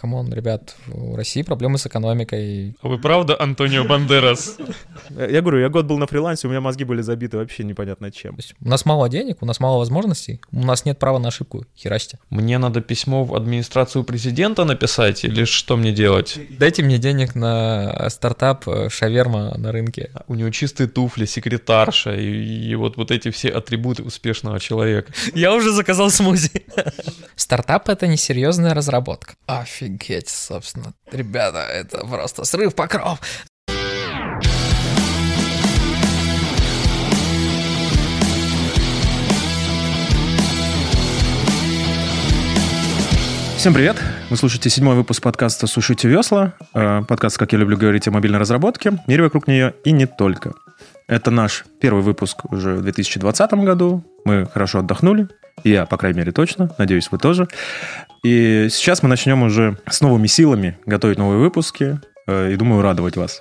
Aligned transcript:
come 0.00 0.18
on, 0.18 0.32
ребят, 0.32 0.74
в 0.86 1.14
России 1.14 1.42
проблемы 1.42 1.78
с 1.78 1.86
экономикой. 1.86 2.74
А 2.82 2.88
вы 2.88 2.98
правда 2.98 3.36
Антонио 3.38 3.84
Бандерас? 3.84 4.56
Я 5.10 5.40
говорю, 5.42 5.58
я 5.58 5.68
год 5.68 5.86
был 5.86 5.98
на 5.98 6.06
фрилансе, 6.06 6.46
у 6.46 6.50
меня 6.50 6.60
мозги 6.60 6.84
были 6.84 7.02
забиты 7.02 7.36
вообще 7.36 7.64
непонятно 7.64 8.10
чем. 8.10 8.36
У 8.60 8.68
нас 8.68 8.84
мало 8.84 9.08
денег, 9.08 9.38
у 9.42 9.46
нас 9.46 9.60
мало 9.60 9.78
возможностей, 9.78 10.40
у 10.52 10.64
нас 10.64 10.84
нет 10.84 10.98
права 10.98 11.18
на 11.18 11.28
ошибку. 11.28 11.64
Херасьте. 11.76 12.18
Мне 12.30 12.58
надо 12.58 12.80
письмо 12.80 13.24
в 13.24 13.34
администрацию 13.34 14.04
президента 14.04 14.64
написать 14.64 15.24
или 15.24 15.44
что 15.44 15.76
мне 15.76 15.92
делать? 15.92 16.38
Дайте 16.58 16.82
мне 16.82 16.98
денег 16.98 17.34
на 17.34 18.08
стартап 18.08 18.66
э, 18.68 18.88
шаверма 18.88 19.56
на 19.58 19.72
рынке. 19.72 20.10
У 20.28 20.34
него 20.34 20.50
чистые 20.50 20.88
туфли, 20.88 21.26
секретарша 21.26 22.14
и, 22.14 22.70
и 22.70 22.74
вот, 22.74 22.96
вот 22.96 23.10
эти 23.10 23.30
все 23.30 23.50
атрибуты 23.50 24.02
успешного 24.02 24.60
человека. 24.60 25.12
Я 25.34 25.54
уже 25.54 25.72
заказал 25.72 26.10
смузи. 26.10 26.64
Стартап— 27.36 27.88
это 27.90 28.06
несерьезная 28.06 28.74
разработка. 28.74 29.34
Офигеть, 29.46 29.89
собственно. 30.28 30.94
Ребята, 31.10 31.58
это 31.58 32.06
просто 32.06 32.44
срыв 32.44 32.74
покров. 32.74 33.20
Всем 43.60 43.74
привет! 43.74 44.02
Вы 44.30 44.38
слушаете 44.38 44.70
седьмой 44.70 44.96
выпуск 44.96 45.22
подкаста 45.22 45.66
«Сушите 45.66 46.08
весла». 46.08 46.54
Э, 46.72 47.02
Подкаст, 47.06 47.36
как 47.36 47.52
я 47.52 47.58
люблю 47.58 47.76
говорить, 47.76 48.08
о 48.08 48.10
мобильной 48.10 48.38
разработке, 48.38 48.92
мире 49.06 49.24
вокруг 49.24 49.48
нее 49.48 49.74
и 49.84 49.92
не 49.92 50.06
только. 50.06 50.54
Это 51.06 51.30
наш 51.30 51.66
первый 51.78 52.02
выпуск 52.02 52.50
уже 52.50 52.76
в 52.76 52.82
2020 52.82 53.52
году. 53.52 54.02
Мы 54.24 54.46
хорошо 54.46 54.78
отдохнули. 54.78 55.28
Я, 55.62 55.84
по 55.84 55.98
крайней 55.98 56.20
мере, 56.20 56.32
точно. 56.32 56.74
Надеюсь, 56.78 57.10
вы 57.10 57.18
тоже. 57.18 57.48
И 58.22 58.68
сейчас 58.70 59.02
мы 59.02 59.08
начнем 59.08 59.42
уже 59.42 59.78
с 59.88 60.00
новыми 60.00 60.26
силами 60.26 60.78
готовить 60.86 61.18
новые 61.18 61.38
выпуски. 61.40 62.00
э, 62.26 62.52
И 62.52 62.56
думаю, 62.56 62.82
радовать 62.82 63.16
вас. 63.16 63.40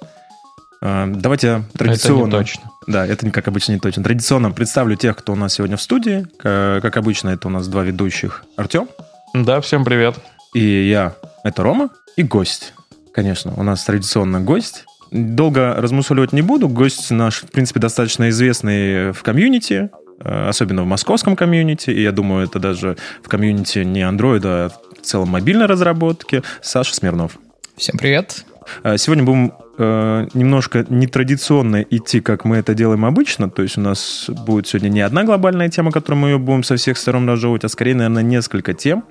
Э, 0.82 1.06
Давайте 1.08 1.64
традиционно... 1.78 2.20
Это 2.20 2.26
не 2.26 2.32
точно. 2.44 2.62
Да, 2.88 3.06
это, 3.06 3.30
как 3.32 3.48
обычно, 3.48 3.74
не 3.74 3.80
точно. 3.80 4.04
Традиционно 4.04 4.52
представлю 4.52 4.96
тех, 4.96 5.16
кто 5.18 5.34
у 5.34 5.36
нас 5.36 5.54
сегодня 5.54 5.76
в 5.78 5.82
студии. 5.82 6.26
К- 6.38 6.80
Как 6.82 6.96
обычно, 6.98 7.30
это 7.30 7.48
у 7.48 7.52
нас 7.52 7.68
два 7.68 7.84
ведущих. 7.84 8.44
Артем 8.56 8.88
Да, 9.34 9.60
всем 9.62 9.84
привет. 9.84 10.16
и 10.54 10.88
я. 10.90 11.14
Это 11.44 11.64
Рома. 11.64 11.90
И 12.16 12.24
гость. 12.24 12.74
Конечно, 13.14 13.54
у 13.58 13.64
нас 13.64 13.84
традиционно 13.84 14.40
гость. 14.40 14.86
Долго 15.12 15.74
размусоливать 15.76 16.34
не 16.34 16.42
буду. 16.44 16.70
Гость 16.70 17.10
наш, 17.12 17.42
в 17.44 17.48
принципе, 17.52 17.80
достаточно 17.80 18.30
известный 18.30 19.12
в 19.12 19.24
комьюнити, 19.24 19.74
э, 19.74 19.90
особенно 20.24 20.84
в 20.84 20.88
московском 20.88 21.36
комьюнити. 21.36 21.90
И 21.90 22.02
я 22.02 22.12
думаю, 22.12 22.46
это 22.46 22.60
даже 22.60 22.98
в 23.24 23.28
комьюнити 23.28 23.80
не 23.80 24.02
андроида, 24.02 24.66
а 24.66 24.70
в 24.70 25.06
целом 25.06 25.30
мобильной 25.30 25.66
разработки. 25.66 26.44
Саша 26.62 26.94
Смирнов. 26.94 27.38
Всем 27.78 27.98
привет. 27.98 28.46
Э, 28.84 28.98
Сегодня 28.98 29.24
будем 29.24 29.54
э, 29.78 30.28
немножко 30.34 30.86
нетрадиционно 30.90 31.82
идти, 31.82 32.20
как 32.22 32.46
мы 32.46 32.58
это 32.58 32.74
делаем 32.74 33.06
обычно. 33.06 33.50
То 33.50 33.62
есть 33.62 33.78
у 33.78 33.82
нас 33.82 34.30
будет 34.30 34.68
сегодня 34.68 34.90
не 34.90 35.02
одна 35.02 35.24
глобальная 35.24 35.70
тема, 35.70 35.92
которую 35.92 36.20
мы 36.20 36.30
ее 36.30 36.38
будем 36.38 36.64
со 36.64 36.76
всех 36.76 36.98
сторон 36.98 37.28
разжевывать, 37.30 37.64
а 37.64 37.70
скорее, 37.70 37.96
наверное, 37.96 38.24
несколько 38.24 38.74
тем. 38.74 39.06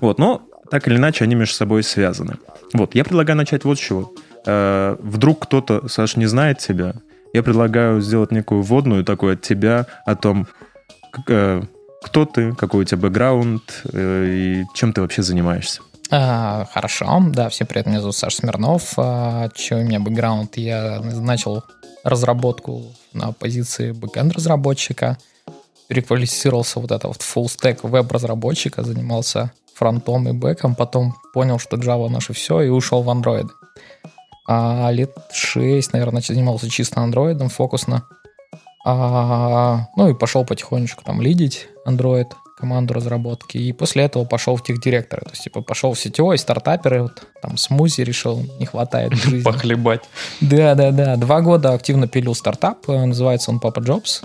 Вот, 0.00 0.18
но 0.18 0.42
так 0.70 0.86
или 0.86 0.96
иначе 0.96 1.24
они 1.24 1.34
между 1.34 1.54
собой 1.54 1.82
связаны. 1.82 2.36
Вот, 2.72 2.94
я 2.94 3.04
предлагаю 3.04 3.36
начать 3.36 3.64
вот 3.64 3.78
с 3.78 3.80
чего. 3.80 4.12
Э, 4.46 4.96
Вдруг 5.00 5.40
кто-то, 5.46 5.88
Саш, 5.88 6.16
не 6.16 6.26
знает 6.26 6.58
тебя, 6.58 6.94
я 7.32 7.42
предлагаю 7.42 8.00
сделать 8.00 8.32
некую 8.32 8.62
вводную 8.62 9.04
такую 9.04 9.34
от 9.34 9.42
тебя 9.42 9.86
о 10.04 10.16
том, 10.16 10.46
э, 11.28 11.62
кто 12.02 12.24
ты, 12.24 12.54
какой 12.54 12.82
у 12.82 12.84
тебя 12.84 12.98
бэкграунд 12.98 13.82
э, 13.92 14.24
и 14.28 14.64
чем 14.74 14.92
ты 14.92 15.00
вообще 15.00 15.22
занимаешься. 15.22 15.82
А, 16.12 16.66
хорошо, 16.72 17.22
да, 17.28 17.48
всем 17.50 17.66
привет, 17.68 17.86
меня 17.86 18.00
зовут 18.00 18.16
Саша 18.16 18.38
Смирнов. 18.38 18.94
А, 18.96 19.48
Че 19.54 19.76
у 19.76 19.84
меня 19.84 20.00
бэкграунд? 20.00 20.56
Я 20.56 21.00
начал 21.00 21.62
разработку 22.02 22.84
на 23.12 23.32
позиции 23.32 23.92
бэкэнд-разработчика, 23.92 25.18
переквалифицировался 25.88 26.80
вот 26.80 26.90
это 26.90 27.08
вот 27.08 27.18
full 27.18 27.44
stack 27.44 27.80
веб-разработчика, 27.82 28.82
занимался 28.82 29.52
фронтом 29.74 30.28
и 30.28 30.32
бэком, 30.32 30.74
потом 30.74 31.14
понял, 31.32 31.58
что 31.58 31.76
Java 31.76 32.08
наше 32.08 32.32
все, 32.32 32.60
и 32.60 32.68
ушел 32.68 33.02
в 33.02 33.08
Android. 33.08 33.48
А 34.52 34.90
лет 34.90 35.16
6, 35.30 35.92
наверное, 35.92 36.22
занимался 36.22 36.68
чисто 36.68 37.00
андроидом, 37.00 37.50
фокусно. 37.50 38.02
А, 38.84 39.86
ну 39.94 40.08
и 40.08 40.14
пошел 40.14 40.44
потихонечку 40.44 41.04
там 41.04 41.22
лидить 41.22 41.68
Android, 41.86 42.26
команду 42.58 42.94
разработки. 42.94 43.58
И 43.58 43.72
после 43.72 44.06
этого 44.06 44.24
пошел 44.24 44.56
в 44.56 44.64
техдиректоры. 44.64 45.22
То 45.22 45.30
есть, 45.30 45.44
типа, 45.44 45.62
пошел 45.62 45.92
в 45.92 46.00
сетевой, 46.00 46.36
стартаперы, 46.36 47.02
вот, 47.02 47.22
там, 47.40 47.56
смузи 47.56 48.00
решил, 48.00 48.42
не 48.58 48.66
хватает 48.66 49.12
жизни. 49.14 49.44
Похлебать. 49.44 50.02
Да, 50.40 50.74
да, 50.74 50.90
да. 50.90 51.14
Два 51.14 51.42
года 51.42 51.72
активно 51.72 52.08
пилил 52.08 52.34
стартап. 52.34 52.88
э, 52.88 53.04
Называется 53.04 53.52
он 53.52 53.58
Papa 53.58 53.80
Jobs. 53.80 54.24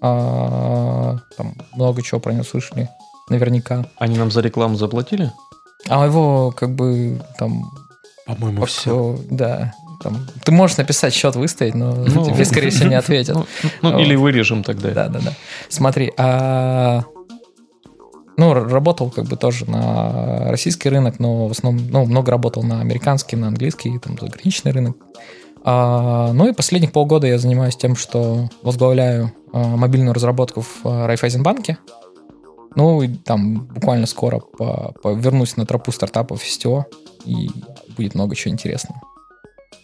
А, 0.00 1.18
там 1.36 1.54
много 1.76 2.02
чего 2.02 2.18
про 2.18 2.32
него 2.32 2.42
слышали. 2.42 2.88
Наверняка. 3.28 3.86
Они 3.98 4.18
нам 4.18 4.32
за 4.32 4.40
рекламу 4.40 4.74
заплатили? 4.74 5.30
А 5.88 6.04
его 6.04 6.50
как 6.50 6.74
бы 6.74 7.22
там 7.38 7.70
По-моему, 8.26 8.64
все, 8.66 9.18
да. 9.30 9.74
Там, 10.02 10.26
ты 10.44 10.50
можешь 10.52 10.76
написать 10.78 11.14
счет 11.14 11.36
выставить, 11.36 11.74
но 11.74 11.94
Ну, 11.94 12.24
тебе, 12.24 12.44
скорее 12.44 12.70
всего, 12.70 12.88
не 12.88 12.96
ответят. 12.96 13.36
Ну, 13.36 13.46
ну, 13.82 13.98
или 13.98 14.16
вырежем 14.16 14.64
тогда. 14.64 14.90
Да, 14.90 15.08
да, 15.08 15.20
да. 15.20 15.32
Смотри, 15.68 16.12
а 16.16 17.04
ну, 18.36 18.54
работал 18.54 19.10
как 19.10 19.26
бы 19.26 19.36
тоже 19.36 19.70
на 19.70 20.50
российский 20.50 20.88
рынок, 20.88 21.20
но 21.20 21.46
в 21.48 21.52
основном, 21.52 21.86
ну, 21.90 22.04
много 22.06 22.30
работал 22.30 22.62
на 22.62 22.80
американский, 22.80 23.36
на 23.36 23.48
английский, 23.48 23.98
там, 23.98 24.18
заграничный 24.18 24.72
рынок. 24.72 24.96
А, 25.64 26.32
ну 26.32 26.48
и 26.48 26.52
последних 26.52 26.90
полгода 26.92 27.26
я 27.26 27.38
занимаюсь 27.38 27.76
тем, 27.76 27.94
что 27.94 28.48
возглавляю 28.62 29.32
а, 29.52 29.76
мобильную 29.76 30.14
разработку 30.14 30.62
в 30.62 30.80
а, 30.84 31.06
Райфайзенбанке. 31.06 31.78
Ну, 32.74 33.02
и 33.02 33.08
там 33.08 33.66
буквально 33.66 34.06
скоро 34.06 34.40
по- 34.40 34.92
по- 35.02 35.12
вернусь 35.12 35.56
на 35.56 35.66
тропу 35.66 35.92
стартапов 35.92 36.42
СТО, 36.42 36.86
и 37.26 37.50
будет 37.94 38.14
много 38.14 38.34
чего 38.34 38.52
интересного. 38.52 39.00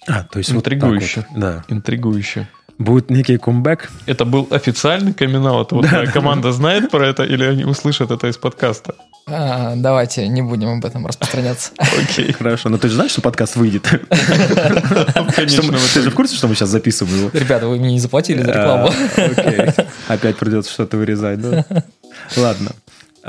А, 0.06 0.24
то 0.24 0.38
есть 0.38 0.50
вот 0.52 0.60
Интригующе. 0.60 1.26
вот. 1.30 1.40
Да. 1.40 1.64
Интригующе. 1.68 2.48
Будет 2.78 3.10
некий 3.10 3.38
комбэк. 3.38 3.90
Это 4.06 4.24
был 4.24 4.46
официальный 4.50 5.12
камин 5.12 5.42
Вот 5.42 5.72
моя 5.72 6.06
команда 6.06 6.52
знает 6.52 6.90
про 6.90 7.08
это 7.08 7.24
или 7.24 7.44
они 7.44 7.64
услышат 7.64 8.12
это 8.12 8.28
из 8.28 8.36
подкаста? 8.36 8.94
А, 9.26 9.74
давайте 9.76 10.26
не 10.28 10.42
будем 10.42 10.78
об 10.78 10.84
этом 10.84 11.04
распространяться. 11.06 11.72
Окей. 11.78 12.32
Хорошо, 12.32 12.68
но 12.68 12.78
ты 12.78 12.88
же 12.88 12.94
знаешь, 12.94 13.10
что 13.10 13.20
подкаст 13.20 13.56
выйдет? 13.56 13.82
Ты 15.36 15.50
же 16.00 16.10
в 16.10 16.14
курсе, 16.14 16.36
что 16.36 16.48
мы 16.48 16.54
сейчас 16.54 16.70
записываем 16.70 17.18
его? 17.18 17.30
Ребята, 17.32 17.66
вы 17.66 17.76
мне 17.78 17.92
не 17.92 18.00
заплатили 18.00 18.42
за 18.42 18.52
рекламу. 18.52 18.90
А, 18.90 19.22
Окей. 19.22 19.84
Опять 20.06 20.36
придется 20.38 20.72
что-то 20.72 20.96
вырезать, 20.96 21.40
да? 21.40 21.64
Ладно. 22.36 22.70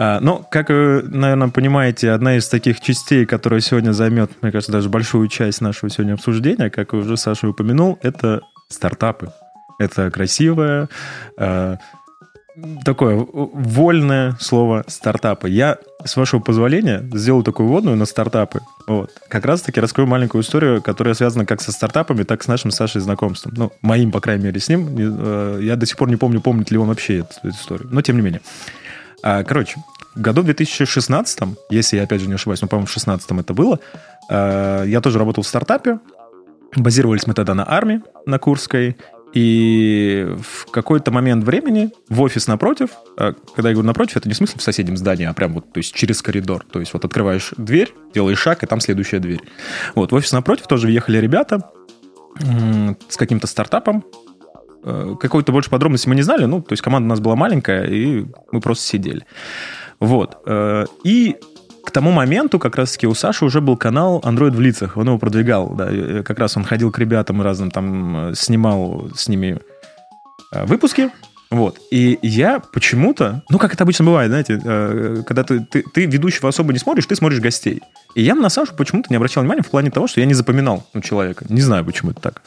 А, 0.01 0.21
Ну, 0.21 0.45
как 0.49 0.69
вы, 0.69 1.03
наверное, 1.03 1.49
понимаете, 1.49 2.11
одна 2.11 2.37
из 2.37 2.47
таких 2.47 2.79
частей, 2.79 3.25
которая 3.25 3.59
сегодня 3.59 3.91
займет, 3.91 4.31
мне 4.41 4.49
кажется, 4.49 4.71
даже 4.71 4.87
большую 4.87 5.27
часть 5.27 5.59
нашего 5.59 5.89
сегодня 5.89 6.13
обсуждения, 6.13 6.69
как 6.69 6.93
уже 6.93 7.17
Саша 7.17 7.49
упомянул, 7.49 7.99
это 8.01 8.39
стартапы. 8.69 9.33
Это 9.77 10.09
красивое, 10.09 10.87
э, 11.37 11.75
такое 12.85 13.17
вольное 13.17 14.37
слово 14.39 14.85
стартапы. 14.87 15.49
Я, 15.49 15.77
с 16.05 16.15
вашего 16.15 16.39
позволения, 16.39 17.01
сделаю 17.13 17.43
такую 17.43 17.67
вводную 17.67 17.97
на 17.97 18.05
стартапы. 18.05 18.61
Вот. 18.87 19.11
Как 19.27 19.45
раз-таки 19.45 19.81
раскрою 19.81 20.07
маленькую 20.07 20.43
историю, 20.43 20.81
которая 20.81 21.13
связана 21.13 21.45
как 21.45 21.59
со 21.59 21.73
стартапами, 21.73 22.23
так 22.23 22.39
и 22.39 22.43
с 22.45 22.47
нашим 22.47 22.71
Сашей 22.71 23.01
знакомством. 23.01 23.53
Ну, 23.57 23.71
моим, 23.81 24.11
по 24.13 24.21
крайней 24.21 24.45
мере, 24.45 24.61
с 24.61 24.69
ним. 24.69 24.87
Э, 24.97 25.59
Я 25.61 25.75
до 25.75 25.85
сих 25.85 25.97
пор 25.97 26.09
не 26.09 26.15
помню, 26.15 26.39
помнит 26.39 26.71
ли 26.71 26.77
он 26.77 26.87
вообще 26.87 27.19
эту, 27.19 27.33
эту 27.43 27.49
историю. 27.49 27.89
Но, 27.91 28.01
тем 28.01 28.15
не 28.15 28.21
менее. 28.21 28.41
А, 29.23 29.43
Короче, 29.43 29.77
в 30.15 30.21
году 30.21 30.43
2016, 30.43 31.39
если 31.69 31.97
я, 31.97 32.03
опять 32.03 32.21
же, 32.21 32.27
не 32.27 32.33
ошибаюсь, 32.33 32.61
ну, 32.61 32.67
по-моему, 32.67 32.87
в 32.87 32.89
2016 32.89 33.31
это 33.39 33.53
было, 33.53 33.79
э, 34.29 34.83
я 34.87 35.01
тоже 35.01 35.19
работал 35.19 35.43
в 35.43 35.47
стартапе. 35.47 35.99
Базировались 36.75 37.25
мы 37.25 37.33
тогда 37.33 37.53
на 37.53 37.69
армии, 37.69 38.01
на 38.25 38.39
Курской. 38.39 38.97
И 39.33 40.27
в 40.41 40.71
какой-то 40.71 41.11
момент 41.11 41.43
времени 41.43 41.91
в 42.09 42.21
офис 42.21 42.47
напротив, 42.47 42.89
а, 43.15 43.33
когда 43.55 43.69
я 43.69 43.75
говорю 43.75 43.87
напротив, 43.87 44.17
это 44.17 44.27
не 44.27 44.33
в 44.33 44.37
смысле 44.37 44.59
в 44.59 44.63
соседнем 44.63 44.97
здании, 44.97 45.25
а 45.25 45.33
прям 45.33 45.53
вот, 45.53 45.71
то 45.71 45.77
есть 45.77 45.93
через 45.93 46.21
коридор. 46.23 46.65
То 46.71 46.79
есть 46.79 46.93
вот 46.93 47.05
открываешь 47.05 47.53
дверь, 47.55 47.93
делаешь 48.13 48.39
шаг, 48.39 48.63
и 48.63 48.65
там 48.65 48.79
следующая 48.79 49.19
дверь. 49.19 49.41
Вот, 49.93 50.11
в 50.11 50.15
офис 50.15 50.31
напротив 50.31 50.65
тоже 50.65 50.87
въехали 50.87 51.19
ребята 51.19 51.69
с 53.07 53.17
каким-то 53.17 53.45
стартапом. 53.45 54.03
Э, 54.83 55.15
Какой-то 55.19 55.51
больше 55.51 55.69
подробности 55.69 56.07
мы 56.07 56.15
не 56.15 56.21
знали, 56.21 56.45
ну, 56.45 56.61
то 56.61 56.73
есть 56.73 56.81
команда 56.81 57.05
у 57.05 57.09
нас 57.09 57.19
была 57.19 57.35
маленькая, 57.35 57.85
и 57.85 58.25
мы 58.51 58.61
просто 58.61 58.85
сидели. 58.85 59.25
Вот. 59.99 60.37
э, 60.45 60.85
И 61.03 61.37
к 61.85 61.91
тому 61.91 62.11
моменту 62.11 62.59
как 62.59 62.75
раз-таки 62.75 63.07
у 63.07 63.13
Саши 63.13 63.45
уже 63.45 63.61
был 63.61 63.77
канал 63.77 64.21
Android 64.23 64.51
в 64.51 64.59
лицах. 64.61 64.97
Он 64.97 65.07
его 65.07 65.17
продвигал. 65.17 65.69
Да. 65.75 66.23
Как 66.23 66.39
раз 66.39 66.55
он 66.57 66.63
ходил 66.63 66.91
к 66.91 66.99
ребятам 66.99 67.41
разным 67.41 67.71
там 67.71 68.29
э, 68.29 68.35
снимал 68.35 69.09
с 69.15 69.27
ними 69.27 69.59
выпуски. 70.51 71.11
Вот. 71.51 71.79
И 71.89 72.19
я 72.21 72.59
почему-то, 72.59 73.43
ну, 73.49 73.57
как 73.57 73.73
это 73.73 73.83
обычно 73.83 74.05
бывает, 74.05 74.29
знаете, 74.29 74.61
э, 74.63 75.23
когда 75.25 75.43
ты, 75.43 75.61
ты, 75.61 75.81
ты 75.81 76.05
ведущего 76.05 76.49
особо 76.49 76.73
не 76.73 76.79
смотришь, 76.79 77.07
ты 77.07 77.15
смотришь 77.15 77.39
гостей. 77.39 77.81
И 78.13 78.21
я 78.21 78.35
на 78.35 78.49
Сашу 78.49 78.75
почему-то 78.75 79.07
не 79.09 79.15
обращал 79.15 79.41
внимания 79.41 79.63
в 79.63 79.69
плане 79.69 79.89
того, 79.89 80.07
что 80.07 80.19
я 80.19 80.27
не 80.27 80.35
запоминал 80.35 80.87
ну, 80.93 81.01
человека. 81.01 81.45
Не 81.49 81.61
знаю, 81.61 81.83
почему 81.85 82.11
это 82.11 82.21
так. 82.21 82.43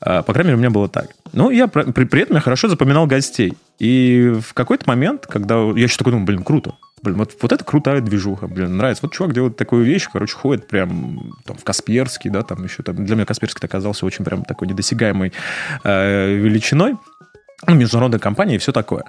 А, 0.00 0.22
по 0.22 0.32
крайней 0.32 0.48
мере, 0.48 0.56
у 0.56 0.60
меня 0.60 0.70
было 0.70 0.88
так. 0.88 1.10
Но 1.32 1.52
я 1.52 1.68
при, 1.68 2.04
при 2.04 2.22
этом 2.22 2.34
я 2.34 2.40
хорошо 2.40 2.68
запоминал 2.68 3.06
гостей. 3.06 3.54
И 3.78 4.32
в 4.40 4.52
какой-то 4.52 4.84
момент, 4.88 5.26
когда 5.26 5.54
я 5.54 5.84
еще 5.84 5.96
такой 5.96 6.12
думаю, 6.12 6.26
блин, 6.26 6.42
круто. 6.42 6.74
Блин, 7.02 7.18
вот, 7.18 7.36
вот 7.40 7.52
это 7.52 7.62
крутая 7.64 8.00
движуха, 8.00 8.46
блин, 8.46 8.78
нравится. 8.78 9.02
Вот 9.04 9.12
чувак 9.12 9.34
делает 9.34 9.56
такую 9.56 9.84
вещь, 9.84 10.08
короче, 10.10 10.34
ходит 10.34 10.66
прям 10.68 11.34
там, 11.44 11.56
в 11.56 11.62
Касперский, 11.62 12.30
да, 12.30 12.42
там 12.42 12.64
еще 12.64 12.82
там. 12.82 13.04
Для 13.04 13.14
меня 13.14 13.26
Касперский 13.26 13.60
оказался 13.62 14.06
очень 14.06 14.24
прям 14.24 14.42
такой 14.42 14.68
недосягаемой 14.68 15.32
э, 15.84 16.34
величиной. 16.34 16.96
Ну, 17.66 17.74
международная 17.74 18.18
компания 18.18 18.56
и 18.56 18.58
все 18.58 18.72
такое. 18.72 19.04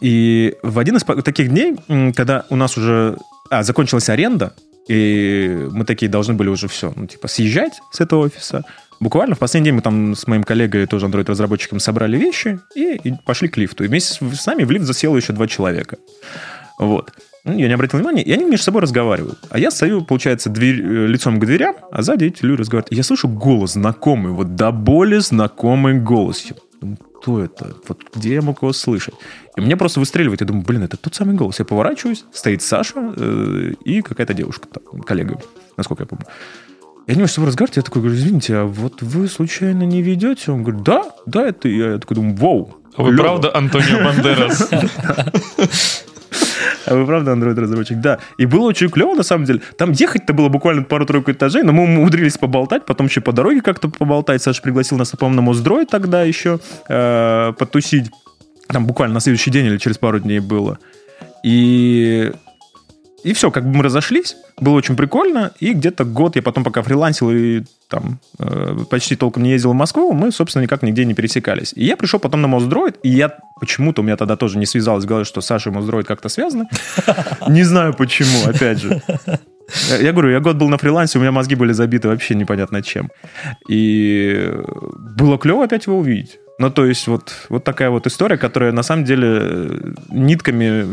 И 0.00 0.56
в 0.62 0.78
один 0.78 0.96
из 0.96 1.04
таких 1.04 1.48
дней, 1.48 1.76
когда 2.14 2.44
у 2.48 2.56
нас 2.56 2.76
уже 2.76 3.18
а, 3.50 3.62
закончилась 3.62 4.08
аренда, 4.08 4.54
и 4.88 5.68
мы 5.70 5.84
такие 5.84 6.10
должны 6.10 6.34
были 6.34 6.48
уже 6.48 6.66
все, 6.68 6.92
ну, 6.96 7.06
типа, 7.06 7.28
съезжать 7.28 7.80
с 7.92 8.00
этого 8.00 8.24
офиса. 8.24 8.64
Буквально 8.98 9.34
в 9.34 9.38
последний 9.38 9.66
день 9.66 9.76
мы 9.76 9.82
там 9.82 10.14
с 10.14 10.26
моим 10.26 10.42
коллегой, 10.42 10.86
тоже 10.86 11.06
Android-разработчиком, 11.06 11.80
собрали 11.80 12.16
вещи 12.16 12.60
и, 12.74 12.96
и 12.96 13.14
пошли 13.24 13.48
к 13.48 13.56
лифту. 13.56 13.84
И 13.84 13.88
вместе 13.88 14.18
с 14.34 14.46
нами 14.46 14.64
в 14.64 14.70
лифт 14.70 14.84
засело 14.84 15.16
еще 15.16 15.32
два 15.32 15.46
человека. 15.46 15.98
Вот. 16.78 17.12
Ну, 17.44 17.56
я 17.56 17.68
не 17.68 17.74
обратил 17.74 17.98
внимания, 17.98 18.22
и 18.22 18.32
они 18.32 18.44
между 18.44 18.64
собой 18.64 18.82
разговаривают. 18.82 19.38
А 19.50 19.58
я 19.58 19.70
стою, 19.70 20.02
получается, 20.02 20.50
дверь, 20.50 20.82
э, 20.82 21.06
лицом 21.06 21.40
к 21.40 21.46
дверям, 21.46 21.76
а 21.90 22.02
сзади 22.02 22.26
эти 22.26 22.44
люди 22.44 22.60
разговаривают. 22.60 22.92
И 22.92 22.96
я 22.96 23.02
слышу 23.02 23.28
голос 23.28 23.72
знакомый, 23.72 24.32
вот 24.32 24.56
до 24.56 24.72
боли 24.72 25.18
знакомый 25.18 25.98
голос. 25.98 26.46
Кто 27.20 27.42
это? 27.42 27.76
Вот 27.86 28.02
где 28.14 28.34
я 28.34 28.42
мог 28.42 28.62
его 28.62 28.72
слышать? 28.72 29.14
И 29.56 29.60
мне 29.60 29.76
просто 29.76 30.00
выстреливает. 30.00 30.40
Я 30.40 30.46
думаю, 30.46 30.64
блин, 30.64 30.82
это 30.82 30.96
тот 30.96 31.14
самый 31.14 31.34
голос. 31.34 31.58
Я 31.58 31.64
поворачиваюсь, 31.64 32.24
стоит 32.32 32.62
Саша 32.62 33.12
э, 33.16 33.72
и 33.84 34.00
какая-то 34.00 34.32
девушка, 34.32 34.68
там, 34.68 35.02
коллега, 35.02 35.38
насколько 35.76 36.04
я 36.04 36.06
помню. 36.06 36.24
Я 37.06 37.16
не 37.16 37.26
что 37.26 37.40
вы 37.40 37.48
разговариваете, 37.48 37.80
я 37.80 37.84
такой 37.84 38.02
говорю, 38.02 38.16
извините, 38.16 38.56
а 38.56 38.64
вот 38.64 39.02
вы 39.02 39.28
случайно 39.28 39.82
не 39.82 40.00
ведете? 40.00 40.52
Он 40.52 40.62
говорит, 40.62 40.82
да, 40.82 41.10
да, 41.26 41.48
это 41.48 41.68
я. 41.68 41.92
Я 41.92 41.98
такой 41.98 42.14
думаю, 42.14 42.36
вау. 42.36 42.76
А 42.96 43.02
вы 43.02 43.16
правда 43.16 43.54
Антонио 43.54 44.04
Бандерас? 44.04 44.70
А 46.86 46.94
вы 46.94 47.06
правда 47.06 47.32
Android-разработчик? 47.32 48.00
Да. 48.00 48.18
И 48.38 48.46
было 48.46 48.62
очень 48.62 48.88
клево, 48.88 49.14
на 49.14 49.22
самом 49.22 49.44
деле. 49.44 49.60
Там 49.76 49.92
ехать-то 49.92 50.32
было 50.32 50.48
буквально 50.48 50.82
пару-тройку 50.82 51.32
этажей, 51.32 51.62
но 51.62 51.72
мы 51.72 51.84
умудрились 51.84 52.38
поболтать, 52.38 52.86
потом 52.86 53.06
еще 53.06 53.20
по 53.20 53.32
дороге 53.32 53.60
как-то 53.60 53.88
поболтать. 53.88 54.42
Саша 54.42 54.62
пригласил 54.62 54.98
нас, 54.98 55.10
по-моему, 55.10 55.36
на 55.36 55.42
Моздроид 55.42 55.88
тогда 55.88 56.22
еще 56.22 56.60
э, 56.88 57.52
потусить. 57.58 58.10
Там 58.68 58.86
буквально 58.86 59.14
на 59.14 59.20
следующий 59.20 59.50
день 59.50 59.66
или 59.66 59.78
через 59.78 59.98
пару 59.98 60.20
дней 60.20 60.40
было. 60.40 60.78
И 61.42 62.32
и 63.22 63.32
все, 63.32 63.50
как 63.50 63.64
бы 63.64 63.76
мы 63.76 63.84
разошлись, 63.84 64.36
было 64.58 64.74
очень 64.74 64.96
прикольно, 64.96 65.52
и 65.60 65.72
где-то 65.72 66.04
год 66.04 66.36
я 66.36 66.42
потом 66.42 66.64
пока 66.64 66.82
фрилансил 66.82 67.30
и 67.30 67.62
там 67.88 68.18
э, 68.38 68.76
почти 68.88 69.16
толком 69.16 69.42
не 69.42 69.50
ездил 69.50 69.72
в 69.72 69.74
Москву, 69.74 70.12
мы, 70.12 70.32
собственно, 70.32 70.62
никак 70.62 70.82
нигде 70.82 71.04
не 71.04 71.14
пересекались. 71.14 71.72
И 71.74 71.84
я 71.84 71.96
пришел 71.96 72.20
потом 72.20 72.40
на 72.40 72.48
Моздроид, 72.48 72.96
и 73.02 73.10
я 73.10 73.36
почему-то 73.60 74.02
у 74.02 74.04
меня 74.04 74.16
тогда 74.16 74.36
тоже 74.36 74.58
не 74.58 74.66
связалось 74.66 75.04
в 75.04 75.08
голове, 75.08 75.24
что 75.24 75.40
Саша 75.40 75.70
и 75.70 75.72
Моздроид 75.72 76.06
как-то 76.06 76.28
связаны. 76.28 76.66
Не 77.48 77.62
знаю 77.64 77.94
почему, 77.94 78.46
опять 78.46 78.78
же. 78.78 79.02
Я 80.00 80.12
говорю, 80.12 80.30
я 80.30 80.40
год 80.40 80.56
был 80.56 80.68
на 80.68 80.78
фрилансе, 80.78 81.18
у 81.18 81.20
меня 81.20 81.32
мозги 81.32 81.54
были 81.54 81.72
забиты 81.72 82.08
вообще 82.08 82.34
непонятно 82.34 82.82
чем. 82.82 83.10
И 83.68 84.52
было 85.16 85.38
клево 85.38 85.64
опять 85.64 85.86
его 85.86 85.98
увидеть. 85.98 86.38
Ну, 86.58 86.70
то 86.70 86.84
есть 86.84 87.06
вот, 87.06 87.32
вот 87.48 87.64
такая 87.64 87.88
вот 87.90 88.06
история, 88.06 88.36
которая 88.36 88.72
на 88.72 88.82
самом 88.82 89.04
деле 89.04 89.94
нитками 90.10 90.84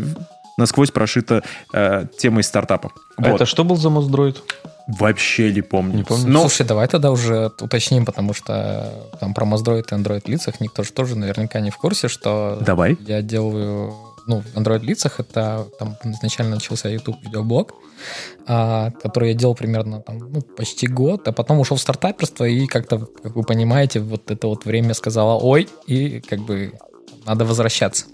насквозь 0.57 0.91
прошита 0.91 1.43
э, 1.73 2.05
темой 2.17 2.43
стартапа. 2.43 2.91
А 3.17 3.21
вот. 3.21 3.35
это 3.35 3.45
что 3.45 3.63
был 3.63 3.75
за 3.75 3.89
Моздроид? 3.89 4.43
Вообще 4.87 5.51
не 5.51 5.61
помню. 5.61 5.97
Не 5.97 6.03
помню. 6.03 6.27
Но... 6.27 6.41
Слушай, 6.41 6.65
давай 6.65 6.87
тогда 6.87 7.11
уже 7.11 7.51
уточним, 7.59 8.05
потому 8.05 8.33
что 8.33 9.09
там 9.19 9.33
про 9.33 9.45
Mozdroid 9.45 9.85
и 9.91 9.93
Android 9.93 10.23
лицах 10.25 10.61
никто 10.61 10.83
же 10.83 10.93
тоже 10.93 11.17
наверняка 11.17 11.59
не 11.59 11.71
в 11.71 11.77
курсе, 11.77 12.07
что 12.07 12.57
давай. 12.61 12.97
я 13.01 13.21
делаю 13.21 13.93
ну, 14.27 14.41
в 14.41 14.57
Android 14.57 14.81
лицах 14.81 15.19
это 15.19 15.67
там 15.79 15.95
изначально 16.03 16.55
начался 16.55 16.89
YouTube 16.89 17.15
видеоблог, 17.23 17.73
а, 18.45 18.91
который 18.91 19.29
я 19.29 19.33
делал 19.33 19.55
примерно 19.55 20.01
там, 20.01 20.19
ну, 20.19 20.41
почти 20.41 20.85
год, 20.85 21.27
а 21.27 21.31
потом 21.31 21.59
ушел 21.59 21.77
в 21.77 21.81
стартаперство 21.81 22.43
и 22.43 22.67
как-то, 22.67 23.07
как 23.23 23.35
вы 23.35 23.43
понимаете, 23.43 24.01
вот 24.01 24.29
это 24.29 24.47
вот 24.47 24.65
время 24.65 24.93
сказала 24.93 25.39
ой, 25.39 25.69
и 25.87 26.19
как 26.19 26.39
бы 26.39 26.73
надо 27.27 27.45
возвращаться. 27.45 28.05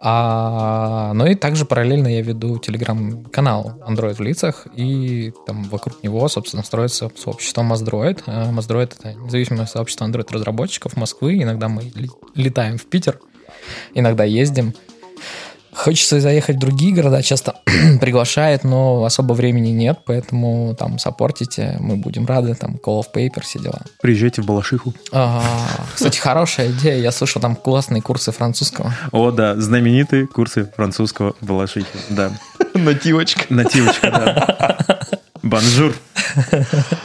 А, 0.00 1.12
ну 1.14 1.26
и 1.26 1.34
также 1.34 1.64
параллельно 1.64 2.08
я 2.08 2.22
веду 2.22 2.58
телеграм-канал 2.58 3.82
Android 3.86 4.14
в 4.14 4.20
лицах, 4.20 4.66
и 4.74 5.32
там 5.46 5.64
вокруг 5.64 6.02
него, 6.02 6.28
собственно, 6.28 6.62
строится 6.62 7.10
сообщество 7.16 7.62
Маздроид. 7.62 8.26
Маздроид— 8.26 8.96
это 8.98 9.14
независимое 9.14 9.66
сообщество 9.66 10.04
Android-разработчиков 10.04 10.96
Москвы. 10.96 11.42
Иногда 11.42 11.68
мы 11.68 11.92
летаем 12.34 12.78
в 12.78 12.86
Питер, 12.86 13.20
иногда 13.94 14.24
ездим. 14.24 14.74
Хочется 15.74 16.20
заехать 16.20 16.56
в 16.56 16.58
другие 16.58 16.94
города, 16.94 17.22
часто 17.22 17.56
приглашает, 18.00 18.64
но 18.64 19.04
особо 19.04 19.32
времени 19.34 19.70
нет, 19.70 20.00
поэтому 20.06 20.74
там 20.78 20.98
саппортите, 20.98 21.76
мы 21.80 21.96
будем 21.96 22.26
рады, 22.26 22.54
там 22.54 22.76
Call 22.84 23.00
for 23.00 23.06
Paper, 23.14 23.42
все 23.42 23.58
дела. 23.58 23.80
Приезжайте 24.00 24.42
в 24.42 24.46
Балашиху. 24.46 24.94
А, 25.12 25.42
кстати, 25.94 26.18
хорошая 26.18 26.70
идея, 26.70 26.98
я 26.98 27.12
слышал, 27.12 27.40
там 27.40 27.56
классные 27.56 28.02
курсы 28.02 28.32
французского. 28.32 28.94
О, 29.12 29.30
да, 29.30 29.56
знаменитые 29.56 30.26
курсы 30.26 30.70
французского 30.76 31.34
в 31.40 31.46
Балашихе, 31.46 31.86
да. 32.10 32.32
Нативочка. 32.74 33.44
Нативочка, 33.48 34.10
да. 34.10 34.98
Bonjour. 35.42 35.94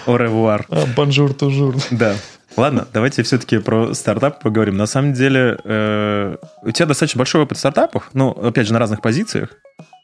Revoir. 0.06 0.94
Bonjour, 0.95 1.33
toujours. 1.33 1.75
Да. 1.92 2.15
Ладно, 2.57 2.88
давайте 2.94 3.24
все-таки 3.24 3.60
про 3.60 3.94
стартап 3.94 4.42
поговорим. 4.42 4.78
На 4.78 4.86
самом 4.86 5.13
деле, 5.13 5.57
э, 5.63 6.38
у 6.63 6.72
тебя 6.72 6.86
достаточно 6.88 7.19
большой 7.19 7.44
опыт 7.44 7.57
стартапов, 7.57 8.10
ну, 8.13 8.31
опять 8.31 8.68
же, 8.68 8.74
на 8.74 8.80
разных 8.80 9.01
позициях. 9.01 9.50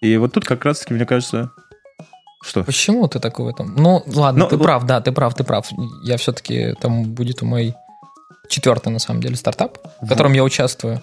И 0.01 0.15
вот 0.17 0.33
тут 0.33 0.45
как 0.45 0.63
раз-таки, 0.63 0.93
мне 0.93 1.05
кажется, 1.05 1.51
что? 2.43 2.63
Почему 2.63 3.07
ты 3.07 3.19
такой 3.19 3.45
в 3.45 3.47
этом? 3.49 3.75
Ну, 3.75 4.03
ладно, 4.05 4.39
Но, 4.39 4.45
ну, 4.45 4.49
ты 4.49 4.57
прав, 4.57 4.85
да, 4.85 5.01
ты 5.01 5.11
прав, 5.11 5.33
ты 5.33 5.43
прав. 5.43 5.67
Я 6.03 6.17
все-таки, 6.17 6.73
там 6.79 7.03
будет 7.03 7.41
у 7.41 7.45
мой 7.45 7.73
четвертый, 8.49 8.89
на 8.89 8.99
самом 8.99 9.21
деле, 9.21 9.35
стартап, 9.35 9.79
в 10.01 10.07
котором 10.07 10.33
я 10.33 10.43
участвую. 10.43 11.01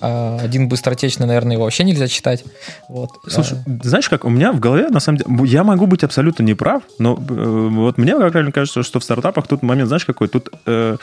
А, 0.00 0.38
один 0.40 0.68
быстротечный, 0.68 1.26
наверное, 1.26 1.54
его 1.54 1.64
вообще 1.64 1.84
нельзя 1.84 2.08
читать. 2.08 2.44
Вот. 2.88 3.10
Слушай, 3.26 3.58
знаешь 3.82 4.08
как, 4.08 4.24
у 4.24 4.30
меня 4.30 4.52
в 4.52 4.60
голове, 4.60 4.88
на 4.88 5.00
самом 5.00 5.18
деле, 5.18 5.30
я 5.44 5.64
могу 5.64 5.86
быть 5.86 6.04
абсолютно 6.04 6.42
неправ, 6.42 6.82
но 6.98 7.14
э, 7.16 7.68
вот 7.70 7.98
мне, 7.98 8.16
как 8.16 8.32
правильно 8.32 8.52
кажется, 8.52 8.82
что 8.82 9.00
в 9.00 9.04
стартапах 9.04 9.46
тут 9.46 9.62
момент, 9.62 9.88
знаешь, 9.88 10.06
какой? 10.06 10.28
Тут 10.28 10.48
э, 10.66 10.96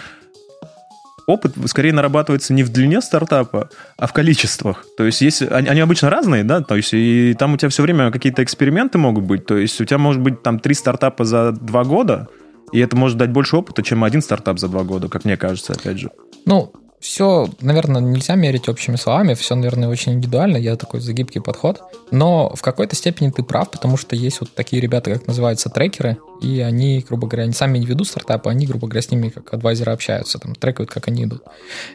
опыт 1.27 1.53
скорее 1.65 1.93
нарабатывается 1.93 2.53
не 2.53 2.63
в 2.63 2.69
длине 2.69 3.01
стартапа, 3.01 3.69
а 3.97 4.07
в 4.07 4.13
количествах. 4.13 4.85
То 4.97 5.03
есть, 5.03 5.21
если 5.21 5.45
они, 5.47 5.67
они 5.67 5.81
обычно 5.81 6.09
разные, 6.09 6.43
да, 6.43 6.61
то 6.61 6.75
есть, 6.75 6.93
и 6.93 7.35
там 7.37 7.53
у 7.53 7.57
тебя 7.57 7.69
все 7.69 7.83
время 7.83 8.11
какие-то 8.11 8.43
эксперименты 8.43 8.97
могут 8.97 9.25
быть. 9.25 9.45
То 9.45 9.57
есть, 9.57 9.79
у 9.79 9.85
тебя 9.85 9.99
может 9.99 10.21
быть 10.21 10.41
там 10.41 10.59
три 10.59 10.73
стартапа 10.73 11.25
за 11.25 11.51
два 11.51 11.83
года, 11.83 12.27
и 12.71 12.79
это 12.79 12.95
может 12.95 13.17
дать 13.17 13.29
больше 13.29 13.57
опыта, 13.57 13.83
чем 13.83 14.03
один 14.03 14.21
стартап 14.21 14.57
за 14.57 14.69
два 14.69 14.83
года, 14.83 15.07
как 15.07 15.25
мне 15.25 15.37
кажется, 15.37 15.73
опять 15.73 15.99
же. 15.99 16.09
Ну, 16.45 16.73
все, 16.99 17.47
наверное, 17.61 18.01
нельзя 18.01 18.33
мерить 18.35 18.67
общими 18.67 18.95
словами, 18.95 19.35
все, 19.35 19.53
наверное, 19.53 19.87
очень 19.87 20.13
индивидуально, 20.13 20.57
я 20.57 20.75
такой 20.75 20.99
за 20.99 21.13
гибкий 21.13 21.39
подход, 21.39 21.81
но 22.09 22.49
в 22.55 22.61
какой-то 22.63 22.95
степени 22.95 23.29
ты 23.29 23.43
прав, 23.43 23.69
потому 23.69 23.97
что 23.97 24.15
есть 24.15 24.39
вот 24.39 24.55
такие 24.55 24.81
ребята, 24.81 25.13
как 25.13 25.27
называются 25.27 25.69
трекеры, 25.69 26.17
и 26.41 26.59
они, 26.59 27.05
грубо 27.07 27.27
говоря, 27.27 27.43
они 27.43 27.53
сами 27.53 27.77
не 27.77 27.85
ведут 27.85 28.07
стартапы, 28.07 28.49
они, 28.49 28.65
грубо 28.65 28.87
говоря, 28.87 29.03
с 29.03 29.11
ними 29.11 29.29
как 29.29 29.53
адвайзеры 29.53 29.91
общаются, 29.91 30.39
там, 30.39 30.55
трекают, 30.55 30.89
как 30.89 31.07
они 31.07 31.25
идут. 31.25 31.43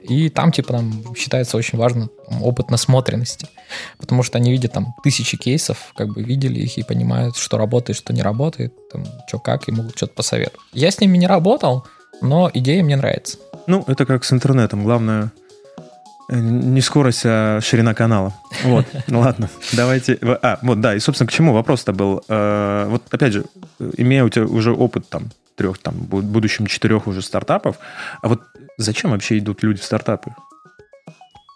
И 0.03 0.29
там, 0.29 0.53
типа, 0.53 0.75
там 0.75 1.17
считается 1.17 1.57
очень 1.57 1.79
важно 1.79 2.09
там, 2.29 2.43
опыт 2.43 2.71
насмотренности, 2.71 3.49
потому 3.99 4.23
что 4.23 4.39
они 4.39 4.53
видят 4.53 4.73
там 4.73 4.95
тысячи 5.03 5.37
кейсов, 5.37 5.93
как 5.97 6.15
бы 6.15 6.23
видели 6.23 6.61
их 6.61 6.79
и 6.79 6.85
понимают, 6.85 7.37
что 7.37 7.59
работает, 7.59 7.97
что 7.97 8.13
не 8.13 8.23
работает, 8.23 8.73
там, 8.91 9.05
что 9.27 9.41
как, 9.41 9.69
и 9.69 9.73
могут 9.73 9.97
что-то 9.97 10.15
посоветовать. 10.15 10.61
Я 10.73 10.93
с 10.93 11.01
ними 11.01 11.19
не 11.19 11.27
работал, 11.27 11.85
но 12.21 12.49
идея 12.55 12.85
мне 12.85 12.95
нравится. 12.95 13.39
Ну, 13.67 13.85
это 13.87 14.07
как 14.07 14.25
с 14.25 14.33
интернетом. 14.33 14.85
Главное, 14.85 15.33
э, 16.29 16.39
не 16.39 16.81
скорость, 16.81 17.23
а 17.25 17.61
ширина 17.61 17.95
канала. 17.95 18.35
Вот, 18.65 18.87
ладно, 19.09 19.49
давайте... 19.73 20.19
А, 20.43 20.59
вот, 20.63 20.81
да, 20.81 20.95
и, 20.95 20.99
собственно, 20.99 21.29
к 21.29 21.33
чему 21.33 21.53
вопрос-то 21.53 21.93
был? 21.93 22.23
Э, 22.29 22.87
вот, 22.89 23.03
опять 23.11 23.33
же, 23.33 23.45
имея 23.97 24.25
у 24.25 24.29
тебя 24.29 24.45
уже 24.45 24.73
опыт 24.73 25.09
там 25.09 25.31
трех, 25.57 25.79
там, 25.79 25.95
в 25.95 26.23
будущем 26.23 26.67
четырех 26.67 27.07
уже 27.07 27.23
стартапов, 27.23 27.77
а 28.23 28.29
вот 28.29 28.41
зачем 28.79 29.11
вообще 29.11 29.39
идут 29.39 29.63
люди 29.63 29.81
в 29.81 29.85
стартапы? 29.85 30.35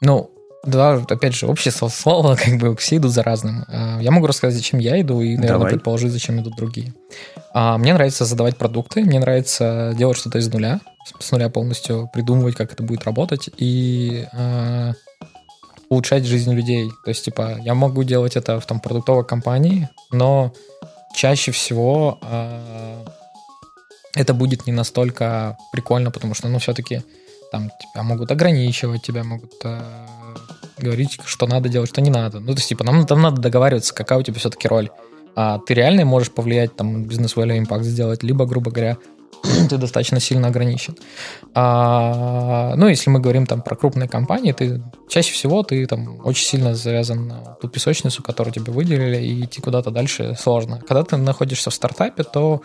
Ну, 0.02 0.30
да, 0.66 0.94
опять 1.08 1.34
же, 1.34 1.46
общество 1.46 1.88
слова, 1.88 2.36
как 2.44 2.58
бы 2.58 2.76
все 2.76 2.96
идут 2.96 3.12
за 3.12 3.22
разным. 3.22 3.64
А, 3.68 3.98
я 4.00 4.10
могу 4.10 4.26
рассказать, 4.26 4.56
зачем 4.56 4.80
я 4.80 5.00
иду, 5.00 5.20
и, 5.20 5.36
наверное, 5.36 5.58
Давай. 5.58 5.72
предположить, 5.72 6.12
зачем 6.12 6.40
идут 6.40 6.56
другие. 6.56 6.92
А, 7.54 7.78
мне 7.78 7.94
нравится 7.94 8.24
задавать 8.24 8.56
продукты, 8.56 9.02
мне 9.02 9.18
нравится 9.18 9.94
делать 9.96 10.18
что-то 10.18 10.38
из 10.38 10.52
нуля. 10.52 10.80
С 11.18 11.32
нуля 11.32 11.48
полностью 11.48 12.10
придумывать, 12.12 12.56
как 12.56 12.72
это 12.72 12.82
будет 12.82 13.04
работать, 13.04 13.48
и 13.56 14.26
э, 14.32 14.92
улучшать 15.88 16.24
жизнь 16.24 16.52
людей. 16.52 16.90
То 17.04 17.10
есть, 17.10 17.24
типа, 17.24 17.58
я 17.60 17.74
могу 17.74 18.02
делать 18.04 18.36
это 18.36 18.60
в 18.60 18.66
там 18.66 18.80
продуктовой 18.80 19.24
компании, 19.24 19.88
но 20.10 20.52
чаще 21.14 21.52
всего 21.52 22.18
э, 22.22 23.04
это 24.14 24.34
будет 24.34 24.66
не 24.66 24.72
настолько 24.72 25.56
прикольно, 25.72 26.10
потому 26.10 26.34
что, 26.34 26.48
ну, 26.48 26.58
все-таки 26.58 27.02
там 27.52 27.70
тебя 27.78 28.02
могут 28.02 28.30
ограничивать, 28.30 29.02
тебя 29.02 29.22
могут 29.24 29.52
э, 29.64 29.80
говорить, 30.78 31.18
что 31.24 31.46
надо 31.46 31.68
делать, 31.68 31.88
что 31.88 32.00
не 32.00 32.10
надо. 32.10 32.40
Ну, 32.40 32.48
то 32.48 32.58
есть, 32.58 32.68
типа, 32.68 32.84
нам 32.84 33.06
там 33.06 33.22
надо 33.22 33.40
договариваться, 33.40 33.94
какая 33.94 34.18
у 34.18 34.22
тебя 34.22 34.38
все-таки 34.38 34.68
роль. 34.68 34.90
А 35.38 35.58
ты 35.58 35.74
реально 35.74 36.04
можешь 36.06 36.32
повлиять, 36.32 36.76
там, 36.76 37.04
бизнес-value 37.04 37.58
импакт 37.58 37.84
сделать, 37.84 38.22
либо, 38.22 38.46
грубо 38.46 38.70
говоря, 38.70 38.96
ты 39.70 39.76
достаточно 39.76 40.20
сильно 40.20 40.48
ограничен. 40.48 40.96
А, 41.54 42.74
ну, 42.76 42.88
если 42.88 43.10
мы 43.10 43.20
говорим 43.20 43.46
там 43.46 43.62
про 43.62 43.76
крупные 43.76 44.08
компании, 44.08 44.52
ты 44.52 44.82
чаще 45.08 45.32
всего 45.32 45.62
ты 45.62 45.86
там 45.86 46.20
очень 46.24 46.44
сильно 46.44 46.74
завязан 46.74 47.28
на 47.28 47.36
ту 47.60 47.68
песочницу, 47.68 48.22
которую 48.22 48.52
тебе 48.52 48.72
выделили, 48.72 49.22
и 49.22 49.44
идти 49.44 49.60
куда-то 49.60 49.90
дальше 49.90 50.36
сложно. 50.38 50.80
Когда 50.86 51.02
ты 51.02 51.16
находишься 51.16 51.70
в 51.70 51.74
стартапе, 51.74 52.22
то 52.24 52.62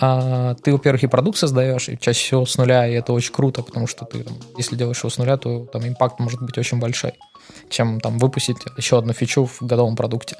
а, 0.00 0.54
ты, 0.54 0.72
во-первых, 0.72 1.04
и 1.04 1.06
продукт 1.06 1.38
создаешь, 1.38 1.88
и 1.88 1.98
чаще 1.98 2.20
всего 2.20 2.46
с 2.46 2.56
нуля, 2.56 2.86
и 2.86 2.94
это 2.94 3.12
очень 3.12 3.32
круто, 3.32 3.62
потому 3.62 3.86
что 3.86 4.04
ты, 4.04 4.22
там, 4.22 4.34
если 4.56 4.76
делаешь 4.76 4.98
его 4.98 5.10
с 5.10 5.18
нуля, 5.18 5.36
то 5.36 5.66
там 5.66 5.86
импакт 5.86 6.18
может 6.18 6.40
быть 6.40 6.56
очень 6.56 6.78
большой, 6.78 7.12
чем 7.68 8.00
там 8.00 8.18
выпустить 8.18 8.56
еще 8.76 8.98
одну 8.98 9.12
фичу 9.12 9.44
в 9.44 9.60
готовом 9.62 9.96
продукте. 9.96 10.36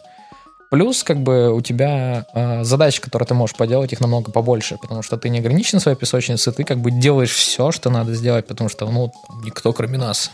Плюс, 0.73 1.05
как 1.05 1.19
бы, 1.19 1.52
у 1.52 1.61
тебя 1.61 2.25
э, 2.33 2.64
задачи, 2.64 3.02
которые 3.02 3.26
ты 3.26 3.35
можешь 3.35 3.55
поделать, 3.55 3.93
их 3.93 4.00
намного 4.00 4.33
побольше, 4.33 4.79
потому 4.81 5.02
что 5.02 5.19
ты 5.19 5.29
не 5.29 5.41
ограничен 5.41 5.81
своей 5.81 5.99
песочницей, 5.99 6.50
ты 6.50 6.64
как 6.64 6.79
бы 6.79 6.91
делаешь 6.91 7.35
все, 7.35 7.73
что 7.73 7.91
надо 7.91 8.14
сделать, 8.14 8.47
потому 8.47 8.71
что, 8.71 8.91
ну, 8.91 9.12
никто 9.45 9.75
кроме 9.75 9.99
нас. 9.99 10.31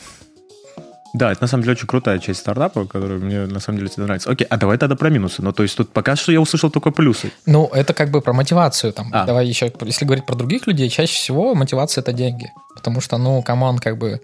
Да, 1.12 1.33
это 1.33 1.42
на 1.42 1.49
самом 1.49 1.64
деле 1.64 1.73
очень 1.73 1.88
крутая 1.88 2.21
часть 2.21 2.38
стартапа, 2.38 2.87
которая 2.87 3.18
мне 3.18 3.47
на 3.47 3.59
самом 3.59 3.80
деле 3.80 3.90
нравится. 3.97 4.30
Окей, 4.30 4.47
а 4.49 4.57
давай 4.57 4.78
тогда 4.78 4.95
про 4.95 5.11
минусы. 5.11 5.42
Ну, 5.42 5.52
то 5.52 5.64
есть 5.64 5.76
тут 5.76 5.92
пока 5.92 6.14
что 6.14 6.30
я 6.30 6.40
услышал 6.40 6.71
только 6.71 6.92
плюсы. 6.92 7.33
Ну, 7.45 7.68
это 7.73 7.92
как 7.92 8.12
бы 8.12 8.21
про 8.21 8.33
мотивацию. 8.33 8.92
Там, 8.92 9.11
а. 9.12 9.25
Давай 9.26 9.45
еще, 9.45 9.73
если 9.80 10.04
говорить 10.04 10.25
про 10.25 10.37
других 10.37 10.68
людей, 10.68 10.88
чаще 10.88 11.14
всего 11.14 11.57
мотивация 11.57 12.00
это 12.02 12.12
деньги. 12.12 12.52
Потому 12.76 13.00
что, 13.00 13.18
ну, 13.18 13.42
команд 13.42 13.80
как 13.80 13.99
бы 13.99 14.21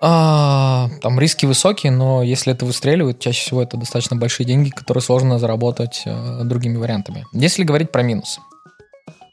а, 0.00 0.88
там 1.02 1.18
риски 1.18 1.46
высокие, 1.46 1.90
но 1.90 2.22
если 2.22 2.52
это 2.52 2.64
выстреливает, 2.64 3.18
чаще 3.18 3.40
всего 3.40 3.62
это 3.62 3.76
достаточно 3.76 4.16
большие 4.16 4.46
деньги, 4.46 4.70
которые 4.70 5.02
сложно 5.02 5.38
заработать 5.38 6.02
э, 6.04 6.42
другими 6.44 6.76
вариантами. 6.76 7.26
Если 7.32 7.64
говорить 7.64 7.90
про 7.90 8.02
минус, 8.02 8.38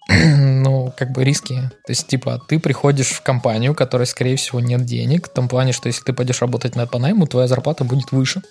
ну, 0.09 0.91
как 0.97 1.11
бы 1.11 1.23
риски. 1.23 1.55
То 1.85 1.91
есть, 1.91 2.07
типа, 2.07 2.39
ты 2.47 2.59
приходишь 2.59 3.09
в 3.09 3.21
компанию, 3.21 3.75
которой, 3.75 4.05
скорее 4.05 4.35
всего, 4.37 4.59
нет 4.59 4.85
денег, 4.85 5.27
в 5.27 5.33
том 5.33 5.47
плане, 5.47 5.71
что 5.71 5.87
если 5.87 6.03
ты 6.03 6.13
пойдешь 6.13 6.41
работать 6.41 6.75
на 6.75 6.87
по 6.87 6.99
найму, 6.99 7.27
твоя 7.27 7.47
зарплата 7.47 7.83
будет 7.83 8.11
выше. 8.11 8.41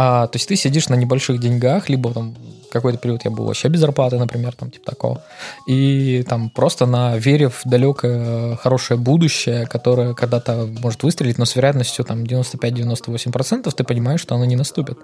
А, 0.00 0.28
то 0.28 0.36
есть 0.36 0.46
ты 0.46 0.54
сидишь 0.54 0.88
на 0.88 0.94
небольших 0.94 1.40
деньгах, 1.40 1.88
либо 1.88 2.14
там 2.14 2.36
какой-то 2.70 2.98
период 2.98 3.24
я 3.24 3.32
был 3.32 3.46
вообще 3.46 3.66
без 3.66 3.80
зарплаты, 3.80 4.16
например, 4.16 4.54
там 4.54 4.70
типа 4.70 4.92
такого. 4.92 5.24
И 5.66 6.24
там 6.28 6.50
просто 6.50 6.86
на 6.86 7.16
вере 7.16 7.48
в 7.48 7.62
далекое 7.64 8.54
хорошее 8.54 9.00
будущее, 9.00 9.66
которое 9.66 10.14
когда-то 10.14 10.68
может 10.80 11.02
выстрелить, 11.02 11.36
но 11.36 11.44
с 11.44 11.56
вероятностью 11.56 12.04
там 12.04 12.22
95-98% 12.22 13.72
ты 13.74 13.82
понимаешь, 13.82 14.20
что 14.20 14.36
оно 14.36 14.44
не 14.44 14.54
наступит. 14.54 14.98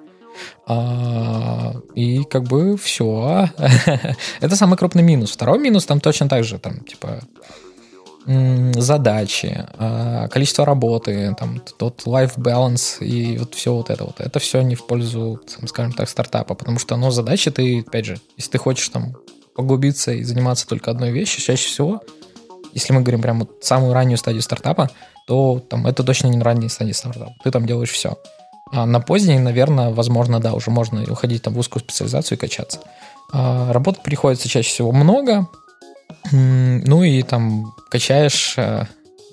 А, 0.64 1.74
и 1.96 2.22
как 2.22 2.44
бы 2.44 2.76
все. 2.76 3.48
Это 4.40 4.54
самый 4.54 4.78
крупный 4.78 5.02
минус. 5.02 5.32
Второй 5.32 5.58
минус 5.58 5.86
там 5.86 5.98
точно 5.98 6.28
так 6.28 6.44
же, 6.44 6.58
там, 6.58 6.84
типа, 6.84 7.18
задачи, 8.26 9.66
а, 9.74 10.28
количество 10.28 10.64
работы, 10.64 11.34
там, 11.38 11.60
тот 11.78 12.02
life 12.06 12.36
balance 12.36 13.04
и 13.04 13.36
вот 13.38 13.54
все 13.54 13.74
вот 13.74 13.90
это 13.90 14.04
вот. 14.04 14.20
Это 14.20 14.38
все 14.38 14.62
не 14.62 14.74
в 14.74 14.86
пользу, 14.86 15.40
скажем 15.66 15.92
так, 15.92 16.08
стартапа, 16.08 16.54
потому 16.54 16.78
что, 16.78 16.96
ну, 16.96 17.10
задачи 17.10 17.50
ты, 17.50 17.80
опять 17.80 18.06
же, 18.06 18.18
если 18.36 18.52
ты 18.52 18.58
хочешь 18.58 18.88
там 18.88 19.14
поглубиться 19.54 20.12
и 20.12 20.22
заниматься 20.22 20.66
только 20.66 20.90
одной 20.90 21.10
вещью, 21.10 21.42
чаще 21.42 21.68
всего, 21.68 22.02
если 22.72 22.92
мы 22.92 23.02
говорим 23.02 23.22
прямо 23.22 23.40
вот 23.40 23.62
самую 23.62 23.92
раннюю 23.92 24.18
стадию 24.18 24.42
стартапа, 24.42 24.90
то 25.26 25.62
там 25.68 25.86
это 25.86 26.02
точно 26.02 26.28
не 26.28 26.40
ранняя 26.40 26.68
стадия 26.68 26.94
стартапа. 26.94 27.34
Ты 27.44 27.50
там 27.50 27.66
делаешь 27.66 27.90
все. 27.90 28.18
А 28.72 28.86
на 28.86 29.00
поздней, 29.00 29.38
наверное, 29.38 29.90
возможно, 29.90 30.40
да, 30.40 30.54
уже 30.54 30.70
можно 30.70 31.04
уходить 31.04 31.42
там 31.42 31.54
в 31.54 31.58
узкую 31.58 31.82
специализацию 31.82 32.36
и 32.36 32.40
качаться. 32.40 32.80
А, 33.32 33.72
работы 33.72 34.00
приходится 34.02 34.48
чаще 34.48 34.68
всего 34.68 34.90
много, 34.90 35.48
ну 36.32 37.02
и 37.02 37.22
там 37.22 37.74
качаешь 37.90 38.54
э, 38.56 38.86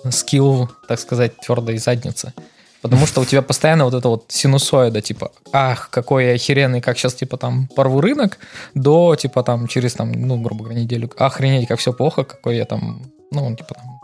скилл, 0.10 0.70
так 0.88 1.00
сказать, 1.00 1.38
твердой 1.38 1.78
задницы. 1.78 2.34
Потому 2.82 3.06
что 3.06 3.22
у 3.22 3.26
тебя 3.26 3.44
постоянно 3.44 3.86
вот 3.86 3.94
это 3.94 4.10
вот 4.10 4.26
синусоида, 4.30 5.02
типа, 5.02 5.32
ах, 5.54 5.90
какой 5.92 6.26
я 6.26 6.34
охеренный, 6.34 6.82
как 6.82 6.98
сейчас, 6.98 7.14
типа, 7.14 7.38
там, 7.38 7.68
порву 7.76 8.02
рынок, 8.02 8.40
до, 8.74 9.16
типа, 9.16 9.44
там, 9.44 9.68
через, 9.68 9.94
там, 9.94 10.12
ну, 10.12 10.42
грубо 10.42 10.64
говоря, 10.64 10.82
неделю, 10.82 11.12
охренеть, 11.18 11.68
как 11.68 11.80
все 11.80 11.94
плохо, 11.94 12.24
какой 12.24 12.58
я 12.58 12.66
там, 12.66 13.04
ну, 13.30 13.56
типа, 13.56 13.76
там, 13.76 14.00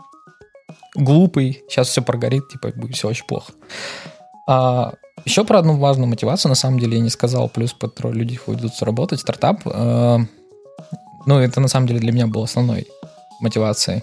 глупый, 0.94 1.64
сейчас 1.68 1.88
все 1.88 2.02
прогорит, 2.02 2.48
типа, 2.48 2.70
будет 2.76 2.94
все 2.94 3.08
очень 3.08 3.26
плохо. 3.26 3.52
А, 4.48 4.94
еще 5.24 5.44
про 5.44 5.58
одну 5.58 5.76
важную 5.76 6.08
мотивацию, 6.08 6.48
на 6.48 6.54
самом 6.54 6.78
деле, 6.78 6.98
я 6.98 7.02
не 7.02 7.10
сказал, 7.10 7.48
плюс, 7.48 7.72
по 7.72 7.90
людей 8.08 8.36
ходят 8.36 8.80
работать, 8.80 9.20
стартап, 9.20 9.62
э, 9.64 10.18
ну, 11.28 11.38
это 11.40 11.60
на 11.60 11.68
самом 11.68 11.86
деле 11.86 12.00
для 12.00 12.10
меня 12.10 12.26
было 12.26 12.44
основной 12.44 12.86
мотивацией. 13.40 14.02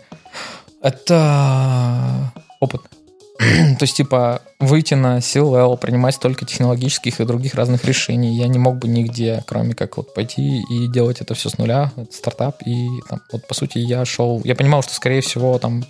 Это 0.83 2.31
опыт. 2.59 2.81
То 3.39 3.81
есть, 3.81 3.97
типа, 3.97 4.43
выйти 4.59 4.93
на 4.93 5.19
C-level, 5.21 5.75
принимать 5.77 6.13
столько 6.13 6.45
технологических 6.45 7.19
и 7.19 7.25
других 7.25 7.55
разных 7.55 7.83
решений, 7.83 8.37
я 8.37 8.47
не 8.47 8.59
мог 8.59 8.77
бы 8.77 8.87
нигде, 8.87 9.43
кроме 9.47 9.73
как 9.73 9.97
вот 9.97 10.13
пойти 10.13 10.61
и 10.69 10.87
делать 10.87 11.19
это 11.19 11.33
все 11.33 11.49
с 11.49 11.57
нуля, 11.57 11.91
это 11.97 12.13
стартап, 12.13 12.61
и 12.63 12.87
там, 13.09 13.19
вот, 13.31 13.47
по 13.47 13.55
сути, 13.55 13.79
я 13.79 14.05
шел, 14.05 14.39
я 14.43 14.53
понимал, 14.55 14.83
что, 14.83 14.93
скорее 14.93 15.21
всего, 15.21 15.57
там, 15.57 15.83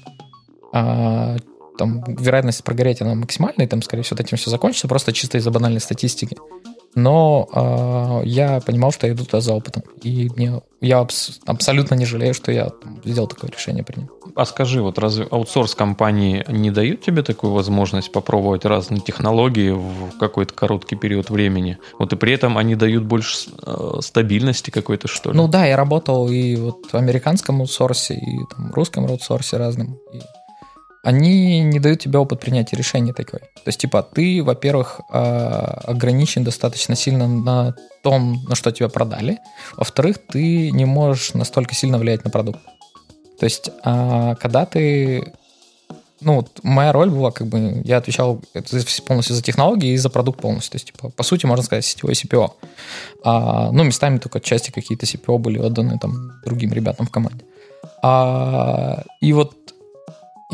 а, 0.72 1.36
там 1.78 2.02
вероятность 2.16 2.64
прогореть, 2.64 3.02
она 3.02 3.14
максимальная, 3.14 3.66
и 3.66 3.70
там, 3.70 3.82
скорее 3.82 4.04
всего, 4.04 4.18
этим 4.22 4.38
все 4.38 4.50
закончится, 4.50 4.88
просто 4.88 5.12
чисто 5.12 5.38
из-за 5.38 5.52
банальной 5.52 5.82
статистики 5.82 6.38
но 6.96 8.22
э, 8.24 8.28
я 8.28 8.62
понимал, 8.62 8.92
что 8.92 9.08
я 9.08 9.14
иду 9.14 9.26
туда 9.26 9.42
за 9.42 9.54
опытом. 9.54 9.84
И 10.02 10.30
мне, 10.36 10.62
я 10.80 11.00
абс- 11.00 11.40
абсолютно 11.46 11.96
не 11.96 12.06
жалею, 12.06 12.34
что 12.34 12.52
я 12.52 12.72
сделал 13.04 13.28
такое 13.28 13.52
решение 13.52 13.84
принял. 13.84 14.10
А 14.36 14.46
скажи, 14.46 14.82
вот 14.82 14.98
разве 14.98 15.28
аутсорс-компании 15.30 16.46
не 16.48 16.72
дают 16.72 17.02
тебе 17.02 17.22
такую 17.22 17.54
возможность 17.54 18.12
попробовать 18.12 18.66
разные 18.66 19.02
технологии 19.02 19.72
в 19.72 20.18
какой-то 20.20 20.54
короткий 20.54 20.96
период 20.96 21.30
времени? 21.30 21.78
Вот 22.00 22.14
и 22.14 22.16
при 22.16 22.34
этом 22.34 22.58
они 22.58 22.76
дают 22.76 23.04
больше 23.04 23.50
э, 23.62 23.98
стабильности 24.00 24.70
какой-то, 24.70 25.08
что 25.08 25.32
ли? 25.32 25.38
Ну 25.38 25.48
да, 25.48 25.66
я 25.66 25.76
работал 25.76 26.30
и 26.30 26.56
вот 26.56 26.88
в 26.92 26.96
американском 26.96 27.62
аутсорсе, 27.62 28.16
и 28.16 28.40
там, 28.56 28.72
в 28.72 28.74
русском 28.74 29.06
аутсорсе 29.06 29.58
разным. 29.58 30.00
И 30.14 30.20
они 31.06 31.62
не 31.62 31.80
дают 31.80 32.00
тебе 32.00 32.18
опыт 32.18 32.40
принятия 32.40 32.76
решений 32.76 33.14
такой. 33.14 33.40
То 33.40 33.68
есть, 33.68 33.80
типа, 33.80 34.02
ты, 34.02 34.44
во-первых, 34.44 35.02
а, 35.12 35.80
ограничен 35.84 36.44
достаточно 36.44 36.96
сильно 36.96 37.28
на 37.28 37.76
том, 38.02 38.44
на 38.50 38.56
что 38.56 38.72
тебя 38.72 38.90
продали. 38.90 39.38
Во-вторых, 39.78 40.18
ты 40.18 40.72
не 40.72 40.86
можешь 40.86 41.36
настолько 41.36 41.76
сильно 41.76 42.00
влиять 42.00 42.26
на 42.26 42.32
продукт. 42.32 42.60
То 43.40 43.44
есть, 43.44 43.70
а, 43.84 44.34
когда 44.36 44.66
ты... 44.66 45.34
Ну, 46.22 46.38
вот 46.38 46.60
моя 46.64 46.92
роль 46.92 47.12
была, 47.12 47.30
как 47.30 47.46
бы, 47.48 47.84
я 47.86 47.98
отвечал 47.98 48.42
полностью 49.06 49.36
за 49.36 49.44
технологии 49.44 49.92
и 49.92 49.98
за 49.98 50.10
продукт 50.10 50.42
полностью. 50.42 50.72
То 50.72 50.76
есть, 50.78 50.88
типа, 50.88 51.10
по 51.12 51.22
сути, 51.22 51.46
можно 51.46 51.64
сказать, 51.64 51.86
сетевой 51.86 52.14
CPO. 52.14 52.50
А, 53.24 53.72
ну, 53.72 53.84
местами 53.84 54.18
только 54.18 54.40
части 54.40 54.72
какие-то 54.72 55.06
CPO 55.06 55.38
были 55.38 55.60
отданы 55.60 56.00
там 56.00 56.42
другим 56.44 56.74
ребятам 56.74 57.06
в 57.06 57.12
команде. 57.12 57.46
А, 58.02 59.04
и 59.22 59.34
вот 59.34 59.75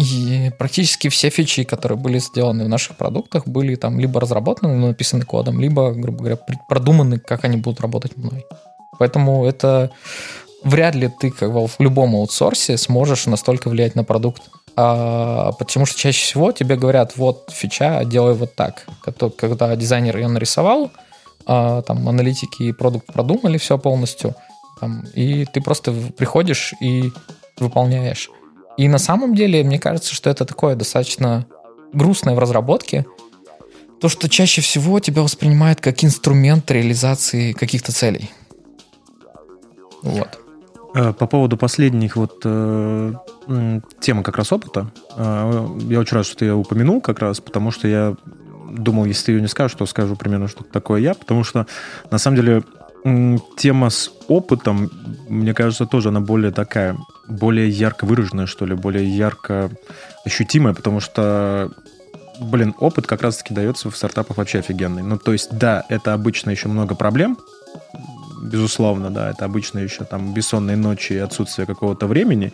и 0.01 0.49
практически 0.57 1.09
все 1.09 1.29
фичи, 1.29 1.63
которые 1.63 1.97
были 1.97 2.17
сделаны 2.17 2.65
в 2.65 2.69
наших 2.69 2.97
продуктах, 2.97 3.47
были 3.47 3.75
там 3.75 3.99
либо 3.99 4.19
разработаны, 4.19 4.73
написаны 4.73 5.25
кодом, 5.25 5.61
либо, 5.61 5.91
грубо 5.91 6.17
говоря, 6.17 6.37
продуманы, 6.67 7.19
как 7.19 7.45
они 7.45 7.57
будут 7.57 7.81
работать 7.81 8.17
мной. 8.17 8.43
Поэтому 8.97 9.45
это 9.45 9.91
вряд 10.63 10.95
ли 10.95 11.07
ты 11.19 11.29
как 11.29 11.53
бы 11.53 11.67
в 11.67 11.75
любом 11.79 12.15
аутсорсе 12.15 12.77
сможешь 12.77 13.27
настолько 13.27 13.69
влиять 13.69 13.95
на 13.95 14.03
продукт. 14.03 14.41
А, 14.75 15.51
потому 15.51 15.85
что 15.85 15.99
чаще 15.99 16.23
всего 16.23 16.51
тебе 16.51 16.77
говорят, 16.77 17.17
вот 17.17 17.49
фича, 17.51 18.03
делай 18.03 18.33
вот 18.33 18.55
так. 18.55 18.85
Когда 19.37 19.75
дизайнер 19.75 20.17
ее 20.17 20.29
нарисовал, 20.29 20.89
а, 21.45 21.83
там 21.83 22.09
аналитики 22.09 22.63
и 22.63 22.71
продукт 22.71 23.05
продумали 23.05 23.59
все 23.59 23.77
полностью, 23.77 24.33
там, 24.79 25.03
и 25.13 25.45
ты 25.45 25.61
просто 25.61 25.91
приходишь 26.17 26.73
и 26.81 27.11
выполняешь. 27.59 28.31
И 28.81 28.87
на 28.87 28.97
самом 28.97 29.35
деле, 29.35 29.63
мне 29.63 29.77
кажется, 29.77 30.15
что 30.15 30.31
это 30.31 30.43
такое 30.43 30.75
достаточно 30.75 31.45
грустное 31.93 32.33
в 32.33 32.39
разработке, 32.39 33.05
то, 33.99 34.09
что 34.09 34.27
чаще 34.27 34.61
всего 34.61 34.99
тебя 34.99 35.21
воспринимают 35.21 35.79
как 35.79 36.03
инструмент 36.03 36.71
реализации 36.71 37.51
каких-то 37.51 37.91
целей. 37.91 38.31
Вот. 40.01 40.39
Э, 40.95 41.13
по 41.13 41.27
поводу 41.27 41.57
последних 41.57 42.15
вот, 42.15 42.41
э, 42.43 43.13
тема 43.99 44.23
как 44.23 44.37
раз 44.37 44.51
опыта. 44.51 44.91
Э, 45.15 45.67
я 45.81 45.99
очень 45.99 46.17
рад, 46.17 46.25
что 46.25 46.37
ты 46.37 46.45
ее 46.45 46.55
упомянул 46.55 47.01
как 47.01 47.19
раз, 47.19 47.39
потому 47.39 47.69
что 47.69 47.87
я 47.87 48.15
думал, 48.71 49.05
если 49.05 49.25
ты 49.25 49.31
ее 49.33 49.41
не 49.41 49.47
скажешь, 49.47 49.77
то 49.77 49.85
скажу 49.85 50.15
примерно, 50.15 50.47
что 50.47 50.63
такое 50.63 51.01
я, 51.01 51.13
потому 51.13 51.43
что 51.43 51.67
на 52.09 52.17
самом 52.17 52.37
деле 52.37 52.63
тема 53.03 53.89
с 53.89 54.11
опытом, 54.27 54.89
мне 55.27 55.53
кажется, 55.53 55.85
тоже 55.85 56.09
она 56.09 56.19
более 56.19 56.51
такая, 56.51 56.97
более 57.27 57.69
ярко 57.69 58.05
выраженная, 58.05 58.45
что 58.45 58.65
ли, 58.65 58.75
более 58.75 59.05
ярко 59.05 59.71
ощутимая, 60.25 60.73
потому 60.73 60.99
что, 60.99 61.71
блин, 62.39 62.75
опыт 62.79 63.07
как 63.07 63.21
раз-таки 63.23 63.53
дается 63.53 63.89
в 63.89 63.97
стартапах 63.97 64.37
вообще 64.37 64.59
офигенный. 64.59 65.03
Ну, 65.03 65.17
то 65.17 65.33
есть, 65.33 65.57
да, 65.57 65.83
это 65.89 66.13
обычно 66.13 66.51
еще 66.51 66.67
много 66.67 66.95
проблем, 66.95 67.37
безусловно, 68.41 69.09
да, 69.09 69.31
это 69.31 69.45
обычно 69.45 69.79
еще 69.79 70.03
там 70.03 70.33
бессонные 70.33 70.77
ночи 70.77 71.13
и 71.13 71.17
отсутствие 71.17 71.65
какого-то 71.65 72.07
времени, 72.07 72.53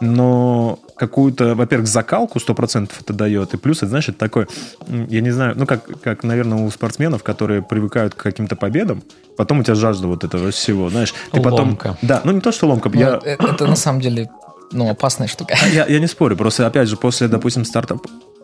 но 0.00 0.78
какую-то, 0.98 1.54
во-первых, 1.54 1.88
закалку 1.88 2.38
100% 2.38 2.90
это 3.00 3.12
дает, 3.12 3.54
и 3.54 3.56
плюс, 3.56 3.78
это, 3.78 3.88
знаешь, 3.88 4.08
это 4.08 4.18
такой, 4.18 4.46
я 4.86 5.20
не 5.20 5.30
знаю, 5.30 5.54
ну, 5.56 5.66
как, 5.66 6.00
как, 6.00 6.24
наверное, 6.24 6.58
у 6.58 6.70
спортсменов, 6.70 7.22
которые 7.22 7.62
привыкают 7.62 8.14
к 8.14 8.22
каким-то 8.22 8.56
победам, 8.56 9.02
потом 9.36 9.60
у 9.60 9.62
тебя 9.62 9.74
жажда 9.74 10.06
вот 10.08 10.24
этого 10.24 10.50
всего, 10.50 10.90
знаешь, 10.90 11.14
ты 11.32 11.40
ломка. 11.40 11.50
потом... 11.50 11.96
Да, 12.02 12.20
ну, 12.24 12.32
не 12.32 12.40
то, 12.40 12.52
что 12.52 12.66
ломка, 12.66 12.90
ну, 12.92 13.00
я... 13.00 13.20
Это, 13.24 13.46
это 13.46 13.66
на 13.66 13.76
самом 13.76 14.00
деле 14.00 14.30
ну, 14.72 14.90
опасная 14.90 15.28
штука. 15.28 15.56
Я, 15.72 15.86
я 15.86 15.98
не 15.98 16.06
спорю, 16.06 16.36
просто, 16.36 16.66
опять 16.66 16.88
же, 16.88 16.96
после, 16.96 17.28
допустим, 17.28 17.64
старта 17.64 17.98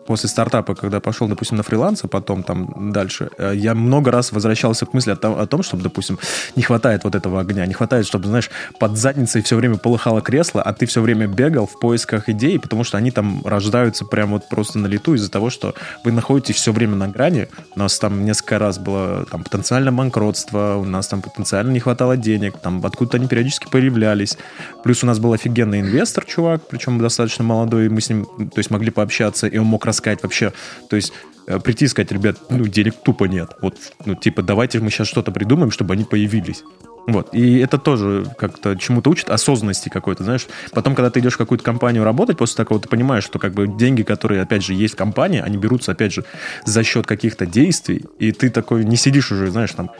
после 0.05 0.29
стартапа, 0.29 0.75
когда 0.75 0.99
пошел, 0.99 1.27
допустим, 1.27 1.57
на 1.57 1.63
фриланс, 1.63 2.03
а 2.03 2.07
потом 2.07 2.43
там 2.43 2.91
дальше, 2.91 3.29
э, 3.37 3.53
я 3.55 3.73
много 3.75 4.11
раз 4.11 4.31
возвращался 4.31 4.85
к 4.85 4.93
мысли 4.93 5.11
о 5.11 5.15
том, 5.15 5.39
о 5.39 5.45
том, 5.47 5.63
чтобы, 5.63 5.83
допустим, 5.83 6.19
не 6.55 6.63
хватает 6.63 7.03
вот 7.03 7.15
этого 7.15 7.41
огня, 7.41 7.65
не 7.65 7.73
хватает, 7.73 8.05
чтобы, 8.05 8.27
знаешь, 8.27 8.49
под 8.79 8.97
задницей 8.97 9.41
все 9.41 9.55
время 9.55 9.77
полыхало 9.77 10.21
кресло, 10.21 10.61
а 10.61 10.73
ты 10.73 10.85
все 10.85 11.01
время 11.01 11.27
бегал 11.27 11.65
в 11.67 11.79
поисках 11.79 12.29
идей, 12.29 12.59
потому 12.59 12.83
что 12.83 12.97
они 12.97 13.11
там 13.11 13.41
рождаются 13.45 14.05
прямо 14.05 14.33
вот 14.33 14.49
просто 14.49 14.79
на 14.79 14.87
лету 14.87 15.15
из-за 15.15 15.31
того, 15.31 15.49
что 15.49 15.73
вы 16.03 16.11
находитесь 16.11 16.55
все 16.55 16.71
время 16.71 16.95
на 16.95 17.07
грани. 17.07 17.47
У 17.75 17.79
нас 17.79 17.97
там 17.99 18.25
несколько 18.25 18.59
раз 18.59 18.77
было 18.77 19.25
там 19.25 19.43
потенциально 19.43 19.91
банкротство, 19.91 20.75
у 20.75 20.85
нас 20.85 21.07
там 21.07 21.21
потенциально 21.21 21.71
не 21.71 21.79
хватало 21.79 22.17
денег, 22.17 22.57
там 22.57 22.85
откуда-то 22.85 23.17
они 23.17 23.27
периодически 23.27 23.67
появлялись. 23.69 24.37
Плюс 24.83 25.03
у 25.03 25.07
нас 25.07 25.19
был 25.19 25.33
офигенный 25.33 25.81
инвестор, 25.81 26.25
чувак, 26.25 26.67
причем 26.69 26.99
достаточно 26.99 27.43
молодой, 27.43 27.89
мы 27.89 28.01
с 28.01 28.09
ним, 28.09 28.25
то 28.25 28.57
есть, 28.57 28.69
могли 28.69 28.91
пообщаться, 28.91 29.47
и 29.47 29.57
он 29.57 29.65
мог 29.65 29.85
рассказать 29.95 30.21
вообще, 30.23 30.53
то 30.89 30.95
есть 30.95 31.13
э, 31.47 31.59
прийти 31.59 31.85
и 31.85 31.87
сказать, 31.87 32.11
ребят, 32.11 32.37
ну, 32.49 32.67
денег 32.67 32.95
тупо 33.03 33.25
нет. 33.25 33.51
Вот, 33.61 33.77
ну, 34.05 34.15
типа, 34.15 34.41
давайте 34.41 34.79
мы 34.79 34.91
сейчас 34.91 35.07
что-то 35.07 35.31
придумаем, 35.31 35.71
чтобы 35.71 35.93
они 35.93 36.03
появились. 36.03 36.63
Вот. 37.07 37.33
И 37.33 37.59
это 37.59 37.77
тоже 37.77 38.25
как-то 38.37 38.75
чему-то 38.75 39.09
учит, 39.09 39.29
осознанности 39.29 39.89
какой-то, 39.89 40.23
знаешь. 40.23 40.47
Потом, 40.71 40.95
когда 40.95 41.09
ты 41.09 41.19
идешь 41.19 41.33
в 41.33 41.37
какую-то 41.37 41.63
компанию 41.63 42.03
работать, 42.03 42.37
после 42.37 42.57
такого 42.57 42.79
ты 42.79 42.89
понимаешь, 42.89 43.23
что 43.23 43.37
как 43.39 43.53
бы 43.53 43.67
деньги, 43.67 44.01
которые, 44.01 44.41
опять 44.41 44.63
же, 44.63 44.73
есть 44.73 44.95
в 44.95 44.97
компании, 44.97 45.39
они 45.39 45.57
берутся, 45.57 45.91
опять 45.91 46.13
же, 46.13 46.25
за 46.65 46.83
счет 46.83 47.05
каких-то 47.05 47.45
действий, 47.45 48.05
и 48.19 48.31
ты 48.31 48.49
такой 48.49 48.85
не 48.85 48.95
сидишь 48.95 49.31
уже, 49.31 49.51
знаешь, 49.51 49.71
там, 49.71 49.91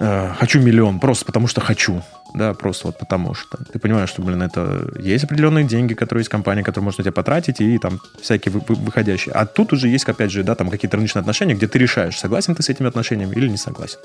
э, 0.00 0.32
хочу 0.38 0.60
миллион, 0.60 1.00
просто 1.00 1.24
потому 1.24 1.46
что 1.46 1.60
хочу 1.62 2.02
да, 2.34 2.54
просто 2.54 2.88
вот 2.88 2.98
потому 2.98 3.34
что 3.34 3.58
ты 3.72 3.78
понимаешь, 3.78 4.08
что, 4.08 4.22
блин, 4.22 4.42
это 4.42 4.90
есть 4.98 5.24
определенные 5.24 5.64
деньги, 5.64 5.94
которые 5.94 6.20
есть 6.20 6.30
компания, 6.30 6.62
которые 6.62 6.84
можно 6.84 7.02
тебе 7.02 7.12
потратить, 7.12 7.60
и 7.60 7.78
там 7.78 8.00
всякие 8.20 8.52
вы, 8.52 8.62
вы, 8.68 8.74
выходящие. 8.74 9.32
А 9.34 9.46
тут 9.46 9.72
уже 9.72 9.88
есть, 9.88 10.04
опять 10.04 10.30
же, 10.30 10.42
да, 10.42 10.54
там 10.54 10.68
какие-то 10.68 10.96
рыночные 10.96 11.20
отношения, 11.20 11.54
где 11.54 11.66
ты 11.66 11.78
решаешь, 11.78 12.18
согласен 12.18 12.54
ты 12.54 12.62
с 12.62 12.68
этими 12.68 12.88
отношениями 12.88 13.34
или 13.34 13.48
не 13.48 13.56
согласен. 13.56 13.98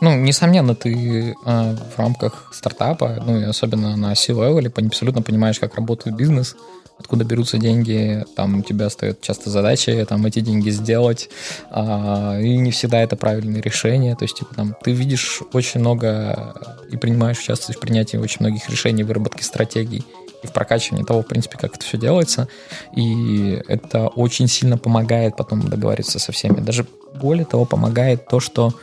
Ну, 0.00 0.16
несомненно, 0.16 0.74
ты 0.74 1.32
э, 1.32 1.34
в 1.44 1.98
рамках 1.98 2.50
стартапа, 2.52 3.22
ну, 3.24 3.40
и 3.40 3.44
особенно 3.44 3.96
на 3.96 4.14
C-level, 4.14 4.86
абсолютно 4.86 5.22
понимаешь, 5.22 5.58
как 5.58 5.74
работает 5.74 6.16
бизнес, 6.16 6.56
откуда 6.98 7.24
берутся 7.24 7.58
деньги, 7.58 8.24
там 8.34 8.60
у 8.60 8.62
тебя 8.62 8.90
стоят 8.90 9.20
часто 9.20 9.50
задачи, 9.50 10.04
там 10.08 10.24
эти 10.26 10.40
деньги 10.40 10.70
сделать, 10.70 11.28
а, 11.70 12.38
и 12.40 12.56
не 12.56 12.70
всегда 12.70 13.00
это 13.00 13.16
правильное 13.16 13.60
решение, 13.60 14.16
то 14.16 14.24
есть, 14.24 14.38
типа, 14.38 14.54
там, 14.54 14.74
ты 14.82 14.92
видишь 14.92 15.42
очень 15.52 15.80
много 15.80 16.54
и 16.90 16.96
принимаешь 16.96 17.38
участие 17.38 17.76
в 17.76 17.80
принятии 17.80 18.16
очень 18.16 18.38
многих 18.40 18.68
решений, 18.68 19.04
выработке 19.04 19.44
стратегий 19.44 20.04
и 20.42 20.46
в 20.46 20.52
прокачивании 20.52 21.04
того, 21.04 21.22
в 21.22 21.26
принципе, 21.26 21.58
как 21.58 21.76
это 21.76 21.84
все 21.84 21.98
делается, 21.98 22.48
и 22.94 23.62
это 23.68 24.08
очень 24.08 24.48
сильно 24.48 24.78
помогает 24.78 25.36
потом 25.36 25.68
договориться 25.68 26.18
со 26.18 26.32
всеми, 26.32 26.60
даже 26.60 26.86
более 27.14 27.44
того, 27.44 27.64
помогает 27.64 28.26
то, 28.26 28.40
что 28.40 28.74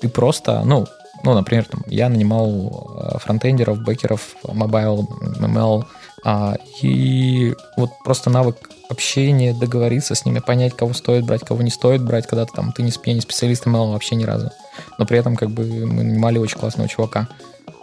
ты 0.00 0.08
просто, 0.08 0.62
ну, 0.64 0.86
ну, 1.24 1.34
например, 1.34 1.64
там, 1.66 1.84
я 1.86 2.08
нанимал 2.08 2.98
э, 2.98 3.18
фронтендеров, 3.18 3.78
бэкеров, 3.80 4.34
mobile, 4.42 5.06
ML, 5.38 5.84
а, 6.24 6.56
и 6.82 7.54
вот 7.76 7.90
просто 8.04 8.30
навык 8.30 8.56
общения, 8.88 9.54
договориться 9.54 10.14
с 10.14 10.24
ними, 10.24 10.38
понять, 10.38 10.74
кого 10.74 10.92
стоит 10.92 11.24
брать, 11.24 11.44
кого 11.44 11.62
не 11.62 11.70
стоит 11.70 12.02
брать, 12.02 12.26
когда 12.26 12.44
ты 12.44 12.52
там, 12.52 12.72
ты 12.72 12.82
не, 12.82 12.92
я 13.04 13.14
не 13.14 13.20
специалист 13.20 13.66
ML 13.66 13.92
вообще 13.92 14.14
ни 14.14 14.24
разу. 14.24 14.50
Но 14.98 15.06
при 15.06 15.18
этом 15.18 15.36
как 15.36 15.50
бы 15.50 15.64
мы 15.64 16.04
нанимали 16.04 16.38
очень 16.38 16.58
классного 16.58 16.88
чувака 16.88 17.28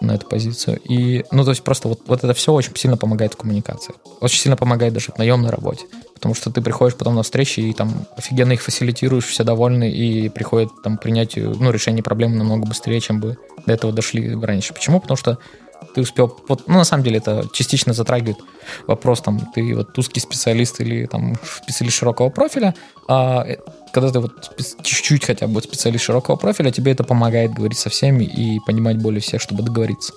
на 0.01 0.13
эту 0.13 0.27
позицию. 0.27 0.79
И, 0.83 1.25
ну, 1.31 1.43
то 1.43 1.49
есть 1.49 1.63
просто 1.63 1.89
вот, 1.89 2.01
вот 2.07 2.23
это 2.23 2.33
все 2.33 2.53
очень 2.53 2.75
сильно 2.75 2.95
помогает 2.95 3.33
в 3.33 3.37
коммуникации. 3.37 3.93
Очень 4.21 4.39
сильно 4.39 4.55
помогает 4.55 4.93
даже 4.93 5.11
в 5.11 5.17
наемной 5.17 5.49
работе. 5.49 5.85
Потому 6.13 6.35
что 6.35 6.51
ты 6.51 6.61
приходишь 6.61 6.97
потом 6.97 7.15
на 7.15 7.23
встречи 7.23 7.59
и 7.59 7.73
там 7.73 8.05
офигенно 8.15 8.53
их 8.53 8.61
фасилитируешь, 8.61 9.25
все 9.25 9.43
довольны, 9.43 9.91
и 9.91 10.29
приходит 10.29 10.69
там 10.83 10.97
принятию, 10.97 11.55
ну, 11.59 11.71
решение 11.71 12.03
проблемы 12.03 12.37
намного 12.37 12.65
быстрее, 12.65 12.99
чем 13.01 13.19
бы 13.19 13.37
до 13.65 13.73
этого 13.73 13.91
дошли 13.91 14.35
раньше. 14.35 14.73
Почему? 14.73 14.99
Потому 15.01 15.17
что 15.17 15.37
ты 15.93 16.01
успел... 16.01 16.35
Вот, 16.47 16.67
ну, 16.67 16.75
на 16.75 16.83
самом 16.83 17.03
деле, 17.03 17.17
это 17.17 17.47
частично 17.53 17.93
затрагивает 17.93 18.37
вопрос, 18.87 19.21
там, 19.21 19.39
ты 19.53 19.75
вот 19.75 19.97
узкий 19.97 20.19
специалист 20.19 20.79
или 20.81 21.05
там 21.05 21.35
специалист 21.63 21.97
широкого 21.97 22.29
профиля, 22.29 22.75
а 23.07 23.43
э, 23.45 23.57
когда 23.93 24.11
ты 24.11 24.19
вот 24.19 24.55
чуть-чуть 24.83 25.25
хотя 25.25 25.47
бы 25.47 25.61
специалист 25.61 26.03
широкого 26.05 26.35
профиля, 26.35 26.71
тебе 26.71 26.91
это 26.91 27.03
помогает 27.03 27.53
говорить 27.53 27.77
со 27.77 27.89
всеми 27.89 28.23
и 28.23 28.59
понимать 28.65 28.97
более 28.97 29.21
всех, 29.21 29.41
чтобы 29.41 29.63
договориться. 29.63 30.13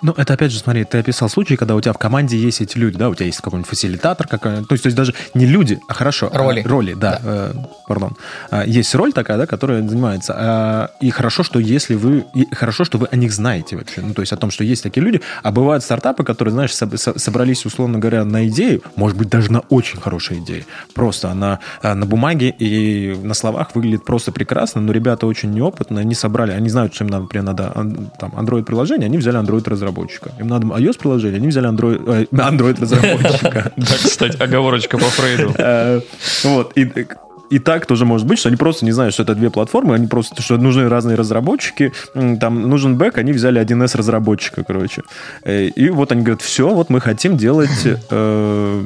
Ну, 0.00 0.12
это 0.16 0.34
опять 0.34 0.52
же, 0.52 0.60
смотри, 0.60 0.84
ты 0.84 0.98
описал 0.98 1.28
случай, 1.28 1.56
когда 1.56 1.74
у 1.74 1.80
тебя 1.80 1.92
в 1.92 1.98
команде 1.98 2.36
есть 2.38 2.60
эти 2.60 2.78
люди, 2.78 2.96
да, 2.96 3.08
у 3.08 3.14
тебя 3.14 3.26
есть 3.26 3.40
какой-нибудь 3.40 3.68
фасилитатор, 3.68 4.28
какой 4.28 4.64
то 4.64 4.72
есть, 4.72 4.82
то 4.82 4.86
есть 4.86 4.96
даже 4.96 5.14
не 5.34 5.46
люди, 5.46 5.80
а 5.88 5.94
хорошо. 5.94 6.30
Роли. 6.32 6.62
А, 6.64 6.68
роли, 6.68 6.94
да, 6.94 7.12
да. 7.12 7.20
Э, 7.24 7.52
пардон. 7.86 8.16
А, 8.50 8.64
есть 8.64 8.94
роль 8.94 9.12
такая, 9.12 9.38
да, 9.38 9.46
которая 9.46 9.86
занимается. 9.86 10.34
А, 10.36 10.90
и 11.00 11.10
хорошо, 11.10 11.42
что 11.42 11.58
если 11.58 11.94
вы, 11.96 12.24
и 12.34 12.46
хорошо, 12.54 12.84
что 12.84 12.98
вы 12.98 13.08
о 13.10 13.16
них 13.16 13.32
знаете 13.32 13.76
вообще, 13.76 14.00
ну, 14.00 14.14
то 14.14 14.22
есть 14.22 14.32
о 14.32 14.36
том, 14.36 14.50
что 14.52 14.62
есть 14.62 14.84
такие 14.84 15.02
люди, 15.02 15.20
а 15.42 15.50
бывают 15.50 15.82
стартапы, 15.82 16.22
которые, 16.22 16.52
знаешь, 16.52 16.74
со, 16.74 16.96
со, 16.96 17.18
собрались, 17.18 17.66
условно 17.66 17.98
говоря, 17.98 18.24
на 18.24 18.46
идею, 18.46 18.82
может 18.94 19.18
быть, 19.18 19.28
даже 19.28 19.50
на 19.50 19.60
очень 19.60 20.00
хорошей 20.00 20.38
идее, 20.38 20.64
просто 20.94 21.30
она 21.30 21.58
а, 21.82 21.94
на 21.94 22.06
бумаге 22.06 22.50
и 22.50 23.16
на 23.20 23.34
словах 23.34 23.74
выглядит 23.74 24.04
просто 24.04 24.30
прекрасно, 24.30 24.80
но 24.80 24.92
ребята 24.92 25.26
очень 25.26 25.50
неопытные, 25.50 26.02
они 26.02 26.14
собрали, 26.14 26.52
они 26.52 26.68
знают, 26.68 26.94
что 26.94 27.04
им, 27.04 27.10
например, 27.10 27.44
надо 27.44 27.72
там 28.20 28.32
Android-приложение, 28.36 29.06
они 29.06 29.18
взяли 29.18 29.40
Android-разработчика 29.40 29.87
разработчика. 29.88 30.32
Им 30.38 30.48
надо 30.48 30.66
iOS-приложение, 30.66 31.38
они 31.38 31.48
взяли 31.48 31.68
Android, 31.68 32.28
Android 32.30 32.80
разработчика. 32.80 33.72
Да, 33.76 33.94
кстати, 34.02 34.42
оговорочка 34.42 34.98
по 34.98 35.04
Фрейду. 35.04 35.54
Э, 35.58 36.00
вот, 36.44 36.72
и 36.76 37.06
и 37.50 37.58
так 37.58 37.86
тоже 37.86 38.04
может 38.04 38.26
быть, 38.26 38.38
что 38.38 38.48
они 38.48 38.56
просто 38.56 38.84
не 38.84 38.92
знают, 38.92 39.14
что 39.14 39.22
это 39.22 39.34
две 39.34 39.50
платформы, 39.50 39.94
они 39.94 40.06
просто, 40.06 40.42
что 40.42 40.58
нужны 40.58 40.88
разные 40.88 41.16
разработчики, 41.16 41.92
там 42.12 42.68
нужен 42.68 42.98
бэк, 42.98 43.16
они 43.16 43.32
взяли 43.32 43.60
1С 43.60 43.96
разработчика, 43.96 44.64
короче. 44.64 45.02
Э, 45.44 45.64
и 45.64 45.88
вот 45.90 46.12
они 46.12 46.22
говорят, 46.22 46.42
все, 46.42 46.68
вот 46.68 46.90
мы 46.90 47.00
хотим 47.00 47.36
делать, 47.36 47.86
э, 47.86 48.84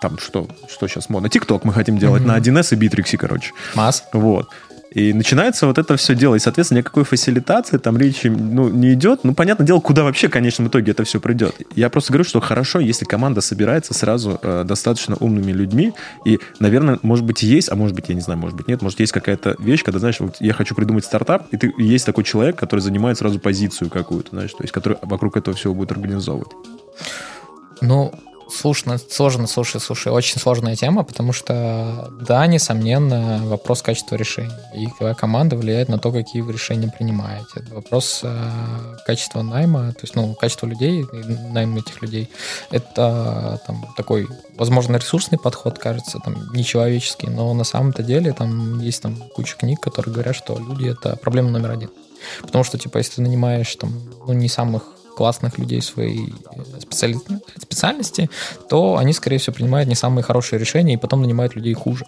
там, 0.00 0.18
что, 0.18 0.48
что 0.70 0.88
сейчас 0.88 1.10
модно, 1.10 1.28
ТикТок 1.28 1.64
мы 1.64 1.72
хотим 1.72 1.98
делать 1.98 2.24
на 2.24 2.38
1С 2.38 2.72
и 2.72 2.76
Битриксе, 2.76 3.18
короче. 3.18 3.52
Масс. 3.74 4.04
Вот. 4.12 4.48
И 4.94 5.12
начинается 5.12 5.66
вот 5.66 5.78
это 5.78 5.96
все 5.96 6.14
дело. 6.14 6.34
И, 6.34 6.38
соответственно, 6.38 6.78
никакой 6.78 7.04
фасилитации 7.04 7.78
там 7.78 7.96
речи 7.96 8.26
ну, 8.26 8.68
не 8.68 8.92
идет. 8.92 9.24
Ну, 9.24 9.34
понятное 9.34 9.66
дело, 9.66 9.80
куда 9.80 10.04
вообще 10.04 10.28
в 10.28 10.30
конечном 10.30 10.68
итоге 10.68 10.92
это 10.92 11.04
все 11.04 11.20
придет. 11.20 11.54
Я 11.74 11.88
просто 11.90 12.12
говорю, 12.12 12.24
что 12.24 12.40
хорошо, 12.40 12.80
если 12.80 13.04
команда 13.04 13.40
собирается 13.40 13.94
сразу 13.94 14.38
э, 14.42 14.64
достаточно 14.64 15.16
умными 15.16 15.52
людьми. 15.52 15.92
И, 16.24 16.40
наверное, 16.58 16.98
может 17.02 17.24
быть, 17.24 17.42
есть, 17.42 17.70
а 17.70 17.74
может 17.74 17.94
быть, 17.94 18.08
я 18.08 18.14
не 18.14 18.20
знаю, 18.20 18.38
может 18.38 18.56
быть, 18.56 18.68
нет. 18.68 18.82
Может, 18.82 19.00
есть 19.00 19.12
какая-то 19.12 19.56
вещь, 19.58 19.82
когда, 19.82 19.98
знаешь, 19.98 20.20
вот 20.20 20.36
я 20.40 20.52
хочу 20.52 20.74
придумать 20.74 21.04
стартап, 21.04 21.46
и 21.52 21.56
ты, 21.56 21.72
есть 21.78 22.04
такой 22.04 22.24
человек, 22.24 22.56
который 22.56 22.80
занимает 22.80 23.18
сразу 23.18 23.38
позицию 23.38 23.90
какую-то, 23.90 24.30
знаешь, 24.30 24.52
то 24.52 24.62
есть, 24.62 24.72
который 24.72 24.98
вокруг 25.02 25.36
этого 25.36 25.56
всего 25.56 25.74
будет 25.74 25.92
организовывать. 25.92 26.50
Ну, 27.80 28.14
Сложно, 28.50 28.98
сложно, 28.98 29.46
слушай, 29.46 29.80
слушай, 29.80 30.12
очень 30.12 30.38
сложная 30.38 30.76
тема, 30.76 31.04
потому 31.04 31.32
что, 31.32 32.10
да, 32.20 32.46
несомненно, 32.46 33.40
вопрос 33.44 33.82
качества 33.82 34.16
решений. 34.16 34.50
И 34.74 34.86
твоя 34.98 35.14
команда 35.14 35.56
влияет 35.56 35.88
на 35.88 35.98
то, 35.98 36.12
какие 36.12 36.42
вы 36.42 36.52
решения 36.52 36.88
принимаете. 36.88 37.64
Вопрос 37.70 38.20
э, 38.22 38.96
качества 39.06 39.42
найма, 39.42 39.92
то 39.92 40.00
есть, 40.02 40.14
ну, 40.14 40.34
качество 40.34 40.66
людей, 40.66 41.04
найм 41.50 41.76
этих 41.76 42.02
людей. 42.02 42.30
Это 42.70 43.60
там 43.66 43.86
такой, 43.96 44.28
возможно, 44.56 44.96
ресурсный 44.96 45.38
подход, 45.38 45.78
кажется, 45.78 46.18
там, 46.18 46.52
нечеловеческий, 46.52 47.28
но 47.28 47.52
на 47.54 47.64
самом-то 47.64 48.02
деле 48.02 48.32
там 48.32 48.80
есть 48.80 49.02
там 49.02 49.16
куча 49.34 49.56
книг, 49.56 49.80
которые 49.80 50.12
говорят, 50.12 50.36
что 50.36 50.58
люди— 50.58 50.88
это 50.90 51.16
проблема 51.16 51.50
номер 51.50 51.70
один. 51.70 51.90
Потому 52.40 52.64
что, 52.64 52.78
типа, 52.78 52.98
если 52.98 53.16
ты 53.16 53.22
нанимаешь 53.22 53.74
там, 53.76 53.92
ну, 54.26 54.32
не 54.32 54.48
самых 54.48 54.82
классных 55.16 55.58
людей 55.58 55.82
своей 55.82 56.34
специали... 56.80 57.16
специальности, 57.56 58.30
то 58.68 58.96
они, 58.96 59.12
скорее 59.12 59.38
всего, 59.38 59.54
принимают 59.54 59.88
не 59.88 59.94
самые 59.94 60.22
хорошие 60.22 60.58
решения 60.58 60.94
и 60.94 60.98
потом 60.98 61.22
нанимают 61.22 61.54
людей 61.56 61.74
хуже. 61.74 62.04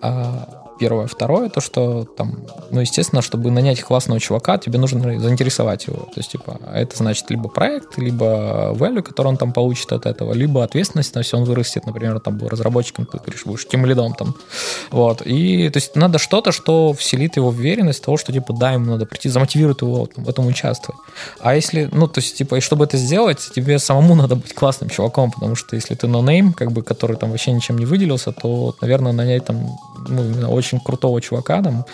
А 0.00 0.65
первое. 0.78 1.06
Второе, 1.06 1.48
то, 1.48 1.60
что 1.60 2.04
там, 2.04 2.38
ну, 2.70 2.80
естественно, 2.80 3.22
чтобы 3.22 3.50
нанять 3.50 3.82
классного 3.82 4.20
чувака, 4.20 4.58
тебе 4.58 4.78
нужно 4.78 5.18
заинтересовать 5.18 5.86
его. 5.86 5.96
То 5.96 6.18
есть, 6.18 6.32
типа, 6.32 6.58
это 6.72 6.96
значит 6.96 7.30
либо 7.30 7.48
проект, 7.48 7.98
либо 7.98 8.72
value, 8.74 9.02
который 9.02 9.28
он 9.28 9.36
там 9.36 9.52
получит 9.52 9.92
от 9.92 10.06
этого, 10.06 10.32
либо 10.32 10.64
ответственность, 10.64 11.14
на 11.14 11.22
все 11.22 11.36
он 11.36 11.44
вырастет, 11.44 11.86
например, 11.86 12.20
там 12.20 12.38
был 12.38 12.48
разработчиком, 12.48 13.06
ты 13.06 13.18
говоришь, 13.18 13.44
будешь 13.44 13.66
тем 13.66 13.86
лидом 13.86 14.14
там. 14.14 14.34
Вот. 14.90 15.22
И, 15.24 15.68
то 15.70 15.76
есть, 15.78 15.96
надо 15.96 16.18
что-то, 16.18 16.52
что 16.52 16.92
вселит 16.92 17.36
его 17.36 17.50
в 17.50 17.56
уверенность 17.58 18.04
того, 18.04 18.16
что, 18.16 18.32
типа, 18.32 18.52
да, 18.52 18.72
ему 18.72 18.86
надо 18.92 19.06
прийти, 19.06 19.28
замотивирует 19.28 19.82
его 19.82 20.06
там, 20.06 20.24
в 20.24 20.28
этом 20.28 20.46
участвовать. 20.46 21.00
А 21.40 21.54
если, 21.54 21.88
ну, 21.92 22.06
то 22.06 22.20
есть, 22.20 22.36
типа, 22.36 22.56
и 22.56 22.60
чтобы 22.60 22.84
это 22.84 22.96
сделать, 22.96 23.50
тебе 23.54 23.78
самому 23.78 24.14
надо 24.22 24.36
быть 24.36 24.54
классным 24.54 24.90
чуваком, 24.90 25.30
потому 25.30 25.54
что 25.56 25.76
если 25.76 25.94
ты 25.94 26.06
нонейм, 26.06 26.52
как 26.52 26.72
бы, 26.72 26.82
который 26.82 27.16
там 27.16 27.30
вообще 27.30 27.52
ничем 27.52 27.78
не 27.78 27.86
выделился, 27.86 28.32
то, 28.32 28.74
наверное, 28.80 29.12
нанять 29.12 29.44
там, 29.44 29.78
ну, 30.08 30.50
очень 30.50 30.80
крутого 30.80 31.20
чувака, 31.20 31.62
там, 31.62 31.84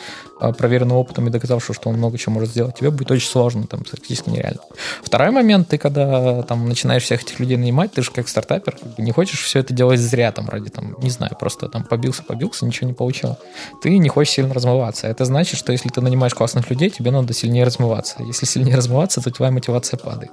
а, 0.42 0.52
проверенного 0.52 0.98
опытом 0.98 1.28
и 1.28 1.31
доказавшего, 1.31 1.72
что 1.72 1.88
он 1.88 1.98
много 1.98 2.18
чего 2.18 2.33
может 2.33 2.50
сделать, 2.50 2.76
тебе 2.76 2.90
будет 2.90 3.12
очень 3.12 3.28
сложно, 3.28 3.64
там, 3.68 3.85
практически 3.85 4.28
нереально. 4.28 4.61
Второй 5.00 5.31
момент, 5.31 5.68
ты 5.68 5.78
когда 5.78 6.42
там 6.42 6.68
начинаешь 6.68 7.05
всех 7.05 7.22
этих 7.22 7.38
людей 7.38 7.57
нанимать, 7.57 7.92
ты 7.92 8.02
же 8.02 8.11
как 8.11 8.28
стартапер 8.28 8.76
не 8.98 9.12
хочешь 9.12 9.40
все 9.40 9.61
это 9.61 9.72
делать 9.72 10.00
зря, 10.00 10.33
там, 10.33 10.48
ради, 10.48 10.68
там, 10.68 10.96
не 10.98 11.11
знаю, 11.11 11.37
просто 11.38 11.68
там 11.68 11.85
побился, 11.85 12.24
побился, 12.24 12.66
ничего 12.66 12.88
не 12.88 12.92
получил. 12.92 13.37
Ты 13.85 13.96
не 13.98 14.09
хочешь 14.09 14.35
сильно 14.35 14.52
размываться. 14.52 15.07
Это 15.07 15.24
значит, 15.24 15.61
что 15.61 15.70
если 15.70 15.90
ты 15.90 16.00
нанимаешь 16.00 16.35
классных 16.35 16.68
людей, 16.70 16.90
тебе 16.90 17.12
надо 17.12 17.33
сильнее 17.35 17.62
размываться. 17.62 18.16
Если 18.24 18.44
сильнее 18.44 18.74
размываться, 18.74 19.20
то 19.22 19.31
твоя 19.31 19.52
мотивация 19.52 19.96
падает. 19.96 20.33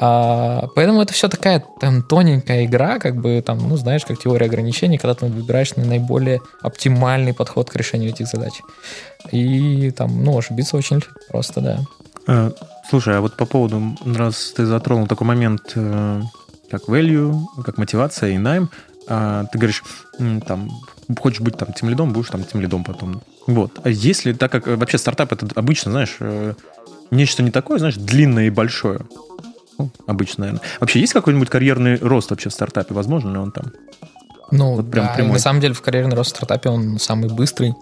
А, 0.00 0.66
поэтому 0.74 1.00
это 1.00 1.12
все 1.12 1.28
такая 1.28 1.64
там 1.80 2.02
тоненькая 2.02 2.64
игра, 2.64 2.98
как 2.98 3.14
бы 3.20 3.40
там, 3.40 3.68
ну, 3.68 3.76
знаешь, 3.76 4.04
как 4.04 4.18
теория 4.18 4.46
ограничений, 4.46 4.98
когда 4.98 5.14
ты 5.14 5.26
выбираешь 5.26 5.76
наиболее 5.76 6.40
оптимальный 6.60 7.34
подход 7.34 7.70
к 7.70 7.76
решению 7.76 8.10
этих 8.10 8.26
задач. 8.26 8.54
И 9.32 9.90
там, 9.90 10.22
ну, 10.22 10.36
ошибиться 10.36 10.76
очень 10.76 11.02
просто, 11.30 11.60
да. 11.60 11.80
А, 12.26 12.52
слушай, 12.88 13.16
а 13.16 13.20
вот 13.20 13.36
по 13.36 13.46
поводу, 13.46 13.96
раз 14.04 14.52
ты 14.56 14.66
затронул 14.66 15.06
такой 15.06 15.26
момент, 15.26 15.72
э, 15.74 16.22
как 16.70 16.88
value, 16.88 17.44
как 17.64 17.78
мотивация 17.78 18.30
и 18.30 18.38
найм, 18.38 18.70
а, 19.06 19.44
ты 19.52 19.58
говоришь, 19.58 19.82
там, 20.46 20.70
хочешь 21.18 21.40
быть 21.40 21.56
там 21.56 21.72
тем 21.72 21.88
лидом, 21.88 22.12
будешь 22.12 22.30
там 22.30 22.44
тем 22.44 22.60
лидом 22.60 22.84
потом. 22.84 23.22
Вот. 23.46 23.80
А 23.82 23.90
если, 23.90 24.32
так 24.32 24.50
как 24.50 24.66
э, 24.68 24.76
вообще 24.76 24.98
стартап 24.98 25.32
это 25.32 25.46
обычно, 25.54 25.90
знаешь, 25.90 26.16
э, 26.20 26.54
нечто 27.10 27.42
не 27.42 27.50
такое, 27.50 27.78
знаешь, 27.78 27.96
длинное 27.96 28.46
и 28.46 28.50
большое. 28.50 29.00
Ну, 29.78 29.90
обычно, 30.06 30.42
наверное. 30.42 30.62
Вообще 30.80 31.00
есть 31.00 31.12
какой-нибудь 31.12 31.50
карьерный 31.50 31.96
рост 31.96 32.30
вообще 32.30 32.48
в 32.48 32.52
стартапе? 32.52 32.94
Возможно 32.94 33.32
ли 33.32 33.38
он 33.38 33.52
там? 33.52 33.72
Ну, 34.50 34.76
вот 34.76 34.90
прям 34.90 35.06
да, 35.06 35.14
прямой. 35.14 35.32
на 35.32 35.38
самом 35.38 35.60
деле 35.60 35.74
в 35.74 35.82
карьерный 35.82 36.16
рост 36.16 36.32
в 36.32 36.36
стартапе 36.36 36.68
он 36.68 36.98
самый 36.98 37.28
быстрый 37.28 37.74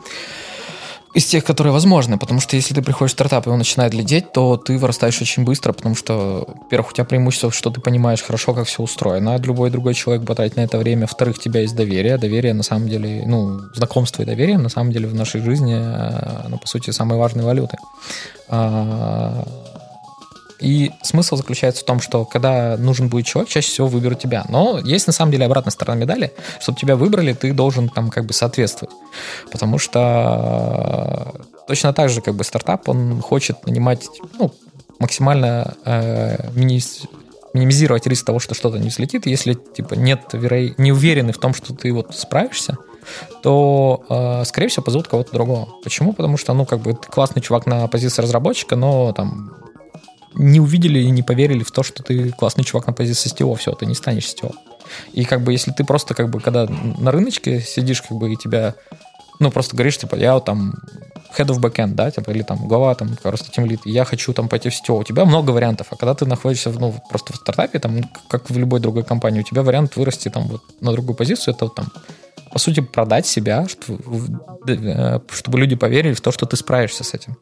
из 1.14 1.26
тех, 1.26 1.44
которые 1.44 1.72
возможны, 1.72 2.18
потому 2.18 2.40
что 2.40 2.56
если 2.56 2.74
ты 2.74 2.82
приходишь 2.82 3.12
в 3.12 3.14
стартап, 3.14 3.46
и 3.46 3.50
он 3.50 3.58
начинает 3.58 3.92
лететь, 3.92 4.32
то 4.32 4.56
ты 4.56 4.78
вырастаешь 4.78 5.20
очень 5.20 5.44
быстро, 5.44 5.72
потому 5.72 5.94
что, 5.94 6.46
во-первых, 6.62 6.90
у 6.90 6.94
тебя 6.94 7.04
преимущество, 7.04 7.50
что 7.50 7.70
ты 7.70 7.80
понимаешь 7.80 8.22
хорошо, 8.22 8.54
как 8.54 8.66
все 8.66 8.82
устроено, 8.82 9.34
а 9.34 9.38
любой 9.38 9.70
другой 9.70 9.94
человек 9.94 10.26
потратит 10.26 10.56
на 10.56 10.62
это 10.62 10.78
время. 10.78 11.02
Во-вторых, 11.02 11.36
у 11.36 11.40
тебя 11.40 11.60
есть 11.60 11.76
доверие. 11.76 12.16
Доверие, 12.16 12.54
на 12.54 12.62
самом 12.62 12.88
деле, 12.88 13.24
ну, 13.26 13.60
знакомство 13.74 14.22
и 14.22 14.24
доверие, 14.24 14.58
на 14.58 14.70
самом 14.70 14.92
деле, 14.92 15.06
в 15.06 15.14
нашей 15.14 15.42
жизни, 15.42 15.74
ну, 16.48 16.58
по 16.58 16.66
сути, 16.66 16.90
самые 16.90 17.18
важные 17.18 17.44
валюты. 17.44 17.76
И 20.62 20.92
смысл 21.02 21.36
заключается 21.36 21.82
в 21.82 21.84
том, 21.84 22.00
что 22.00 22.24
когда 22.24 22.76
нужен 22.76 23.08
будет 23.08 23.26
человек, 23.26 23.50
чаще 23.50 23.68
всего 23.68 23.88
выберут 23.88 24.20
тебя. 24.20 24.44
Но 24.48 24.78
есть 24.78 25.06
на 25.06 25.12
самом 25.12 25.32
деле 25.32 25.46
обратная 25.46 25.72
сторона 25.72 26.00
медали. 26.00 26.32
Чтобы 26.60 26.78
тебя 26.78 26.96
выбрали, 26.96 27.32
ты 27.32 27.52
должен 27.52 27.88
там 27.88 28.10
как 28.10 28.26
бы 28.26 28.32
соответствовать. 28.32 28.94
Потому 29.50 29.78
что 29.78 31.34
точно 31.66 31.92
так 31.92 32.10
же 32.10 32.20
как 32.20 32.34
бы 32.34 32.44
стартап, 32.44 32.88
он 32.88 33.20
хочет 33.20 33.66
нанимать 33.66 34.06
ну, 34.38 34.52
максимально 34.98 35.74
э, 35.84 36.50
минимизировать 36.54 38.06
риск 38.06 38.24
того, 38.24 38.38
что 38.38 38.54
что-то 38.54 38.78
не 38.78 38.88
взлетит. 38.88 39.26
Если 39.26 39.54
типа 39.54 39.94
нет 39.94 40.20
веро... 40.32 40.72
не 40.78 40.92
уверены 40.92 41.32
в 41.32 41.38
том, 41.38 41.54
что 41.54 41.74
ты 41.74 41.92
вот 41.92 42.14
справишься, 42.14 42.78
то, 43.42 44.04
э, 44.08 44.44
скорее 44.44 44.68
всего, 44.68 44.84
позовут 44.84 45.08
кого-то 45.08 45.32
другого. 45.32 45.68
Почему? 45.82 46.12
Потому 46.12 46.36
что, 46.36 46.54
ну, 46.54 46.64
как 46.64 46.78
бы, 46.80 46.94
ты 46.94 47.08
классный 47.08 47.42
чувак 47.42 47.66
на 47.66 47.88
позиции 47.88 48.22
разработчика, 48.22 48.76
но 48.76 49.12
там 49.12 49.56
не 50.34 50.60
увидели 50.60 51.00
и 51.00 51.10
не 51.10 51.22
поверили 51.22 51.62
в 51.62 51.70
то, 51.70 51.82
что 51.82 52.02
ты 52.02 52.30
классный 52.30 52.64
чувак 52.64 52.86
на 52.86 52.92
позиции 52.92 53.32
STO, 53.32 53.54
все, 53.56 53.72
ты 53.72 53.86
не 53.86 53.94
станешь 53.94 54.24
STO. 54.24 54.54
И 55.12 55.24
как 55.24 55.42
бы 55.42 55.52
если 55.52 55.70
ты 55.70 55.84
просто 55.84 56.14
как 56.14 56.30
бы, 56.30 56.40
когда 56.40 56.66
на 56.66 57.10
рыночке 57.10 57.60
сидишь, 57.60 58.02
как 58.02 58.16
бы, 58.18 58.32
и 58.32 58.36
тебя, 58.36 58.74
ну, 59.40 59.50
просто 59.50 59.76
говоришь, 59.76 59.98
типа, 59.98 60.16
я 60.16 60.34
вот 60.34 60.44
там 60.44 60.74
head 61.36 61.46
of 61.46 61.60
backend, 61.60 61.94
да, 61.94 62.10
типа, 62.10 62.30
или 62.30 62.42
там 62.42 62.68
глава, 62.68 62.94
там, 62.94 63.16
просто 63.22 63.50
тем 63.50 63.66
лид, 63.66 63.80
я 63.84 64.04
хочу 64.04 64.32
там 64.32 64.48
пойти 64.48 64.68
в 64.68 64.72
STO, 64.72 65.00
у 65.00 65.04
тебя 65.04 65.24
много 65.24 65.50
вариантов, 65.50 65.88
а 65.90 65.96
когда 65.96 66.14
ты 66.14 66.26
находишься, 66.26 66.70
ну, 66.70 66.94
просто 67.08 67.32
в 67.32 67.36
стартапе, 67.36 67.78
там, 67.78 68.10
как 68.28 68.50
в 68.50 68.58
любой 68.58 68.80
другой 68.80 69.04
компании, 69.04 69.40
у 69.40 69.44
тебя 69.44 69.62
вариант 69.62 69.96
вырасти 69.96 70.28
там 70.28 70.48
вот 70.48 70.62
на 70.80 70.92
другую 70.92 71.16
позицию, 71.16 71.54
это 71.54 71.66
вот, 71.66 71.74
там, 71.74 71.86
по 72.52 72.58
сути, 72.58 72.80
продать 72.80 73.26
себя, 73.26 73.66
э, 74.68 75.20
чтобы 75.30 75.58
люди 75.58 75.74
поверили 75.74 76.12
в 76.12 76.20
то, 76.20 76.32
что 76.32 76.44
ты 76.44 76.56
справишься 76.56 77.02
с 77.02 77.14
этим. 77.14 77.36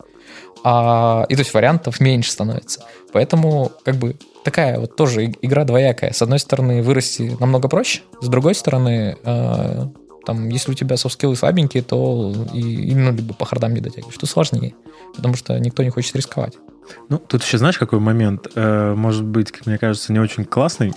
А, 0.63 1.25
и 1.29 1.35
то 1.35 1.41
есть 1.41 1.55
вариантов 1.55 2.01
меньше 2.01 2.33
становится. 2.33 2.85
Поэтому 3.13 3.73
как 3.85 3.97
бы 3.97 4.17
такая 4.45 4.79
вот 4.79 4.97
тоже 4.97 5.33
игра 5.43 5.65
двоякая. 5.65 6.13
С 6.13 6.23
одной 6.23 6.39
стороны, 6.39 6.83
вырасти 6.83 7.37
намного 7.41 7.69
проще, 7.69 8.03
с 8.21 8.29
другой 8.29 8.55
стороны, 8.55 9.17
э, 9.23 9.87
там, 10.25 10.49
если 10.49 10.73
у 10.73 10.75
тебя 10.75 10.97
софт-скиллы 10.97 11.35
слабенькие, 11.35 11.83
то 11.83 12.33
и, 12.53 12.95
ну, 12.95 13.13
либо 13.13 13.35
по 13.35 13.47
хардам 13.47 13.75
не 13.75 13.81
дотягиваешь, 13.81 14.17
то 14.17 14.27
сложнее, 14.27 14.75
потому 15.17 15.35
что 15.35 15.59
никто 15.59 15.83
не 15.83 15.91
хочет 15.91 16.15
рисковать. 16.15 16.55
Ну, 17.09 17.19
тут 17.19 17.43
еще 17.43 17.59
знаешь, 17.59 17.79
какой 17.79 18.01
момент? 18.01 18.49
Э, 18.55 18.95
может 18.95 19.25
быть, 19.25 19.51
как 19.53 19.67
мне 19.67 19.79
кажется, 19.79 20.13
не 20.13 20.19
очень 20.19 20.45
классный. 20.45 20.93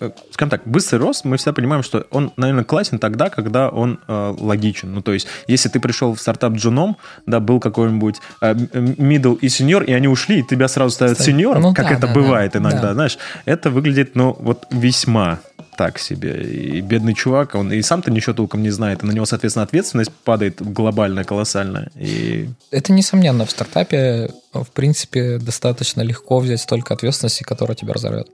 Э, 0.00 0.10
скажем 0.30 0.50
так, 0.50 0.62
быстрый 0.64 0.96
рост, 0.96 1.24
мы 1.24 1.36
все 1.36 1.52
понимаем, 1.52 1.82
что 1.82 2.06
он, 2.10 2.32
наверное, 2.36 2.64
классен 2.64 2.98
тогда, 2.98 3.28
когда 3.28 3.68
он 3.68 4.00
э, 4.06 4.34
логичен. 4.38 4.92
Ну, 4.92 5.02
то 5.02 5.12
есть, 5.12 5.26
если 5.46 5.68
ты 5.68 5.80
пришел 5.80 6.14
в 6.14 6.20
стартап 6.20 6.54
джуном, 6.54 6.96
да, 7.26 7.40
был 7.40 7.60
какой-нибудь 7.60 8.16
э, 8.40 8.52
middle 8.54 9.38
и 9.38 9.46
senior, 9.46 9.84
и 9.84 9.92
они 9.92 10.08
ушли, 10.08 10.40
и 10.40 10.42
тебя 10.42 10.68
сразу 10.68 10.94
ставят 10.94 11.20
сеньором, 11.20 11.62
ну, 11.62 11.74
как 11.74 11.88
да, 11.88 11.94
это 11.94 12.06
да, 12.06 12.14
бывает 12.14 12.52
да, 12.52 12.58
иногда, 12.58 12.82
да. 12.82 12.94
знаешь, 12.94 13.18
это 13.44 13.70
выглядит, 13.70 14.14
ну, 14.14 14.36
вот 14.38 14.66
весьма 14.70 15.40
так 15.76 15.98
себе. 15.98 16.42
И 16.42 16.80
бедный 16.80 17.14
чувак, 17.14 17.54
он 17.54 17.72
и 17.72 17.80
сам-то 17.82 18.10
ничего 18.10 18.34
толком 18.34 18.62
не 18.62 18.70
знает, 18.70 19.02
и 19.02 19.06
на 19.06 19.12
него, 19.12 19.24
соответственно, 19.24 19.64
ответственность 19.64 20.10
падает 20.10 20.60
глобально, 20.60 21.24
колоссальная. 21.24 21.90
И... 21.96 22.48
Это 22.70 22.92
несомненно. 22.92 23.46
В 23.46 23.50
стартапе, 23.50 24.30
в 24.52 24.70
принципе, 24.72 25.38
достаточно 25.38 26.02
легко 26.02 26.40
взять 26.40 26.60
столько 26.60 26.94
ответственности, 26.94 27.42
которая 27.42 27.74
тебя 27.74 27.94
разорвет. 27.94 28.28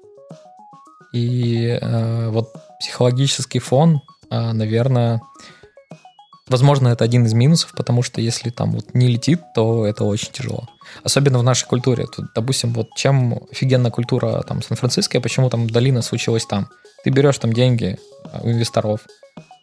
И 1.13 1.79
э, 1.81 2.29
вот 2.31 2.53
психологический 2.81 3.59
фон, 3.59 4.01
э, 4.31 4.53
наверное, 4.53 5.21
возможно, 6.49 6.89
это 6.89 7.05
один 7.05 7.25
из 7.25 7.35
минусов, 7.35 7.73
потому 7.77 8.03
что 8.03 8.21
если 8.21 8.51
там 8.51 8.73
вот 8.73 8.95
не 8.95 9.09
летит, 9.09 9.41
то 9.55 9.87
это 9.87 10.05
очень 10.05 10.33
тяжело. 10.33 10.69
Особенно 11.05 11.39
в 11.39 11.43
нашей 11.43 11.67
культуре. 11.67 12.07
Тут, 12.07 12.27
допустим, 12.35 12.73
вот 12.73 12.89
чем 12.97 13.41
офигенная 13.51 13.91
культура 13.91 14.43
там 14.43 14.63
Сан-Франциско, 14.63 15.21
почему 15.21 15.51
там 15.51 15.69
долина 15.69 16.03
случилась 16.03 16.47
там. 16.47 16.69
Ты 17.05 17.11
берешь 17.11 17.39
там 17.39 17.53
деньги 17.53 17.99
у 18.43 18.51
инвесторов, 18.51 19.01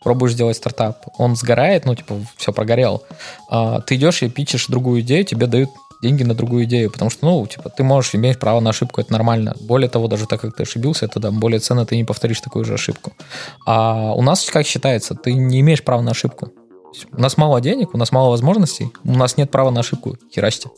пробуешь 0.03 0.33
сделать 0.33 0.57
стартап, 0.57 1.05
он 1.17 1.35
сгорает, 1.35 1.85
ну, 1.85 1.95
типа, 1.95 2.15
все 2.37 2.53
прогорел. 2.53 3.03
А, 3.49 3.81
ты 3.81 3.95
идешь 3.95 4.21
и 4.21 4.29
пичешь 4.29 4.67
другую 4.67 5.01
идею, 5.01 5.25
тебе 5.25 5.47
дают 5.47 5.69
деньги 6.05 6.23
на 6.23 6.33
другую 6.33 6.65
идею, 6.65 6.91
потому 6.91 7.09
что, 7.09 7.25
ну, 7.25 7.47
типа, 7.47 7.69
ты 7.69 7.83
можешь 7.83 8.15
иметь 8.15 8.39
право 8.39 8.59
на 8.59 8.69
ошибку, 8.69 9.01
это 9.01 9.11
нормально. 9.11 9.55
Более 9.59 9.89
того, 9.89 10.07
даже 10.07 10.27
так 10.27 10.41
как 10.41 10.55
ты 10.55 10.63
ошибился, 10.63 11.05
это 11.05 11.19
да, 11.19 11.31
более 11.31 11.59
ценно 11.59 11.85
ты 11.85 11.97
не 11.97 12.03
повторишь 12.03 12.41
такую 12.41 12.65
же 12.65 12.73
ошибку. 12.73 13.11
А 13.65 14.13
у 14.13 14.21
нас 14.21 14.45
как 14.49 14.65
считается, 14.65 15.15
ты 15.15 15.33
не 15.33 15.59
имеешь 15.61 15.83
права 15.83 16.01
на 16.01 16.11
ошибку. 16.11 16.51
У 17.11 17.21
нас 17.21 17.37
мало 17.37 17.59
денег, 17.59 17.93
у 17.93 17.97
нас 17.97 18.11
мало 18.11 18.29
возможностей, 18.29 18.91
у 19.03 19.17
нас 19.17 19.37
нет 19.37 19.51
права 19.51 19.71
на 19.71 19.81
ошибку, 19.81 20.17
херасти. 20.33 20.69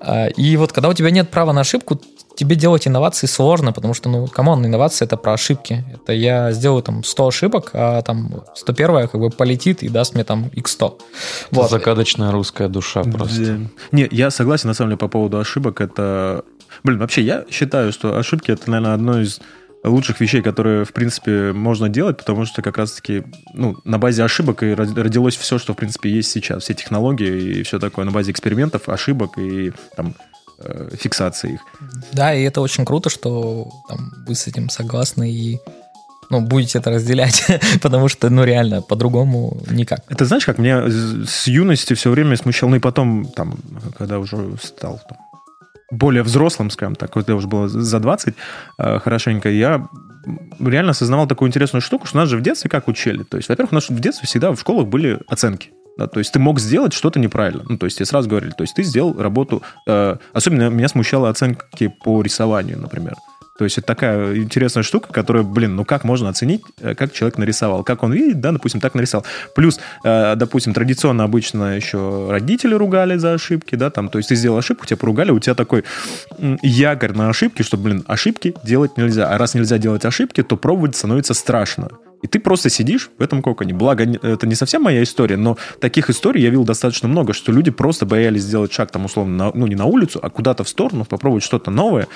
А, 0.00 0.28
и 0.28 0.56
вот 0.56 0.72
когда 0.72 0.88
у 0.88 0.94
тебя 0.94 1.10
нет 1.10 1.28
права 1.30 1.52
на 1.52 1.60
ошибку, 1.60 2.00
тебе 2.38 2.54
делать 2.54 2.86
инновации 2.86 3.26
сложно, 3.26 3.72
потому 3.72 3.94
что, 3.94 4.08
ну, 4.08 4.28
come 4.28 4.49
on, 4.49 4.64
инновации 4.64 5.04
это 5.04 5.16
про 5.16 5.32
ошибки. 5.32 5.84
Это 5.92 6.12
я 6.12 6.52
сделаю 6.52 6.82
там 6.82 7.02
100 7.02 7.26
ошибок, 7.26 7.70
а 7.72 8.00
там 8.02 8.44
101 8.54 9.08
как 9.08 9.20
бы 9.20 9.30
полетит 9.30 9.82
и 9.82 9.88
даст 9.88 10.14
мне 10.14 10.22
там 10.22 10.44
x100. 10.54 11.00
Вот. 11.50 11.70
Загадочная 11.70 12.30
русская 12.30 12.68
душа 12.68 13.02
просто. 13.02 13.60
Не, 13.90 14.06
я 14.12 14.30
согласен 14.30 14.68
на 14.68 14.74
самом 14.74 14.90
деле 14.90 14.98
по 14.98 15.08
поводу 15.08 15.40
ошибок. 15.40 15.80
Это, 15.80 16.44
блин, 16.84 17.00
вообще 17.00 17.22
я 17.22 17.44
считаю, 17.50 17.92
что 17.92 18.16
ошибки 18.16 18.52
это, 18.52 18.70
наверное, 18.70 18.94
одно 18.94 19.20
из 19.20 19.40
лучших 19.82 20.20
вещей, 20.20 20.40
которые, 20.40 20.84
в 20.84 20.92
принципе, 20.92 21.52
можно 21.52 21.88
делать, 21.88 22.18
потому 22.18 22.44
что 22.46 22.62
как 22.62 22.78
раз-таки 22.78 23.24
ну, 23.52 23.76
на 23.84 23.98
базе 23.98 24.22
ошибок 24.22 24.62
и 24.62 24.74
родилось 24.74 25.36
все, 25.36 25.58
что, 25.58 25.72
в 25.72 25.76
принципе, 25.76 26.08
есть 26.08 26.30
сейчас. 26.30 26.62
Все 26.62 26.74
технологии 26.74 27.58
и 27.58 27.62
все 27.64 27.80
такое 27.80 28.04
на 28.04 28.12
базе 28.12 28.30
экспериментов, 28.30 28.88
ошибок 28.88 29.38
и 29.38 29.72
там 29.96 30.14
э, 30.58 30.90
фиксации 30.98 31.54
их. 31.54 31.60
Да, 32.12 32.34
и 32.34 32.42
это 32.42 32.60
очень 32.60 32.84
круто, 32.84 33.10
что 33.10 33.68
там, 33.88 34.12
вы 34.26 34.34
с 34.34 34.46
этим 34.46 34.68
согласны 34.68 35.30
и 35.30 35.60
ну, 36.30 36.40
будете 36.40 36.78
это 36.78 36.90
разделять, 36.90 37.46
потому 37.82 38.08
что, 38.08 38.30
ну, 38.30 38.44
реально, 38.44 38.82
по-другому 38.82 39.58
никак. 39.70 40.00
Это 40.08 40.24
знаешь, 40.26 40.44
как 40.44 40.58
меня 40.58 40.86
с 40.88 41.46
юности 41.46 41.94
все 41.94 42.10
время 42.10 42.36
смущало, 42.36 42.70
ну 42.70 42.76
и 42.76 42.80
потом, 42.80 43.26
там, 43.26 43.58
когда 43.96 44.18
уже 44.18 44.56
стал 44.62 45.00
там, 45.08 45.18
более 45.90 46.22
взрослым, 46.22 46.70
скажем 46.70 46.96
так, 46.96 47.12
когда 47.12 47.34
уже 47.34 47.48
было 47.48 47.68
за 47.68 47.98
20 47.98 48.34
э, 48.78 48.98
хорошенько, 48.98 49.48
я 49.48 49.88
реально 50.60 50.90
осознавал 50.90 51.26
такую 51.26 51.48
интересную 51.48 51.80
штуку, 51.80 52.06
что 52.06 52.18
нас 52.18 52.28
же 52.28 52.36
в 52.36 52.42
детстве 52.42 52.68
как 52.68 52.88
учили. 52.88 53.22
То 53.22 53.38
есть, 53.38 53.48
во-первых, 53.48 53.72
у 53.72 53.74
нас 53.76 53.88
в 53.88 53.98
детстве 53.98 54.26
всегда 54.26 54.52
в 54.52 54.60
школах 54.60 54.86
были 54.86 55.20
оценки. 55.28 55.70
Да, 55.98 56.06
то 56.06 56.20
есть 56.20 56.32
ты 56.32 56.38
мог 56.38 56.60
сделать 56.60 56.92
что-то 56.92 57.18
неправильно. 57.18 57.64
Ну, 57.68 57.76
то 57.76 57.84
есть 57.84 57.98
я 57.98 58.06
сразу 58.06 58.28
говорили, 58.28 58.52
то 58.52 58.62
есть 58.62 58.74
ты 58.74 58.84
сделал 58.84 59.20
работу... 59.20 59.62
Э, 59.86 60.16
особенно 60.32 60.68
меня 60.70 60.88
смущало 60.88 61.28
оценки 61.28 61.92
по 62.04 62.22
рисованию, 62.22 62.78
например. 62.78 63.16
То 63.58 63.64
есть 63.64 63.76
это 63.76 63.88
такая 63.88 64.36
интересная 64.36 64.84
штука, 64.84 65.12
которая, 65.12 65.42
блин, 65.42 65.74
ну 65.74 65.84
как 65.84 66.04
можно 66.04 66.28
оценить, 66.28 66.62
э, 66.80 66.94
как 66.94 67.12
человек 67.12 67.36
нарисовал, 67.38 67.82
как 67.82 68.04
он 68.04 68.12
видит, 68.12 68.40
да, 68.40 68.52
допустим, 68.52 68.80
так 68.80 68.94
нарисовал. 68.94 69.26
Плюс, 69.56 69.80
э, 70.04 70.36
допустим, 70.36 70.72
традиционно 70.72 71.24
обычно 71.24 71.74
еще 71.74 72.28
родители 72.30 72.74
ругали 72.74 73.16
за 73.16 73.34
ошибки, 73.34 73.74
да, 73.74 73.90
там, 73.90 74.08
то 74.08 74.18
есть 74.18 74.28
ты 74.28 74.36
сделал 74.36 74.58
ошибку, 74.58 74.86
тебя 74.86 74.98
поругали, 74.98 75.32
у 75.32 75.40
тебя 75.40 75.56
такой 75.56 75.82
якорь 76.62 77.12
на 77.12 77.28
ошибки, 77.28 77.62
что, 77.62 77.76
блин, 77.76 78.04
ошибки 78.06 78.54
делать 78.62 78.96
нельзя. 78.96 79.28
А 79.28 79.36
раз 79.36 79.54
нельзя 79.54 79.78
делать 79.78 80.04
ошибки, 80.04 80.44
то 80.44 80.56
пробовать 80.56 80.94
становится 80.94 81.34
страшно. 81.34 81.88
И 82.22 82.26
ты 82.26 82.40
просто 82.40 82.68
сидишь 82.68 83.10
в 83.18 83.22
этом 83.22 83.42
коконе. 83.42 83.74
Благо, 83.74 84.04
это 84.04 84.46
не 84.46 84.54
совсем 84.54 84.82
моя 84.82 85.02
история, 85.02 85.36
но 85.36 85.56
таких 85.80 86.10
историй 86.10 86.42
я 86.42 86.50
видел 86.50 86.64
достаточно 86.64 87.08
много, 87.08 87.32
что 87.32 87.52
люди 87.52 87.70
просто 87.70 88.06
боялись 88.06 88.42
сделать 88.42 88.72
шаг 88.72 88.90
там 88.90 89.04
условно, 89.04 89.36
на, 89.36 89.52
ну 89.54 89.66
не 89.66 89.76
на 89.76 89.84
улицу, 89.84 90.18
а 90.22 90.30
куда-то 90.30 90.64
в 90.64 90.68
сторону, 90.68 91.04
попробовать 91.04 91.44
что-то 91.44 91.70
новое, 91.70 92.08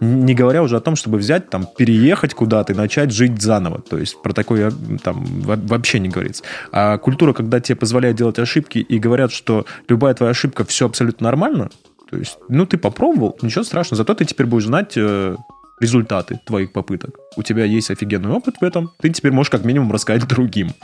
не 0.00 0.34
говоря 0.34 0.62
уже 0.62 0.76
о 0.76 0.80
том, 0.80 0.96
чтобы 0.96 1.18
взять, 1.18 1.50
там, 1.50 1.66
переехать 1.76 2.34
куда-то 2.34 2.72
и 2.72 2.76
начать 2.76 3.12
жить 3.12 3.40
заново. 3.40 3.80
То 3.80 3.98
есть 3.98 4.20
про 4.22 4.32
такое 4.32 4.72
там 5.02 5.24
вообще 5.42 5.98
не 5.98 6.08
говорится. 6.08 6.42
А 6.72 6.98
культура, 6.98 7.32
когда 7.32 7.60
тебе 7.60 7.76
позволяет 7.76 8.16
делать 8.16 8.38
ошибки 8.38 8.78
и 8.78 8.98
говорят, 8.98 9.32
что 9.32 9.66
любая 9.88 10.14
твоя 10.14 10.30
ошибка, 10.30 10.64
все 10.64 10.86
абсолютно 10.86 11.24
нормально, 11.24 11.70
то 12.10 12.18
есть, 12.18 12.38
ну, 12.48 12.66
ты 12.66 12.78
попробовал, 12.78 13.36
ничего 13.42 13.64
страшного. 13.64 13.96
Зато 13.96 14.14
ты 14.14 14.24
теперь 14.24 14.46
будешь 14.46 14.66
знать, 14.66 14.92
э, 14.96 15.36
результаты 15.80 16.40
твоих 16.44 16.72
попыток. 16.72 17.18
У 17.36 17.42
тебя 17.42 17.64
есть 17.64 17.90
офигенный 17.90 18.30
опыт 18.30 18.56
в 18.60 18.64
этом, 18.64 18.92
ты 19.00 19.10
теперь 19.10 19.32
можешь 19.32 19.50
как 19.50 19.64
минимум 19.64 19.92
рассказать 19.92 20.26
другим. 20.28 20.74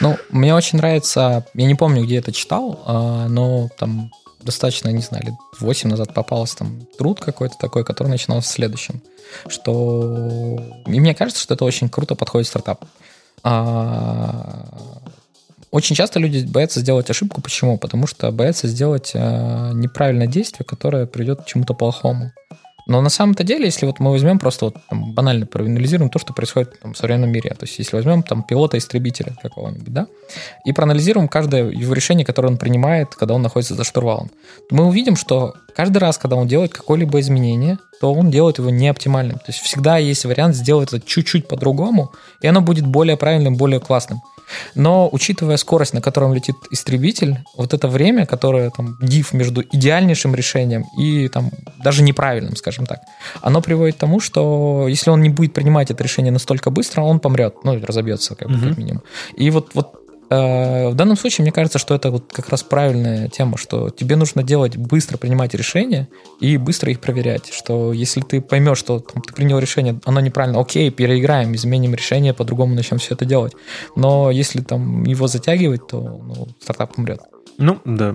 Ну, 0.00 0.16
мне 0.30 0.54
очень 0.54 0.78
нравится, 0.78 1.46
я 1.54 1.66
не 1.66 1.74
помню, 1.74 2.04
где 2.04 2.16
это 2.16 2.32
читал, 2.32 2.82
а, 2.86 3.28
но 3.28 3.68
там 3.78 4.10
достаточно, 4.42 4.88
не 4.88 5.02
знаю, 5.02 5.24
лет 5.24 5.34
8 5.60 5.90
назад 5.90 6.14
попался 6.14 6.58
там 6.58 6.86
труд 6.98 7.20
какой-то 7.20 7.56
такой, 7.58 7.84
который 7.84 8.08
начинался 8.08 8.48
с 8.48 8.52
следующим, 8.52 9.02
что... 9.48 10.58
И 10.86 11.00
мне 11.00 11.14
кажется, 11.14 11.42
что 11.42 11.54
это 11.54 11.64
очень 11.64 11.88
круто 11.88 12.14
подходит 12.14 12.48
стартап. 12.48 12.84
А, 13.44 14.66
очень 15.70 15.96
часто 15.96 16.18
люди 16.18 16.44
боятся 16.44 16.80
сделать 16.80 17.08
ошибку. 17.10 17.40
Почему? 17.40 17.78
Потому 17.78 18.06
что 18.06 18.30
боятся 18.30 18.68
сделать 18.68 19.12
а, 19.14 19.72
неправильное 19.72 20.26
действие, 20.26 20.66
которое 20.66 21.06
приведет 21.06 21.42
к 21.42 21.46
чему-то 21.46 21.74
плохому. 21.74 22.32
Но 22.92 23.00
на 23.00 23.08
самом-то 23.08 23.42
деле, 23.42 23.64
если 23.64 23.86
вот 23.86 24.00
мы 24.00 24.10
возьмем 24.10 24.38
просто 24.38 24.66
вот, 24.66 24.76
там, 24.90 25.14
банально 25.14 25.46
проанализируем 25.46 26.10
то, 26.10 26.18
что 26.18 26.34
происходит 26.34 26.78
там, 26.78 26.92
в 26.92 26.98
современном 26.98 27.30
мире, 27.32 27.48
то 27.58 27.64
есть 27.64 27.78
если 27.78 27.96
возьмем 27.96 28.22
там 28.22 28.42
пилота-истребителя 28.42 29.34
какого-нибудь, 29.42 29.90
да, 29.94 30.06
и 30.66 30.74
проанализируем 30.74 31.26
каждое 31.26 31.70
его 31.70 31.94
решение, 31.94 32.26
которое 32.26 32.48
он 32.48 32.58
принимает, 32.58 33.14
когда 33.14 33.32
он 33.32 33.40
находится 33.40 33.74
за 33.74 33.84
штурвалом, 33.84 34.30
то 34.68 34.74
мы 34.76 34.84
увидим, 34.84 35.16
что 35.16 35.54
каждый 35.74 35.98
раз, 35.98 36.18
когда 36.18 36.36
он 36.36 36.46
делает 36.46 36.74
какое-либо 36.74 37.18
изменение, 37.20 37.78
то 37.98 38.12
он 38.12 38.30
делает 38.30 38.58
его 38.58 38.68
не 38.68 38.88
оптимальным. 38.88 39.38
То 39.38 39.46
есть 39.48 39.60
всегда 39.60 39.96
есть 39.96 40.26
вариант 40.26 40.54
сделать 40.54 40.92
это 40.92 41.00
чуть-чуть 41.00 41.48
по-другому, 41.48 42.12
и 42.42 42.46
оно 42.46 42.60
будет 42.60 42.86
более 42.86 43.16
правильным, 43.16 43.56
более 43.56 43.80
классным. 43.80 44.20
Но 44.74 45.08
учитывая 45.12 45.56
скорость, 45.56 45.94
на 45.94 46.00
котором 46.00 46.34
летит 46.34 46.56
истребитель, 46.70 47.38
вот 47.56 47.74
это 47.74 47.88
время, 47.88 48.26
которое 48.26 48.70
там 48.70 48.96
див 49.00 49.32
между 49.32 49.62
идеальнейшим 49.62 50.34
решением 50.34 50.84
и 50.98 51.28
там 51.28 51.50
даже 51.82 52.02
неправильным, 52.02 52.56
скажем 52.56 52.86
так, 52.86 53.00
оно 53.40 53.60
приводит 53.62 53.96
к 53.96 53.98
тому, 53.98 54.20
что 54.20 54.86
если 54.88 55.10
он 55.10 55.22
не 55.22 55.28
будет 55.28 55.54
принимать 55.54 55.90
это 55.90 56.02
решение 56.02 56.32
настолько 56.32 56.70
быстро, 56.70 57.02
он 57.02 57.20
помрет, 57.20 57.56
ну, 57.64 57.80
разобьется, 57.84 58.34
как, 58.34 58.48
бы, 58.48 58.58
как 58.68 58.78
минимум. 58.78 59.02
И 59.36 59.50
вот, 59.50 59.70
вот 59.74 60.01
в 60.34 60.94
данном 60.94 61.16
случае, 61.16 61.42
мне 61.42 61.52
кажется, 61.52 61.78
что 61.78 61.94
это 61.94 62.10
вот 62.10 62.32
как 62.32 62.48
раз 62.48 62.62
правильная 62.62 63.28
тема, 63.28 63.58
что 63.58 63.90
тебе 63.90 64.16
нужно 64.16 64.42
делать, 64.42 64.76
быстро 64.76 65.18
принимать 65.18 65.54
решения 65.54 66.08
и 66.40 66.56
быстро 66.56 66.90
их 66.90 67.00
проверять. 67.00 67.52
Что 67.52 67.92
если 67.92 68.20
ты 68.20 68.40
поймешь, 68.40 68.78
что 68.78 69.00
там, 69.00 69.22
ты 69.22 69.34
принял 69.34 69.58
решение, 69.58 70.00
оно 70.04 70.20
неправильно, 70.20 70.60
окей, 70.60 70.90
переиграем, 70.90 71.54
изменим 71.54 71.94
решение, 71.94 72.32
по-другому 72.32 72.74
начнем 72.74 72.98
все 72.98 73.14
это 73.14 73.24
делать. 73.24 73.52
Но 73.96 74.30
если 74.30 74.60
там 74.60 75.04
его 75.04 75.26
затягивать, 75.26 75.86
то 75.88 76.00
ну, 76.00 76.48
стартап 76.60 76.96
умрет. 76.98 77.20
Ну, 77.58 77.80
да. 77.84 78.14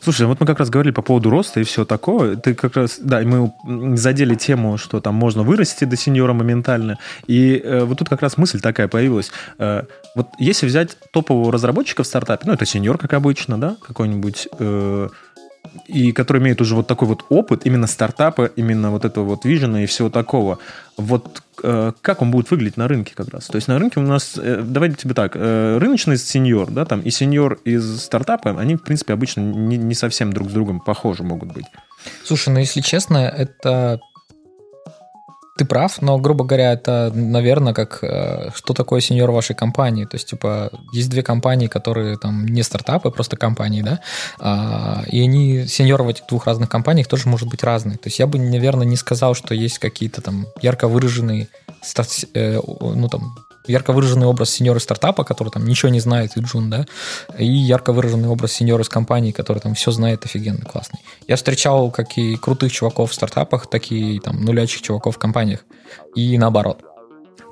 Слушай, 0.00 0.26
вот 0.26 0.40
мы 0.40 0.46
как 0.46 0.58
раз 0.58 0.70
говорили 0.70 0.92
по 0.92 1.02
поводу 1.02 1.30
роста 1.30 1.60
и 1.60 1.64
все 1.64 1.84
такого. 1.84 2.36
Ты 2.36 2.54
как 2.54 2.76
раз, 2.76 2.98
да, 3.00 3.20
мы 3.20 3.52
задели 3.96 4.34
тему, 4.34 4.78
что 4.78 5.00
там 5.00 5.14
можно 5.14 5.42
вырасти 5.42 5.84
до 5.84 5.96
сеньора 5.96 6.32
моментально. 6.32 6.98
И 7.26 7.60
э, 7.62 7.84
вот 7.84 7.98
тут 7.98 8.08
как 8.08 8.22
раз 8.22 8.36
мысль 8.36 8.60
такая 8.60 8.88
появилась. 8.88 9.30
Э, 9.58 9.82
вот 10.14 10.28
если 10.38 10.66
взять 10.66 10.96
топового 11.12 11.52
разработчика 11.52 12.02
в 12.02 12.06
стартапе, 12.06 12.44
ну, 12.46 12.52
это 12.52 12.64
сеньор, 12.64 12.98
как 12.98 13.12
обычно, 13.12 13.60
да, 13.60 13.76
какой-нибудь... 13.86 14.48
Э, 14.58 15.08
и 15.86 16.12
который 16.12 16.40
имеет 16.42 16.60
уже 16.60 16.74
вот 16.74 16.86
такой 16.86 17.08
вот 17.08 17.24
опыт 17.28 17.66
именно 17.66 17.86
стартапа, 17.86 18.46
именно 18.56 18.90
вот 18.90 19.04
этого 19.04 19.24
вот 19.24 19.44
вижена 19.44 19.82
и 19.82 19.86
всего 19.86 20.10
такого. 20.10 20.58
Вот 20.96 21.42
э, 21.62 21.92
как 22.00 22.22
он 22.22 22.30
будет 22.30 22.50
выглядеть 22.50 22.76
на 22.76 22.88
рынке 22.88 23.14
как 23.14 23.28
раз? 23.28 23.46
То 23.46 23.56
есть 23.56 23.68
на 23.68 23.78
рынке 23.78 24.00
у 24.00 24.02
нас, 24.02 24.34
э, 24.36 24.62
давайте 24.64 24.96
тебе 24.96 25.14
так, 25.14 25.32
э, 25.34 25.78
рыночный 25.78 26.18
сеньор, 26.18 26.70
да, 26.70 26.84
там 26.84 27.00
и 27.00 27.10
сеньор 27.10 27.58
из 27.64 28.02
стартапа, 28.02 28.50
они, 28.58 28.76
в 28.76 28.82
принципе, 28.82 29.12
обычно 29.12 29.40
не, 29.40 29.76
не 29.76 29.94
совсем 29.94 30.32
друг 30.32 30.50
с 30.50 30.52
другом 30.52 30.80
похожи 30.80 31.22
могут 31.22 31.52
быть. 31.52 31.66
Слушай, 32.24 32.50
ну 32.50 32.58
если 32.60 32.80
честно, 32.80 33.18
это 33.18 34.00
ты 35.58 35.64
прав, 35.64 36.00
но, 36.00 36.18
грубо 36.18 36.44
говоря, 36.44 36.72
это, 36.72 37.10
наверное, 37.14 37.74
как 37.74 37.98
э, 38.02 38.50
что 38.54 38.74
такое 38.74 39.00
сеньор 39.00 39.30
вашей 39.32 39.56
компании. 39.56 40.04
То 40.04 40.14
есть, 40.14 40.28
типа, 40.30 40.70
есть 40.92 41.10
две 41.10 41.22
компании, 41.22 41.66
которые 41.66 42.16
там 42.16 42.46
не 42.46 42.62
стартапы, 42.62 43.10
просто 43.10 43.36
компании, 43.36 43.82
да, 43.82 44.00
а, 44.38 45.02
и 45.08 45.20
они, 45.20 45.66
сеньор 45.66 46.02
в 46.02 46.08
этих 46.08 46.26
двух 46.28 46.46
разных 46.46 46.68
компаниях 46.68 47.08
тоже 47.08 47.28
может 47.28 47.48
быть 47.48 47.64
разный. 47.64 47.96
То 47.96 48.06
есть 48.06 48.20
я 48.20 48.26
бы, 48.26 48.38
наверное, 48.38 48.86
не 48.86 48.96
сказал, 48.96 49.34
что 49.34 49.52
есть 49.54 49.78
какие-то 49.78 50.22
там 50.22 50.46
ярко 50.62 50.86
выраженные, 50.86 51.48
э, 52.34 52.60
ну, 52.80 53.08
там, 53.08 53.34
ярко 53.68 53.92
выраженный 53.92 54.26
образ 54.26 54.50
сеньора 54.50 54.78
стартапа, 54.78 55.24
который 55.24 55.50
там 55.50 55.66
ничего 55.66 55.90
не 55.90 56.00
знает, 56.00 56.36
и 56.36 56.40
Джун, 56.40 56.70
да, 56.70 56.86
и 57.38 57.46
ярко 57.46 57.92
выраженный 57.92 58.28
образ 58.28 58.52
сеньора 58.52 58.82
из 58.82 58.88
компании, 58.88 59.32
который 59.32 59.60
там 59.60 59.74
все 59.74 59.90
знает 59.90 60.24
офигенно 60.24 60.64
классный. 60.64 61.00
Я 61.26 61.36
встречал 61.36 61.90
как 61.90 62.16
и 62.18 62.36
крутых 62.36 62.72
чуваков 62.72 63.10
в 63.10 63.14
стартапах, 63.14 63.68
так 63.68 63.90
и 63.92 64.18
там 64.18 64.42
нулячих 64.44 64.82
чуваков 64.82 65.16
в 65.16 65.18
компаниях. 65.18 65.64
И 66.14 66.36
наоборот. 66.38 66.82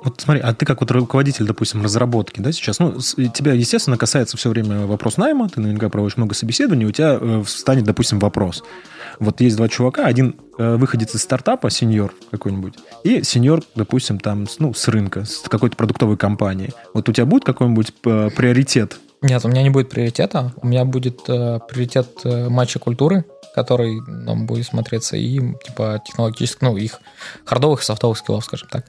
Вот 0.03 0.21
смотри, 0.21 0.41
а 0.41 0.53
ты 0.53 0.65
как 0.65 0.81
вот 0.81 0.91
руководитель, 0.91 1.45
допустим, 1.45 1.83
разработки, 1.83 2.39
да, 2.39 2.51
сейчас, 2.51 2.79
ну, 2.79 2.99
тебя, 2.99 3.53
естественно, 3.53 3.97
касается 3.97 4.37
все 4.37 4.49
время 4.49 4.85
вопрос 4.85 5.17
найма, 5.17 5.49
ты 5.49 5.59
наверняка 5.59 5.89
проводишь 5.89 6.17
много 6.17 6.35
собеседований, 6.35 6.85
у 6.85 6.91
тебя 6.91 7.17
э, 7.19 7.43
встанет, 7.45 7.83
допустим, 7.83 8.19
вопрос– 8.19 8.63
вот 9.19 9.41
есть 9.41 9.57
два 9.57 9.67
чувака, 9.67 10.05
один 10.05 10.35
э, 10.57 10.75
выходит 10.75 11.13
из 11.15 11.23
стартапа, 11.23 11.69
сеньор 11.69 12.13
какой-нибудь, 12.31 12.75
и 13.03 13.23
сеньор, 13.23 13.61
допустим, 13.75 14.19
там, 14.19 14.45
ну, 14.59 14.73
с 14.73 14.87
рынка, 14.87 15.25
с 15.25 15.39
какой-то 15.39 15.75
продуктовой 15.75 16.17
компании. 16.17 16.71
Вот 16.93 17.09
у 17.09 17.11
тебя 17.11 17.25
будет 17.25 17.43
какой-нибудь 17.43 17.93
э, 18.05 18.29
приоритет? 18.35 18.99
Нет, 19.21 19.43
у 19.45 19.47
меня 19.47 19.63
не 19.63 19.69
будет 19.69 19.89
приоритета. 19.89 20.53
У 20.61 20.67
меня 20.67 20.85
будет 20.85 21.21
э, 21.27 21.59
приоритет 21.67 22.07
э, 22.23 22.49
матча 22.49 22.79
культуры, 22.79 23.25
который 23.55 23.99
нам 24.07 24.45
будет 24.45 24.67
смотреться, 24.67 25.17
и 25.17 25.39
типа 25.65 26.01
технологических, 26.05 26.61
ну, 26.61 26.77
их 26.77 26.99
хардовых 27.45 27.81
и 27.81 27.83
софтовых 27.83 28.17
скиллов, 28.19 28.45
скажем 28.45 28.69
так. 28.69 28.85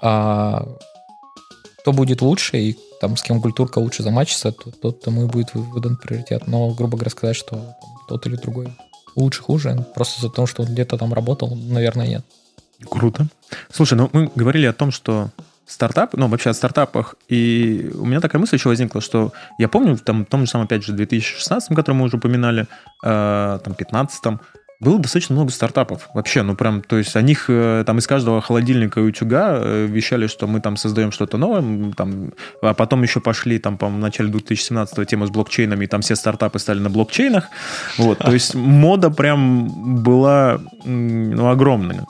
А, 0.00 0.68
кто 1.80 1.92
будет 1.92 2.22
лучше 2.22 2.58
и 2.58 2.78
там 3.00 3.16
с 3.16 3.22
кем 3.22 3.42
культурка 3.42 3.80
лучше 3.80 4.04
замачится, 4.04 4.52
тот, 4.52 4.80
тот 4.80 5.00
тому 5.00 5.24
и 5.24 5.26
будет 5.26 5.52
выдан 5.54 5.96
приоритет. 5.96 6.46
Но, 6.46 6.70
грубо 6.70 6.96
говоря, 6.96 7.10
сказать, 7.10 7.36
что 7.36 7.74
тот 8.06 8.24
или 8.26 8.36
другой 8.36 8.68
лучше, 9.16 9.42
хуже. 9.42 9.84
Просто 9.94 10.22
за 10.22 10.30
то, 10.30 10.46
что 10.46 10.62
он 10.62 10.68
где-то 10.68 10.96
там 10.96 11.12
работал, 11.12 11.54
наверное, 11.56 12.06
нет. 12.06 12.24
Круто. 12.88 13.26
Слушай, 13.72 13.94
ну 13.94 14.10
мы 14.12 14.30
говорили 14.34 14.66
о 14.66 14.72
том, 14.72 14.90
что 14.92 15.30
стартап, 15.66 16.14
ну, 16.14 16.28
вообще 16.28 16.50
о 16.50 16.54
стартапах, 16.54 17.14
и 17.28 17.90
у 17.94 18.04
меня 18.04 18.20
такая 18.20 18.40
мысль 18.40 18.56
еще 18.56 18.68
возникла, 18.68 19.00
что 19.00 19.32
я 19.58 19.68
помню, 19.68 19.96
там, 19.96 20.24
в 20.24 20.28
том 20.28 20.42
же 20.42 20.46
самом, 20.46 20.66
опять 20.66 20.84
же, 20.84 20.92
2016, 20.92 21.74
который 21.74 21.96
мы 21.96 22.04
уже 22.04 22.16
упоминали, 22.16 22.66
э, 23.04 23.58
там, 23.62 23.74
15 23.74 24.38
было 24.82 24.98
достаточно 24.98 25.36
много 25.36 25.52
стартапов. 25.52 26.08
Вообще, 26.12 26.42
ну 26.42 26.56
прям, 26.56 26.82
то 26.82 26.98
есть 26.98 27.14
о 27.14 27.22
них 27.22 27.44
э, 27.46 27.84
там 27.86 27.98
из 27.98 28.06
каждого 28.08 28.40
холодильника 28.40 28.98
и 28.98 29.04
утюга 29.04 29.58
э, 29.60 29.86
вещали, 29.86 30.26
что 30.26 30.48
мы 30.48 30.60
там 30.60 30.76
создаем 30.76 31.12
что-то 31.12 31.38
новое, 31.38 31.92
там, 31.92 32.32
а 32.60 32.74
потом 32.74 33.04
еще 33.04 33.20
пошли 33.20 33.60
там, 33.60 33.78
по 33.78 33.86
в 33.86 33.96
начале 33.96 34.28
2017-го 34.30 35.04
тема 35.04 35.26
с 35.26 35.30
блокчейнами, 35.30 35.84
и 35.84 35.86
там 35.86 36.00
все 36.00 36.16
стартапы 36.16 36.58
стали 36.58 36.80
на 36.80 36.90
блокчейнах. 36.90 37.48
Вот, 37.96 38.18
то 38.18 38.32
есть 38.32 38.56
мода 38.56 39.10
прям 39.10 40.02
была 40.02 40.60
ну, 40.84 41.48
огромная. 41.48 42.04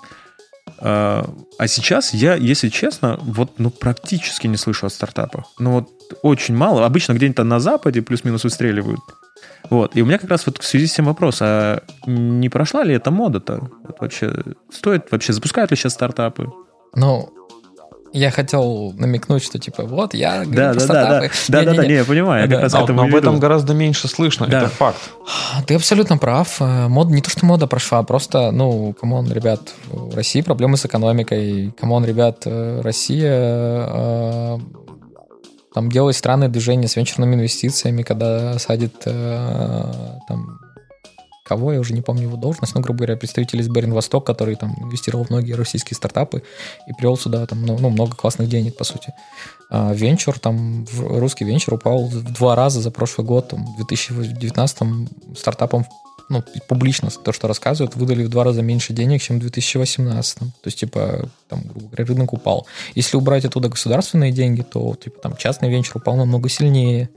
А, 0.85 1.25
сейчас 1.67 2.13
я, 2.13 2.35
если 2.35 2.69
честно, 2.69 3.19
вот 3.23 3.59
ну, 3.59 3.71
практически 3.71 4.49
не 4.49 4.57
слышу 4.57 4.87
о 4.87 4.91
стартапах. 4.91 5.45
Ну 5.59 5.73
вот 5.73 5.91
очень 6.23 6.57
мало. 6.57 6.85
Обычно 6.85 7.13
где-нибудь 7.13 7.45
на 7.45 7.61
Западе 7.61 8.03
плюс-минус 8.03 8.45
выстреливают. 8.45 9.01
Вот. 9.71 9.97
И 9.97 10.03
у 10.03 10.07
меня 10.07 10.19
как 10.19 10.31
раз 10.31 10.45
вот 10.47 10.59
в 10.59 10.65
связи 10.65 10.87
с 10.87 10.95
этим 10.95 11.05
вопрос, 11.05 11.39
а 11.41 11.83
не 12.07 12.49
прошла 12.49 12.83
ли 12.83 12.95
эта 12.95 13.11
мода-то? 13.11 13.71
Вот 13.85 14.01
вообще, 14.01 14.35
стоит 14.71 15.11
вообще, 15.13 15.33
запускают 15.33 15.71
ли 15.71 15.77
сейчас 15.77 15.95
стартапы? 15.95 16.51
Ну, 16.95 17.31
я 18.13 18.31
хотел 18.31 18.93
намекнуть, 18.97 19.43
что 19.43 19.59
типа 19.59 19.85
вот 19.85 20.15
я 20.15 20.45
да, 20.47 20.75
да, 20.75 20.81
стартапы. 20.81 21.31
Да, 21.49 21.65
да, 21.65 21.71
да, 21.71 21.77
да, 21.77 21.87
не, 21.87 21.95
я 21.95 22.05
понимаю, 22.05 22.49
да, 22.49 22.57
я 22.57 22.69
как 22.69 22.87
да. 22.87 22.93
Но 22.93 23.03
об 23.03 23.15
этом 23.15 23.39
гораздо 23.39 23.75
меньше 23.75 24.09
слышно, 24.09 24.47
да. 24.47 24.63
это 24.63 24.69
факт. 24.69 24.99
Ты 25.67 25.75
абсолютно 25.75 26.19
прав. 26.19 26.61
Мода, 26.61 27.13
не 27.13 27.23
то, 27.23 27.31
что 27.31 27.47
мода 27.47 27.67
прошла, 27.67 28.03
просто, 28.03 28.51
ну, 28.51 28.93
come 28.93 29.15
on, 29.15 29.33
ребят, 29.33 29.61
в 29.89 30.15
России 30.15 30.43
проблемы 30.43 30.77
с 30.77 30.85
экономикой, 30.85 31.73
come 31.79 31.93
on, 31.93 32.05
ребят, 32.05 32.43
э, 32.45 32.81
Россия 32.83 33.33
э, 33.33 34.59
там 35.75 35.91
делает 35.91 36.17
странные 36.17 36.49
движения 36.49 36.89
с 36.89 36.97
венчурными 36.97 37.35
инвестициями, 37.35 38.03
когда 38.03 38.59
садит 38.59 38.95
э, 39.07 39.93
там 40.29 40.61
кого, 41.43 41.73
я 41.73 41.81
уже 41.81 41.93
не 41.93 42.03
помню 42.03 42.25
его 42.25 42.37
должность, 42.37 42.75
но, 42.75 42.81
грубо 42.81 42.99
говоря, 42.99 43.17
представитель 43.17 43.61
из 43.61 43.69
Baring 43.69 43.93
Vostok, 43.93 44.27
который 44.27 44.55
там 44.55 44.75
инвестировал 44.79 45.25
в 45.25 45.31
многие 45.31 45.53
российские 45.53 45.97
стартапы 45.97 46.43
и 46.87 46.93
привел 46.93 47.17
сюда 47.17 47.47
там 47.47 47.63
ну, 47.65 47.79
ну 47.79 47.91
много 47.91 48.17
классных 48.17 48.49
денег, 48.49 48.77
по 48.77 48.85
сути. 48.85 49.13
А 49.71 49.93
венчур, 49.93 50.39
там, 50.39 50.87
русский 50.99 51.45
венчур 51.45 51.75
упал 51.75 52.07
в 52.07 52.33
два 52.33 52.55
раза 52.55 52.81
за 52.81 52.91
прошлый 52.91 53.27
год, 53.27 53.49
там, 53.49 53.67
в 53.67 53.77
2019 53.77 55.09
стартапам 55.37 55.87
ну, 56.29 56.43
публично 56.69 57.11
то, 57.11 57.33
что 57.33 57.49
рассказывают, 57.49 57.95
выдали 57.95 58.25
в 58.25 58.29
два 58.29 58.45
раза 58.45 58.63
меньше 58.63 58.93
денег, 58.93 59.23
чем 59.23 59.37
в 59.37 59.41
2018. 59.41 60.39
То 60.39 60.47
есть, 60.65 60.79
типа, 60.79 61.29
там, 61.49 61.63
грубо 61.63 61.89
говоря, 61.89 62.05
рынок 62.05 62.33
упал. 62.33 62.67
Если 62.95 63.17
убрать 63.17 63.45
оттуда 63.45 63.69
государственные 63.69 64.33
деньги, 64.33 64.63
то, 64.63 64.95
типа, 64.95 65.21
там, 65.21 65.37
частный 65.37 65.71
венчур 65.71 65.99
упал 65.99 66.17
намного 66.17 66.49
сильнее. 66.49 67.11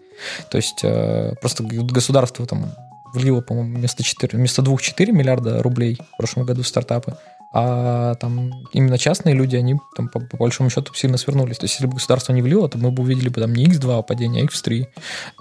То 0.50 0.58
есть, 0.58 0.80
э, 0.84 1.34
просто 1.40 1.64
государство 1.64 2.46
там 2.46 2.74
влило, 3.16 3.42
по-моему, 3.42 3.78
вместо, 3.78 4.04
4, 4.04 4.38
вместо 4.38 4.62
2-4 4.62 5.12
миллиарда 5.12 5.64
рублей 5.64 5.98
в 6.14 6.18
прошлом 6.18 6.46
году 6.46 6.62
в 6.62 6.68
стартапы, 6.68 7.18
а 7.58 8.16
там 8.16 8.52
именно 8.74 8.98
частные 8.98 9.34
люди, 9.34 9.56
они 9.56 9.78
там 9.96 10.10
по, 10.10 10.20
по 10.20 10.36
большому 10.36 10.70
счету 10.70 10.94
сильно 10.94 11.16
свернулись. 11.16 11.58
То 11.58 11.64
есть, 11.64 11.76
если 11.76 11.88
бы 11.88 11.94
государство 11.94 12.34
не 12.34 12.42
влило, 12.42 12.68
то 12.68 12.78
мы 12.78 12.92
бы 12.92 13.04
увидели 13.04 13.30
бы 13.30 13.40
там 13.40 13.56
не 13.56 13.68
X2 13.68 14.04
падение, 14.04 14.44
а 14.44 14.46
X3. 14.46 14.86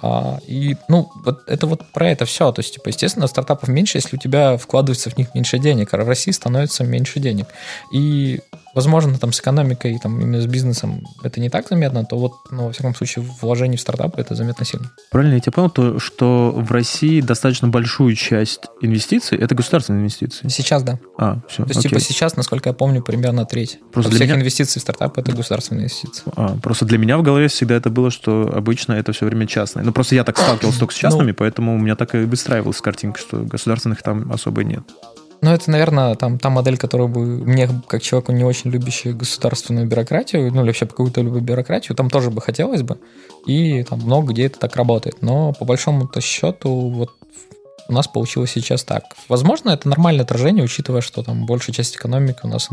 А, 0.01 0.39
и, 0.47 0.77
ну, 0.89 1.11
вот 1.25 1.41
это 1.49 1.67
вот 1.67 1.91
про 1.93 2.09
это 2.09 2.25
все. 2.25 2.53
То 2.53 2.61
есть, 2.61 2.75
типа, 2.75 2.91
естественно, 2.91 3.27
стартапов 3.27 3.69
меньше, 3.69 3.99
если 3.99 4.15
у 4.15 4.21
тебя 4.21 4.57
вкладывается 4.59 5.11
в 5.11 5.19
них 5.19 5.35
меньше 5.35 5.59
денег, 5.59 5.93
а 5.93 6.05
в 6.05 6.09
России 6.09 6.31
становится 6.31 6.85
меньше 6.85 7.19
денег. 7.19 7.49
И 7.93 8.39
возможно, 8.75 9.17
там 9.19 9.33
с 9.33 9.41
экономикой, 9.41 9.99
там 9.99 10.21
именно 10.21 10.41
с 10.41 10.47
бизнесом 10.47 11.07
это 11.23 11.41
не 11.41 11.49
так 11.49 11.69
заметно, 11.69 12.05
то 12.05 12.17
вот, 12.17 12.33
ну, 12.51 12.67
во 12.67 12.73
всяком 12.73 12.95
случае, 12.95 13.25
вложение 13.41 13.79
в 13.79 13.81
стартапы 13.81 14.21
это 14.21 14.35
заметно 14.35 14.65
сильно. 14.65 14.91
Правильно 15.11 15.35
я 15.35 15.41
тебя 15.41 15.53
понял, 15.53 15.71
то, 15.71 15.99
что 15.99 16.53
в 16.55 16.71
России 16.73 17.21
достаточно 17.21 17.69
большую 17.69 18.15
часть 18.17 18.63
инвестиций 18.81 19.39
это 19.39 19.55
государственные 19.55 20.01
инвестиции? 20.01 20.49
Сейчас, 20.49 20.83
да. 20.83 20.99
А, 21.17 21.41
все, 21.49 21.65
То 21.65 21.71
есть, 21.71 21.83
типа, 21.83 21.97
окей. 21.97 22.01
типа, 22.01 22.04
сейчас, 22.05 22.37
насколько 22.37 22.69
я 22.69 22.73
помню, 22.73 23.03
примерно 23.03 23.45
треть. 23.45 23.81
Просто 23.93 24.11
для 24.11 24.19
всех 24.19 24.29
меня... 24.29 24.41
инвестиций 24.41 24.79
в 24.79 24.83
стартапы 24.83 25.21
это 25.21 25.33
государственные 25.33 25.83
инвестиции. 25.83 26.23
А, 26.37 26.57
просто 26.63 26.85
для 26.85 26.99
меня 26.99 27.19
в 27.19 27.23
голове 27.23 27.49
всегда 27.49 27.75
это 27.75 27.91
было, 27.91 28.11
что 28.11 28.53
обычно 28.55 28.93
это 28.93 29.13
все 29.13 29.27
время 29.27 29.47
частное. 29.47 29.83
Ну, 29.83 29.93
просто 29.93 30.15
я 30.15 30.25
так 30.25 30.39
сталкивался 30.39 30.79
только 30.79 30.95
с 30.95 30.97
частными, 30.97 31.31
ну, 31.31 31.35
поэтому 31.35 31.75
у 31.75 31.79
меня 31.79 31.97
так 31.97 32.15
и 32.15 32.19
выстраивалась 32.19 32.81
картинка, 32.81 33.19
что 33.19 33.39
государственных 33.39 34.03
там 34.03 34.31
особо 34.31 34.63
нет. 34.63 34.85
Ну, 35.45 35.51
это, 35.51 35.71
наверное, 35.71 36.15
там 36.15 36.39
та 36.39 36.49
модель, 36.49 36.79
которая 36.79 37.07
бы 37.07 37.21
мне, 37.21 37.69
как 37.87 38.01
человеку, 38.01 38.33
не 38.33 38.45
очень 38.45 38.71
любящий 38.71 39.13
государственную 39.13 39.87
бюрократию, 39.87 40.51
ну, 40.51 40.61
или 40.61 40.69
вообще 40.69 40.87
какую-то 40.87 41.21
любую 41.21 41.43
бюрократию, 41.43 41.95
там 41.95 42.09
тоже 42.09 42.31
бы 42.31 42.41
хотелось 42.41 42.83
бы. 42.83 42.99
И 43.47 43.83
там 43.83 43.99
много 43.99 44.33
где 44.33 44.47
это 44.47 44.59
так 44.59 44.75
работает. 44.77 45.21
Но 45.21 45.53
по 45.53 45.67
большому-то 45.67 46.23
счету, 46.23 46.89
вот 46.89 47.11
у 47.89 47.93
нас 47.93 48.09
получилось 48.09 48.51
сейчас 48.53 48.85
так. 48.85 49.05
Возможно, 49.29 49.71
это 49.71 49.89
нормальное 49.89 50.25
отражение, 50.25 50.65
учитывая, 50.65 51.01
что 51.01 51.23
там 51.23 51.47
большая 51.47 51.75
часть 51.75 51.97
экономики 51.97 52.41
у 52.43 52.49
нас 52.49 52.69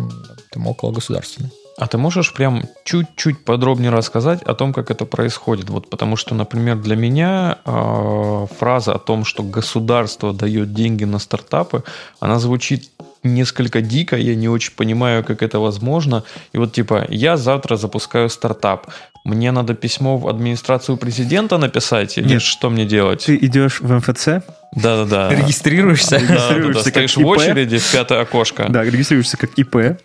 там 0.51 0.67
около 0.67 0.91
государственной. 0.91 1.51
А 1.77 1.87
ты 1.87 1.97
можешь 1.97 2.33
прям 2.33 2.63
чуть-чуть 2.83 3.45
подробнее 3.45 3.91
рассказать 3.91 4.43
о 4.43 4.53
том, 4.53 4.73
как 4.73 4.91
это 4.91 5.05
происходит? 5.05 5.69
Вот 5.69 5.89
потому 5.89 6.15
что, 6.15 6.35
например, 6.35 6.75
для 6.77 6.95
меня 6.95 7.57
э, 7.65 8.47
фраза 8.59 8.93
о 8.93 8.99
том, 8.99 9.25
что 9.25 9.41
государство 9.41 10.33
дает 10.33 10.73
деньги 10.73 11.05
на 11.05 11.19
стартапы, 11.19 11.83
она 12.19 12.39
звучит 12.39 12.91
несколько 13.23 13.81
дико, 13.81 14.17
я 14.17 14.35
не 14.35 14.49
очень 14.49 14.73
понимаю, 14.75 15.23
как 15.23 15.41
это 15.43 15.59
возможно. 15.59 16.23
И 16.53 16.57
вот 16.57 16.73
типа, 16.73 17.05
я 17.09 17.37
завтра 17.37 17.77
запускаю 17.77 18.29
стартап. 18.29 18.87
Мне 19.23 19.51
надо 19.51 19.75
письмо 19.75 20.17
в 20.17 20.27
администрацию 20.27 20.97
президента 20.97 21.57
написать? 21.57 22.17
Или 22.17 22.33
Нет. 22.33 22.41
что 22.41 22.69
мне 22.69 22.85
делать? 22.85 23.25
Ты 23.25 23.35
идешь 23.35 23.79
в 23.79 23.91
МФЦ? 23.93 24.43
Да-да-да. 24.75 25.29
Регистрируешься? 25.29 26.17
Регистрируешься 26.17 26.55
да, 26.55 26.67
да, 26.67 26.73
да. 26.73 26.89
Стоишь 26.89 27.17
в 27.17 27.25
очереди 27.25 27.77
в 27.77 27.91
пятое 27.91 28.21
окошко. 28.21 28.65
Да, 28.69 28.83
регистрируешься 28.83 29.37
как 29.37 29.51
ИП. 29.57 29.97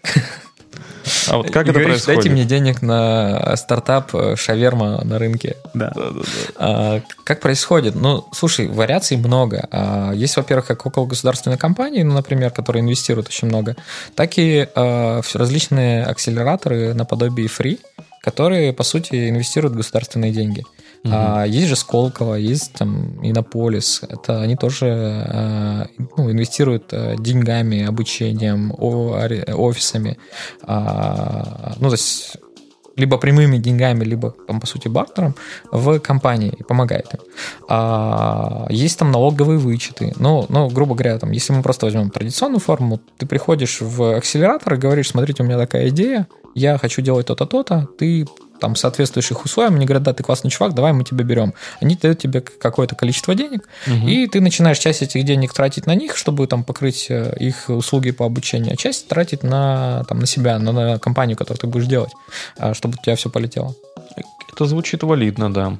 А 1.28 1.36
вот 1.36 1.50
как 1.50 1.66
и 1.66 1.70
это 1.70 1.72
говоришь, 1.72 2.04
происходит? 2.04 2.22
Дайте 2.22 2.30
мне 2.30 2.44
денег 2.44 2.82
на 2.82 3.56
стартап 3.56 4.14
э, 4.14 4.36
шаверма 4.36 5.02
на 5.04 5.18
рынке. 5.18 5.56
Да. 5.74 5.92
да, 5.94 6.10
да, 6.10 6.20
да. 6.20 6.22
А, 6.56 7.02
как 7.24 7.40
происходит? 7.40 7.94
Ну, 7.94 8.26
слушай, 8.32 8.68
вариаций 8.68 9.16
много. 9.16 9.68
А, 9.70 10.12
есть, 10.12 10.36
во-первых, 10.36 10.66
как 10.66 10.84
около 10.84 11.06
государственной 11.06 11.58
компании, 11.58 12.02
ну, 12.02 12.14
например, 12.14 12.50
которые 12.50 12.82
инвестируют 12.82 13.28
очень 13.28 13.48
много, 13.48 13.76
так 14.14 14.32
и 14.36 14.68
а, 14.74 15.20
различные 15.34 16.04
акселераторы 16.04 16.94
наподобие 16.94 17.46
Free, 17.48 17.78
которые, 18.26 18.72
по 18.72 18.82
сути, 18.82 19.28
инвестируют 19.30 19.76
государственные 19.76 20.32
деньги. 20.32 20.64
Угу. 21.04 21.12
А, 21.14 21.44
есть 21.44 21.68
же 21.68 21.76
Сколково, 21.76 22.34
есть 22.34 22.72
там 22.72 23.24
Иннополис. 23.24 24.02
Это 24.02 24.42
они 24.42 24.56
тоже 24.56 24.86
а, 24.88 25.86
ну, 26.16 26.32
инвестируют 26.32 26.92
а, 26.92 27.14
деньгами, 27.16 27.86
обучением, 27.86 28.74
офисами. 28.76 30.18
А, 30.62 31.74
ну, 31.78 31.88
то 31.88 31.94
есть 31.94 32.36
либо 32.96 33.16
прямыми 33.16 33.58
деньгами, 33.58 34.02
либо, 34.02 34.34
там, 34.48 34.58
по 34.58 34.66
сути, 34.66 34.88
бартером 34.88 35.36
в 35.70 36.00
компании 36.00 36.52
и 36.58 36.64
помогает 36.64 37.14
им. 37.14 37.20
А, 37.68 38.66
есть 38.70 38.98
там 38.98 39.12
налоговые 39.12 39.58
вычеты. 39.58 40.14
Ну, 40.18 40.46
ну, 40.48 40.68
грубо 40.68 40.96
говоря, 40.96 41.16
там, 41.18 41.30
если 41.30 41.52
мы 41.52 41.62
просто 41.62 41.86
возьмем 41.86 42.10
традиционную 42.10 42.58
форму, 42.58 43.00
ты 43.18 43.26
приходишь 43.26 43.80
в 43.80 44.16
акселератор 44.16 44.74
и 44.74 44.78
говоришь, 44.78 45.10
смотрите, 45.10 45.44
у 45.44 45.46
меня 45.46 45.58
такая 45.58 45.90
идея, 45.90 46.26
я 46.56 46.78
хочу 46.78 47.02
делать 47.02 47.26
то-то, 47.26 47.44
то-то, 47.44 47.86
ты 47.98 48.26
там 48.60 48.74
соответствуешь 48.76 49.30
их 49.30 49.44
условиям, 49.44 49.74
они 49.74 49.84
говорят, 49.84 50.04
да, 50.04 50.14
ты 50.14 50.22
классный 50.22 50.50
чувак, 50.50 50.74
давай 50.74 50.94
мы 50.94 51.04
тебя 51.04 51.22
берем. 51.22 51.52
Они 51.82 51.96
дают 51.96 52.18
тебе 52.18 52.40
какое-то 52.40 52.94
количество 52.94 53.34
денег, 53.34 53.68
угу. 53.86 54.08
и 54.08 54.26
ты 54.26 54.40
начинаешь 54.40 54.78
часть 54.78 55.02
этих 55.02 55.24
денег 55.24 55.52
тратить 55.52 55.86
на 55.86 55.94
них, 55.94 56.16
чтобы 56.16 56.46
там 56.46 56.64
покрыть 56.64 57.06
э, 57.10 57.36
их 57.38 57.68
услуги 57.68 58.10
по 58.10 58.24
обучению, 58.24 58.72
а 58.72 58.76
часть 58.76 59.06
тратить 59.06 59.42
на, 59.42 60.04
там, 60.08 60.18
на 60.18 60.26
себя, 60.26 60.58
на, 60.58 60.72
на 60.72 60.98
компанию, 60.98 61.36
которую 61.36 61.60
ты 61.60 61.66
будешь 61.66 61.86
делать, 61.86 62.12
а, 62.56 62.72
чтобы 62.72 62.96
у 62.98 63.02
тебя 63.02 63.16
все 63.16 63.28
полетело. 63.28 63.74
Это 64.52 64.64
звучит 64.64 65.02
валидно, 65.02 65.52
да. 65.52 65.76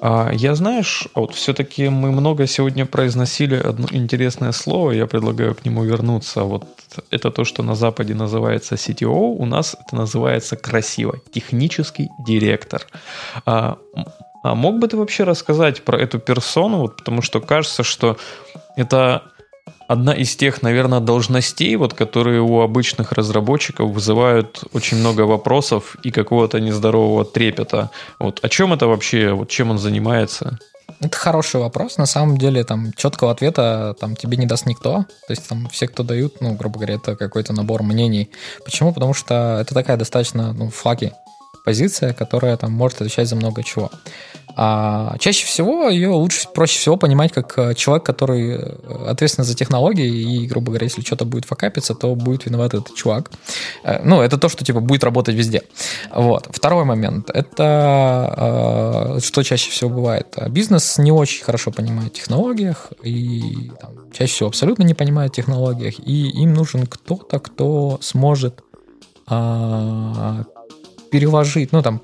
А, 0.00 0.30
я, 0.32 0.54
знаешь, 0.54 1.08
вот 1.14 1.34
все-таки 1.34 1.90
мы 1.90 2.10
много 2.10 2.46
сегодня 2.46 2.86
произносили 2.86 3.56
одно 3.56 3.86
интересное 3.90 4.52
слово, 4.52 4.92
я 4.92 5.06
предлагаю 5.06 5.54
к 5.54 5.64
нему 5.66 5.84
вернуться. 5.84 6.44
Вот 6.44 6.64
это 7.10 7.30
то, 7.30 7.44
что 7.44 7.62
на 7.62 7.74
Западе 7.74 8.14
называется 8.14 8.76
CTO, 8.76 9.36
у 9.38 9.44
нас 9.44 9.76
это 9.78 9.96
называется 9.96 10.56
красиво, 10.56 11.20
технический 11.32 12.08
директор. 12.26 12.86
А, 13.44 13.76
а 14.42 14.54
мог 14.54 14.78
бы 14.78 14.88
ты 14.88 14.96
вообще 14.96 15.24
рассказать 15.24 15.82
про 15.82 15.98
эту 15.98 16.18
персону, 16.18 16.78
вот, 16.78 16.96
потому 16.96 17.22
что 17.22 17.40
кажется, 17.40 17.82
что 17.82 18.16
это 18.76 19.22
одна 19.88 20.12
из 20.12 20.36
тех, 20.36 20.62
наверное, 20.62 21.00
должностей, 21.00 21.76
вот, 21.76 21.94
которые 21.94 22.40
у 22.40 22.60
обычных 22.60 23.12
разработчиков 23.12 23.90
вызывают 23.90 24.64
очень 24.72 24.98
много 24.98 25.22
вопросов 25.22 25.96
и 26.02 26.10
какого-то 26.10 26.60
нездорового 26.60 27.24
трепета. 27.24 27.90
Вот, 28.18 28.40
о 28.42 28.48
чем 28.48 28.72
это 28.72 28.86
вообще? 28.86 29.32
Вот, 29.32 29.48
чем 29.48 29.70
он 29.70 29.78
занимается? 29.78 30.58
Это 31.00 31.16
хороший 31.16 31.60
вопрос. 31.60 31.98
На 31.98 32.06
самом 32.06 32.38
деле, 32.38 32.64
там 32.64 32.92
четкого 32.96 33.30
ответа 33.30 33.96
там 33.98 34.16
тебе 34.16 34.36
не 34.36 34.46
даст 34.46 34.66
никто. 34.66 35.04
То 35.26 35.30
есть 35.30 35.48
там 35.48 35.68
все, 35.70 35.88
кто 35.88 36.02
дают, 36.02 36.40
ну, 36.40 36.54
грубо 36.54 36.78
говоря, 36.78 36.94
это 36.94 37.16
какой-то 37.16 37.52
набор 37.52 37.82
мнений. 37.82 38.30
Почему? 38.64 38.92
Потому 38.92 39.14
что 39.14 39.58
это 39.60 39.74
такая 39.74 39.96
достаточно, 39.96 40.52
ну, 40.52 40.70
флаги 40.70 41.12
позиция, 41.64 42.12
которая 42.12 42.56
там 42.56 42.72
может 42.72 43.00
отвечать 43.00 43.28
за 43.28 43.36
много 43.36 43.62
чего. 43.62 43.90
А 44.56 45.16
чаще 45.18 45.46
всего 45.46 45.88
ее 45.88 46.10
лучше, 46.10 46.48
проще 46.54 46.78
всего 46.78 46.96
понимать 46.96 47.32
как 47.32 47.58
э, 47.58 47.74
человек, 47.74 48.04
который 48.04 48.56
э, 48.56 49.08
ответственен 49.08 49.44
за 49.46 49.54
технологии, 49.54 50.06
и, 50.06 50.46
грубо 50.46 50.66
говоря, 50.66 50.84
если 50.84 51.02
что-то 51.02 51.24
будет 51.24 51.44
факапиться, 51.44 51.94
то 51.94 52.14
будет 52.14 52.46
виноват 52.46 52.74
этот 52.74 52.94
чувак. 52.94 53.32
Э, 53.82 54.00
ну, 54.04 54.20
это 54.20 54.38
то, 54.38 54.48
что, 54.48 54.64
типа, 54.64 54.80
будет 54.80 55.02
работать 55.02 55.34
везде. 55.34 55.62
Вот. 56.14 56.48
Второй 56.50 56.84
момент. 56.84 57.30
Это 57.30 59.18
что 59.22 59.42
чаще 59.42 59.70
всего 59.70 59.90
бывает. 59.90 60.36
Бизнес 60.48 60.98
не 60.98 61.10
очень 61.10 61.44
хорошо 61.44 61.70
понимает 61.70 62.12
технологиях, 62.12 62.92
и 63.02 63.70
там, 63.80 64.12
чаще 64.12 64.32
всего 64.32 64.48
абсолютно 64.48 64.84
не 64.84 64.94
понимает 64.94 65.32
технологиях, 65.32 65.98
и 65.98 66.28
им 66.42 66.54
нужен 66.54 66.86
кто-то, 66.86 67.38
кто 67.38 67.98
сможет 68.00 68.62
а, 69.26 70.44
переложить, 71.10 71.72
ну, 71.72 71.82
там, 71.82 72.02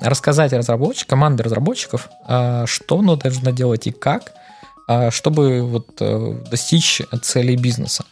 рассказать 0.00 0.52
разработчикам, 0.52 1.18
команде 1.18 1.42
разработчиков, 1.42 2.08
а, 2.24 2.66
что 2.66 2.98
оно 2.98 3.16
должно 3.16 3.50
делать 3.50 3.86
и 3.86 3.90
как, 3.90 4.32
а, 4.86 5.10
чтобы 5.10 5.62
вот 5.62 5.88
э, 6.00 6.34
достичь 6.50 7.02
целей 7.22 7.56
бизнеса. 7.56 8.04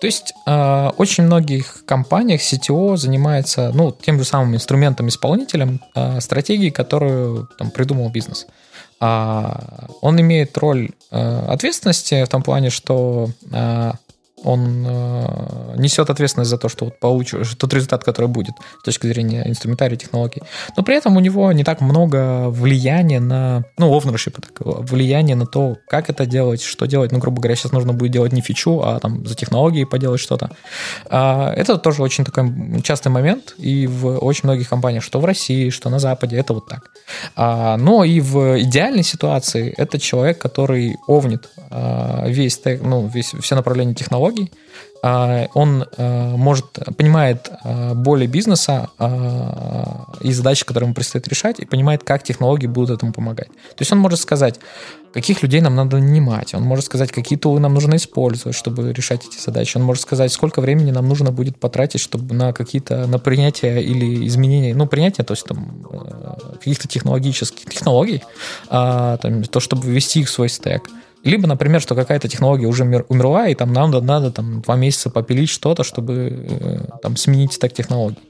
То 0.00 0.06
есть 0.06 0.34
э, 0.46 0.90
очень 0.98 1.24
многих 1.24 1.84
компаниях 1.86 2.40
CTO 2.40 2.96
занимается 2.96 3.72
ну, 3.72 3.92
тем 3.92 4.18
же 4.18 4.24
самым 4.24 4.54
инструментом-исполнителем 4.54 5.80
э, 5.94 6.20
стратегии, 6.20 6.70
которую 6.70 7.48
там, 7.58 7.70
придумал 7.70 8.10
бизнес. 8.10 8.46
А, 9.00 9.88
он 10.00 10.20
имеет 10.20 10.56
роль 10.58 10.90
э, 11.10 11.46
ответственности 11.48 12.24
в 12.24 12.28
том 12.28 12.42
плане, 12.42 12.70
что 12.70 13.30
э, 13.52 13.92
он 14.46 14.86
э, 14.86 15.74
несет 15.76 16.08
ответственность 16.08 16.50
за 16.50 16.58
то, 16.58 16.68
что 16.68 16.86
вот 16.86 17.00
получишь 17.00 17.54
тот 17.56 17.74
результат, 17.74 18.04
который 18.04 18.28
будет 18.28 18.54
с 18.80 18.84
точки 18.84 19.08
зрения 19.08 19.46
инструментария 19.46 19.96
технологий. 19.98 20.42
Но 20.76 20.82
при 20.82 20.96
этом 20.96 21.16
у 21.16 21.20
него 21.20 21.50
не 21.52 21.64
так 21.64 21.80
много 21.80 22.48
влияния 22.48 23.20
на, 23.20 23.64
ну, 23.76 23.92
ownership, 23.98 24.36
влияние 24.60 25.34
на 25.34 25.46
то, 25.46 25.76
как 25.88 26.10
это 26.10 26.26
делать, 26.26 26.62
что 26.62 26.86
делать. 26.86 27.10
Ну, 27.12 27.18
грубо 27.18 27.40
говоря, 27.40 27.56
сейчас 27.56 27.72
нужно 27.72 27.92
будет 27.92 28.12
делать 28.12 28.32
не 28.32 28.40
фичу, 28.40 28.80
а 28.82 29.00
там 29.00 29.26
за 29.26 29.34
технологии 29.34 29.84
поделать 29.84 30.20
что-то. 30.20 30.50
А, 31.10 31.52
это 31.52 31.76
тоже 31.76 32.02
очень 32.02 32.24
такой 32.24 32.82
частый 32.82 33.10
момент, 33.10 33.54
и 33.58 33.86
в 33.86 34.18
очень 34.18 34.42
многих 34.44 34.68
компаниях, 34.68 35.02
что 35.02 35.20
в 35.20 35.24
России, 35.24 35.70
что 35.70 35.90
на 35.90 35.98
Западе, 35.98 36.36
это 36.36 36.54
вот 36.54 36.68
так. 36.68 36.90
А, 37.34 37.76
но 37.76 38.04
и 38.04 38.20
в 38.20 38.60
идеальной 38.60 39.02
ситуации 39.02 39.74
это 39.76 39.98
человек, 39.98 40.38
который 40.38 40.96
овнит 41.08 41.48
а, 41.70 42.26
весь, 42.28 42.60
ну, 42.82 43.06
весь, 43.12 43.34
все 43.40 43.56
направления 43.56 43.94
технологий, 43.94 44.35
технологий, 44.36 44.50
а, 45.02 45.46
он 45.54 45.84
а, 45.96 46.36
может, 46.36 46.66
понимает 46.96 47.50
а, 47.62 47.94
боли 47.94 48.26
бизнеса 48.26 48.90
и 50.20 50.32
задачи, 50.32 50.64
которые 50.64 50.86
ему 50.86 50.94
предстоит 50.94 51.28
решать, 51.28 51.60
и 51.60 51.66
понимает, 51.66 52.02
как 52.02 52.22
технологии 52.22 52.66
будут 52.66 52.98
этому 52.98 53.12
помогать. 53.12 53.48
То 53.48 53.80
есть 53.80 53.92
он 53.92 53.98
может 53.98 54.18
сказать, 54.18 54.58
каких 55.12 55.42
людей 55.42 55.60
нам 55.60 55.74
надо 55.74 55.98
нанимать, 55.98 56.54
он 56.54 56.62
может 56.62 56.84
сказать, 56.84 57.12
какие 57.12 57.38
тулы 57.38 57.60
нам 57.60 57.74
нужно 57.74 57.96
использовать, 57.96 58.56
чтобы 58.56 58.92
решать 58.92 59.26
эти 59.26 59.38
задачи, 59.40 59.76
он 59.76 59.84
может 59.84 60.02
сказать, 60.02 60.32
сколько 60.32 60.60
времени 60.60 60.90
нам 60.90 61.08
нужно 61.08 61.30
будет 61.30 61.58
потратить, 61.58 62.00
чтобы 62.00 62.34
на 62.34 62.52
какие-то, 62.52 63.06
на 63.06 63.18
принятие 63.18 63.82
или 63.82 64.26
изменения, 64.26 64.74
ну, 64.74 64.86
принятие, 64.86 65.24
то 65.24 65.32
есть 65.32 65.46
там 65.46 65.86
э, 65.90 66.54
каких-то 66.58 66.88
технологических 66.88 67.70
технологий, 67.70 68.22
там, 68.68 69.44
то, 69.44 69.60
чтобы 69.60 69.86
ввести 69.88 70.20
их 70.20 70.28
в 70.28 70.30
свой 70.30 70.48
стек. 70.48 70.88
Либо, 71.26 71.48
например, 71.48 71.80
что 71.80 71.96
какая-то 71.96 72.28
технология 72.28 72.66
уже 72.66 72.84
умерла, 72.84 73.48
и 73.48 73.54
там 73.56 73.72
нам 73.72 73.90
надо, 73.90 74.06
надо 74.06 74.30
там, 74.30 74.60
два 74.62 74.76
месяца 74.76 75.10
попилить 75.10 75.50
что-то, 75.50 75.82
чтобы 75.82 76.46
э, 76.48 76.98
там, 77.02 77.16
сменить 77.16 77.52
стек 77.52 77.72
технологий. 77.72 78.20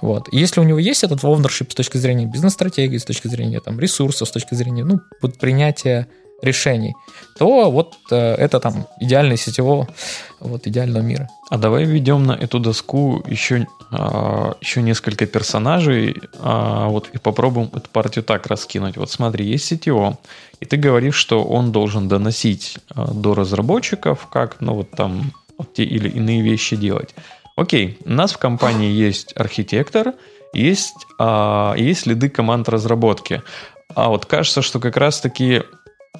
Вот. 0.00 0.28
И 0.32 0.38
если 0.38 0.60
у 0.60 0.62
него 0.62 0.78
есть 0.78 1.04
этот 1.04 1.22
ownership 1.24 1.70
с 1.70 1.74
точки 1.74 1.98
зрения 1.98 2.24
бизнес-стратегии, 2.24 2.96
с 2.96 3.04
точки 3.04 3.28
зрения 3.28 3.60
там, 3.60 3.78
ресурсов, 3.78 4.28
с 4.28 4.30
точки 4.30 4.54
зрения 4.54 4.82
ну, 4.82 5.00
принятия 5.38 6.08
решений, 6.42 6.94
то 7.38 7.70
вот 7.70 7.96
э, 8.10 8.34
это 8.34 8.60
там 8.60 8.86
идеальный 9.00 9.36
сетевого, 9.36 9.88
вот 10.40 10.66
идеального 10.66 11.02
мира. 11.02 11.28
А 11.50 11.56
давай 11.56 11.84
введем 11.84 12.24
на 12.24 12.32
эту 12.32 12.58
доску 12.58 13.22
еще, 13.26 13.66
а, 13.90 14.54
еще 14.60 14.82
несколько 14.82 15.26
персонажей, 15.26 16.16
а, 16.40 16.88
вот 16.88 17.08
и 17.12 17.18
попробуем 17.18 17.70
эту 17.74 17.88
партию 17.90 18.24
так 18.24 18.46
раскинуть. 18.46 18.96
Вот 18.96 19.10
смотри, 19.10 19.46
есть 19.46 19.70
CTO, 19.70 20.16
и 20.60 20.64
ты 20.64 20.76
говоришь, 20.76 21.14
что 21.14 21.44
он 21.44 21.72
должен 21.72 22.08
доносить 22.08 22.78
а, 22.94 23.12
до 23.12 23.34
разработчиков, 23.34 24.26
как, 24.26 24.60
ну 24.60 24.74
вот 24.74 24.90
там 24.90 25.32
вот 25.58 25.74
те 25.74 25.84
или 25.84 26.08
иные 26.08 26.42
вещи 26.42 26.76
делать. 26.76 27.14
Окей, 27.56 27.98
у 28.04 28.10
нас 28.10 28.32
в 28.32 28.38
компании 28.38 28.90
есть 28.90 29.32
архитектор, 29.36 30.14
есть, 30.54 31.06
а, 31.18 31.74
есть 31.76 32.06
лиды 32.06 32.28
команд 32.28 32.68
разработки. 32.68 33.42
А 33.94 34.08
вот 34.08 34.26
кажется, 34.26 34.62
что 34.62 34.80
как 34.80 34.96
раз-таки 34.96 35.62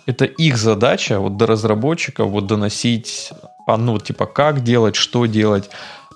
это 0.06 0.24
их 0.24 0.56
задача 0.56 1.20
вот 1.20 1.36
до 1.36 1.46
разработчиков 1.46 2.30
вот 2.30 2.46
доносить, 2.46 3.30
а, 3.66 3.76
ну, 3.76 3.98
типа, 3.98 4.26
как 4.26 4.62
делать, 4.62 4.96
что 4.96 5.26
делать. 5.26 5.70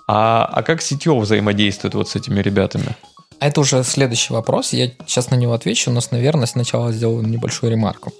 А, 0.08 0.44
а 0.44 0.62
как 0.62 0.80
CTO 0.80 1.20
взаимодействует 1.20 1.94
вот 1.94 2.08
с 2.08 2.16
этими 2.16 2.40
ребятами? 2.40 2.96
Это 3.38 3.60
уже 3.60 3.84
следующий 3.84 4.32
вопрос. 4.32 4.72
Я 4.72 4.90
сейчас 5.06 5.30
на 5.30 5.34
него 5.34 5.52
отвечу, 5.52 5.90
но, 5.90 6.00
наверное, 6.10 6.46
сначала 6.46 6.92
сделаю 6.92 7.26
небольшую 7.26 7.70
ремарку. 7.70 8.12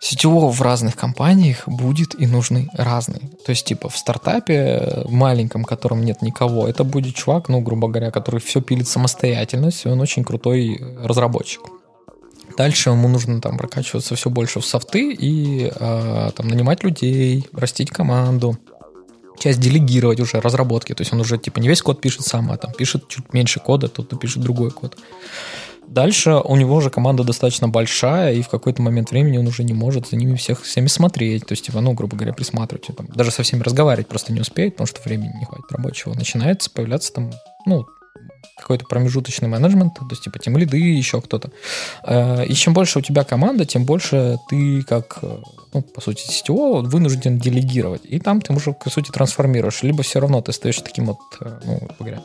CTO 0.00 0.50
в 0.50 0.62
разных 0.62 0.96
компаниях 0.96 1.66
будет 1.66 2.14
и 2.20 2.26
нужный 2.26 2.68
разный. 2.72 3.20
То 3.44 3.50
есть, 3.50 3.66
типа, 3.66 3.88
в 3.88 3.96
стартапе 3.96 5.04
маленьком, 5.08 5.64
в 5.64 5.66
котором 5.66 6.04
нет 6.04 6.22
никого, 6.22 6.68
это 6.68 6.84
будет 6.84 7.14
чувак, 7.16 7.48
ну, 7.48 7.60
грубо 7.60 7.88
говоря, 7.88 8.10
который 8.10 8.40
все 8.40 8.60
пилит 8.60 8.88
самостоятельно, 8.88 9.70
и 9.84 9.88
он 9.88 10.00
очень 10.00 10.24
крутой 10.24 10.80
разработчик. 11.02 11.62
Дальше 12.58 12.90
ему 12.90 13.06
нужно 13.06 13.40
там 13.40 13.56
прокачиваться 13.56 14.16
все 14.16 14.30
больше 14.30 14.58
в 14.58 14.66
софты 14.66 15.12
и 15.12 15.70
э, 15.72 16.30
там 16.34 16.48
нанимать 16.48 16.82
людей, 16.82 17.46
растить 17.52 17.90
команду, 17.90 18.58
часть 19.38 19.60
делегировать 19.60 20.18
уже 20.18 20.40
разработки. 20.40 20.92
То 20.92 21.02
есть 21.02 21.12
он 21.12 21.20
уже 21.20 21.38
типа 21.38 21.60
не 21.60 21.68
весь 21.68 21.82
код 21.82 22.00
пишет 22.00 22.22
сам, 22.22 22.50
а 22.50 22.56
там 22.56 22.72
пишет 22.72 23.06
чуть 23.06 23.32
меньше 23.32 23.60
кода, 23.60 23.86
тут 23.86 24.18
пишет 24.18 24.42
другой 24.42 24.72
код. 24.72 24.98
Дальше 25.86 26.32
у 26.32 26.56
него 26.56 26.74
уже 26.74 26.90
команда 26.90 27.22
достаточно 27.22 27.68
большая, 27.68 28.34
и 28.34 28.42
в 28.42 28.48
какой-то 28.48 28.82
момент 28.82 29.12
времени 29.12 29.38
он 29.38 29.46
уже 29.46 29.62
не 29.62 29.72
может 29.72 30.08
за 30.08 30.16
ними 30.16 30.34
всех 30.34 30.64
всеми 30.64 30.88
смотреть, 30.88 31.46
то 31.46 31.52
есть, 31.52 31.64
типа, 31.64 31.80
ну, 31.80 31.92
грубо 31.92 32.16
говоря, 32.16 32.34
присматривать, 32.34 32.88
там, 32.94 33.06
даже 33.06 33.30
со 33.30 33.44
всеми 33.44 33.62
разговаривать 33.62 34.08
просто 34.08 34.32
не 34.32 34.40
успеет, 34.40 34.74
потому 34.74 34.88
что 34.88 35.00
времени 35.02 35.32
не 35.38 35.44
хватит 35.46 35.70
рабочего. 35.70 36.12
Начинается 36.12 36.70
появляться 36.70 37.12
там, 37.12 37.30
ну, 37.64 37.86
какой-то 38.58 38.84
промежуточный 38.84 39.48
менеджмент, 39.48 39.94
то 39.94 40.06
есть 40.10 40.24
типа 40.24 40.38
тем 40.38 40.58
лиды, 40.58 40.78
еще 40.78 41.20
кто-то. 41.20 41.50
Э, 42.04 42.44
и 42.44 42.54
чем 42.54 42.74
больше 42.74 42.98
у 42.98 43.02
тебя 43.02 43.24
команда, 43.24 43.64
тем 43.64 43.84
больше 43.84 44.38
ты 44.48 44.82
как, 44.82 45.18
э, 45.22 45.38
ну, 45.72 45.82
по 45.82 46.00
сути, 46.00 46.20
сетевого 46.20 46.82
вынужден 46.82 47.38
делегировать. 47.38 48.02
И 48.04 48.18
там 48.18 48.40
ты 48.40 48.52
уже, 48.52 48.72
по 48.72 48.90
сути, 48.90 49.10
трансформируешь. 49.10 49.82
Либо 49.82 50.02
все 50.02 50.20
равно 50.20 50.42
ты 50.42 50.52
стоишь 50.52 50.78
таким 50.78 51.06
вот, 51.06 51.18
э, 51.40 51.60
ну, 51.64 51.88
говоря, 51.98 52.22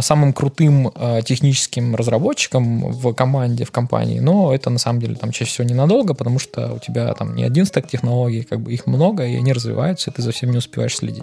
самым 0.00 0.32
крутым 0.32 0.92
техническим 1.24 1.94
разработчиком 1.94 2.90
в 2.90 3.14
команде, 3.14 3.64
в 3.64 3.70
компании, 3.70 4.18
но 4.18 4.52
это 4.52 4.68
на 4.68 4.80
самом 4.80 4.98
деле 4.98 5.14
там 5.14 5.30
чаще 5.30 5.48
всего 5.52 5.68
ненадолго, 5.68 6.12
потому 6.12 6.40
что 6.40 6.72
у 6.72 6.80
тебя 6.80 7.14
там 7.14 7.36
не 7.36 7.44
один 7.44 7.66
стек 7.66 7.86
технологий, 7.86 8.42
как 8.42 8.62
бы 8.62 8.72
их 8.72 8.88
много, 8.88 9.24
и 9.24 9.36
они 9.36 9.52
развиваются, 9.52 10.10
и 10.10 10.12
ты 10.12 10.22
за 10.22 10.32
всем 10.32 10.50
не 10.50 10.58
успеваешь 10.58 10.96
следить. 10.96 11.22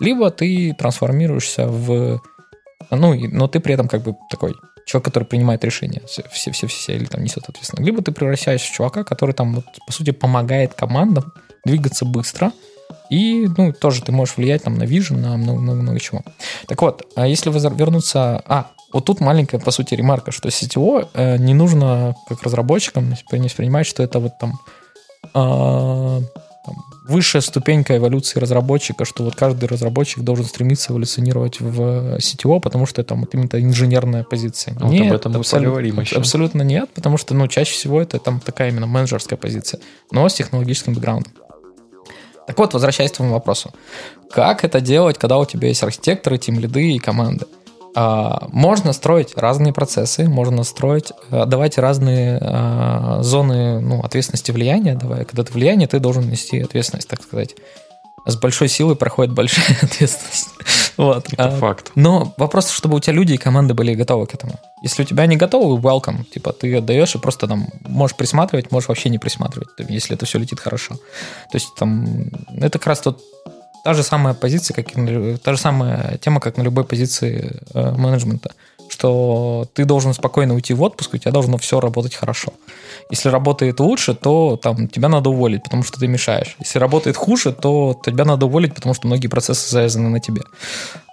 Либо 0.00 0.32
ты 0.32 0.74
трансформируешься 0.76 1.68
в 1.68 2.20
ну, 2.90 3.14
но 3.14 3.48
ты 3.48 3.60
при 3.60 3.74
этом 3.74 3.88
как 3.88 4.02
бы 4.02 4.16
такой 4.30 4.54
человек, 4.86 5.06
который 5.06 5.24
принимает 5.24 5.64
решения, 5.64 6.02
все, 6.06 6.22
все, 6.30 6.66
все, 6.66 6.94
или 6.94 7.06
там 7.06 7.22
несет 7.22 7.48
ответственность. 7.48 7.86
Либо 7.86 8.02
ты 8.02 8.12
превращаешься 8.12 8.70
в 8.70 8.74
чувака, 8.74 9.04
который 9.04 9.34
там, 9.34 9.54
вот, 9.54 9.64
по 9.86 9.92
сути, 9.92 10.10
помогает 10.10 10.74
командам 10.74 11.32
двигаться 11.64 12.04
быстро, 12.04 12.52
и, 13.10 13.48
ну, 13.56 13.72
тоже 13.72 14.02
ты 14.02 14.12
можешь 14.12 14.36
влиять 14.36 14.64
там 14.64 14.74
на 14.74 14.84
vision, 14.84 15.16
на 15.16 15.36
много-много 15.36 15.98
чего. 16.00 16.22
Так 16.66 16.82
вот, 16.82 17.06
а 17.16 17.26
если 17.26 17.50
вернуться... 17.50 18.42
А, 18.46 18.70
вот 18.92 19.04
тут 19.04 19.20
маленькая, 19.20 19.58
по 19.58 19.70
сути, 19.70 19.94
ремарка, 19.94 20.30
что 20.30 20.48
CTO 20.48 21.08
э, 21.14 21.36
не 21.38 21.54
нужно, 21.54 22.14
как 22.28 22.42
разработчикам, 22.42 23.14
не 23.32 23.40
воспринимать, 23.42 23.86
что 23.86 24.02
это 24.02 24.20
вот 24.20 24.38
там 24.38 24.52
э, 25.34 26.20
там, 26.64 26.76
высшая 27.04 27.42
ступенька 27.42 27.96
эволюции 27.96 28.40
разработчика, 28.40 29.04
что 29.04 29.24
вот 29.24 29.36
каждый 29.36 29.68
разработчик 29.68 30.22
должен 30.22 30.44
стремиться 30.46 30.92
эволюционировать 30.92 31.60
в 31.60 32.16
CTO, 32.16 32.60
потому 32.60 32.86
что 32.86 33.02
это 33.02 33.14
вот 33.14 33.34
именно 33.34 33.48
инженерная 33.52 34.24
позиция. 34.24 34.74
Вот 34.80 34.90
нет, 34.90 35.10
об 35.10 35.16
этом 35.16 35.32
мы 35.32 35.38
абсолютно, 35.38 35.68
поговорим 35.68 36.00
еще. 36.00 36.16
Абсолютно 36.16 36.62
нет, 36.62 36.90
потому 36.94 37.18
что 37.18 37.34
ну, 37.34 37.46
чаще 37.46 37.72
всего 37.72 38.00
это 38.00 38.18
там 38.18 38.40
такая 38.40 38.70
именно 38.70 38.86
менеджерская 38.86 39.38
позиция, 39.38 39.80
но 40.10 40.28
с 40.28 40.34
технологическим 40.34 40.94
бэкграундом. 40.94 41.32
Так 42.46 42.58
вот, 42.58 42.74
возвращаясь 42.74 43.12
к 43.12 43.16
твоему 43.16 43.34
вопросу. 43.34 43.72
Как 44.30 44.64
это 44.64 44.80
делать, 44.80 45.18
когда 45.18 45.38
у 45.38 45.46
тебя 45.46 45.68
есть 45.68 45.82
архитекторы, 45.82 46.38
тим 46.38 46.58
лиды 46.58 46.92
и 46.92 46.98
команды? 46.98 47.46
А, 47.94 48.48
можно 48.50 48.92
строить 48.92 49.36
разные 49.36 49.72
процессы, 49.72 50.28
можно 50.28 50.64
строить, 50.64 51.12
э, 51.30 51.46
давать 51.46 51.78
разные 51.78 52.38
а, 52.40 53.22
зоны 53.22 53.80
ну, 53.80 54.00
ответственности 54.00 54.50
влияния. 54.50 54.94
Давай, 54.94 55.24
когда 55.24 55.44
ты 55.44 55.52
влияние, 55.52 55.86
ты 55.86 56.00
должен 56.00 56.28
нести 56.28 56.60
ответственность, 56.60 57.08
так 57.08 57.22
сказать. 57.22 57.54
С 58.26 58.36
большой 58.36 58.68
силой 58.68 58.96
проходит 58.96 59.32
большая 59.32 59.78
ответственность. 59.82 60.48
Вот. 60.96 61.32
Это 61.32 61.48
а, 61.48 61.50
факт. 61.58 61.92
Но 61.94 62.34
вопрос, 62.36 62.70
чтобы 62.70 62.96
у 62.96 63.00
тебя 63.00 63.12
люди 63.12 63.34
и 63.34 63.36
команды 63.36 63.74
были 63.74 63.94
готовы 63.94 64.26
к 64.26 64.34
этому. 64.34 64.54
Если 64.82 65.02
у 65.02 65.06
тебя 65.06 65.26
не 65.26 65.36
готовы, 65.36 65.80
welcome. 65.80 66.24
Типа 66.24 66.52
ты 66.52 66.76
отдаешь 66.76 67.14
и 67.14 67.18
просто 67.18 67.46
там 67.46 67.68
можешь 67.80 68.16
присматривать, 68.16 68.72
можешь 68.72 68.88
вообще 68.88 69.08
не 69.08 69.18
присматривать, 69.18 69.68
если 69.88 70.16
это 70.16 70.26
все 70.26 70.38
летит 70.38 70.58
хорошо. 70.58 70.94
То 70.94 71.54
есть 71.54 71.68
там 71.76 72.30
это 72.56 72.78
как 72.78 72.88
раз 72.88 73.00
тот 73.00 73.20
та 73.84 73.94
же 73.94 74.02
самая 74.02 74.34
позиция, 74.34 74.74
как 74.74 74.96
и 74.96 75.36
та 75.36 75.52
же 75.52 75.58
самая 75.58 76.16
тема, 76.16 76.40
как 76.40 76.56
на 76.56 76.62
любой 76.62 76.84
позиции 76.84 77.60
э, 77.74 77.92
менеджмента, 77.92 78.50
что 78.88 79.66
ты 79.74 79.84
должен 79.84 80.14
спокойно 80.14 80.54
уйти 80.54 80.74
в 80.74 80.82
отпуск, 80.82 81.14
у 81.14 81.18
тебя 81.18 81.32
должно 81.32 81.58
все 81.58 81.80
работать 81.80 82.14
хорошо. 82.14 82.52
Если 83.10 83.28
работает 83.28 83.80
лучше, 83.80 84.14
то 84.14 84.56
там 84.56 84.88
тебя 84.88 85.08
надо 85.08 85.28
уволить, 85.28 85.62
потому 85.62 85.82
что 85.82 86.00
ты 86.00 86.06
мешаешь. 86.08 86.56
Если 86.60 86.78
работает 86.78 87.16
хуже, 87.16 87.52
то 87.52 88.00
тебя 88.04 88.24
надо 88.24 88.46
уволить, 88.46 88.74
потому 88.74 88.94
что 88.94 89.06
многие 89.06 89.28
процессы 89.28 89.70
завязаны 89.70 90.08
на 90.08 90.20
тебе. 90.20 90.42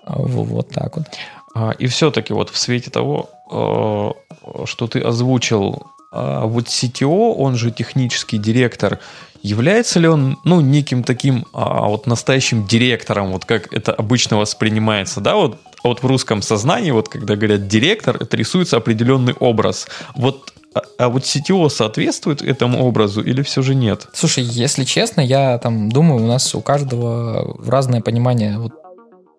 А, 0.05 0.22
вот 0.22 0.69
так 0.69 0.95
вот. 0.97 1.05
А, 1.53 1.72
и 1.72 1.88
все-таки 1.88 2.34
вот 2.34 2.49
в 2.49 2.57
свете 2.57 2.89
того, 2.89 3.30
э, 3.51 4.65
что 4.65 4.88
ты 4.88 5.01
озвучил, 5.01 5.84
а, 6.13 6.45
вот 6.45 6.67
CTO, 6.67 7.34
он 7.36 7.55
же 7.55 7.72
технический 7.72 8.38
директор, 8.38 8.99
является 9.41 9.99
ли 9.99 10.07
он, 10.07 10.37
ну, 10.43 10.61
неким 10.61 11.03
таким 11.03 11.45
а, 11.53 11.87
вот 11.87 12.07
настоящим 12.07 12.65
директором, 12.65 13.31
вот 13.31 13.45
как 13.45 13.73
это 13.73 13.93
обычно 13.93 14.37
воспринимается, 14.37 15.21
да, 15.21 15.35
вот, 15.35 15.57
а 15.83 15.87
вот 15.87 16.03
в 16.03 16.05
русском 16.05 16.41
сознании, 16.41 16.91
вот 16.91 17.09
когда 17.09 17.35
говорят 17.35 17.67
директор, 17.67 18.17
это 18.17 18.37
рисуется 18.37 18.77
определенный 18.77 19.33
образ. 19.33 19.87
Вот 20.15 20.53
а, 20.73 20.81
а 20.97 21.09
вот 21.09 21.23
CTO 21.23 21.69
соответствует 21.69 22.41
этому 22.41 22.85
образу 22.85 23.21
или 23.21 23.41
все 23.41 23.61
же 23.61 23.75
нет? 23.75 24.07
Слушай, 24.13 24.43
если 24.43 24.83
честно, 24.85 25.21
я 25.21 25.57
там 25.57 25.91
думаю, 25.91 26.23
у 26.23 26.27
нас 26.27 26.55
у 26.55 26.61
каждого 26.61 27.57
разное 27.65 28.01
понимание 28.01 28.57
вот 28.57 28.73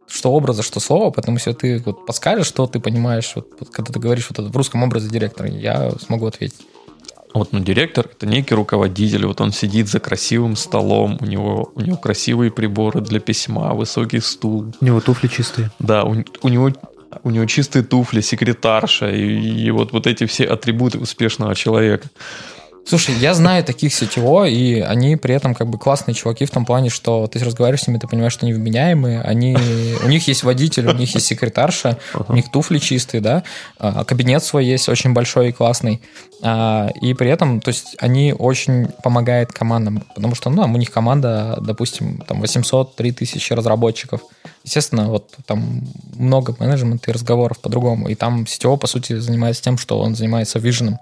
что 0.09 0.32
образа, 0.32 0.62
что 0.62 0.78
слова, 0.78 1.11
поэтому 1.11 1.38
если 1.38 1.53
ты 1.53 1.82
вот 1.86 2.05
подскажешь, 2.05 2.46
что 2.46 2.66
ты 2.66 2.80
понимаешь, 2.80 3.32
вот, 3.34 3.48
вот 3.59 3.70
когда 3.70 3.94
ты 3.94 3.98
говоришь 3.98 4.26
вот 4.28 4.38
это 4.38 4.48
в 4.48 4.57
русском 4.57 4.82
образе 4.82 5.09
директора, 5.09 5.48
я 5.48 5.90
смогу 5.92 6.26
ответить. 6.26 6.61
Вот, 7.35 7.53
ну, 7.53 7.61
директор– 7.61 8.07
это 8.12 8.26
некий 8.26 8.55
руководитель, 8.55 9.26
вот 9.26 9.41
он 9.41 9.53
сидит 9.53 9.89
за 9.89 10.01
красивым 10.01 10.55
столом, 10.55 11.16
у 11.20 11.24
него, 11.24 11.72
у 11.74 11.80
него 11.80 11.97
красивые 11.97 12.51
приборы 12.51 13.01
для 13.01 13.20
письма, 13.20 13.72
высокий 13.72 14.20
стул. 14.20 14.74
У 14.80 14.85
него 14.85 15.01
туфли 15.01 15.28
чистые. 15.28 15.70
Да, 15.78 16.05
у, 16.05 16.14
у 16.43 16.49
него 16.49 16.70
у 17.24 17.30
него 17.30 17.45
чистые 17.47 17.83
туфли, 17.83 18.20
секретарша 18.22 19.11
и, 19.11 19.64
и 19.66 19.70
вот, 19.70 19.93
вот 19.93 20.07
эти 20.07 20.24
все 20.24 20.45
атрибуты 20.45 20.99
успешного 20.99 21.55
человека. 21.55 22.09
Слушай, 22.85 23.14
я 23.14 23.33
знаю 23.33 23.64
таких 23.64 23.95
сетево, 23.95 24.45
и 24.45 24.80
они 24.80 25.16
при 25.16 25.35
этом 25.35 25.55
как 25.55 25.68
бы 25.68 25.78
классные 25.78 26.14
чуваки 26.14 26.45
в 26.45 26.51
том 26.51 26.66
плане, 26.66 26.91
что 26.91 27.26
ты 27.28 27.39
разговариваешь 27.39 27.85
с 27.85 27.87
ними, 27.87 27.99
ты 27.99 28.09
понимаешь, 28.09 28.33
что 28.33 28.45
они 28.45 28.53
вменяемые, 28.53 29.22
они, 29.22 29.57
у 30.05 30.09
них 30.09 30.26
есть 30.26 30.43
водитель, 30.43 30.89
у 30.89 30.93
них 30.93 31.14
есть 31.14 31.26
секретарша, 31.26 31.99
у 32.28 32.33
них 32.33 32.51
туфли 32.51 32.78
чистые, 32.78 33.20
да, 33.20 33.45
а, 33.78 34.05
кабинет 34.05 34.43
свой 34.43 34.66
есть 34.66 34.89
очень 34.89 35.12
большой 35.12 35.51
и 35.51 35.53
классный, 35.53 36.03
а, 36.43 36.91
и 37.01 37.14
при 37.14 37.30
этом, 37.30 37.61
то 37.61 37.68
есть 37.68 37.97
они 38.01 38.35
очень 38.37 38.89
помогают 39.03 39.53
командам, 39.53 40.03
потому 40.14 40.35
что, 40.35 40.51
ну, 40.51 40.62
у 40.62 40.76
них 40.76 40.91
команда, 40.91 41.59
допустим, 41.62 42.18
там 42.26 42.43
800-3000 42.43 43.55
разработчиков, 43.55 44.22
естественно, 44.64 45.09
вот 45.09 45.30
там 45.47 45.83
много 46.14 46.55
менеджмента 46.59 47.11
и 47.11 47.14
разговоров 47.14 47.61
по-другому, 47.61 48.09
и 48.09 48.16
там 48.16 48.47
сетево, 48.47 48.76
по 48.76 48.89
сути, 48.89 49.18
занимается 49.18 49.62
тем, 49.62 49.78
что 49.78 50.01
он 50.01 50.16
занимается 50.16 50.59
виженом, 50.59 50.99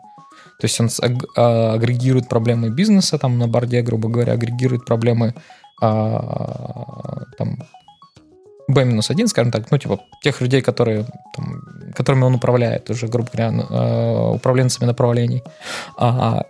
то 0.60 0.66
есть 0.66 0.80
он 0.80 0.88
а, 1.36 1.74
агрегирует 1.74 2.28
проблемы 2.28 2.68
бизнеса 2.70 3.18
там 3.18 3.38
на 3.38 3.48
борде, 3.48 3.82
грубо 3.82 4.08
говоря, 4.08 4.34
агрегирует 4.34 4.84
проблемы 4.84 5.34
а, 5.80 7.24
там, 7.38 7.58
B-1, 8.68 9.26
скажем 9.26 9.50
так, 9.50 9.70
ну, 9.70 9.78
типа, 9.78 10.00
тех 10.22 10.40
людей, 10.40 10.60
которые, 10.60 11.06
там, 11.34 11.62
которыми 11.94 12.24
он 12.24 12.34
управляет 12.34 12.90
уже, 12.90 13.08
грубо 13.08 13.30
говоря, 13.32 13.66
а, 13.70 14.32
управленцами 14.32 14.86
направлений. 14.86 15.42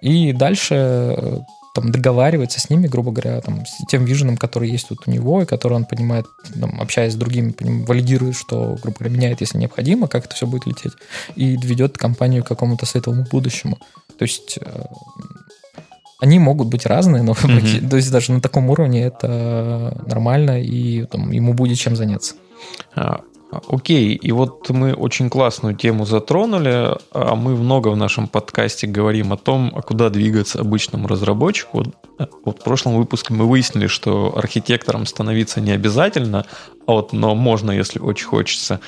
И 0.01 0.33
дальше 0.33 1.45
там, 1.75 1.93
договаривается 1.93 2.61
с 2.61 2.69
ними, 2.69 2.89
грубо 2.89 3.13
говоря, 3.13 3.41
там, 3.41 3.65
с 3.65 3.87
тем 3.89 4.05
виженом, 4.05 4.37
который 4.37 4.69
есть 4.69 4.91
вот 4.91 5.01
у 5.07 5.11
него, 5.11 5.43
и 5.43 5.47
который 5.47 5.75
он 5.75 5.85
понимает, 5.85 6.27
там, 6.59 6.81
общаясь 6.81 7.13
с 7.13 7.17
другими, 7.17 7.53
поним, 7.53 7.85
валидирует, 7.85 8.37
что, 8.37 8.77
грубо 8.83 8.99
говоря, 8.99 9.17
меняет, 9.17 9.41
если 9.41 9.59
необходимо, 9.59 10.09
как 10.09 10.25
это 10.25 10.35
все 10.35 10.47
будет 10.47 10.67
лететь, 10.67 10.93
и 11.37 11.57
ведет 11.57 11.97
компанию 11.97 12.43
к 12.43 12.49
какому-то 12.49 12.87
светлому 12.87 13.25
будущему. 13.31 13.79
То 14.19 14.25
есть 14.25 14.59
э, 14.61 14.85
они 16.21 16.39
могут 16.39 16.69
быть 16.69 16.87
разные, 16.87 17.23
но 17.23 17.33
mm-hmm. 17.33 17.89
то 17.91 17.97
есть 17.97 18.11
даже 18.11 18.33
на 18.33 18.41
таком 18.41 18.69
уровне 18.69 19.05
это 19.05 20.03
нормально, 20.07 20.61
и 20.61 21.05
там, 21.07 21.31
ему 21.31 21.55
будет 21.55 21.79
чем 21.79 21.95
заняться. 21.97 22.35
Окей, 23.69 24.15
и 24.15 24.31
вот 24.33 24.71
мы 24.71 24.95
очень 24.95 25.29
классную 25.29 25.75
тему 25.75 26.05
затронули, 26.05 26.97
а 27.13 27.35
мы 27.35 27.57
много 27.57 27.89
в 27.89 27.97
нашем 27.97 28.29
подкасте 28.29 28.87
говорим 28.87 29.33
о 29.33 29.37
том, 29.37 29.73
а 29.75 29.83
куда 29.83 30.09
двигаться 30.09 30.61
обычному 30.61 31.09
разработчику. 31.09 31.85
Э, 32.19 32.27
вот 32.45 32.61
в 32.61 32.65
прошлом 32.65 32.95
выпуске 32.97 33.35
мы 33.35 33.49
выяснили, 33.49 33.89
что 33.89 34.37
архитектором 34.37 35.05
становиться 35.05 35.61
не 35.61 35.73
обязательно, 35.73 36.47
а 36.87 36.93
вот, 36.93 37.13
но 37.13 37.35
можно, 37.35 37.73
если 37.73 37.99
очень 37.99 38.27
хочется. 38.27 38.81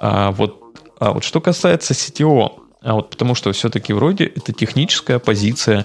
А 0.00 0.32
вот, 0.32 0.62
а 0.98 1.12
вот 1.12 1.24
что 1.24 1.40
касается 1.42 1.92
CTO, 1.92 2.67
а 2.80 2.94
вот 2.94 3.10
потому 3.10 3.34
что 3.34 3.50
все-таки 3.52 3.92
вроде 3.92 4.26
это 4.26 4.52
техническая 4.52 5.18
позиция, 5.18 5.84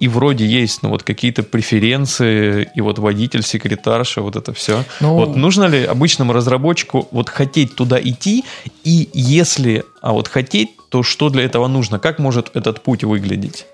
и 0.00 0.08
вроде 0.08 0.44
есть 0.44 0.82
ну, 0.82 0.88
вот 0.88 1.04
какие-то 1.04 1.44
преференции, 1.44 2.68
и 2.74 2.80
вот 2.80 2.98
водитель, 2.98 3.42
секретарша, 3.42 4.22
вот 4.22 4.34
это 4.34 4.52
все. 4.52 4.84
Ну, 5.00 5.14
вот 5.14 5.36
нужно 5.36 5.64
ли 5.64 5.84
обычному 5.84 6.32
разработчику 6.32 7.06
вот 7.12 7.28
хотеть 7.28 7.76
туда 7.76 8.00
идти, 8.00 8.44
и 8.82 9.08
если 9.12 9.84
а 10.00 10.12
вот 10.12 10.26
хотеть, 10.26 10.70
то 10.90 11.04
что 11.04 11.28
для 11.28 11.44
этого 11.44 11.68
нужно? 11.68 12.00
Как 12.00 12.18
может 12.18 12.56
этот 12.56 12.82
путь 12.82 13.04
выглядеть? 13.04 13.66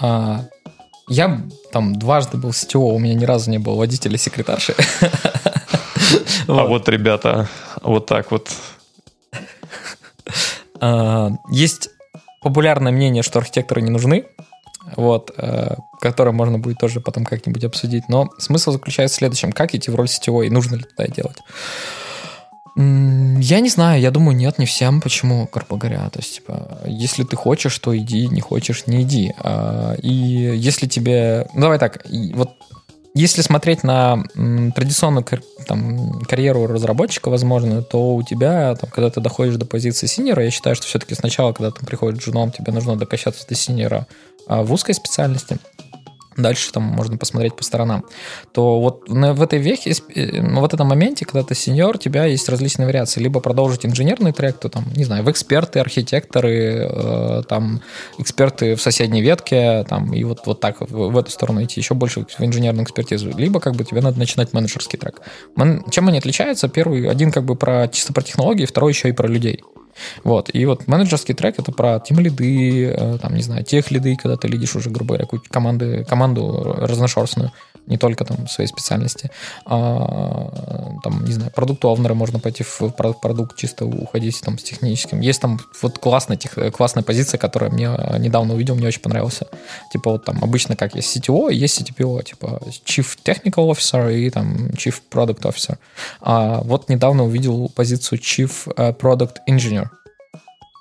А, 0.00 0.44
я 1.08 1.42
там 1.72 1.96
дважды 1.96 2.36
был 2.36 2.52
сетево, 2.52 2.84
у 2.84 2.98
меня 3.00 3.14
ни 3.14 3.24
разу 3.24 3.50
не 3.50 3.58
было 3.58 3.74
водителя 3.74 4.16
секретарши. 4.16 4.74
А 6.48 6.64
вот, 6.64 6.88
ребята, 6.88 7.48
вот 7.80 8.06
так 8.06 8.30
вот. 8.32 8.50
А, 10.80 11.30
есть 11.50 11.88
популярное 12.42 12.92
мнение, 12.92 13.22
что 13.22 13.38
архитекторы 13.38 13.82
не 13.82 13.90
нужны, 13.90 14.24
вот, 14.96 15.32
э, 15.36 15.76
которое 16.00 16.32
можно 16.32 16.58
будет 16.58 16.78
тоже 16.78 17.00
потом 17.00 17.24
как-нибудь 17.24 17.64
обсудить. 17.64 18.08
Но 18.08 18.30
смысл 18.38 18.72
заключается 18.72 19.16
в 19.16 19.18
следующем. 19.18 19.52
Как 19.52 19.74
идти 19.74 19.90
в 19.90 19.94
роль 19.94 20.08
сетевой 20.08 20.46
и 20.46 20.50
нужно 20.50 20.76
ли 20.76 20.84
это 20.96 21.12
делать? 21.12 21.38
Я 22.74 23.60
не 23.60 23.68
знаю, 23.68 24.00
я 24.00 24.10
думаю, 24.10 24.34
нет, 24.34 24.58
не 24.58 24.64
всем. 24.64 25.02
Почему, 25.02 25.46
грубо 25.52 25.76
говоря? 25.76 26.08
То 26.08 26.20
есть, 26.20 26.36
типа, 26.36 26.80
если 26.86 27.22
ты 27.22 27.36
хочешь, 27.36 27.78
то 27.78 27.94
иди, 27.96 28.28
не 28.28 28.40
хочешь, 28.40 28.86
не 28.86 29.02
иди. 29.02 29.34
А, 29.38 29.94
и 30.02 30.08
если 30.08 30.86
тебе... 30.86 31.48
Ну, 31.52 31.60
давай 31.60 31.78
так, 31.78 32.02
вот 32.34 32.52
если 33.14 33.42
смотреть 33.42 33.82
на 33.84 34.24
традиционную 34.74 35.24
там, 35.66 36.20
карьеру 36.22 36.66
разработчика, 36.66 37.28
возможно, 37.28 37.82
то 37.82 38.14
у 38.14 38.22
тебя, 38.22 38.74
там, 38.74 38.90
когда 38.90 39.10
ты 39.10 39.20
доходишь 39.20 39.56
до 39.56 39.66
позиции 39.66 40.06
синера, 40.06 40.44
я 40.44 40.50
считаю, 40.50 40.76
что 40.76 40.86
все-таки 40.86 41.14
сначала, 41.14 41.52
когда 41.52 41.70
ты 41.70 41.84
приходишь 41.84 42.22
джуном, 42.22 42.50
тебе 42.50 42.72
нужно 42.72 42.96
докачаться 42.96 43.46
до 43.46 43.54
синера 43.54 44.06
а, 44.46 44.62
в 44.62 44.72
узкой 44.72 44.94
специальности 44.94 45.58
дальше 46.36 46.72
там 46.72 46.82
можно 46.82 47.16
посмотреть 47.16 47.56
по 47.56 47.64
сторонам, 47.64 48.04
то 48.52 48.80
вот 48.80 49.08
в 49.08 49.42
этой 49.42 49.58
вехе, 49.58 49.92
э, 50.14 50.42
ну, 50.42 50.60
в 50.60 50.64
этом 50.64 50.86
моменте, 50.86 51.24
когда 51.24 51.42
ты 51.42 51.54
сеньор, 51.54 51.96
у 51.96 51.98
тебя 51.98 52.24
есть 52.24 52.48
различные 52.48 52.86
вариации. 52.86 53.20
Либо 53.20 53.40
продолжить 53.40 53.86
инженерный 53.86 54.32
трек, 54.32 54.58
то 54.58 54.68
там, 54.68 54.84
не 54.94 55.04
знаю, 55.04 55.24
в 55.24 55.30
эксперты, 55.30 55.80
архитекторы, 55.80 56.88
э, 56.90 57.42
там, 57.48 57.82
эксперты 58.18 58.74
в 58.74 58.82
соседней 58.82 59.22
ветке, 59.22 59.84
там, 59.88 60.12
и 60.12 60.24
вот, 60.24 60.40
вот 60.46 60.60
так 60.60 60.80
в, 60.80 61.10
в 61.10 61.18
эту 61.18 61.30
сторону 61.30 61.62
идти, 61.64 61.80
еще 61.80 61.94
больше 61.94 62.24
в 62.24 62.40
инженерную 62.40 62.84
экспертизу. 62.84 63.30
Либо 63.36 63.60
как 63.60 63.74
бы 63.74 63.84
тебе 63.84 64.00
надо 64.00 64.18
начинать 64.18 64.52
менеджерский 64.52 64.98
трек. 64.98 65.20
Чем 65.90 66.08
они 66.08 66.18
отличаются? 66.18 66.68
Первый, 66.68 67.08
один 67.08 67.32
как 67.32 67.44
бы 67.44 67.56
про 67.56 67.88
чисто 67.88 68.12
про 68.12 68.22
технологии, 68.22 68.66
второй 68.66 68.92
еще 68.92 69.08
и 69.08 69.12
про 69.12 69.28
людей. 69.28 69.62
Вот. 70.24 70.50
И 70.52 70.64
вот 70.66 70.86
менеджерский 70.86 71.34
трек 71.34 71.58
это 71.58 71.72
про 71.72 72.00
тим 72.00 72.18
лиды, 72.20 72.86
э, 72.86 73.18
там, 73.20 73.34
не 73.34 73.42
знаю, 73.42 73.64
тех 73.64 73.90
лиды, 73.90 74.16
когда 74.16 74.36
ты 74.36 74.48
лидишь 74.48 74.76
уже, 74.76 74.90
грубо 74.90 75.16
говоря, 75.16 75.40
команды, 75.50 76.04
команду 76.04 76.76
разношерстную, 76.78 77.52
не 77.86 77.96
только 77.96 78.24
там 78.24 78.46
своей 78.46 78.68
специальности. 78.68 79.30
А, 79.66 80.50
там, 81.02 81.24
не 81.24 81.32
знаю, 81.32 81.50
продукт 81.50 81.84
овнера 81.84 82.14
можно 82.14 82.38
пойти 82.38 82.64
в 82.64 82.90
продукт 82.90 83.56
чисто 83.56 83.84
уходить 83.84 84.40
там 84.40 84.58
с 84.58 84.62
техническим. 84.62 85.20
Есть 85.20 85.40
там 85.40 85.58
вот 85.82 85.98
классная, 85.98 86.36
тех, 86.36 86.56
классная 86.72 87.02
позиция, 87.02 87.38
которая 87.38 87.70
мне 87.70 87.90
недавно 88.18 88.54
увидел, 88.54 88.74
мне 88.74 88.88
очень 88.88 89.00
понравился. 89.00 89.46
Типа 89.92 90.12
вот 90.12 90.24
там 90.24 90.42
обычно 90.42 90.76
как 90.76 90.94
есть 90.94 91.16
CTO, 91.16 91.52
есть 91.52 91.80
CTPO, 91.80 92.22
типа 92.24 92.60
Chief 92.84 93.06
Technical 93.24 93.70
Officer 93.70 94.14
и 94.14 94.30
там 94.30 94.68
Chief 94.70 94.94
Product 95.10 95.42
Officer. 95.42 95.78
А 96.20 96.60
вот 96.62 96.88
недавно 96.88 97.24
увидел 97.24 97.68
позицию 97.68 98.18
Chief 98.18 98.50
э, 98.76 98.92
Product 98.92 99.36
Engineer. 99.48 99.88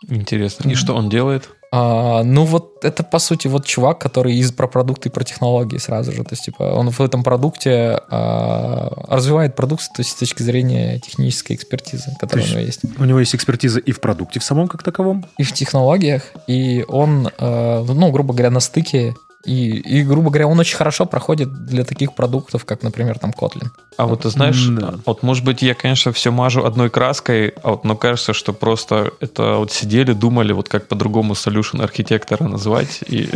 Интересно. 0.10 0.70
И 0.70 0.76
что 0.76 0.96
он 0.96 1.10
делает? 1.10 1.50
А, 1.74 2.24
ну 2.24 2.44
вот 2.44 2.84
это 2.84 3.02
по 3.02 3.18
сути 3.18 3.48
вот 3.48 3.66
чувак, 3.66 4.00
который 4.00 4.36
из 4.36 4.52
про 4.52 4.68
продукты 4.68 5.08
и 5.08 5.12
про 5.12 5.24
технологии 5.24 5.78
сразу 5.78 6.12
же, 6.12 6.24
то 6.24 6.32
есть 6.32 6.44
типа 6.44 6.64
он 6.64 6.90
в 6.90 7.00
этом 7.00 7.24
продукте 7.24 7.98
а, 8.10 9.06
развивает 9.08 9.56
продукт 9.56 9.86
то 9.96 10.02
есть 10.02 10.12
с 10.12 10.16
точки 10.16 10.44
зрения 10.44 11.00
технической 11.00 11.56
экспертизы, 11.56 12.14
которая 12.20 12.46
у 12.46 12.50
него 12.50 12.60
есть. 12.60 12.82
У 12.98 13.06
него 13.06 13.20
есть 13.20 13.34
экспертиза 13.34 13.80
и 13.80 13.94
в 13.94 14.02
продукте 14.02 14.42
в 14.42 14.44
самом 14.44 14.68
как 14.68 14.84
таковом, 14.84 15.26
и 15.38 15.44
в 15.44 15.54
технологиях, 15.54 16.24
и 16.46 16.84
он, 16.90 17.30
а, 17.38 17.86
ну 17.86 18.12
грубо 18.12 18.34
говоря, 18.34 18.52
на 18.52 18.60
стыке 18.60 19.16
и, 19.44 19.78
и, 19.78 20.04
грубо 20.04 20.30
говоря, 20.30 20.48
он 20.48 20.60
очень 20.60 20.78
хорошо 20.78 21.06
проходит 21.06 21.66
для 21.66 21.84
таких 21.84 22.14
продуктов, 22.14 22.66
как, 22.66 22.84
например, 22.84 23.18
там 23.18 23.32
Kotlin. 23.32 23.70
А 23.98 24.06
вот 24.06 24.22
ты 24.22 24.30
знаешь, 24.30 24.68
да. 24.68 24.96
вот 25.06 25.24
может 25.24 25.44
быть 25.44 25.62
я, 25.62 25.74
конечно, 25.74 26.12
все 26.12 26.32
мажу 26.32 26.64
одной 26.64 26.90
краской, 26.90 27.50
а 27.64 27.72
вот, 27.72 27.84
но 27.84 27.96
кажется, 27.96 28.34
что 28.34 28.54
просто 28.54 29.12
это 29.20 29.56
вот 29.56 29.72
сидели, 29.72 30.14
думали, 30.14 30.54
вот 30.54 30.70
как 30.70 30.88
по-другому 30.88 31.34
solution 31.34 31.84
архитектора 31.84 32.44
назвать, 32.44 33.04
и 33.08 33.30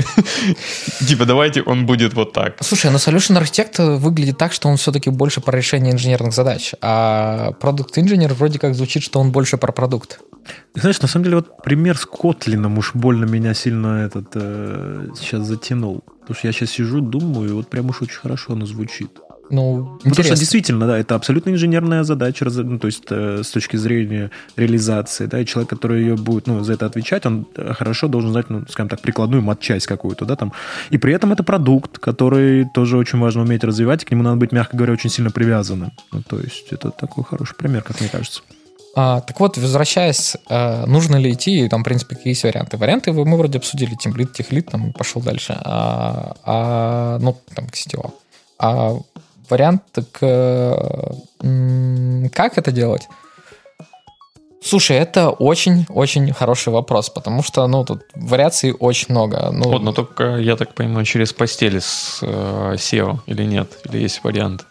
типа 1.08 1.26
давайте 1.26 1.62
он 1.62 1.86
будет 1.86 2.14
вот 2.14 2.34
так. 2.34 2.58
Слушай, 2.62 2.92
но 2.92 2.98
solution 2.98 3.38
архитект 3.38 3.80
выглядит 3.80 4.38
так, 4.38 4.54
что 4.54 4.70
он 4.70 4.78
все-таки 4.78 5.10
больше 5.10 5.42
про 5.42 5.58
решение 5.58 5.94
инженерных 5.94 6.34
задач, 6.34 6.74
а 6.82 7.52
продукт 7.60 7.98
инженер 7.98 8.34
вроде 8.34 8.60
как 8.60 8.76
звучит, 8.76 9.04
что 9.04 9.20
он 9.20 9.32
больше 9.32 9.58
про 9.58 9.72
продукт. 9.72 10.20
Знаешь, 10.76 11.02
на 11.02 11.08
самом 11.08 11.24
деле, 11.24 11.38
вот 11.38 11.64
пример 11.64 11.98
с 11.98 12.06
Котлином 12.06 12.78
уж 12.78 12.92
больно 12.94 13.26
меня 13.26 13.54
сильно 13.54 14.06
этот 14.06 14.28
э, 14.34 15.08
сейчас 15.16 15.48
затянул. 15.48 16.04
Потому 16.22 16.38
что 16.38 16.48
я 16.48 16.54
сейчас 16.54 16.72
сижу, 16.72 17.02
думаю, 17.02 17.50
и 17.50 17.54
вот 17.54 17.70
прям 17.70 17.90
уж 17.90 18.02
очень 18.02 18.20
хорошо 18.20 18.54
оно 18.54 18.66
звучит. 18.66 19.12
Ну, 19.50 20.00
Потому 20.04 20.24
что 20.24 20.36
действительно, 20.36 20.88
да, 20.88 20.98
это 20.98 21.16
абсолютно 21.16 21.52
инженерная 21.52 22.04
задача, 22.04 22.46
ну, 22.46 22.80
то 22.80 22.88
есть 22.88 23.04
э, 23.10 23.44
с 23.44 23.52
точки 23.52 23.78
зрения 23.78 24.32
реализации, 24.56 25.28
да, 25.28 25.40
и 25.40 25.46
человек, 25.46 25.70
который 25.70 26.02
ее 26.02 26.16
будет, 26.16 26.48
ну, 26.48 26.64
за 26.64 26.74
это 26.74 26.86
отвечать, 26.86 27.26
он 27.26 27.46
э, 27.56 27.74
хорошо 27.74 28.08
должен 28.08 28.32
знать, 28.32 28.50
ну, 28.50 28.64
скажем 28.68 28.90
так, 28.90 29.02
прикладную 29.02 29.44
матчасть 29.44 29.86
какую-то, 29.86 30.26
да, 30.26 30.36
там. 30.36 30.52
И 30.90 30.98
при 30.98 31.14
этом 31.14 31.32
это 31.32 31.44
продукт, 31.44 32.00
который 32.00 32.66
тоже 32.74 32.98
очень 32.98 33.20
важно 33.20 33.42
уметь 33.42 33.64
развивать, 33.64 34.04
и 34.04 34.06
к 34.06 34.12
нему 34.12 34.24
надо 34.24 34.38
быть, 34.38 34.52
мягко 34.52 34.76
говоря, 34.76 34.94
очень 34.94 35.10
сильно 35.10 35.30
привязанным. 35.30 35.92
Ну, 36.12 36.24
то 36.28 36.40
есть 36.40 36.68
это 36.72 36.90
такой 36.90 37.24
хороший 37.24 37.56
пример, 37.56 37.84
как 37.84 38.00
мне 38.00 38.10
кажется. 38.10 38.42
А, 38.98 39.20
так 39.20 39.40
вот, 39.42 39.58
возвращаясь, 39.58 40.38
а, 40.48 40.86
нужно 40.86 41.18
ли 41.18 41.34
идти, 41.34 41.68
там, 41.68 41.82
в 41.82 41.84
принципе, 41.84 42.16
какие 42.16 42.32
есть 42.32 42.44
варианты. 42.44 42.78
Варианты 42.78 43.12
мы 43.12 43.38
вроде 43.38 43.58
обсудили, 43.58 43.94
темплит, 43.96 44.32
техлит, 44.32 44.72
там, 44.72 44.94
пошел 44.94 45.22
дальше. 45.22 45.58
А, 45.64 46.36
а, 46.46 47.20
ну, 47.20 47.38
там, 47.54 47.68
к 47.68 47.76
сетево. 47.76 48.14
А 48.58 48.96
вариант 49.50 49.84
к... 50.14 51.16
Как 52.34 52.58
это 52.58 52.72
делать? 52.72 53.08
Слушай, 54.64 54.98
это 54.98 55.30
очень-очень 55.30 56.34
хороший 56.34 56.74
вопрос, 56.74 57.10
потому 57.10 57.44
что, 57.44 57.68
ну, 57.68 57.84
тут 57.84 58.02
вариаций 58.16 58.72
очень 58.72 59.08
много. 59.10 59.52
Ну, 59.52 59.66
вот, 59.66 59.82
но 59.84 59.92
только, 59.92 60.38
я 60.38 60.56
так 60.56 60.74
понимаю, 60.74 61.06
через 61.06 61.34
постели 61.34 61.80
с 61.80 62.20
э, 62.24 62.76
SEO 62.76 63.20
или 63.28 63.44
нет? 63.44 63.78
Или 63.86 64.02
есть 64.02 64.24
вариант? 64.24 64.66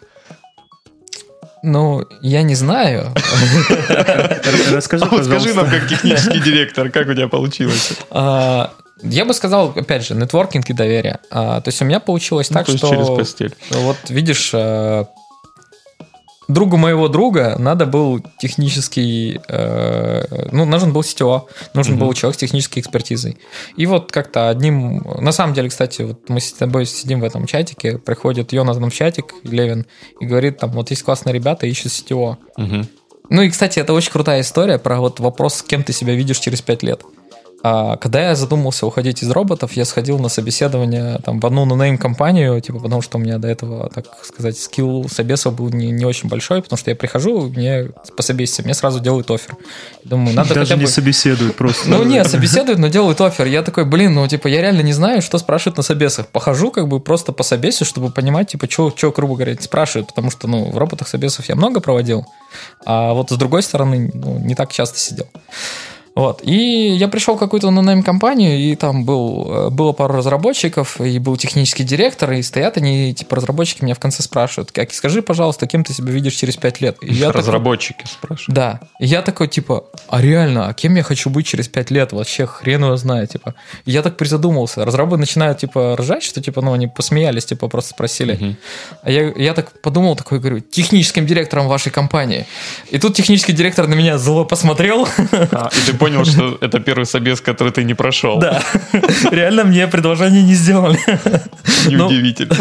Ну, 1.67 2.07
я 2.21 2.43
не 2.43 2.55
знаю. 2.55 3.11
Расскажи. 4.71 5.07
Скажи 5.25 5.55
нам, 5.55 5.71
как 5.71 5.89
технический 5.89 6.39
директор, 6.41 6.91
как 6.91 7.09
у 7.09 7.15
тебя 7.15 7.27
получилось? 7.29 7.95
А, 8.11 8.75
я 9.03 9.25
бы 9.25 9.33
сказал, 9.33 9.73
опять 9.75 10.05
же, 10.07 10.15
нетворкинг 10.15 10.69
и 10.69 10.75
доверие. 10.75 11.21
А, 11.31 11.63
то 11.63 11.69
есть 11.69 11.81
у 11.81 11.87
меня 11.87 12.01
получилось 12.01 12.51
ну, 12.51 12.55
так, 12.55 12.69
что... 12.69 12.91
через 12.91 13.07
постель. 13.09 13.55
Вот 13.71 13.97
видишь, 14.11 14.51
э, 14.53 15.07
другу 16.49 16.77
моего 16.77 17.09
друга 17.09 17.57
надо 17.59 17.87
был 17.87 18.21
технический, 18.39 19.41
э, 19.49 20.49
ну, 20.53 20.65
нужен 20.65 20.93
был 20.93 21.03
CTO, 21.03 21.43
нужен 21.75 21.95
mm-hmm. 21.95 21.99
был 21.99 22.13
человек 22.13 22.37
с 22.37 22.39
технической 22.39 22.83
экспертизой. 22.83 23.39
И 23.77 23.87
вот 23.87 24.13
как-то 24.13 24.49
одним, 24.49 25.03
на 25.21 25.33
самом 25.33 25.55
деле, 25.55 25.69
кстати, 25.69 26.03
вот 26.03 26.29
мы 26.29 26.41
с 26.41 26.53
тобой 26.53 26.87
сидим 26.87 27.21
в 27.21 27.25
этом 27.25 27.47
чатике, 27.47 27.99
приходит 27.99 28.53
Йонатан 28.53 28.91
в 28.91 28.95
чатик, 28.95 29.35
Левин, 29.45 29.87
и 30.21 30.27
говорит, 30.27 30.59
там, 30.59 30.71
вот 30.73 30.91
есть 30.91 31.03
классные 31.03 31.33
ребята, 31.33 31.67
ищут 31.67 31.93
CTO. 31.93 32.37
Mm-hmm. 32.59 32.87
Ну 33.31 33.43
и, 33.43 33.51
кстати, 33.51 33.79
это 33.79 33.93
очень 33.93 34.13
крутая 34.13 34.43
история 34.43 34.79
про 34.79 35.01
вот 35.01 35.21
вопрос, 35.21 35.55
с 35.55 35.63
кем 35.63 35.83
ты 35.83 35.93
себя 35.93 36.15
видишь 36.15 36.39
через 36.39 36.61
пять 36.61 36.83
лет. 36.83 37.03
А 37.67 37.97
когда 37.97 38.29
я 38.29 38.35
задумался 38.35 38.87
уходить 38.87 39.23
из 39.23 39.31
роботов, 39.31 39.73
я 39.73 39.87
сходил 39.87 40.19
на 40.19 40.29
собеседование 40.29 41.19
там, 41.25 41.41
в 41.41 41.47
одну 41.47 41.65
нонейм 41.65 41.97
компанию, 41.97 42.61
типа, 42.61 42.79
потому 42.79 43.01
что 43.01 43.17
у 43.17 43.21
меня 43.23 43.39
до 43.39 43.49
этого, 43.49 43.89
так 43.89 44.05
сказать, 44.23 44.59
скилл 44.59 45.09
собеса 45.09 45.51
был 45.51 45.71
не, 45.71 45.91
не 45.91 46.05
очень 46.05 46.29
большой, 46.29 46.61
потому 46.61 46.77
что 46.77 46.91
я 46.91 46.95
прихожу, 46.95 47.49
мне 47.49 47.89
по 48.19 48.23
собеседованию, 48.23 48.67
мне 48.67 48.75
сразу 48.75 49.01
делают 49.01 49.31
офер. 49.31 49.57
Думаю, 50.05 50.37
надо 50.37 50.51
Даже 50.51 50.61
хотя 50.61 50.77
не 50.77 50.83
бы... 50.83 50.91
собеседуют 50.91 51.57
просто. 51.57 51.89
Ну, 51.89 52.05
не, 52.05 52.23
собеседуют, 52.25 52.79
но 52.79 52.89
делают 52.89 53.19
офер. 53.23 53.47
Я 53.47 53.63
такой, 53.63 53.87
блин, 53.87 54.13
ну, 54.13 54.29
типа, 54.29 54.47
я 54.49 54.61
реально 54.61 54.83
не 54.83 54.93
знаю, 54.93 55.23
что 55.23 55.39
спрашивают 55.39 55.79
на 55.79 55.83
собесах. 55.83 56.27
Похожу, 56.27 56.71
как 56.71 56.87
бы, 56.87 57.01
просто 57.01 57.33
по 57.33 57.43
собесу, 57.43 57.87
чтобы 57.87 58.11
понимать, 58.11 58.49
типа, 58.49 58.69
что, 58.71 58.93
грубо 59.17 59.37
говоря, 59.37 59.57
спрашивают, 59.59 60.09
потому 60.09 60.31
что, 60.31 60.49
ну, 60.49 60.71
в 60.71 60.77
роботах 60.77 61.09
собесов 61.09 61.49
я 61.49 61.57
много 61.57 61.81
проводил, 61.81 62.27
а 62.85 63.15
вот 63.15 63.31
с 63.31 63.37
другой 63.39 63.63
стороны, 63.63 64.11
ну, 64.13 64.39
не 64.39 64.55
так 64.55 64.71
часто 64.71 64.99
сидел. 64.99 65.29
Вот. 66.15 66.43
И 66.45 66.91
я 66.97 67.09
пришел 67.09 67.35
в 67.35 67.39
какую-то 67.39 67.71
нонейм 67.71 68.05
компанию, 68.05 68.57
и 68.57 68.77
там 68.77 69.05
был, 69.05 69.51
э, 69.51 69.71
было 69.71 69.93
пару 69.93 70.15
разработчиков, 70.15 71.01
и 71.01 71.19
был 71.19 71.37
технический 71.37 71.83
директор, 71.83 72.31
и 72.33 72.43
стоят 72.43 72.77
они, 72.77 73.13
типа, 73.13 73.37
разработчики 73.37 73.83
меня 73.83 73.95
в 73.95 73.99
конце 73.99 74.23
спрашивают, 74.23 74.71
как, 74.71 74.93
скажи, 74.93 75.23
пожалуйста, 75.23 75.67
кем 75.67 75.83
ты 75.83 75.93
себя 75.93 76.13
видишь 76.13 76.35
через 76.35 76.57
пять 76.57 76.81
лет? 76.81 76.99
И 77.03 77.13
я 77.13 77.33
разработчики 77.33 77.97
такой, 77.97 78.13
спрашивают. 78.13 78.55
Да. 78.55 78.81
И 79.01 79.07
я 79.07 79.23
такой, 79.23 79.49
типа, 79.49 79.87
а 80.09 80.21
реально, 80.21 80.69
а 80.69 80.75
кем 80.75 80.95
я 80.95 81.03
хочу 81.03 81.31
быть 81.31 81.47
через 81.47 81.67
пять 81.67 81.91
лет? 81.91 82.13
Вообще 82.13 82.47
хрен 82.47 82.85
его 82.85 82.97
знает, 82.97 83.31
типа. 83.31 83.55
И 83.85 83.91
я 83.91 84.03
так 84.03 84.17
призадумался. 84.17 84.85
Разрабы 84.85 85.17
начинают, 85.17 85.59
типа, 85.59 85.97
ржать, 85.97 86.23
что, 86.23 86.41
типа, 86.41 86.61
ну, 86.61 86.73
они 86.75 86.87
посмеялись, 86.87 87.45
типа, 87.45 87.67
просто 87.67 87.91
спросили. 87.91 88.35
Угу. 88.35 88.57
А 89.03 89.11
я, 89.11 89.33
я 89.35 89.53
так 89.53 89.81
подумал, 89.81 90.15
такой, 90.15 90.39
говорю, 90.39 90.61
техническим 90.61 91.27
директором 91.27 91.67
вашей 91.67 91.91
компании. 91.91 92.47
И 92.91 92.99
тут 92.99 93.17
технический 93.17 93.53
директор 93.53 93.89
на 93.89 93.95
меня 93.95 94.17
зло 94.17 94.45
посмотрел. 94.45 95.09
А, 95.51 95.71
и 95.73 95.91
ты 95.91 96.04
понял, 96.05 96.25
что 96.25 96.59
это 96.61 96.81
первый 96.81 97.07
собес, 97.07 97.41
который 97.41 97.73
ты 97.73 97.85
не 97.85 97.95
прошел. 97.95 98.39
Да. 98.39 98.63
Реально 99.31 99.65
мне 99.65 99.87
предложение 99.87 100.43
не 100.43 100.55
сделали. 100.55 100.99
Неудивительно. 101.89 102.57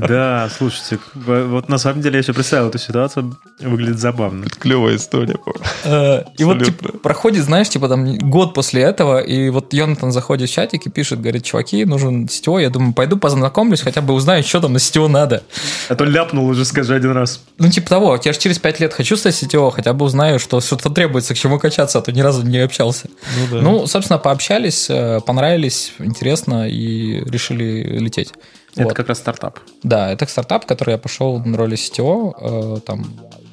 Да, 0.08 0.48
слушайте, 0.56 0.98
вот 1.14 1.68
на 1.68 1.78
самом 1.78 2.00
деле 2.02 2.18
я 2.18 2.22
себе 2.22 2.34
представил 2.34 2.68
эту 2.68 2.78
ситуацию, 2.78 3.36
выглядит 3.60 3.98
забавно. 3.98 4.44
Это 4.44 4.58
клевая 4.58 4.96
история. 4.96 5.36
Э, 5.84 6.24
и 6.36 6.44
вот 6.44 6.64
типа, 6.64 6.98
проходит, 6.98 7.44
знаешь, 7.44 7.68
типа 7.68 7.88
там 7.88 8.18
год 8.18 8.54
после 8.54 8.82
этого, 8.82 9.20
и 9.20 9.48
вот 9.50 9.72
Йонатан 9.72 10.12
заходит 10.12 10.50
в 10.50 10.52
чатик 10.52 10.86
и 10.86 10.90
пишет, 10.90 11.20
говорит, 11.20 11.44
чуваки, 11.44 11.84
нужен 11.84 12.28
сетевой. 12.28 12.62
Я 12.62 12.70
думаю, 12.70 12.92
пойду 12.92 13.16
познакомлюсь, 13.16 13.80
хотя 13.80 14.00
бы 14.00 14.14
узнаю, 14.14 14.42
что 14.42 14.60
там 14.60 14.72
на 14.72 14.78
сетевой 14.78 15.08
надо. 15.08 15.42
А 15.88 15.94
то 15.94 16.04
ляпнул 16.04 16.46
уже, 16.46 16.64
скажи 16.64 16.94
один 16.94 17.12
раз. 17.12 17.42
Ну, 17.58 17.70
типа 17.70 17.88
того, 17.88 18.18
я 18.22 18.32
же 18.32 18.38
через 18.38 18.58
пять 18.58 18.80
лет 18.80 18.92
хочу 18.92 19.16
стать 19.16 19.34
сетевой, 19.34 19.72
хотя 19.72 19.92
бы 19.92 20.04
узнаю, 20.04 20.38
что 20.38 20.60
что-то 20.60 20.90
требуется, 20.90 21.34
к 21.34 21.38
чему 21.38 21.58
качаться, 21.58 21.98
а 21.98 22.02
то 22.02 22.12
ни 22.12 22.20
разу 22.20 22.42
не 22.42 22.58
общался. 22.58 23.08
Ну, 23.38 23.56
да. 23.56 23.62
ну 23.62 23.86
собственно, 23.86 24.18
пообщались, 24.18 24.86
э, 24.88 25.20
понравились, 25.24 25.92
интересно, 25.98 26.68
и 26.68 27.22
решили 27.24 27.98
лететь. 27.98 28.32
Это 28.74 28.84
вот. 28.84 28.94
как 28.94 29.08
раз 29.08 29.18
стартап. 29.18 29.60
Да, 29.82 30.10
это 30.10 30.26
стартап, 30.26 30.66
который 30.66 30.92
я 30.92 30.98
пошел 30.98 31.38
на 31.38 31.56
роли 31.56 31.76
CTO, 31.76 32.76
э, 32.76 32.80
там, 32.80 33.04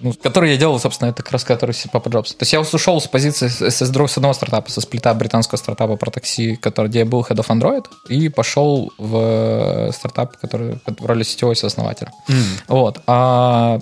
ну, 0.02 0.14
который 0.14 0.52
я 0.52 0.58
делал, 0.58 0.80
собственно, 0.80 1.10
это 1.10 1.22
как 1.22 1.32
раз 1.32 1.44
который 1.44 1.72
Papa 1.72 2.10
Jobs. 2.10 2.30
То 2.30 2.42
есть 2.42 2.54
я 2.54 2.62
ушел 2.62 3.00
с 3.00 3.08
позиции 3.08 3.48
с, 3.48 3.62
с, 3.62 3.82
с 3.82 4.18
одного 4.18 4.34
стартапа, 4.34 4.72
со 4.72 4.82
сплита 4.82 5.14
британского 5.14 5.58
стартапа 5.58 5.96
про 5.96 6.10
такси, 6.10 6.56
который, 6.56 6.88
где 6.88 7.00
я 7.00 7.06
был 7.06 7.22
head 7.22 7.38
of 7.38 7.48
Android, 7.48 7.86
и 8.10 8.30
пошел 8.30 8.92
в 8.98 9.92
стартап, 9.94 10.38
который 10.38 10.80
в 10.86 11.06
роли 11.06 11.24
CTO 11.24 11.54
и 11.54 11.66
основателя. 11.66 12.12
Mm. 12.28 12.44
Вот. 12.68 13.02
А 13.06 13.80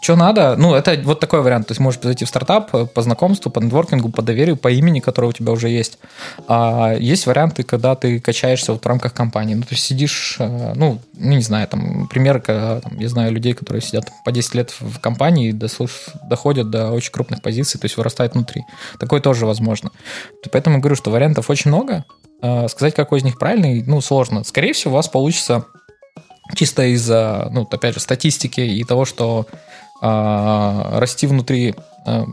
что 0.00 0.16
надо? 0.16 0.56
Ну, 0.56 0.74
это 0.74 1.00
вот 1.04 1.20
такой 1.20 1.42
вариант. 1.42 1.68
То 1.68 1.72
есть 1.72 1.80
можешь 1.80 2.00
зайти 2.00 2.24
в 2.24 2.28
стартап 2.28 2.74
э, 2.74 2.86
по 2.86 3.02
знакомству, 3.02 3.50
по 3.50 3.60
нетворкингу, 3.60 4.10
по 4.10 4.22
доверию, 4.22 4.56
по 4.56 4.68
имени, 4.68 5.00
которое 5.00 5.28
у 5.28 5.32
тебя 5.32 5.52
уже 5.52 5.68
есть. 5.68 5.98
А 6.46 6.94
есть 6.94 7.26
варианты, 7.26 7.62
когда 7.62 7.94
ты 7.94 8.20
качаешься 8.20 8.72
вот 8.72 8.84
в 8.84 8.86
рамках 8.86 9.12
компании. 9.12 9.54
Ну, 9.54 9.62
то 9.62 9.70
есть 9.72 9.84
сидишь, 9.84 10.36
э, 10.38 10.72
ну, 10.74 11.00
ну 11.14 11.30
не 11.30 11.42
знаю, 11.42 11.66
там, 11.68 12.08
пример, 12.08 12.40
когда, 12.40 12.80
там, 12.80 12.98
я 12.98 13.08
знаю 13.08 13.32
людей, 13.32 13.54
которые 13.54 13.82
сидят 13.82 14.10
по 14.24 14.32
10 14.32 14.54
лет 14.54 14.74
в 14.78 15.00
компании 15.00 15.50
и 15.50 15.52
доходят 16.28 16.70
до 16.70 16.92
очень 16.92 17.12
крупных 17.12 17.42
позиций, 17.42 17.80
то 17.80 17.86
есть 17.86 17.96
вырастают 17.96 18.34
внутри. 18.34 18.64
Такое 18.98 19.20
тоже 19.20 19.46
возможно. 19.46 19.90
Поэтому 20.52 20.78
говорю, 20.78 20.96
что 20.96 21.10
вариантов 21.10 21.50
очень 21.50 21.70
много. 21.70 22.04
А 22.40 22.68
сказать, 22.68 22.94
какой 22.94 23.18
из 23.18 23.24
них 23.24 23.38
правильный, 23.38 23.82
ну, 23.82 24.00
сложно. 24.00 24.44
Скорее 24.44 24.72
всего, 24.72 24.92
у 24.92 24.96
вас 24.96 25.08
получится 25.08 25.66
чисто 26.54 26.84
из-за, 26.84 27.48
ну, 27.52 27.66
опять 27.70 27.94
же, 27.94 28.00
статистики 28.00 28.60
и 28.60 28.84
того, 28.84 29.04
что 29.04 29.46
а, 30.00 30.98
расти 31.00 31.26
внутри 31.26 31.74
а, 32.06 32.24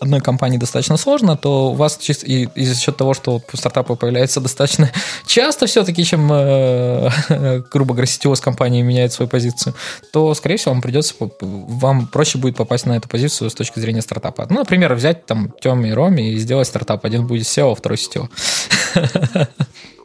одной 0.00 0.20
компании 0.20 0.58
достаточно 0.58 0.96
сложно, 0.96 1.36
то 1.36 1.72
у 1.72 1.74
вас 1.74 1.98
чисто 1.98 2.26
и, 2.26 2.48
и 2.54 2.64
за 2.64 2.78
счет 2.78 2.96
того, 2.96 3.14
что 3.14 3.42
стартапы 3.52 3.96
появляются 3.96 4.40
достаточно 4.48 4.90
часто 5.26 5.66
все-таки, 5.66 6.04
чем, 6.04 6.30
э, 6.32 7.62
грубо 7.70 7.94
говоря, 7.94 8.06
сетевой 8.06 8.36
с 8.36 8.40
компанией 8.40 8.82
меняет 8.82 9.12
свою 9.12 9.28
позицию, 9.28 9.74
то, 10.12 10.34
скорее 10.34 10.56
всего, 10.56 10.72
вам 10.72 10.82
придется, 10.82 11.14
вам 11.40 12.06
проще 12.06 12.38
будет 12.38 12.56
попасть 12.56 12.86
на 12.86 12.96
эту 12.96 13.08
позицию 13.08 13.50
с 13.50 13.54
точки 13.54 13.80
зрения 13.80 14.02
стартапа. 14.02 14.46
Ну, 14.48 14.58
например, 14.58 14.94
взять 14.94 15.26
там 15.26 15.52
Тёме 15.60 15.90
и 15.90 15.92
Роме 15.92 16.32
и 16.32 16.38
сделать 16.38 16.68
стартап. 16.68 17.04
Один 17.04 17.26
будет 17.26 17.46
SEO, 17.46 17.74
второй 17.74 17.98
сетевой. 17.98 18.28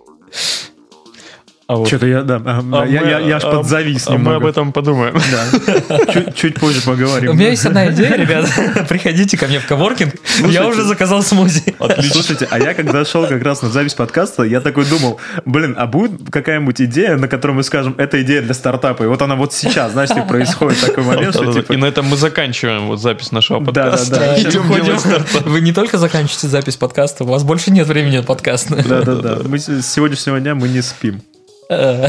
А 1.73 1.75
вот. 1.77 1.87
Что-то 1.87 2.05
я, 2.05 2.21
да, 2.21 2.39
а, 2.45 2.61
а 2.71 2.85
я, 2.85 3.01
мы, 3.01 3.07
я, 3.07 3.19
я 3.19 3.35
аж 3.37 3.43
а, 3.45 3.51
подзавис 3.51 4.07
а 4.07 4.13
немного. 4.13 4.29
Мы 4.29 4.35
об 4.35 4.45
этом 4.45 4.71
подумаем. 4.71 5.15
Да. 5.31 6.13
Чуть, 6.13 6.35
чуть 6.35 6.59
позже 6.59 6.81
поговорим. 6.83 7.31
У 7.31 7.33
меня 7.33 7.49
есть 7.49 7.65
одна 7.65 7.89
идея, 7.89 8.15
ребят. 8.15 8.47
Приходите 8.89 9.37
ко 9.37 9.47
мне 9.47 9.59
в 9.59 9.65
коворкинг. 9.65 10.13
Я 10.49 10.67
уже 10.67 10.83
заказал 10.83 11.23
смузи. 11.23 11.73
Отлично. 11.79 12.13
Слушайте, 12.13 12.47
а 12.51 12.59
я 12.59 12.75
когда 12.75 13.03
шел 13.05 13.25
как 13.25 13.41
раз 13.41 13.63
на 13.63 13.69
запись 13.69 13.95
подкаста, 13.95 14.43
я 14.43 14.61
такой 14.61 14.85
думал, 14.85 15.19
блин, 15.45 15.73
а 15.75 15.87
будет 15.87 16.29
какая-нибудь 16.29 16.79
идея, 16.79 17.17
на 17.17 17.27
которой 17.27 17.53
мы 17.53 17.63
скажем, 17.63 17.95
это 17.97 18.21
идея 18.21 18.43
для 18.43 18.53
стартапа, 18.53 19.01
и 19.01 19.07
вот 19.07 19.23
она 19.23 19.35
вот 19.35 19.51
сейчас, 19.51 19.93
знаете, 19.93 20.23
происходит 20.29 20.79
такой 20.79 21.03
момент, 21.03 21.33
что 21.33 21.51
типа... 21.51 21.73
И 21.73 21.75
на 21.75 21.85
этом 21.85 22.05
мы 22.05 22.17
заканчиваем 22.17 22.85
вот 22.85 23.01
запись 23.01 23.31
нашего 23.31 23.61
подкаста. 23.61 24.11
Да, 24.11 24.37
да, 24.39 25.39
да. 25.39 25.49
Вы 25.49 25.61
не 25.61 25.73
только 25.73 25.97
заканчиваете 25.97 26.49
запись 26.49 26.75
подкаста, 26.75 27.23
у 27.23 27.27
вас 27.27 27.43
больше 27.43 27.71
нет 27.71 27.87
времени 27.87 28.17
на 28.17 28.23
подкаст. 28.23 28.69
Да, 28.69 29.01
да, 29.01 29.15
да. 29.15 29.39
Мы 29.43 29.57
с 29.57 29.81
сегодняшнего 29.81 30.39
дня 30.39 30.53
мы 30.53 30.69
не 30.69 30.83
спим. 30.83 31.21
А, 31.69 32.07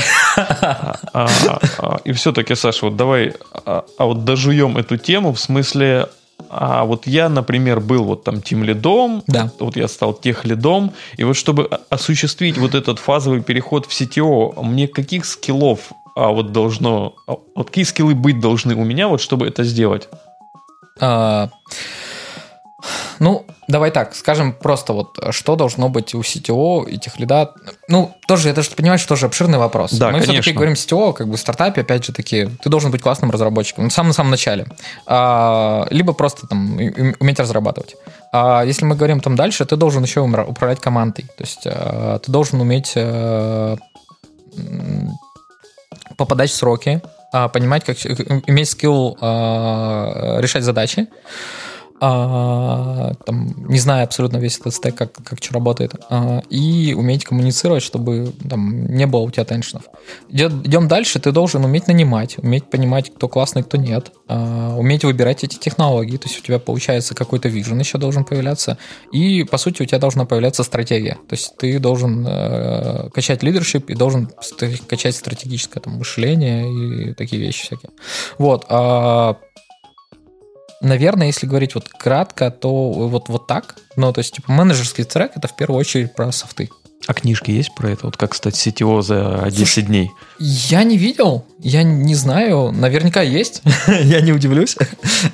а, 1.78 1.98
и 2.05 2.12
все-таки, 2.12 2.55
Саша, 2.55 2.86
вот 2.86 2.96
давай, 2.96 3.34
а, 3.64 3.84
а 3.98 4.05
вот 4.05 4.24
дожуем 4.24 4.76
эту 4.76 4.96
тему 4.96 5.32
в 5.32 5.40
смысле, 5.40 6.09
а 6.50 6.84
вот 6.84 7.07
я, 7.07 7.28
например, 7.28 7.80
был 7.80 8.05
вот 8.05 8.24
там 8.24 8.42
тем 8.42 8.64
лидом, 8.64 9.22
да. 9.26 9.50
вот 9.61 9.76
я 9.76 9.88
стал 9.88 10.14
тех 10.14 10.44
лидом, 10.44 10.92
и 11.16 11.24
вот 11.24 11.36
чтобы 11.36 11.68
осуществить 11.90 12.59
вот 12.59 12.74
этот 12.74 12.98
фазовый 12.98 13.42
переход 13.42 13.86
в 13.86 13.90
CTO, 13.90 14.62
мне 14.62 14.88
каких 14.88 15.24
скиллов 15.24 15.92
а 16.14 16.28
вот 16.28 16.52
должно, 16.52 17.16
вот 17.26 17.68
какие 17.68 17.84
скиллы 17.84 18.14
быть 18.14 18.40
должны 18.40 18.74
у 18.76 18.84
меня, 18.84 19.09
вот 19.09 19.20
чтобы 19.20 19.46
это 19.48 19.64
сделать? 19.64 20.09
А, 21.00 21.50
ну, 23.18 23.47
давай 23.68 23.91
так, 23.91 24.14
скажем 24.14 24.53
просто 24.53 24.93
вот, 24.93 25.18
что 25.30 25.57
должно 25.57 25.89
быть 25.89 26.14
у 26.14 26.20
CTO 26.20 26.89
и 26.89 26.99
тех 26.99 27.18
лида. 27.18 27.53
Ну, 27.89 28.14
тоже, 28.26 28.51
это 28.51 28.62
же, 28.62 28.70
понимаешь, 28.70 29.05
тоже 29.05 29.26
обширный 29.26 29.59
вопрос. 29.59 29.93
Да, 29.93 30.11
Мы 30.11 30.20
все-таки 30.20 30.53
говорим 30.53 30.74
CTO, 30.74 31.12
как 31.12 31.28
бы 31.28 31.37
в 31.37 31.41
стартапе, 31.41 31.82
опять 31.82 32.05
же 32.05 32.12
таки, 32.12 32.49
ты 32.62 32.68
должен 32.68 32.91
быть 32.91 33.03
классным 33.03 33.30
разработчиком, 33.30 33.89
в 33.89 33.93
самом-самом 33.93 34.30
начале. 34.30 34.66
А, 35.07 35.87
либо 35.91 36.12
просто 36.12 36.47
там 36.47 36.74
уметь 37.20 37.39
разрабатывать. 37.39 37.97
А 38.32 38.62
если 38.64 38.85
мы 38.85 38.97
говорим 38.97 39.20
там 39.20 39.37
дальше, 39.37 39.64
ты 39.64 39.76
должен 39.76 40.03
еще 40.03 40.20
управлять 40.20 40.80
командой. 40.80 41.22
То 41.37 41.45
есть 41.45 41.62
а, 41.66 42.18
ты 42.18 42.30
должен 42.30 42.61
уметь 42.61 42.95
а, 42.97 43.76
попадать 46.16 46.51
в 46.51 46.55
сроки, 46.55 47.03
а, 47.32 47.49
понимать, 47.49 47.85
как 47.85 47.97
иметь 48.07 48.70
скилл 48.70 49.16
а, 49.20 50.39
решать 50.41 50.64
задачи 50.64 51.09
а, 52.01 53.12
там, 53.24 53.55
не 53.68 53.78
зная 53.78 54.05
абсолютно 54.05 54.38
весь 54.38 54.59
этот 54.59 54.74
стек, 54.74 54.97
как, 54.97 55.12
как 55.12 55.42
что 55.42 55.55
работает, 55.55 55.95
а, 56.11 56.42
и 56.51 56.92
уметь 56.97 57.24
коммуницировать, 57.24 57.82
чтобы 57.82 58.32
там 58.49 58.86
не 58.86 59.07
было 59.07 59.20
у 59.20 59.30
тебя 59.30 59.45
теншенов. 59.45 59.84
Идем 60.28 60.88
дальше, 60.88 61.20
ты 61.20 61.30
должен 61.30 61.64
уметь 61.64 61.86
нанимать, 61.86 62.38
уметь 62.38 62.68
понимать, 62.68 63.14
кто 63.14 63.28
классный, 63.28 63.62
кто 63.62 63.76
нет, 63.76 64.12
а, 64.28 64.76
уметь 64.76 65.05
выбирать 65.05 65.45
эти 65.45 65.57
технологии, 65.57 66.16
то 66.16 66.28
есть 66.28 66.40
у 66.40 66.42
тебя 66.42 66.59
получается 66.59 67.14
какой-то 67.14 67.49
вижен 67.49 67.78
еще 67.78 67.97
должен 67.99 68.24
появляться, 68.24 68.76
и, 69.12 69.45
по 69.45 69.57
сути, 69.57 69.82
у 69.82 69.86
тебя 69.86 69.99
должна 69.99 70.24
появляться 70.24 70.64
стратегия, 70.64 71.14
то 71.28 71.34
есть 71.34 71.57
ты 71.57 71.78
должен 71.78 72.26
э, 72.26 73.09
качать 73.11 73.42
лидершип 73.42 73.90
и 73.90 73.95
должен 73.95 74.30
качать 74.88 75.14
стратегическое 75.14 75.80
там, 75.80 75.95
мышление 75.95 77.11
и 77.11 77.14
такие 77.14 77.40
вещи 77.40 77.62
всякие. 77.64 77.90
Вот. 78.38 78.66
А 78.68 79.38
наверное, 80.80 81.28
если 81.28 81.46
говорить 81.46 81.74
вот 81.74 81.88
кратко, 81.88 82.50
то 82.50 82.92
вот, 82.92 83.28
вот 83.28 83.46
так. 83.46 83.76
Ну, 83.96 84.12
то 84.12 84.20
есть, 84.20 84.34
типа, 84.34 84.52
менеджерский 84.52 85.04
трек— 85.04 85.32
это 85.34 85.48
в 85.48 85.56
первую 85.56 85.80
очередь 85.80 86.14
про 86.14 86.30
софты. 86.32 86.70
А 87.06 87.12
книжки 87.12 87.50
есть 87.50 87.74
про 87.74 87.90
это? 87.90 88.06
Вот 88.06 88.16
как 88.16 88.34
стать 88.34 88.56
сетево 88.56 89.02
за 89.02 89.42
10 89.44 89.56
Слушай, 89.56 89.82
дней? 89.82 90.10
Я 90.38 90.84
не 90.84 90.96
видел, 90.96 91.44
я 91.58 91.82
не 91.82 92.14
знаю. 92.14 92.72
Наверняка 92.72 93.20
есть, 93.20 93.62
я 93.88 94.22
не 94.22 94.32
удивлюсь. 94.32 94.76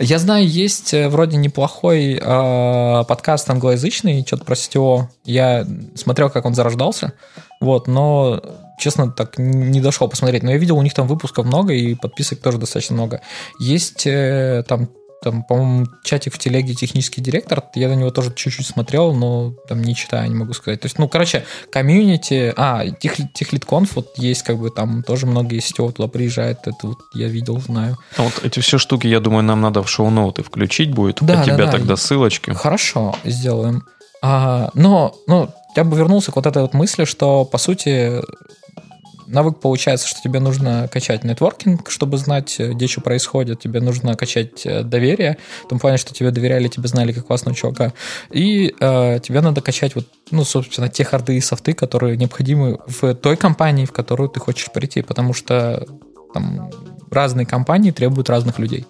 я 0.01 0.19
знаю, 0.19 0.49
есть 0.49 0.93
э, 0.95 1.09
вроде 1.09 1.37
неплохой 1.37 2.15
э, 2.21 3.05
подкаст 3.05 3.49
англоязычный, 3.51 4.25
что-то 4.27 4.45
про 4.45 4.57
сетево. 4.57 5.11
Я 5.25 5.65
смотрел, 5.95 6.29
как 6.29 6.45
он 6.45 6.55
зарождался, 6.55 7.13
вот, 7.61 7.87
но 7.87 8.43
честно, 8.81 9.13
так 9.13 9.39
не 9.39 9.81
дошел 9.81 10.09
посмотреть. 10.09 10.43
Но 10.43 10.51
я 10.51 10.57
видел, 10.57 10.77
у 10.77 10.83
них 10.83 10.95
там 10.95 11.07
выпусков 11.07 11.47
много, 11.47 11.73
и 11.73 11.95
подписок 11.95 12.41
тоже 12.41 12.59
достаточно 12.59 12.95
много. 12.95 13.21
Есть 13.61 14.07
э, 14.07 14.65
там 14.67 14.89
там, 15.23 15.43
по-моему, 15.43 15.87
чатик 16.03 16.35
в 16.35 16.39
телеге 16.39 16.75
технический 16.75 17.21
директор, 17.21 17.63
я 17.75 17.89
на 17.89 17.95
него 17.95 18.11
тоже 18.11 18.33
чуть-чуть 18.35 18.67
смотрел, 18.67 19.13
но 19.13 19.53
там 19.69 19.83
не 19.83 19.95
читаю, 19.95 20.29
не 20.29 20.35
могу 20.35 20.55
сказать. 20.55 20.81
То 20.81 20.87
есть, 20.87 20.99
ну, 20.99 21.09
короче, 21.09 21.45
комьюнити, 21.71 22.55
а, 22.57 22.89
тех, 22.91 23.17
техлитконф 23.35 23.97
вот 23.97 24.17
есть, 24.17 24.43
как 24.43 24.59
бы 24.59 24.71
там 24.71 25.03
тоже 25.03 25.27
много 25.27 25.55
из 25.55 25.67
сетевого 25.67 25.93
туда 25.93 26.09
приезжает, 26.09 26.61
это 26.67 26.87
вот 26.87 26.99
я 27.15 27.29
видел, 27.29 27.61
знаю. 27.61 27.99
А 28.17 28.23
вот 28.23 28.41
эти 28.43 28.61
все 28.61 28.79
штуки, 28.79 29.07
я 29.07 29.21
думаю, 29.21 29.43
нам 29.43 29.61
надо 29.61 29.83
в 29.83 29.91
шоу-ноуты 29.91 30.43
включить 30.43 30.93
будет, 30.95 31.19
да, 31.21 31.43
у 31.43 31.45
тебя 31.45 31.67
да, 31.67 31.71
тогда 31.71 31.97
ссылочки. 31.97 32.53
Хорошо, 32.53 33.15
сделаем. 33.25 33.85
А, 34.23 34.71
но, 34.75 35.15
ну, 35.27 35.51
я 35.77 35.85
бы 35.85 35.97
вернулся 35.97 36.33
к 36.33 36.37
вот 36.37 36.47
этой 36.47 36.63
вот 36.63 36.75
мысли, 36.75 37.05
что, 37.05 37.45
по 37.45 37.59
сути, 37.59 38.21
навык 39.31 39.61
получается, 39.61 40.09
что 40.09 40.21
тебе 40.21 40.41
нужно 40.41 40.89
качать 40.93 41.25
нетворкинг, 41.25 41.91
чтобы 41.91 42.19
знать, 42.19 42.57
э, 42.59 42.73
где 42.73 42.87
что 42.87 43.01
происходит. 43.01 43.61
Тебе 43.61 43.81
нужно 43.81 44.15
качать 44.17 44.67
э, 44.67 44.83
доверие, 44.83 45.39
в 45.65 45.69
том 45.69 45.79
плане, 45.79 45.97
что 45.97 46.13
тебе 46.13 46.31
доверяли, 46.31 46.69
тебе 46.69 46.89
знали 46.89 47.13
как 47.13 47.27
классного 47.27 47.57
чувака. 47.57 47.93
И 48.31 48.75
э, 48.79 49.21
тебе 49.23 49.41
надо 49.41 49.61
качать 49.61 49.95
вот, 49.95 50.07
ну, 50.31 50.45
собственно, 50.45 50.89
те 50.89 51.05
харды 51.05 51.37
и 51.37 51.41
софты, 51.41 51.73
которые 51.73 52.17
необходимы 52.17 52.79
в 52.87 53.15
той 53.15 53.37
компании, 53.37 53.85
в 53.85 53.93
которую 53.93 54.29
ты 54.29 54.41
хочешь 54.41 54.71
прийти, 54.73 55.03
потому 55.03 55.33
что 55.33 55.87
там 56.33 56.71
разные 57.11 57.47
компании 57.47 57.91
требуют 57.91 58.31
разных 58.31 58.59
людей. 58.59 58.87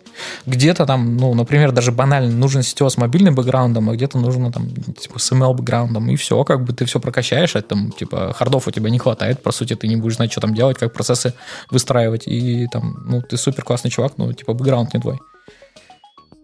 Где-то 0.46 0.86
там, 0.86 1.16
ну, 1.16 1.34
например, 1.34 1.72
даже 1.72 1.92
банально 1.92 2.32
нужен 2.32 2.62
сетево 2.62 2.88
с 2.88 2.96
мобильным 2.96 3.34
бэкграундом, 3.34 3.90
а 3.90 3.94
где-то 3.94 4.18
нужно 4.18 4.52
там, 4.52 4.68
типа, 4.70 5.18
с 5.18 5.32
ML 5.32 5.54
бэкграундом, 5.54 6.10
и 6.10 6.16
все, 6.16 6.42
как 6.44 6.64
бы 6.64 6.72
ты 6.72 6.84
все 6.84 7.00
прокачаешь, 7.00 7.56
а 7.56 7.62
там, 7.62 7.92
типа, 7.92 8.32
хардов 8.34 8.68
у 8.68 8.70
тебя 8.70 8.90
не 8.90 8.98
хватает, 8.98 9.42
по 9.42 9.52
сути, 9.52 9.74
ты 9.74 9.88
не 9.88 9.96
будешь 9.96 10.16
знать, 10.16 10.32
что 10.32 10.40
там 10.40 10.54
делать, 10.54 10.78
как 10.78 10.92
процессы 10.92 11.34
выстраивать, 11.70 12.26
и 12.26 12.66
там, 12.68 13.04
ну, 13.06 13.22
ты 13.22 13.36
супер 13.36 13.64
классный 13.64 13.90
чувак, 13.90 14.12
ну, 14.16 14.32
типа, 14.32 14.52
бэкграунд 14.54 14.94
не 14.94 15.00
твой. 15.00 15.18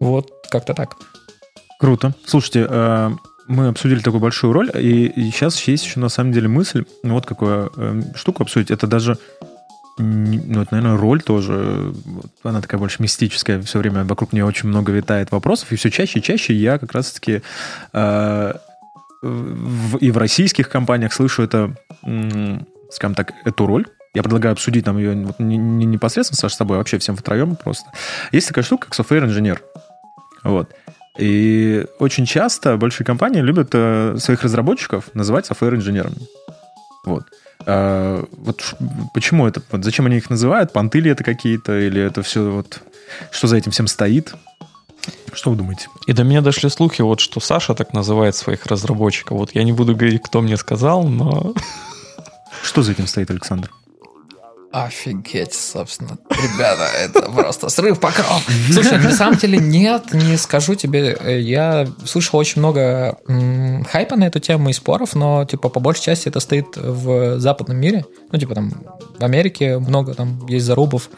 Вот, 0.00 0.30
как-то 0.50 0.74
так. 0.74 0.96
Круто. 1.78 2.14
Слушайте, 2.24 2.66
э, 2.68 3.10
мы 3.48 3.68
обсудили 3.68 4.00
такую 4.00 4.20
большую 4.20 4.52
роль, 4.52 4.70
и, 4.74 5.12
сейчас 5.30 5.60
есть 5.62 5.84
еще 5.84 6.00
на 6.00 6.08
самом 6.08 6.32
деле 6.32 6.48
мысль, 6.48 6.84
ну, 7.02 7.14
вот 7.14 7.26
какую 7.26 7.70
э, 7.76 8.02
штуку 8.14 8.42
обсудить, 8.42 8.70
это 8.70 8.86
даже 8.86 9.18
ну, 9.98 10.62
это, 10.62 10.74
наверное, 10.74 10.98
роль 10.98 11.22
тоже, 11.22 11.94
она 12.42 12.60
такая 12.60 12.78
больше 12.78 13.02
мистическая, 13.02 13.60
все 13.62 13.78
время 13.78 14.04
вокруг 14.04 14.32
нее 14.32 14.44
очень 14.44 14.68
много 14.68 14.92
витает 14.92 15.32
вопросов, 15.32 15.72
и 15.72 15.76
все 15.76 15.90
чаще 15.90 16.18
и 16.18 16.22
чаще 16.22 16.52
я 16.52 16.78
как 16.78 16.92
раз-таки 16.92 17.42
э, 17.92 18.52
в, 19.22 19.96
и 19.96 20.10
в 20.10 20.18
российских 20.18 20.68
компаниях 20.68 21.12
слышу 21.12 21.42
это, 21.42 21.74
скажем 22.90 23.14
так, 23.14 23.32
эту 23.44 23.66
роль. 23.66 23.86
Я 24.14 24.22
предлагаю 24.22 24.52
обсудить 24.52 24.84
там 24.84 24.98
ее 24.98 25.14
вот, 25.14 25.38
не, 25.38 25.56
не 25.56 25.84
непосредственно, 25.84 26.38
Саша, 26.38 26.54
с 26.54 26.58
тобой, 26.58 26.76
а 26.76 26.78
вообще 26.78 26.98
всем 26.98 27.16
втроем 27.16 27.56
просто. 27.56 27.90
Есть 28.32 28.48
такая 28.48 28.64
штука, 28.64 28.88
как 28.88 28.98
software-инженер. 28.98 29.62
Вот. 30.42 30.74
И 31.18 31.86
очень 31.98 32.26
часто 32.26 32.76
большие 32.76 33.06
компании 33.06 33.40
любят 33.40 33.70
э, 33.72 34.16
своих 34.18 34.42
разработчиков 34.42 35.14
называть 35.14 35.50
software-инженерами. 35.50 36.16
Вот. 37.04 37.26
А, 37.66 38.24
вот 38.32 38.74
почему 39.12 39.46
это? 39.46 39.62
Вот 39.70 39.84
зачем 39.84 40.06
они 40.06 40.16
их 40.16 40.30
называют? 40.30 40.72
Понты 40.72 41.00
ли 41.00 41.10
это 41.10 41.24
какие-то? 41.24 41.78
Или 41.78 42.00
это 42.00 42.22
все 42.22 42.50
вот... 42.50 42.80
Что 43.30 43.46
за 43.48 43.56
этим 43.56 43.72
всем 43.72 43.86
стоит? 43.86 44.34
Что 45.32 45.50
вы 45.50 45.56
думаете? 45.56 45.88
И 46.06 46.12
до 46.12 46.24
меня 46.24 46.40
дошли 46.40 46.70
слухи, 46.70 47.02
вот 47.02 47.20
что 47.20 47.40
Саша 47.40 47.74
так 47.74 47.92
называет 47.92 48.34
своих 48.34 48.66
разработчиков. 48.66 49.38
Вот 49.38 49.54
я 49.54 49.64
не 49.64 49.72
буду 49.72 49.94
говорить, 49.94 50.22
кто 50.22 50.40
мне 50.40 50.56
сказал, 50.56 51.04
но... 51.04 51.54
Что 52.62 52.82
за 52.82 52.92
этим 52.92 53.06
стоит, 53.06 53.30
Александр? 53.30 53.70
Офигеть, 54.84 55.54
собственно. 55.54 56.18
Ребята, 56.28 56.86
это 57.02 57.22
просто 57.22 57.70
срыв 57.70 57.98
покров. 57.98 58.46
Слушай, 58.70 58.98
на 58.98 59.12
самом 59.12 59.38
деле 59.38 59.56
нет, 59.58 60.12
не 60.12 60.36
скажу 60.36 60.74
тебе. 60.74 61.16
Я 61.40 61.88
слышал 62.04 62.38
очень 62.38 62.60
много 62.60 63.16
м, 63.26 63.84
хайпа 63.84 64.16
на 64.16 64.24
эту 64.24 64.38
тему 64.38 64.68
и 64.68 64.74
споров, 64.74 65.14
но, 65.14 65.46
типа, 65.46 65.70
по 65.70 65.80
большей 65.80 66.02
части 66.02 66.28
это 66.28 66.40
стоит 66.40 66.76
в 66.76 67.40
западном 67.40 67.78
мире. 67.78 68.04
Ну, 68.30 68.38
типа, 68.38 68.54
там, 68.54 68.70
в 69.18 69.24
Америке 69.24 69.78
много 69.78 70.12
там 70.12 70.44
есть 70.46 70.66
зарубов. 70.66 71.08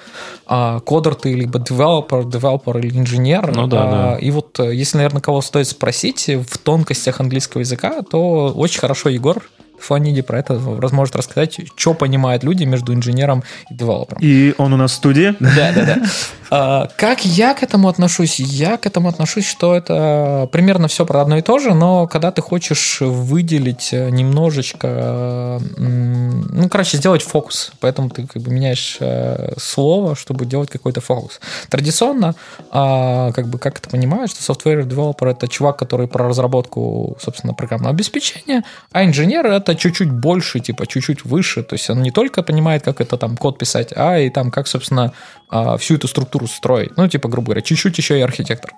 А, 0.47 0.79
кодер 0.79 1.17
ты 1.17 1.35
либо 1.35 1.59
девелопер, 1.59 2.27
девелопер 2.27 2.79
или 2.79 2.97
инженер. 2.97 3.53
Ну 3.53 3.67
да, 3.67 3.83
а, 3.83 3.91
да. 3.91 4.19
И 4.19 4.31
вот, 4.31 4.61
э, 4.61 4.73
если, 4.73 4.99
наверное, 4.99 5.21
кого 5.21 5.41
стоит 5.41 5.67
спросить 5.67 6.29
в 6.29 6.59
тонкостях 6.59 7.19
английского 7.19 7.63
языка, 7.63 8.03
то 8.03 8.53
очень 8.55 8.79
хорошо 8.79 9.09
Егор 9.09 9.43
Фаниди 9.81 10.23
про 10.23 10.39
это 10.39 10.55
может 10.93 11.17
рассказать, 11.17 11.61
что 11.77 11.95
понимают 11.95 12.45
люди 12.45 12.65
между 12.65 12.93
инженером 12.95 13.43
и 13.71 13.75
девелопером. 13.75 14.21
И 14.23 14.55
он 14.59 14.73
у 14.73 14.77
нас 14.77 14.93
в 14.93 14.95
студии. 14.95 15.35
Да, 15.41 15.73
да, 15.73 15.85
да. 15.85 15.97
А, 16.51 16.89
Как 16.97 17.25
я 17.25 17.55
к 17.55 17.63
этому 17.63 17.89
отношусь? 17.89 18.41
Я 18.41 18.77
к 18.79 18.87
этому 18.87 19.09
отношусь, 19.09 19.47
что 19.47 19.75
это 19.75 20.49
примерно 20.51 20.89
все 20.89 21.05
про 21.05 21.21
одно 21.21 21.37
и 21.39 21.43
то 21.43 21.59
же, 21.59 21.75
но 21.75 22.07
когда 22.07 22.31
ты 22.33 22.41
хочешь 22.41 23.01
выделить 23.01 23.93
немножечко, 23.93 25.61
м, 25.77 26.43
ну, 26.51 26.69
короче, 26.69 26.97
сделать 26.97 27.23
фокус, 27.23 27.73
поэтому 27.81 28.09
ты 28.11 28.27
как 28.27 28.43
бы 28.43 28.51
меняешь 28.51 28.97
э, 29.01 29.53
слово, 29.59 30.17
чтобы 30.17 30.47
делать 30.47 30.71
какой-то 30.71 31.01
фокус. 31.01 31.41
Традиционно, 31.69 32.35
а, 32.71 33.33
как 33.33 33.49
бы, 33.49 33.59
как 33.59 33.79
это 33.79 33.91
понимают, 33.91 34.31
что 34.31 34.53
software 34.53 34.87
developer 34.87 35.31
это 35.31 35.49
чувак, 35.49 35.79
который 35.79 36.09
про 36.09 36.29
разработку, 36.29 37.17
собственно, 37.21 37.53
программного 37.55 37.91
обеспечения, 37.95 38.65
а 38.93 39.05
инженер 39.05 39.47
это 39.47 39.75
чуть-чуть 39.75 40.11
больше, 40.11 40.61
типа, 40.61 40.87
чуть-чуть 40.87 41.25
выше, 41.25 41.63
то 41.63 41.75
есть 41.75 41.91
он 41.91 42.03
не 42.03 42.11
только 42.11 42.43
понимает, 42.43 42.83
как 42.85 43.01
это 43.01 43.17
там 43.19 43.37
код 43.37 43.59
писать, 43.59 43.93
а 43.95 44.19
и 44.19 44.31
там, 44.31 44.51
как, 44.51 44.67
собственно, 44.67 45.13
а, 45.51 45.77
всю 45.77 45.95
эту 45.95 46.09
структуру 46.09 46.47
строить. 46.47 46.97
Ну, 46.97 47.09
типа, 47.09 47.29
грубо 47.29 47.47
говоря, 47.47 47.63
чуть-чуть 47.63 47.97
еще 47.99 48.19
и 48.19 48.23
архитектор. 48.23 48.73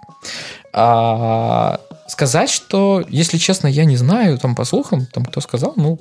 А, 0.72 1.80
сказать, 2.08 2.50
что, 2.50 3.02
если 3.08 3.38
честно, 3.38 3.66
я 3.66 3.84
не 3.84 3.96
знаю, 3.96 4.38
там, 4.38 4.54
по 4.54 4.64
слухам, 4.64 5.06
там, 5.06 5.24
кто 5.24 5.40
сказал, 5.40 5.72
ну, 5.76 5.98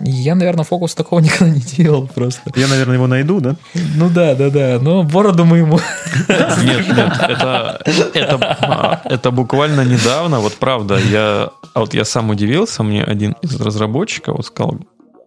я, 0.00 0.34
наверное, 0.34 0.64
фокус 0.64 0.94
такого 0.94 1.20
никогда 1.20 1.54
не 1.54 1.60
делал 1.60 2.06
просто. 2.06 2.50
Я, 2.56 2.66
наверное, 2.68 2.94
его 2.94 3.06
найду, 3.06 3.40
да? 3.40 3.56
Ну 3.74 4.08
да, 4.10 4.34
да, 4.34 4.50
да. 4.50 4.78
Но 4.80 5.02
бороду 5.02 5.44
мы 5.44 5.58
ему. 5.58 5.80
Нет, 6.28 6.88
нет, 6.88 7.12
это, 7.28 7.80
это, 8.14 9.00
это 9.04 9.30
буквально 9.30 9.82
недавно, 9.82 10.40
вот 10.40 10.54
правда, 10.54 10.98
я, 10.98 11.50
а 11.74 11.80
вот 11.80 11.94
я 11.94 12.04
сам 12.04 12.30
удивился, 12.30 12.82
мне 12.82 13.04
один 13.04 13.36
из 13.42 13.60
разработчиков 13.60 14.36
вот 14.36 14.46
сказал, 14.46 14.78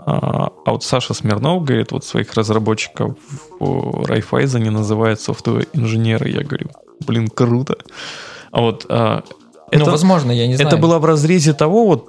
а 0.09 0.51
а 0.65 0.71
вот 0.71 0.83
Саша 0.83 1.13
Смирнов 1.13 1.63
говорит, 1.63 1.91
вот 1.91 2.03
своих 2.05 2.33
разработчиков 2.33 3.15
в 3.59 4.05
Райфайзене 4.05 4.69
называет 4.71 5.19
софтовые 5.21 5.67
инженеры. 5.73 6.29
Я 6.29 6.43
говорю, 6.43 6.67
блин, 7.07 7.27
круто. 7.27 7.75
А 8.51 8.61
вот 8.61 8.85
а, 8.89 9.23
Ну, 9.71 9.81
это, 9.81 9.91
возможно, 9.91 10.31
я 10.31 10.47
не 10.47 10.55
знаю. 10.55 10.67
это 10.67 10.77
было 10.77 10.99
в 10.99 11.05
разрезе 11.05 11.53
того, 11.53 11.85
вот 11.87 12.07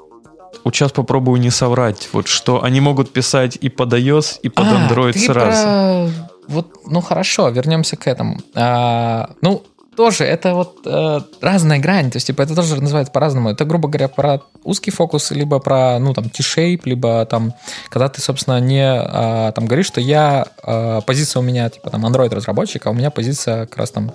вот 0.64 0.74
сейчас 0.74 0.90
попробую 0.92 1.40
не 1.40 1.51
соврать, 1.51 2.09
вот 2.12 2.26
что 2.26 2.64
они 2.64 2.80
могут 2.80 3.12
писать 3.12 3.57
и 3.61 3.68
под 3.68 3.92
iOS, 3.94 4.40
и 4.42 4.48
под 4.48 4.66
А, 4.66 4.88
Android 4.88 5.12
ты 5.12 5.20
сразу. 5.20 5.62
про- 5.62 6.09
Вот, 6.48 6.66
ну 6.86 7.01
хорошо, 7.01 7.48
вернемся 7.51 7.96
к 7.96 8.07
этому. 8.09 8.38
А, 8.57 9.30
ну, 9.42 9.62
тоже 9.97 10.24
это 10.24 10.55
вот 10.55 10.80
э, 10.86 11.20
разная 11.41 11.78
грань, 11.78 12.11
то 12.11 12.16
есть, 12.16 12.26
типа, 12.26 12.43
это 12.43 12.55
тоже 12.55 12.80
называется 12.80 13.12
по-разному. 13.12 13.51
Это, 13.51 13.64
грубо 13.64 13.88
говоря, 13.88 14.09
про 14.09 14.41
узкий 14.64 14.91
фокус, 14.91 15.30
либо 15.30 15.59
про, 15.59 15.99
ну, 15.99 16.14
там, 16.14 16.30
T-shape, 16.30 16.82
либо 16.84 17.26
там, 17.26 17.55
когда 17.88 18.09
ты, 18.09 18.20
собственно, 18.20 18.61
не 18.61 18.84
а, 18.84 19.53
там 19.53 19.66
говоришь, 19.66 19.86
что 19.86 20.01
я, 20.01 20.47
а, 20.62 21.01
позиция 21.03 21.41
у 21.41 21.43
меня, 21.43 21.68
типа, 21.68 21.91
там, 21.91 22.07
Android-разработчик, 22.07 22.86
а 22.86 22.91
у 22.91 22.95
меня 22.95 23.11
позиция 23.11 23.66
как 23.66 23.76
раз 23.78 23.91
там 23.91 24.12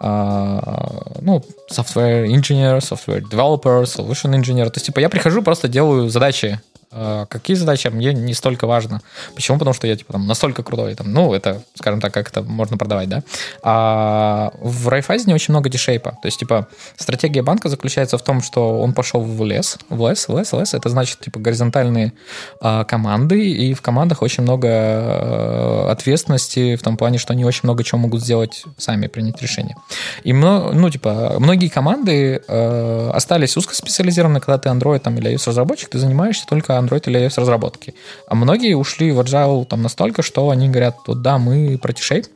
а, 0.00 1.18
ну, 1.20 1.44
software 1.70 2.26
engineer, 2.26 2.78
software 2.78 3.20
developer, 3.20 3.82
solution 3.82 4.32
engineer. 4.34 4.66
То 4.66 4.76
есть, 4.76 4.86
типа, 4.86 5.00
я 5.00 5.08
прихожу, 5.08 5.42
просто 5.42 5.68
делаю 5.68 6.08
задачи. 6.08 6.60
А 6.90 7.26
Какие 7.26 7.56
задачи 7.56 7.88
мне 7.88 8.12
не 8.14 8.34
столько 8.34 8.66
важно. 8.66 9.00
Почему? 9.34 9.58
Потому 9.58 9.74
что 9.74 9.86
я, 9.86 9.96
типа, 9.96 10.14
там, 10.14 10.26
настолько 10.26 10.62
крутой. 10.62 10.94
Там, 10.94 11.12
ну, 11.12 11.34
это, 11.34 11.62
скажем 11.74 12.00
так, 12.00 12.12
как 12.14 12.28
это 12.28 12.42
можно 12.42 12.78
продавать, 12.78 13.08
да. 13.08 13.22
А 13.62 14.52
в 14.60 14.88
Райфайзене 14.88 15.34
очень 15.34 15.52
много 15.52 15.68
дешейпа. 15.68 16.12
То 16.22 16.26
есть, 16.26 16.38
типа, 16.38 16.68
стратегия 16.96 17.42
банка 17.42 17.68
заключается 17.68 18.16
в 18.16 18.22
том, 18.22 18.40
что 18.42 18.80
он 18.80 18.94
пошел 18.94 19.22
в 19.22 19.44
лес, 19.44 19.78
в 19.90 20.08
лес, 20.08 20.28
в 20.28 20.38
лес, 20.38 20.52
в 20.52 20.58
лес. 20.58 20.74
Это 20.74 20.88
значит, 20.88 21.20
типа, 21.20 21.38
горизонтальные 21.38 22.12
а, 22.60 22.84
команды, 22.84 23.50
и 23.50 23.74
в 23.74 23.82
командах 23.82 24.22
очень 24.22 24.42
много 24.42 24.68
а, 24.70 25.88
ответственности 25.90 26.76
в 26.76 26.82
том 26.82 26.96
плане, 26.96 27.18
что 27.18 27.32
они 27.34 27.44
очень 27.44 27.60
много 27.64 27.84
чего 27.84 27.98
могут 27.98 28.22
сделать 28.22 28.64
сами, 28.78 29.08
принять 29.08 29.42
решение. 29.42 29.76
И, 30.24 30.32
мно- 30.32 30.72
ну, 30.72 30.88
типа, 30.90 31.36
многие 31.38 31.68
команды 31.68 32.42
э, 32.46 33.10
остались 33.12 33.56
узкоспециализированы, 33.56 34.40
когда 34.40 34.58
ты 34.58 34.68
Android 34.68 35.00
там, 35.00 35.18
или 35.18 35.34
iOS-разработчик, 35.34 35.90
ты 35.90 35.98
занимаешься 35.98 36.46
только 36.46 36.77
Android 36.80 37.02
или 37.06 37.26
iOS-разработкой. 37.26 37.94
А 38.28 38.34
многие 38.34 38.74
ушли 38.74 39.12
в 39.12 39.20
Agile 39.20 39.64
там 39.66 39.82
настолько, 39.82 40.22
что 40.22 40.50
они 40.50 40.68
говорят, 40.68 40.96
да, 41.06 41.38
мы 41.38 41.78
про 41.78 41.92
T-Shape, 41.92 42.26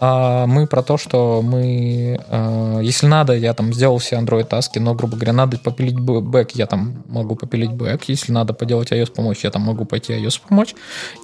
а 0.00 0.46
мы 0.46 0.66
про 0.66 0.82
то, 0.82 0.98
что 0.98 1.40
мы, 1.42 2.20
э, 2.28 2.80
если 2.82 3.06
надо, 3.06 3.32
я 3.34 3.54
там 3.54 3.72
сделал 3.72 3.96
все 3.98 4.16
Android 4.16 4.44
таски, 4.44 4.78
но, 4.78 4.94
грубо 4.94 5.14
говоря, 5.16 5.32
надо 5.32 5.56
попилить 5.58 5.98
бэк, 5.98 6.50
я 6.52 6.66
там 6.66 7.02
могу 7.08 7.36
попилить 7.36 7.70
бэк, 7.70 8.02
если 8.08 8.32
надо 8.32 8.52
поделать 8.52 8.92
iOS 8.92 9.12
помочь, 9.12 9.44
я 9.44 9.50
там 9.50 9.62
могу 9.62 9.86
пойти 9.86 10.12
iOS 10.12 10.40
помочь. 10.46 10.74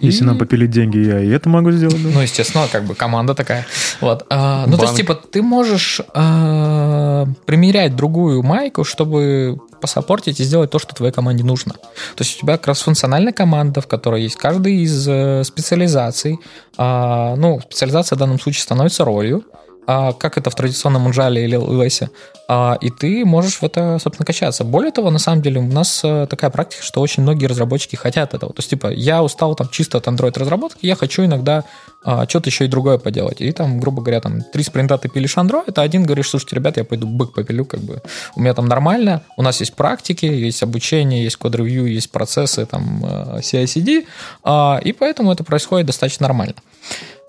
Если 0.01 0.23
И- 0.23 0.27
нам 0.27 0.39
попилить 0.39 0.71
деньги, 0.71 0.99
я 0.99 1.21
и 1.21 1.29
это 1.29 1.51
могу 1.51 1.73
сделать. 1.73 2.03
да? 2.03 2.09
ну, 2.15 2.21
естественно, 2.23 2.67
как 2.73 2.85
бы 2.85 2.95
команда 2.95 3.35
такая. 3.35 3.67
Вот. 4.01 4.25
А, 4.31 4.65
ну, 4.67 4.77
то 4.79 4.85
есть, 4.85 4.95
Банк. 4.95 4.97
типа, 4.97 5.15
ты 5.15 5.43
можешь 5.43 6.01
а, 6.15 7.27
примерять 7.45 7.97
другую 7.97 8.43
майку, 8.43 8.83
чтобы 8.85 9.59
посопортить 9.81 10.41
и 10.41 10.45
сделать 10.45 10.71
то, 10.71 10.79
что 10.79 10.95
твоей 10.95 11.13
команде 11.13 11.45
нужно. 11.45 11.75
То 11.75 12.25
есть 12.25 12.37
у 12.37 12.41
тебя 12.41 12.57
как 12.57 12.69
раз 12.69 12.83
функциональная 12.83 13.33
команда, 13.33 13.81
в 13.81 13.87
которой 13.87 14.23
есть 14.23 14.37
каждый 14.37 14.83
из 14.83 15.09
э, 15.09 15.45
специализаций. 15.45 16.39
А, 16.77 17.37
ну, 17.37 17.61
специализация 17.61 18.17
в 18.17 18.19
данном 18.19 18.39
случае 18.41 18.63
становится 18.63 19.05
ролью, 19.05 19.45
а, 19.91 20.13
как 20.13 20.37
это 20.37 20.51
в 20.51 20.55
традиционном 20.55 21.09
Unjali 21.09 21.45
или 21.45 21.59
LS. 21.59 22.11
А, 22.47 22.77
и 22.79 22.91
ты 22.91 23.25
можешь 23.25 23.57
в 23.57 23.63
это, 23.63 23.99
собственно, 23.99 24.27
качаться. 24.27 24.63
Более 24.63 24.93
того, 24.93 25.11
на 25.11 25.19
самом 25.19 25.41
деле, 25.41 25.61
у 25.61 25.67
нас 25.67 26.03
э, 26.05 26.27
такая 26.29 26.51
практика, 26.51 26.83
что 26.83 27.01
очень 27.01 27.23
многие 27.23 27.47
разработчики 27.47 27.97
хотят 27.97 28.35
этого. 28.35 28.53
То 28.53 28.61
есть, 28.61 28.69
типа, 28.69 28.89
я 28.89 29.23
устал 29.23 29.55
там 29.55 29.71
чисто 29.71 29.97
от 29.97 30.07
Android-разработки, 30.07 30.85
я 30.85 30.95
хочу 30.95 31.25
иногда 31.25 31.65
а, 32.05 32.29
что-то 32.29 32.49
еще 32.49 32.65
и 32.65 32.69
другое 32.69 32.99
поделать. 32.99 33.41
И 33.41 33.51
там, 33.53 33.81
грубо 33.81 34.03
говоря, 34.03 34.21
там 34.21 34.43
три 34.43 34.63
спринта 34.63 34.99
ты 34.99 35.09
пилишь 35.09 35.37
Android, 35.37 35.73
а 35.75 35.83
один 35.83 36.05
говоришь, 36.05 36.31
слушайте, 36.31 36.57
ребят, 36.57 36.77
я 36.77 36.85
пойду 36.85 37.07
бык 37.07 37.33
попилю, 37.35 37.65
как 37.65 37.81
бы 37.81 38.03
у 38.37 38.41
меня 38.41 38.55
там 38.55 38.67
нормально, 38.67 39.23
у 39.37 39.43
нас 39.43 39.61
есть 39.61 39.75
практики, 39.75 40.27
есть 40.27 40.63
обучение, 40.63 41.25
есть 41.25 41.37
код-ревью, 41.37 41.87
есть 41.87 42.11
процессы, 42.11 42.67
там, 42.67 43.05
э, 43.05 43.41
CI-CD, 43.41 44.07
а, 44.45 44.81
и 44.83 44.93
поэтому 44.93 45.33
это 45.33 45.45
происходит 45.45 45.87
достаточно 45.87 46.27
нормально. 46.27 46.55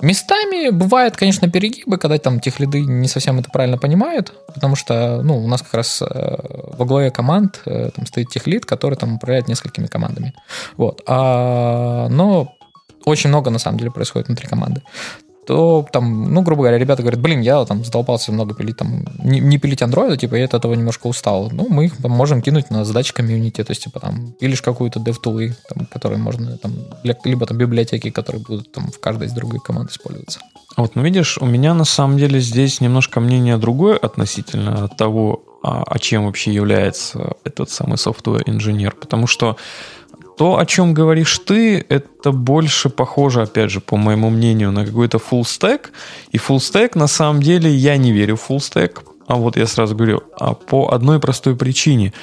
Местами 0.01 0.69
бывают, 0.69 1.17
конечно, 1.17 1.49
перегибы, 1.49 1.97
когда 1.97 2.17
там 2.17 2.39
тех 2.39 2.61
лиды 2.61 2.79
не 2.79 3.09
совсем 3.09 3.37
это 3.39 3.49
правильно 3.49 3.77
понимают, 3.77 4.33
потому 4.53 4.77
что, 4.77 5.21
ну, 5.23 5.43
у 5.43 5.47
нас 5.47 5.61
как 5.61 5.73
раз 5.73 6.01
э, 6.01 6.37
во 6.77 6.85
главе 6.85 7.11
команд 7.11 7.61
э, 7.65 7.89
там 7.93 8.05
стоит 8.05 8.29
техлид, 8.29 8.65
который 8.65 8.95
там 8.95 9.15
управляет 9.15 9.49
несколькими 9.49 9.87
командами. 9.87 10.33
Вот. 10.77 11.01
А, 11.05 12.07
но 12.07 12.55
очень 13.05 13.29
много, 13.29 13.49
на 13.49 13.59
самом 13.59 13.77
деле, 13.77 13.91
происходит 13.91 14.27
внутри 14.27 14.47
команды 14.47 14.81
то 15.49 15.83
там, 15.91 16.31
ну, 16.31 16.43
грубо 16.43 16.61
говоря, 16.61 16.77
ребята 16.77 17.01
говорят, 17.01 17.19
блин, 17.19 17.41
я 17.41 17.65
там 17.65 17.83
задолбался 17.83 18.31
много 18.31 18.53
пилить, 18.53 18.77
там, 18.77 19.03
не, 19.17 19.39
не 19.39 19.57
пилить 19.57 19.81
андроида, 19.81 20.15
типа, 20.15 20.35
я 20.35 20.45
от 20.45 20.53
этого 20.53 20.75
немножко 20.75 21.07
устал. 21.07 21.49
Ну, 21.51 21.65
мы 21.67 21.85
их 21.85 21.97
там, 21.97 22.11
можем 22.11 22.43
кинуть 22.43 22.69
на 22.69 22.85
задачи 22.85 23.15
комьюнити, 23.15 23.63
то 23.63 23.71
есть, 23.71 23.83
типа, 23.83 23.99
там, 23.99 24.33
пилишь 24.39 24.61
какую-то 24.61 24.99
DevTool, 24.99 25.53
там, 25.67 25.87
которые 25.87 26.19
можно, 26.19 26.55
там, 26.59 26.73
для- 27.03 27.17
либо 27.23 27.47
там 27.47 27.57
библиотеки, 27.57 28.11
которые 28.11 28.43
будут 28.43 28.71
там 28.71 28.91
в 28.91 28.99
каждой 28.99 29.25
из 29.25 29.31
других 29.31 29.63
команд 29.63 29.89
использоваться. 29.89 30.39
А 30.75 30.83
Вот, 30.83 30.95
ну 30.95 31.01
видишь, 31.01 31.39
у 31.39 31.47
меня 31.47 31.73
на 31.73 31.85
самом 31.85 32.19
деле 32.19 32.39
здесь 32.39 32.79
немножко 32.79 33.19
мнение 33.19 33.57
другое 33.57 33.97
относительно 33.97 34.87
того, 34.87 35.41
а, 35.63 35.81
а 35.83 35.97
чем 35.97 36.27
вообще 36.27 36.53
является 36.53 37.33
этот 37.43 37.71
самый 37.71 37.95
software 37.95 38.43
инженер, 38.45 38.93
потому 38.93 39.25
что 39.25 39.57
то, 40.39 40.57
о 40.57 40.65
чем 40.65 40.93
говоришь 40.93 41.37
ты, 41.39 41.85
это 41.89 42.31
больше 42.31 42.89
похоже, 42.89 43.41
опять 43.41 43.71
же, 43.71 43.81
по 43.81 43.97
моему 43.97 44.29
мнению, 44.29 44.71
на 44.71 44.85
какой-то 44.85 45.17
full 45.17 45.41
stack. 45.41 45.89
И 46.31 46.37
full 46.37 46.59
stack, 46.59 46.97
на 46.97 47.07
самом 47.07 47.41
деле, 47.41 47.69
я 47.69 47.97
не 47.97 48.13
верю 48.13 48.37
в 48.37 48.49
full 48.49 48.59
stack. 48.59 48.99
А 49.27 49.35
вот 49.35 49.57
я 49.57 49.67
сразу 49.67 49.97
говорю, 49.97 50.21
а 50.39 50.53
по 50.53 50.93
одной 50.93 51.19
простой 51.19 51.57
причине. 51.57 52.13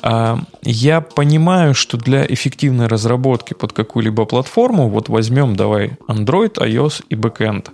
А, 0.00 0.38
Я 0.62 1.00
понимаю, 1.00 1.74
что 1.74 1.96
для 1.96 2.24
эффективной 2.24 2.86
разработки 2.86 3.54
под 3.54 3.72
какую-либо 3.72 4.26
платформу, 4.26 4.88
вот 4.88 5.08
возьмем, 5.08 5.56
давай, 5.56 5.96
Android, 6.08 6.54
iOS 6.58 7.02
и 7.08 7.16
backend, 7.16 7.70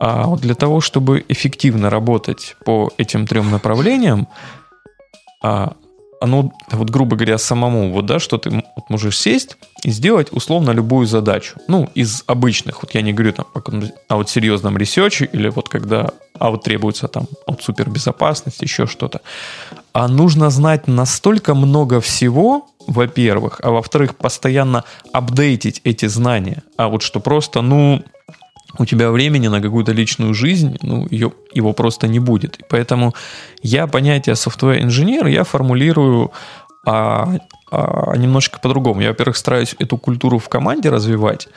а 0.00 0.28
вот 0.28 0.40
для 0.40 0.54
того, 0.54 0.80
чтобы 0.80 1.22
эффективно 1.28 1.90
работать 1.90 2.56
по 2.64 2.90
этим 2.96 3.26
трем 3.26 3.50
направлениям, 3.50 4.28
а, 5.42 5.74
оно, 6.20 6.52
вот 6.70 6.90
грубо 6.90 7.16
говоря, 7.16 7.38
самому, 7.38 7.92
вот, 7.92 8.06
да, 8.06 8.18
что 8.18 8.38
ты 8.38 8.50
вот 8.50 8.90
можешь 8.90 9.18
сесть 9.18 9.56
и 9.82 9.90
сделать 9.90 10.28
условно 10.30 10.70
любую 10.70 11.06
задачу. 11.06 11.58
Ну, 11.68 11.88
из 11.94 12.24
обычных, 12.26 12.82
вот 12.82 12.94
я 12.94 13.02
не 13.02 13.12
говорю 13.12 13.32
там 13.32 13.46
о 14.08 14.16
вот 14.16 14.30
серьезном 14.30 14.76
ресерче 14.76 15.28
или 15.32 15.48
вот 15.48 15.68
когда, 15.68 16.10
а 16.38 16.50
вот 16.50 16.64
требуется 16.64 17.08
там 17.08 17.26
от 17.46 17.62
супербезопасности, 17.62 18.64
еще 18.64 18.86
что-то. 18.86 19.20
А 19.92 20.08
нужно 20.08 20.50
знать 20.50 20.88
настолько 20.88 21.54
много 21.54 22.00
всего, 22.00 22.66
во-первых, 22.86 23.60
а 23.62 23.70
во-вторых, 23.70 24.16
постоянно 24.16 24.84
апдейтить 25.12 25.80
эти 25.84 26.06
знания. 26.06 26.62
А 26.76 26.88
вот 26.88 27.02
что 27.02 27.20
просто, 27.20 27.62
ну, 27.62 28.02
у 28.78 28.86
тебя 28.86 29.10
времени 29.10 29.48
на 29.48 29.60
какую-то 29.60 29.92
личную 29.92 30.34
жизнь, 30.34 30.78
ну, 30.82 31.06
ее, 31.10 31.32
его 31.52 31.72
просто 31.72 32.08
не 32.08 32.18
будет. 32.18 32.56
И 32.58 32.64
поэтому 32.68 33.14
я 33.62 33.86
понятие 33.86 34.34
software 34.34 34.82
инженер 34.82 35.26
я 35.26 35.44
формулирую 35.44 36.32
а, 36.86 37.38
а, 37.70 38.16
немножко 38.16 38.60
по-другому. 38.60 39.00
Я, 39.00 39.08
во-первых, 39.08 39.36
стараюсь 39.36 39.74
эту 39.78 39.98
культуру 39.98 40.38
в 40.38 40.48
команде 40.48 40.90
развивать. 40.90 41.48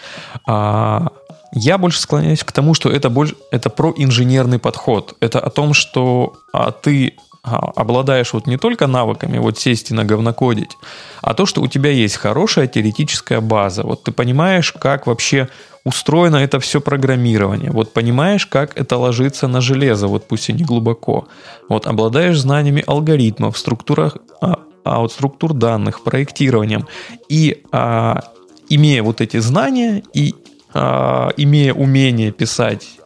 А, 0.47 1.07
я 1.53 1.77
больше 1.77 1.99
склоняюсь 1.99 2.43
к 2.43 2.51
тому, 2.51 2.73
что 2.73 2.89
это, 2.89 3.09
больше, 3.09 3.35
это 3.51 3.69
про 3.69 3.93
инженерный 3.95 4.59
подход. 4.59 5.15
Это 5.19 5.39
о 5.39 5.49
том, 5.49 5.73
что 5.73 6.33
а, 6.53 6.71
ты 6.71 7.15
обладаешь 7.41 8.33
вот 8.33 8.47
не 8.47 8.57
только 8.57 8.87
навыками 8.87 9.37
вот 9.37 9.57
сесть 9.57 9.91
и 9.91 9.93
на 9.93 10.03
говнокодить, 10.03 10.77
а 11.21 11.33
то, 11.33 11.45
что 11.45 11.61
у 11.61 11.67
тебя 11.67 11.89
есть 11.89 12.17
хорошая 12.17 12.67
теоретическая 12.67 13.39
база. 13.39 13.83
Вот 13.83 14.03
ты 14.03 14.11
понимаешь, 14.11 14.73
как 14.73 15.07
вообще 15.07 15.47
устроено 15.85 16.37
это 16.37 16.59
все 16.59 16.81
программирование. 16.81 17.71
Вот 17.71 17.93
понимаешь, 17.93 18.45
как 18.45 18.77
это 18.77 18.97
ложится 18.97 19.47
на 19.47 19.61
железо, 19.61 20.07
вот 20.07 20.27
пусть 20.27 20.49
и 20.49 20.53
не 20.53 20.63
глубоко. 20.63 21.27
Вот 21.69 21.87
обладаешь 21.87 22.39
знаниями 22.39 22.83
алгоритмов, 22.85 23.57
структурах, 23.57 24.17
а, 24.41 24.59
а 24.83 24.99
вот 24.99 25.11
структур 25.11 25.53
данных, 25.53 26.03
проектированием. 26.03 26.87
И 27.29 27.63
а, 27.71 28.21
имея 28.69 29.03
вот 29.03 29.21
эти 29.21 29.37
знания 29.37 30.03
и 30.13 30.35
а, 30.73 31.31
имея 31.37 31.73
умение 31.73 32.31
писать 32.31 32.98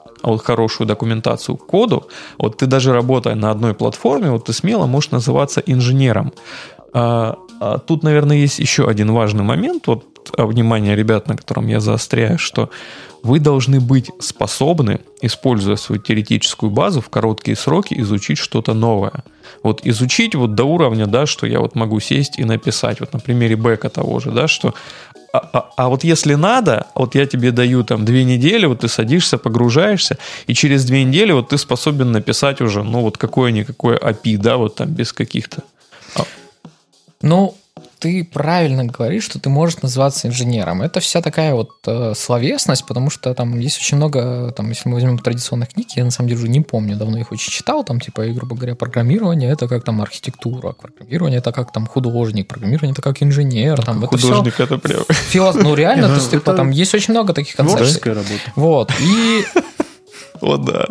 хорошую 0.44 0.88
документацию 0.88 1.58
к 1.58 1.66
коду, 1.66 2.08
вот 2.38 2.58
ты 2.58 2.66
даже 2.66 2.94
работая 2.94 3.36
на 3.36 3.52
одной 3.52 3.74
платформе, 3.74 4.32
вот 4.32 4.46
ты 4.46 4.54
смело 4.54 4.86
можешь 4.86 5.12
называться 5.12 5.62
инженером. 5.66 6.34
А, 6.94 7.38
а 7.60 7.78
тут, 7.80 8.04
наверное, 8.04 8.38
есть 8.38 8.60
еще 8.60 8.88
один 8.88 9.12
важный 9.12 9.44
момент, 9.44 9.88
вот 9.88 10.06
а, 10.38 10.46
внимание 10.46 10.96
ребят, 10.96 11.28
на 11.28 11.36
котором 11.36 11.68
я 11.68 11.80
заостряю, 11.80 12.38
что 12.38 12.70
вы 13.24 13.40
должны 13.40 13.80
быть 13.80 14.12
способны, 14.20 15.00
используя 15.22 15.78
свою 15.78 16.02
теоретическую 16.02 16.70
базу, 16.70 17.00
в 17.00 17.10
короткие 17.10 17.56
сроки 17.56 17.94
изучить 18.00 18.38
что-то 18.38 18.74
новое. 18.74 19.24
Вот 19.64 19.82
изучить 19.86 20.36
вот 20.36 20.56
до 20.56 20.66
уровня, 20.66 21.08
да, 21.08 21.26
что 21.26 21.48
я 21.48 21.60
вот 21.60 21.76
могу 21.76 22.02
сесть 22.02 22.38
и 22.38 22.44
написать, 22.44 23.00
вот 23.00 23.14
на 23.14 23.20
примере 23.20 23.56
бэка 23.56 23.90
того 23.90 24.20
же, 24.20 24.32
да, 24.32 24.50
что 24.50 24.74
а, 25.34 25.50
а, 25.52 25.70
а 25.78 25.90
вот 25.90 26.04
если 26.04 26.36
надо, 26.36 26.86
вот 26.94 27.16
я 27.16 27.26
тебе 27.26 27.52
даю 27.52 27.84
там 27.84 28.06
две 28.06 28.24
недели, 28.24 28.68
вот 28.68 28.82
ты 28.82 28.88
садишься, 28.88 29.40
погружаешься, 29.40 30.20
и 30.46 30.54
через 30.54 30.86
две 30.86 31.04
недели 31.04 31.32
вот 31.32 31.50
ты 31.50 31.58
способен 31.58 32.12
написать 32.12 32.62
уже, 32.62 32.84
ну 32.84 33.02
вот 33.02 33.18
какое-никакое 33.18 33.98
API, 33.98 34.38
да, 34.38 34.58
вот 34.58 34.76
там 34.76 34.90
без 34.90 35.12
каких-то... 35.12 35.64
Ну, 37.24 37.56
ты 38.04 38.26
правильно 38.26 38.84
говоришь, 38.84 39.24
что 39.24 39.40
ты 39.40 39.50
можешь 39.50 39.82
называться 39.82 40.28
инженером. 40.28 40.82
Это 40.82 41.00
вся 41.00 41.22
такая 41.22 41.54
вот 41.54 41.72
э, 41.88 42.14
словесность, 42.18 42.86
потому 42.86 43.10
что 43.10 43.34
там 43.34 43.58
есть 43.58 43.78
очень 43.78 43.96
много, 43.96 44.52
там, 44.52 44.68
если 44.68 44.90
мы 44.90 44.96
возьмем 44.96 45.18
традиционных 45.18 45.70
книг, 45.70 45.88
я 45.96 46.04
на 46.04 46.12
самом 46.12 46.28
деле 46.28 46.42
уже 46.42 46.50
не 46.50 46.60
помню, 46.60 46.98
давно 46.98 47.18
их 47.18 47.32
очень 47.32 47.50
читал, 47.50 47.86
там, 47.86 48.02
типа, 48.02 48.26
и, 48.26 48.34
грубо 48.34 48.58
говоря, 48.58 48.76
программирование 48.76 49.50
это 49.50 49.70
как 49.70 49.86
там 49.86 50.02
архитектура, 50.02 50.74
программирование 50.74 51.38
это 51.40 51.54
как 51.54 51.72
там 51.72 51.88
художник, 51.88 52.50
программирование 52.50 52.92
это 52.92 53.02
как 53.02 53.24
инженер. 53.24 53.82
Там, 53.82 54.00
это 54.00 54.08
художник 54.08 54.56
все... 54.56 54.64
это 54.66 54.78
прям... 54.80 55.06
Филос... 55.08 55.56
Ну, 55.56 55.74
реально, 55.84 56.10
то 56.10 56.16
есть, 56.16 56.30
типа, 56.30 56.54
там 56.56 56.72
есть 56.72 56.94
очень 56.94 57.14
много 57.14 57.32
таких 57.32 57.56
концепций. 57.56 58.02
работа. 58.12 58.52
Вот, 58.58 58.92
и... 59.00 59.46
Вот, 60.42 60.66
да. 60.66 60.88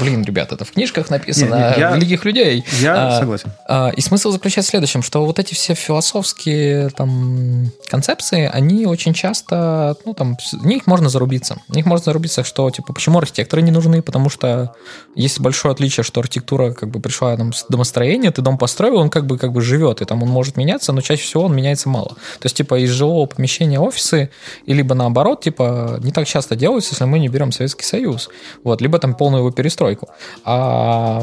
Блин, 0.00 0.22
ребят, 0.24 0.52
это 0.52 0.64
в 0.64 0.72
книжках 0.72 1.10
написано 1.10 1.54
не, 1.54 1.76
не, 1.76 1.80
я, 1.80 1.96
великих 1.96 2.24
людей. 2.24 2.64
Я 2.80 3.16
а, 3.16 3.20
согласен. 3.20 3.52
А, 3.66 3.90
и 3.94 4.00
смысл 4.00 4.30
заключается 4.30 4.70
в 4.70 4.72
следующем, 4.72 5.02
что 5.02 5.24
вот 5.24 5.38
эти 5.38 5.54
все 5.54 5.74
философские 5.74 6.88
там 6.90 7.70
концепции, 7.88 8.50
они 8.52 8.86
очень 8.86 9.14
часто, 9.14 9.96
ну 10.04 10.14
там, 10.14 10.36
в 10.52 10.66
них 10.66 10.86
можно 10.86 11.08
зарубиться. 11.08 11.58
В 11.68 11.76
них 11.76 11.86
можно 11.86 12.04
зарубиться, 12.04 12.44
что 12.44 12.70
типа 12.70 12.92
почему 12.92 13.18
архитекторы 13.18 13.62
не 13.62 13.70
нужны, 13.70 14.02
потому 14.02 14.28
что 14.28 14.74
есть 15.14 15.40
большое 15.40 15.72
отличие, 15.72 16.04
что 16.04 16.20
архитектура 16.20 16.72
как 16.72 16.90
бы 16.90 17.00
пришла 17.00 17.36
там 17.36 17.52
с 17.52 17.66
домостроения, 17.68 18.30
ты 18.30 18.42
дом 18.42 18.58
построил, 18.58 18.96
он 18.96 19.10
как 19.10 19.26
бы 19.26 19.38
как 19.38 19.52
бы 19.52 19.60
живет, 19.60 20.00
и 20.00 20.04
там 20.04 20.22
он 20.22 20.28
может 20.28 20.56
меняться, 20.56 20.92
но 20.92 21.00
чаще 21.00 21.22
всего 21.22 21.44
он 21.44 21.54
меняется 21.54 21.88
мало. 21.88 22.08
То 22.08 22.44
есть 22.44 22.56
типа 22.56 22.78
из 22.80 22.90
жилого 22.90 23.26
помещения 23.26 23.78
офисы, 23.80 24.30
и 24.66 24.72
либо 24.72 24.94
наоборот, 24.94 25.42
типа 25.42 25.98
не 26.02 26.12
так 26.12 26.26
часто 26.26 26.56
делается, 26.56 26.90
если 26.92 27.04
мы 27.04 27.18
не 27.18 27.28
берем 27.28 27.52
Советский 27.52 27.84
Союз. 27.84 28.28
Вот, 28.62 28.80
либо 28.80 28.98
там 28.98 29.14
полную 29.14 29.40
его 29.40 29.50
перестройку. 29.64 30.08
А 30.44 31.22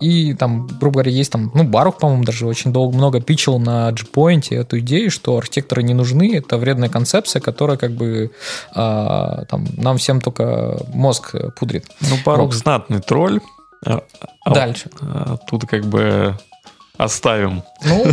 и 0.00 0.34
там, 0.34 0.66
грубо 0.66 0.94
говоря, 0.94 1.10
есть 1.10 1.30
там, 1.30 1.50
ну, 1.54 1.64
Барух, 1.64 1.98
по-моему, 1.98 2.24
даже 2.24 2.46
очень 2.46 2.72
долго, 2.72 2.96
много 2.96 3.20
пичил 3.20 3.58
на 3.58 3.92
G-Point 3.92 4.54
эту 4.56 4.78
идею, 4.78 5.10
что 5.10 5.36
архитекторы 5.36 5.82
не 5.82 5.92
нужны, 5.92 6.36
это 6.36 6.56
вредная 6.56 6.88
концепция, 6.88 7.40
которая 7.40 7.76
как 7.76 7.92
бы 7.92 8.30
а, 8.74 9.44
там 9.44 9.66
нам 9.76 9.98
всем 9.98 10.22
только 10.22 10.78
мозг 10.94 11.34
пудрит. 11.58 11.84
Ну, 12.00 12.16
Барух 12.24 12.46
вот. 12.46 12.54
знатный 12.54 13.00
тролль. 13.00 13.40
А, 13.84 14.02
а 14.42 14.54
Дальше. 14.54 14.90
А, 15.02 15.36
тут 15.46 15.66
как 15.66 15.84
бы 15.84 16.34
оставим. 16.96 17.62
Ну, 17.84 18.06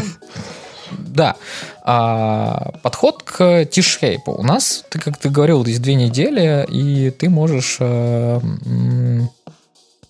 да. 0.92 1.36
А, 1.84 2.74
подход 2.84 3.24
к 3.24 3.66
T-shape. 3.66 4.24
У 4.28 4.44
нас, 4.44 4.86
ты 4.90 5.00
как 5.00 5.18
ты 5.18 5.30
говорил, 5.30 5.66
есть 5.66 5.82
две 5.82 5.96
недели, 5.96 6.66
и 6.70 7.12
ты 7.12 7.30
можешь 7.30 7.78
а, 7.80 8.42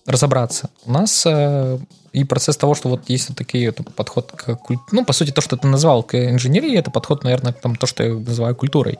разобраться. 0.06 0.70
У 0.84 0.92
нас 0.92 1.24
а, 1.26 1.78
и 2.12 2.24
процесс 2.24 2.56
того, 2.56 2.74
что 2.74 2.88
вот 2.88 3.08
есть 3.08 3.28
вот 3.28 3.38
такие 3.38 3.72
вот 3.76 3.94
подход 3.94 4.32
к 4.32 4.56
культуре, 4.56 4.88
ну, 4.92 5.04
по 5.04 5.12
сути, 5.12 5.30
то, 5.30 5.40
что 5.40 5.56
ты 5.56 5.68
назвал 5.68 6.02
к 6.02 6.14
инженерии, 6.14 6.76
это 6.76 6.90
подход, 6.90 7.24
наверное, 7.24 7.52
к 7.52 7.60
тому, 7.60 7.76
то, 7.76 7.86
что 7.86 8.02
я 8.02 8.14
называю 8.14 8.56
культурой. 8.56 8.98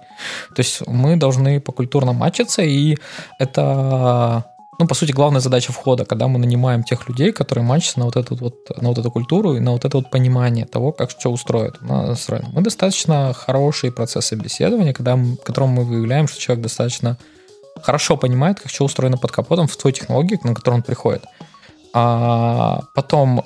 То 0.55 0.61
есть 0.61 0.87
мы 0.87 1.17
должны 1.17 1.61
по 1.61 1.73
культурно 1.73 2.13
матчиться, 2.13 2.63
и 2.63 2.97
это 3.39 4.45
ну, 4.79 4.87
по 4.87 4.95
сути, 4.95 5.11
главная 5.11 5.41
задача 5.41 5.73
входа, 5.73 6.05
когда 6.05 6.29
мы 6.29 6.39
нанимаем 6.39 6.85
тех 6.85 7.09
людей, 7.09 7.33
которые 7.33 7.65
матчатся 7.65 7.99
на 7.99 8.05
вот 8.05 8.17
эту 8.17 8.37
вот, 8.37 8.55
на 8.81 8.91
вот 8.91 8.99
эту 8.99 9.11
культуру 9.11 9.57
и 9.57 9.61
на 9.61 9.73
вот 9.73 9.85
это 9.85 9.97
вот 9.97 10.11
понимание 10.11 10.67
того, 10.67 10.93
как 10.93 11.11
что 11.11 11.31
устроит. 11.31 11.75
Мы 11.81 12.63
достаточно 12.63 13.33
хорошие 13.33 13.91
процессы 13.91 14.37
беседования, 14.37 14.93
когда 14.93 15.17
мы, 15.17 15.35
в 15.35 15.43
котором 15.43 15.71
мы 15.71 15.85
выявляем, 15.85 16.29
что 16.29 16.41
человек 16.41 16.63
достаточно 16.63 17.19
хорошо 17.83 18.17
понимает, 18.17 18.61
как 18.61 18.71
что 18.71 18.85
устроено 18.85 19.19
под 19.19 19.33
капотом 19.33 19.67
в 19.67 19.77
той 19.77 19.93
технологии, 19.93 20.39
на 20.45 20.55
которую 20.55 20.79
он 20.79 20.83
приходит. 20.83 21.25
А 21.93 22.83
потом 22.95 23.45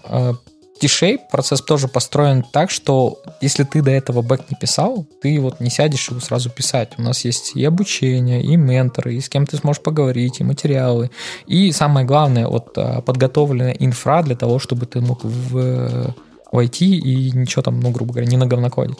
э, 0.83 0.87
T-Shape 0.87 1.21
процесс 1.31 1.61
тоже 1.61 1.89
построен 1.89 2.43
так, 2.43 2.71
что 2.71 3.19
если 3.41 3.65
ты 3.65 3.83
до 3.83 3.91
этого 3.91 4.23
бэк 4.23 4.45
не 4.51 4.57
писал, 4.57 5.07
ты 5.21 5.41
вот 5.41 5.61
не 5.61 5.71
сядешь 5.71 6.11
его 6.11 6.21
сразу 6.21 6.51
писать. 6.51 6.93
У 6.99 7.03
нас 7.03 7.25
есть 7.25 7.53
и 7.55 7.65
обучение, 7.65 8.43
и 8.43 8.57
менторы, 8.57 9.15
и 9.15 9.21
с 9.21 9.29
кем 9.29 9.47
ты 9.47 9.57
сможешь 9.57 9.83
поговорить, 9.83 10.41
и 10.41 10.45
материалы. 10.45 11.11
И 11.47 11.73
самое 11.73 12.07
главное, 12.07 12.47
вот 12.49 12.73
а, 12.77 13.01
подготовленная 13.01 13.73
инфра 13.73 14.23
для 14.23 14.37
того, 14.37 14.59
чтобы 14.59 14.87
ты 14.87 15.01
мог 15.01 15.25
в 15.25 16.15
войти 16.53 16.99
и 16.99 17.31
ничего 17.33 17.63
там, 17.63 17.81
ну, 17.81 17.91
грубо 17.91 18.13
говоря, 18.13 18.29
не 18.29 18.37
на 18.37 18.47
говнокодить. 18.47 18.99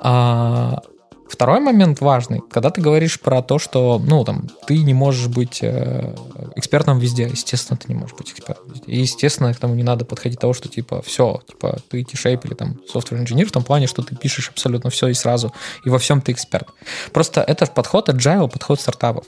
А, 0.00 0.82
Второй 1.28 1.60
момент 1.60 2.00
важный, 2.00 2.40
когда 2.50 2.70
ты 2.70 2.80
говоришь 2.80 3.20
про 3.20 3.42
то, 3.42 3.58
что, 3.58 4.00
ну, 4.04 4.24
там, 4.24 4.48
ты 4.66 4.78
не 4.78 4.94
можешь 4.94 5.28
быть 5.28 5.58
э, 5.62 6.14
экспертом 6.56 6.98
везде, 6.98 7.24
естественно, 7.24 7.76
ты 7.76 7.92
не 7.92 7.98
можешь 7.98 8.16
быть 8.16 8.32
экспертом 8.32 8.66
везде. 8.68 8.90
И, 8.90 9.00
естественно, 9.00 9.52
к 9.52 9.58
тому 9.58 9.74
не 9.74 9.82
надо 9.82 10.04
подходить 10.04 10.40
того, 10.40 10.54
что, 10.54 10.68
типа, 10.68 11.02
все, 11.02 11.42
типа, 11.46 11.78
ты 11.90 12.02
T-Shape 12.02 12.46
или 12.46 12.54
там 12.54 12.80
software 12.92 13.20
инженер 13.20 13.46
в 13.46 13.52
том 13.52 13.62
плане, 13.62 13.86
что 13.86 14.02
ты 14.02 14.16
пишешь 14.16 14.48
абсолютно 14.48 14.90
все 14.90 15.08
и 15.08 15.14
сразу, 15.14 15.52
и 15.84 15.90
во 15.90 15.98
всем 15.98 16.20
ты 16.20 16.32
эксперт. 16.32 16.68
Просто 17.12 17.42
это 17.42 17.66
подход 17.66 18.08
agile, 18.08 18.48
подход 18.48 18.80
стартапов. 18.80 19.26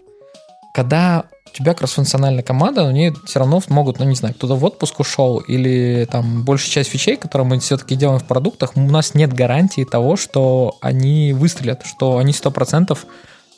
Когда 0.75 1.25
у 1.51 1.57
тебя 1.57 1.75
кроссфункциональная 1.75 2.43
команда, 2.43 2.87
они 2.87 3.13
все 3.27 3.41
равно 3.41 3.61
могут, 3.69 3.99
ну 3.99 4.05
не 4.05 4.15
знаю, 4.15 4.35
кто-то 4.35 4.55
в 4.55 4.65
отпуск 4.65 5.01
ушел, 5.01 5.39
или 5.39 6.07
там 6.11 6.45
большая 6.45 6.71
часть 6.71 6.91
фичей, 6.91 7.17
которые 7.17 7.47
мы 7.47 7.59
все-таки 7.59 7.97
делаем 7.97 8.21
в 8.21 8.25
продуктах, 8.25 8.77
у 8.77 8.81
нас 8.81 9.15
нет 9.15 9.33
гарантии 9.33 9.85
того, 9.85 10.17
что 10.17 10.77
они 10.81 11.33
выстрелят, 11.33 11.85
что 11.85 12.19
они 12.19 12.33
100% 12.33 12.97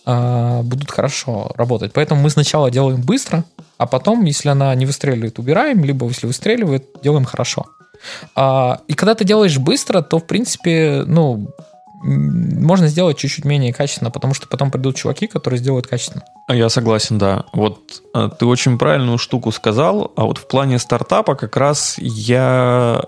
а, 0.04 0.62
будут 0.62 0.90
хорошо 0.90 1.52
работать. 1.56 1.92
Поэтому 1.92 2.22
мы 2.22 2.30
сначала 2.30 2.70
делаем 2.70 3.02
быстро, 3.02 3.44
а 3.78 3.86
потом, 3.86 4.24
если 4.24 4.48
она 4.48 4.74
не 4.74 4.86
выстреливает, 4.86 5.38
убираем, 5.38 5.84
либо 5.84 6.06
если 6.06 6.26
выстреливает, 6.26 6.86
делаем 7.02 7.24
хорошо. 7.24 7.66
А, 8.34 8.80
и 8.88 8.94
когда 8.94 9.14
ты 9.14 9.24
делаешь 9.24 9.58
быстро, 9.58 10.02
то, 10.02 10.18
в 10.18 10.26
принципе, 10.26 11.04
ну, 11.06 11.48
можно 12.02 12.88
сделать 12.88 13.18
чуть-чуть 13.18 13.44
менее 13.44 13.72
качественно, 13.72 14.10
потому 14.10 14.34
что 14.34 14.46
потом 14.48 14.70
придут 14.70 14.96
чуваки, 14.96 15.26
которые 15.26 15.58
сделают 15.58 15.86
качественно. 15.86 16.24
Я 16.48 16.68
согласен, 16.68 17.18
да. 17.18 17.44
Вот 17.52 18.02
э, 18.14 18.28
ты 18.38 18.46
очень 18.46 18.78
правильную 18.78 19.18
штуку 19.18 19.52
сказал, 19.52 20.12
а 20.16 20.24
вот 20.24 20.38
в 20.38 20.48
плане 20.48 20.78
стартапа 20.78 21.34
как 21.34 21.56
раз 21.56 21.96
я 21.98 23.04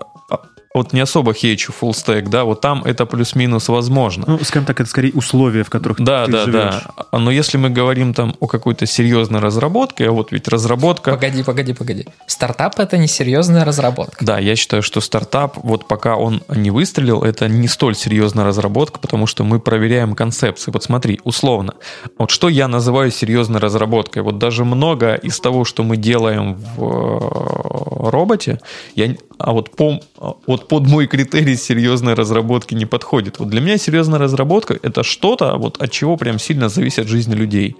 вот 0.75 0.93
не 0.93 0.99
особо 0.99 1.33
хейчу 1.33 1.71
full 1.71 1.91
stack, 1.91 2.29
да, 2.29 2.43
вот 2.43 2.59
там 2.59 2.83
это 2.83 3.05
плюс-минус 3.05 3.69
возможно. 3.69 4.25
Ну, 4.27 4.39
скажем 4.43 4.65
так, 4.65 4.81
это 4.81 4.89
скорее 4.89 5.13
условия, 5.13 5.63
в 5.63 5.69
которых 5.69 6.01
да, 6.01 6.25
ты 6.25 6.31
да, 6.33 6.43
живешь. 6.45 6.73
да. 7.11 7.17
Но 7.17 7.31
если 7.31 7.57
мы 7.57 7.69
говорим 7.69 8.13
там 8.13 8.35
о 8.41 8.47
какой-то 8.47 8.85
серьезной 8.85 9.39
разработке, 9.39 10.09
а 10.09 10.11
вот 10.11 10.33
ведь 10.33 10.49
разработка... 10.49 11.11
Погоди, 11.11 11.43
погоди, 11.43 11.73
погоди. 11.73 12.05
Стартап 12.27 12.77
это 12.79 12.97
не 12.97 13.07
серьезная 13.07 13.63
разработка. 13.63 14.23
Да, 14.25 14.37
я 14.37 14.57
считаю, 14.57 14.83
что 14.83 14.99
стартап, 14.99 15.57
вот 15.63 15.87
пока 15.87 16.17
он 16.17 16.43
не 16.49 16.71
выстрелил, 16.71 17.23
это 17.23 17.47
не 17.47 17.69
столь 17.69 17.95
серьезная 17.95 18.43
разработка, 18.43 18.99
потому 18.99 19.27
что 19.27 19.45
мы 19.45 19.61
проверяем 19.61 20.13
концепции. 20.13 20.71
Вот 20.71 20.83
смотри, 20.83 21.21
условно, 21.23 21.75
вот 22.17 22.31
что 22.31 22.49
я 22.49 22.67
называю 22.67 23.11
серьезной 23.11 23.61
разработкой. 23.61 24.23
Вот 24.23 24.39
даже 24.39 24.65
много 24.65 25.15
из 25.15 25.39
того, 25.39 25.63
что 25.63 25.83
мы 25.83 25.95
делаем 25.95 26.55
в 26.55 26.83
э, 26.83 28.09
роботе, 28.09 28.59
я, 28.95 29.15
а 29.37 29.53
вот, 29.53 29.71
по, 29.71 29.99
вот 30.47 30.64
под 30.67 30.87
мой 30.87 31.07
критерий 31.07 31.55
серьезной 31.55 32.13
разработки 32.13 32.73
не 32.73 32.85
подходит. 32.85 33.39
Вот 33.39 33.49
для 33.49 33.61
меня 33.61 33.77
серьезная 33.77 34.19
разработка 34.19 34.77
это 34.81 35.03
что-то, 35.03 35.55
вот 35.57 35.81
от 35.81 35.91
чего 35.91 36.17
прям 36.17 36.39
сильно 36.39 36.69
зависит 36.69 37.07
жизнь 37.07 37.33
людей. 37.33 37.75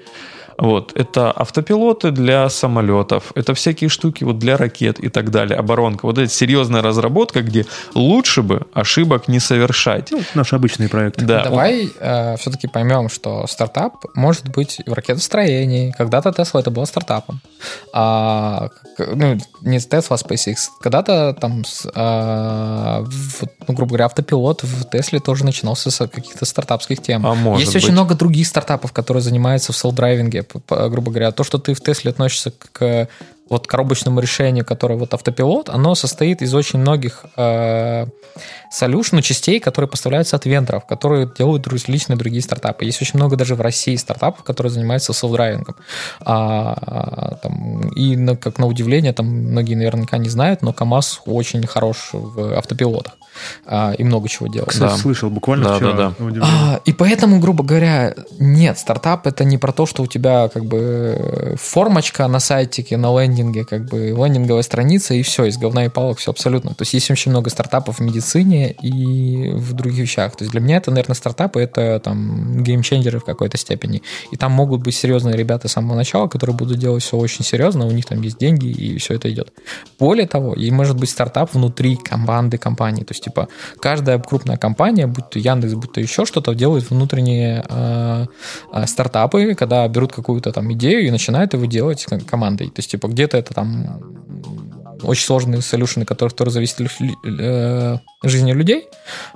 Вот, 0.57 0.91
это 0.95 1.31
автопилоты 1.31 2.11
для 2.11 2.47
самолетов, 2.49 3.31
это 3.35 3.53
всякие 3.53 3.89
штуки 3.89 4.23
вот 4.23 4.39
для 4.39 4.55
ракет 4.57 4.99
и 4.99 5.09
так 5.09 5.29
далее, 5.31 5.57
оборонка. 5.59 6.05
Вот 6.05 6.17
это 6.17 6.31
серьезная 6.31 6.81
разработка, 6.81 7.41
где 7.41 7.65
лучше 7.93 8.41
бы 8.41 8.61
ошибок 8.73 9.27
не 9.27 9.39
совершать. 9.39 10.11
Ну, 10.11 10.21
наши 10.33 10.55
обычные 10.55 10.87
проекты. 10.87 11.25
Да, 11.25 11.43
Давай 11.43 11.89
э, 11.99 12.37
все-таки 12.37 12.67
поймем, 12.67 13.09
что 13.09 13.47
стартап 13.47 14.05
может 14.15 14.47
быть 14.49 14.81
в 14.85 14.93
ракетостроении. 14.93 15.91
Когда-то 15.97 16.29
Tesla 16.29 16.59
это 16.61 16.71
было 16.71 16.85
стартапом. 16.85 17.41
А, 17.93 18.69
ну, 18.97 19.37
не 19.61 19.77
Tesla, 19.77 20.07
а 20.11 20.15
SpaceX. 20.15 20.55
Когда-то 20.81 21.33
там, 21.39 21.63
а, 21.95 23.01
в- 23.05 23.43
ну, 23.67 23.73
грубо 23.73 23.89
говоря, 23.89 24.05
автопилот 24.05 24.63
в 24.63 24.85
Тесле 24.89 25.19
тоже 25.19 25.43
начинался 25.45 25.91
с 25.91 26.07
каких-то 26.07 26.45
стартапских 26.45 27.01
тем. 27.01 27.25
А 27.25 27.33
может 27.35 27.61
Есть 27.61 27.73
быть. 27.73 27.83
очень 27.83 27.93
много 27.93 28.15
других 28.15 28.47
стартапов, 28.47 28.91
которые 28.93 29.21
занимаются 29.23 29.73
в 29.73 29.75
self-driving 29.75 30.34
е, 30.34 30.43
п- 30.43 30.44
грубо 30.67 31.11
говоря. 31.11 31.31
То, 31.31 31.43
что 31.43 31.57
ты 31.57 31.73
в 31.73 31.81
Тесле 31.81 32.11
относишься 32.11 32.51
к 32.51 33.07
вот 33.49 33.67
коробочному 33.67 34.19
решению, 34.19 34.65
которое 34.65 34.97
вот 34.97 35.13
автопилот, 35.13 35.69
оно 35.69 35.93
состоит 35.95 36.41
из 36.41 36.53
очень 36.53 36.79
многих 36.79 37.25
э, 37.37 38.05
solution, 38.73 39.09
ну, 39.11 39.21
частей, 39.21 39.59
которые 39.59 39.87
поставляются 39.87 40.35
от 40.35 40.45
вендоров, 40.45 40.85
которые 40.87 41.29
делают 41.37 41.67
различные 41.67 42.17
другие 42.17 42.41
стартапы. 42.41 42.85
Есть 42.85 43.01
очень 43.01 43.19
много 43.19 43.35
даже 43.35 43.55
в 43.55 43.61
России 43.61 43.95
стартапов, 43.95 44.43
которые 44.43 44.71
занимаются 44.71 45.13
self-driving 45.13 45.63
ом. 45.63 45.75
А, 46.21 47.37
там, 47.43 47.89
и 47.89 48.15
на- 48.15 48.35
как 48.35 48.57
на 48.57 48.65
удивление, 48.65 49.13
там 49.13 49.27
многие 49.27 49.75
наверняка 49.75 50.17
не 50.17 50.29
знают, 50.29 50.63
но 50.63 50.73
КАМАЗ 50.73 51.21
очень 51.25 51.65
хорош 51.67 52.09
в 52.13 52.57
автопилотах 52.57 53.13
а, 53.65 53.93
и 53.93 54.03
много 54.03 54.29
чего 54.29 54.47
делает. 54.47 54.69
Кстати, 54.69 54.91
Да. 54.91 54.97
слышал 54.97 55.29
буквально 55.29 55.65
Да, 55.65 55.75
вчера. 55.75 55.93
да, 55.93 56.13
да. 56.19 56.41
А, 56.43 56.81
и 56.85 56.93
поэтому, 56.93 57.39
грубо 57.39 57.63
говоря, 57.63 58.13
нет, 58.39 58.77
стартап 58.77 59.27
это 59.27 59.43
не 59.43 59.57
про 59.57 59.71
то, 59.71 59.85
что 59.85 60.03
у 60.03 60.07
тебя 60.07 60.49
как 60.49 60.65
бы 60.65 61.55
формочка 61.61 62.27
на 62.27 62.39
сайтике, 62.39 62.97
на 62.97 63.19
лендинге, 63.19 63.65
как 63.65 63.85
бы 63.85 64.09
лендинговая 64.17 64.63
страница, 64.63 65.13
и 65.13 65.21
все, 65.21 65.45
из 65.45 65.57
говна 65.57 65.85
и 65.85 65.89
палок 65.89 66.19
все 66.19 66.31
абсолютно. 66.31 66.71
То 66.71 66.81
есть 66.83 66.93
есть 66.93 67.11
очень 67.11 67.31
много 67.31 67.49
стартапов 67.49 67.99
в 67.99 68.01
медицине 68.01 68.71
и 68.71 69.51
в 69.51 69.73
других 69.73 69.99
вещах. 69.99 70.35
То 70.35 70.43
есть 70.43 70.51
для 70.51 70.61
меня 70.61 70.77
это, 70.77 70.91
наверное, 70.91 71.15
стартапы, 71.15 71.61
это 71.61 71.99
там 71.99 72.63
геймченджеры 72.63 73.19
в 73.19 73.23
какой-то 73.25 73.57
степени. 73.57 74.01
И 74.31 74.37
там 74.37 74.51
могут 74.51 74.81
быть 74.81 74.95
серьезные 74.95 75.35
ребята 75.35 75.67
с 75.67 75.71
самого 75.73 75.95
начала, 75.95 76.27
которые 76.27 76.55
будут 76.55 76.77
делать 76.79 77.03
все 77.03 77.17
очень 77.17 77.43
серьезно, 77.43 77.85
у 77.85 77.91
них 77.91 78.05
там 78.05 78.21
есть 78.21 78.37
деньги, 78.37 78.67
и 78.67 78.97
все 78.97 79.15
это 79.15 79.31
идет. 79.31 79.51
Более 79.99 80.27
того, 80.27 80.53
и 80.53 80.71
может 80.71 80.97
быть 80.97 81.09
стартап 81.09 81.53
внутри 81.53 81.95
команды 81.95 82.57
компании. 82.57 83.03
То 83.03 83.13
есть, 83.13 83.24
типа, 83.25 83.47
каждая 83.79 84.19
крупная 84.19 84.57
компания, 84.57 85.07
будь 85.07 85.29
то 85.29 85.39
Яндекс, 85.39 85.73
будь 85.73 85.91
то 85.91 86.01
еще 86.01 86.25
что-то, 86.25 86.53
делает 86.53 86.89
внутренние 86.89 87.63
э, 87.67 88.25
э, 88.73 88.87
стартапы, 88.87 89.55
когда 89.55 89.87
берут 89.87 90.13
какую-то 90.13 90.51
там 90.51 90.71
идею 90.73 91.05
и 91.05 91.11
начинают 91.11 91.53
его 91.53 91.65
делать 91.65 92.05
ком- 92.05 92.21
командой. 92.21 92.67
То 92.67 92.79
есть, 92.79 92.91
типа, 92.91 93.07
где-то 93.07 93.37
это 93.37 93.53
там 93.53 94.01
очень 95.03 95.25
сложные 95.25 95.61
солюшены, 95.61 96.05
которые 96.05 96.35
тоже 96.35 96.51
зависят 96.51 96.81
от 96.81 96.91
э, 97.25 97.97
жизни 98.23 98.53
людей, 98.53 98.87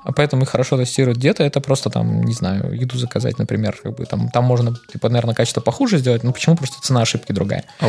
а 0.04 0.12
поэтому 0.12 0.44
их 0.44 0.50
хорошо 0.50 0.78
тестируют. 0.78 1.18
Где-то 1.18 1.44
это 1.44 1.62
просто 1.62 1.90
там, 1.90 2.24
не 2.24 2.34
знаю, 2.34 2.74
еду 2.74 2.98
заказать, 2.98 3.40
например, 3.40 3.78
как 3.84 3.96
бы 3.96 4.06
там, 4.06 4.30
там 4.30 4.46
можно, 4.46 4.74
типа, 4.92 5.10
наверное, 5.10 5.36
качество 5.36 5.62
похуже 5.62 5.98
сделать, 5.98 6.24
но 6.24 6.32
почему? 6.32 6.56
Просто 6.56 6.82
цена 6.82 7.02
ошибки 7.02 7.32
другая. 7.32 7.64
А 7.80 7.88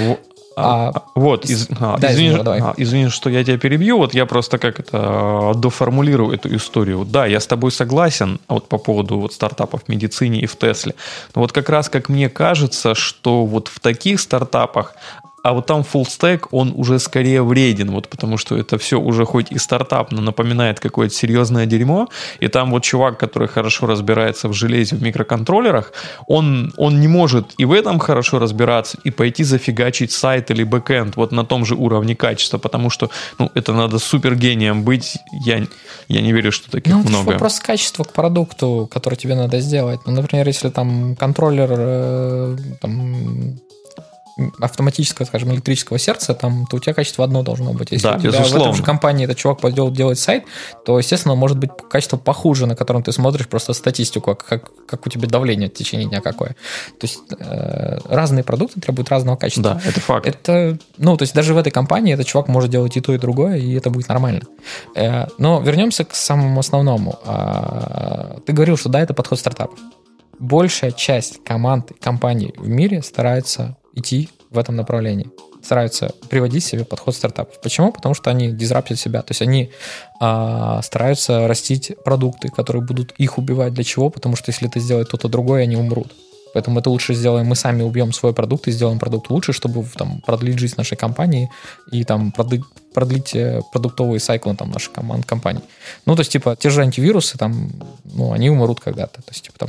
А- 0.56 0.90
а- 0.94 1.02
вот, 1.14 1.44
из- 1.44 1.68
а, 1.78 1.96
Да, 1.98 2.12
извини, 2.12 2.28
извини, 2.28 2.42
давай. 2.44 2.60
а, 2.60 2.74
извини, 2.76 3.08
что 3.08 3.30
я 3.30 3.44
тебя 3.44 3.56
перебью, 3.58 3.98
вот 3.98 4.14
я 4.14 4.26
просто 4.26 4.58
как 4.58 4.80
это 4.80 4.90
а, 4.92 5.54
доформулирую 5.54 6.34
эту 6.34 6.54
историю. 6.54 7.04
Да, 7.04 7.26
я 7.26 7.38
с 7.40 7.46
тобой 7.46 7.70
согласен 7.70 8.40
а 8.48 8.54
вот 8.54 8.68
по 8.68 8.78
поводу 8.78 9.18
вот 9.18 9.32
стартапов 9.32 9.84
в 9.84 9.88
медицине 9.88 10.40
и 10.40 10.46
в 10.46 10.56
Тесле. 10.56 10.94
Но 11.34 11.42
вот 11.42 11.52
как 11.52 11.68
раз 11.70 11.88
как 11.88 12.08
мне 12.08 12.28
кажется, 12.28 12.94
что 12.94 13.46
вот 13.46 13.68
в 13.68 13.78
таких 13.80 14.20
стартапах 14.20 14.94
а 15.42 15.52
вот 15.52 15.66
там 15.66 15.80
full 15.80 16.04
stack, 16.04 16.46
он 16.50 16.72
уже 16.76 16.98
скорее 16.98 17.42
вреден, 17.42 17.90
вот 17.90 18.08
потому 18.08 18.36
что 18.36 18.56
это 18.56 18.78
все 18.78 19.00
уже 19.00 19.24
хоть 19.24 19.50
и 19.52 19.58
стартап, 19.58 20.12
но 20.12 20.20
напоминает 20.20 20.80
какое-то 20.80 21.14
серьезное 21.14 21.66
дерьмо, 21.66 22.08
и 22.40 22.48
там 22.48 22.70
вот 22.70 22.82
чувак, 22.82 23.18
который 23.18 23.48
хорошо 23.48 23.86
разбирается 23.86 24.48
в 24.48 24.52
железе, 24.52 24.96
в 24.96 25.02
микроконтроллерах, 25.02 25.92
он, 26.26 26.72
он 26.76 27.00
не 27.00 27.08
может 27.08 27.52
и 27.58 27.64
в 27.64 27.72
этом 27.72 27.98
хорошо 27.98 28.38
разбираться, 28.38 28.98
и 29.04 29.10
пойти 29.10 29.44
зафигачить 29.44 30.12
сайт 30.12 30.50
или 30.50 30.64
бэкэнд 30.64 31.16
вот 31.16 31.32
на 31.32 31.44
том 31.44 31.64
же 31.64 31.74
уровне 31.74 32.14
качества, 32.14 32.58
потому 32.58 32.90
что 32.90 33.10
ну, 33.38 33.50
это 33.54 33.72
надо 33.72 33.98
супер 33.98 34.34
гением 34.34 34.82
быть, 34.84 35.16
я, 35.44 35.66
я 36.08 36.20
не 36.20 36.32
верю, 36.32 36.52
что 36.52 36.70
таких 36.70 36.92
Ну, 36.92 37.02
много. 37.02 37.30
вопрос 37.32 37.60
качества 37.60 38.04
к 38.04 38.12
продукту, 38.12 38.88
который 38.92 39.14
тебе 39.14 39.34
надо 39.34 39.60
сделать. 39.60 40.00
Ну, 40.06 40.12
например, 40.12 40.46
если 40.46 40.68
там 40.70 41.16
контроллер 41.16 41.68
э, 41.72 42.56
там, 42.80 43.60
автоматического, 44.60 45.26
скажем, 45.26 45.52
электрического 45.52 45.98
сердца, 45.98 46.34
там, 46.34 46.66
то 46.66 46.76
у 46.76 46.80
тебя 46.80 46.94
качество 46.94 47.24
одно 47.24 47.42
должно 47.42 47.72
быть. 47.72 47.90
Если 47.92 48.06
Да, 48.06 48.16
у 48.16 48.20
тебя 48.20 48.30
в 48.30 48.34
безусловно. 48.34 48.62
этом 48.64 48.74
же 48.76 48.82
компании 48.82 49.24
этот 49.24 49.36
чувак 49.38 49.60
пойдет 49.60 49.92
делать 49.92 50.18
сайт, 50.18 50.44
то, 50.84 50.98
естественно, 50.98 51.34
может 51.34 51.58
быть 51.58 51.70
качество 51.90 52.16
похуже, 52.16 52.66
на 52.66 52.74
котором 52.76 53.02
ты 53.02 53.12
смотришь 53.12 53.48
просто 53.48 53.72
статистику, 53.72 54.34
как, 54.34 54.44
как, 54.44 54.70
как 54.86 55.06
у 55.06 55.10
тебя 55.10 55.28
давление 55.28 55.68
в 55.68 55.74
течение 55.74 56.08
дня 56.08 56.20
какое. 56.20 56.50
То 56.98 57.02
есть 57.06 57.20
э, 57.38 57.98
разные 58.08 58.44
продукты 58.44 58.80
требуют 58.80 59.08
разного 59.10 59.36
качества. 59.36 59.62
Да, 59.74 59.80
это 59.88 60.00
факт. 60.00 60.26
Это, 60.26 60.78
ну, 60.98 61.16
то 61.16 61.22
есть 61.22 61.34
даже 61.34 61.54
в 61.54 61.58
этой 61.58 61.70
компании 61.70 62.14
этот 62.14 62.26
чувак 62.26 62.48
может 62.48 62.70
делать 62.70 62.96
и 62.96 63.00
то, 63.00 63.12
и 63.14 63.18
другое, 63.18 63.56
и 63.56 63.74
это 63.74 63.90
будет 63.90 64.08
нормально. 64.08 64.42
Э, 64.94 65.26
Но 65.38 65.60
вернемся 65.60 66.04
к 66.04 66.14
самому 66.14 66.60
основному. 66.60 67.18
А, 67.24 68.38
Ты 68.46 68.52
говорил, 68.52 68.76
что 68.76 68.88
да, 68.88 69.00
это 69.00 69.14
подход 69.14 69.38
стартапов. 69.38 69.78
Большая 70.38 70.92
часть 70.92 71.44
команд 71.44 71.90
и 71.90 71.94
компаний 71.94 72.54
в 72.56 72.66
мире 72.68 73.02
стараются 73.02 73.76
идти 73.94 74.28
в 74.50 74.58
этом 74.58 74.76
направлении. 74.76 75.30
Стараются 75.62 76.14
приводить 76.28 76.64
себе 76.64 76.84
подход 76.84 77.14
стартапов. 77.14 77.60
Почему? 77.60 77.92
Потому 77.92 78.14
что 78.14 78.30
они 78.30 78.50
дизраптят 78.50 78.98
себя. 78.98 79.20
То 79.22 79.32
есть 79.32 79.42
они 79.42 79.70
а, 80.18 80.80
стараются 80.82 81.46
растить 81.46 81.92
продукты, 82.02 82.48
которые 82.48 82.82
будут 82.82 83.12
их 83.18 83.36
убивать. 83.36 83.74
Для 83.74 83.84
чего? 83.84 84.08
Потому 84.08 84.36
что 84.36 84.50
если 84.50 84.68
это 84.68 84.80
сделает 84.80 85.08
кто-то 85.08 85.28
другой, 85.28 85.62
они 85.62 85.76
умрут. 85.76 86.12
Поэтому 86.52 86.80
это 86.80 86.90
лучше 86.90 87.14
сделаем, 87.14 87.46
мы 87.46 87.56
сами 87.56 87.82
убьем 87.82 88.12
свой 88.12 88.32
продукт 88.32 88.68
и 88.68 88.72
сделаем 88.72 88.98
продукт 88.98 89.30
лучше, 89.30 89.52
чтобы 89.52 89.84
там, 89.96 90.20
продлить 90.20 90.58
жизнь 90.58 90.74
нашей 90.76 90.96
компании 90.96 91.50
и 91.92 92.04
там 92.04 92.32
продлить, 92.32 92.64
продлить 92.92 93.34
э, 93.34 93.60
продуктовые 93.72 94.20
сайклы 94.20 94.56
там, 94.56 94.70
наших 94.70 94.92
команд, 94.92 95.26
компаний. 95.26 95.60
Ну, 96.06 96.16
то 96.16 96.20
есть, 96.20 96.32
типа, 96.32 96.56
те 96.56 96.70
же 96.70 96.82
антивирусы, 96.82 97.38
там, 97.38 97.70
ну, 98.04 98.32
они 98.32 98.50
умрут 98.50 98.80
когда-то. 98.80 99.22
То 99.22 99.30
есть, 99.30 99.44
типа, 99.44 99.58
там, 99.60 99.68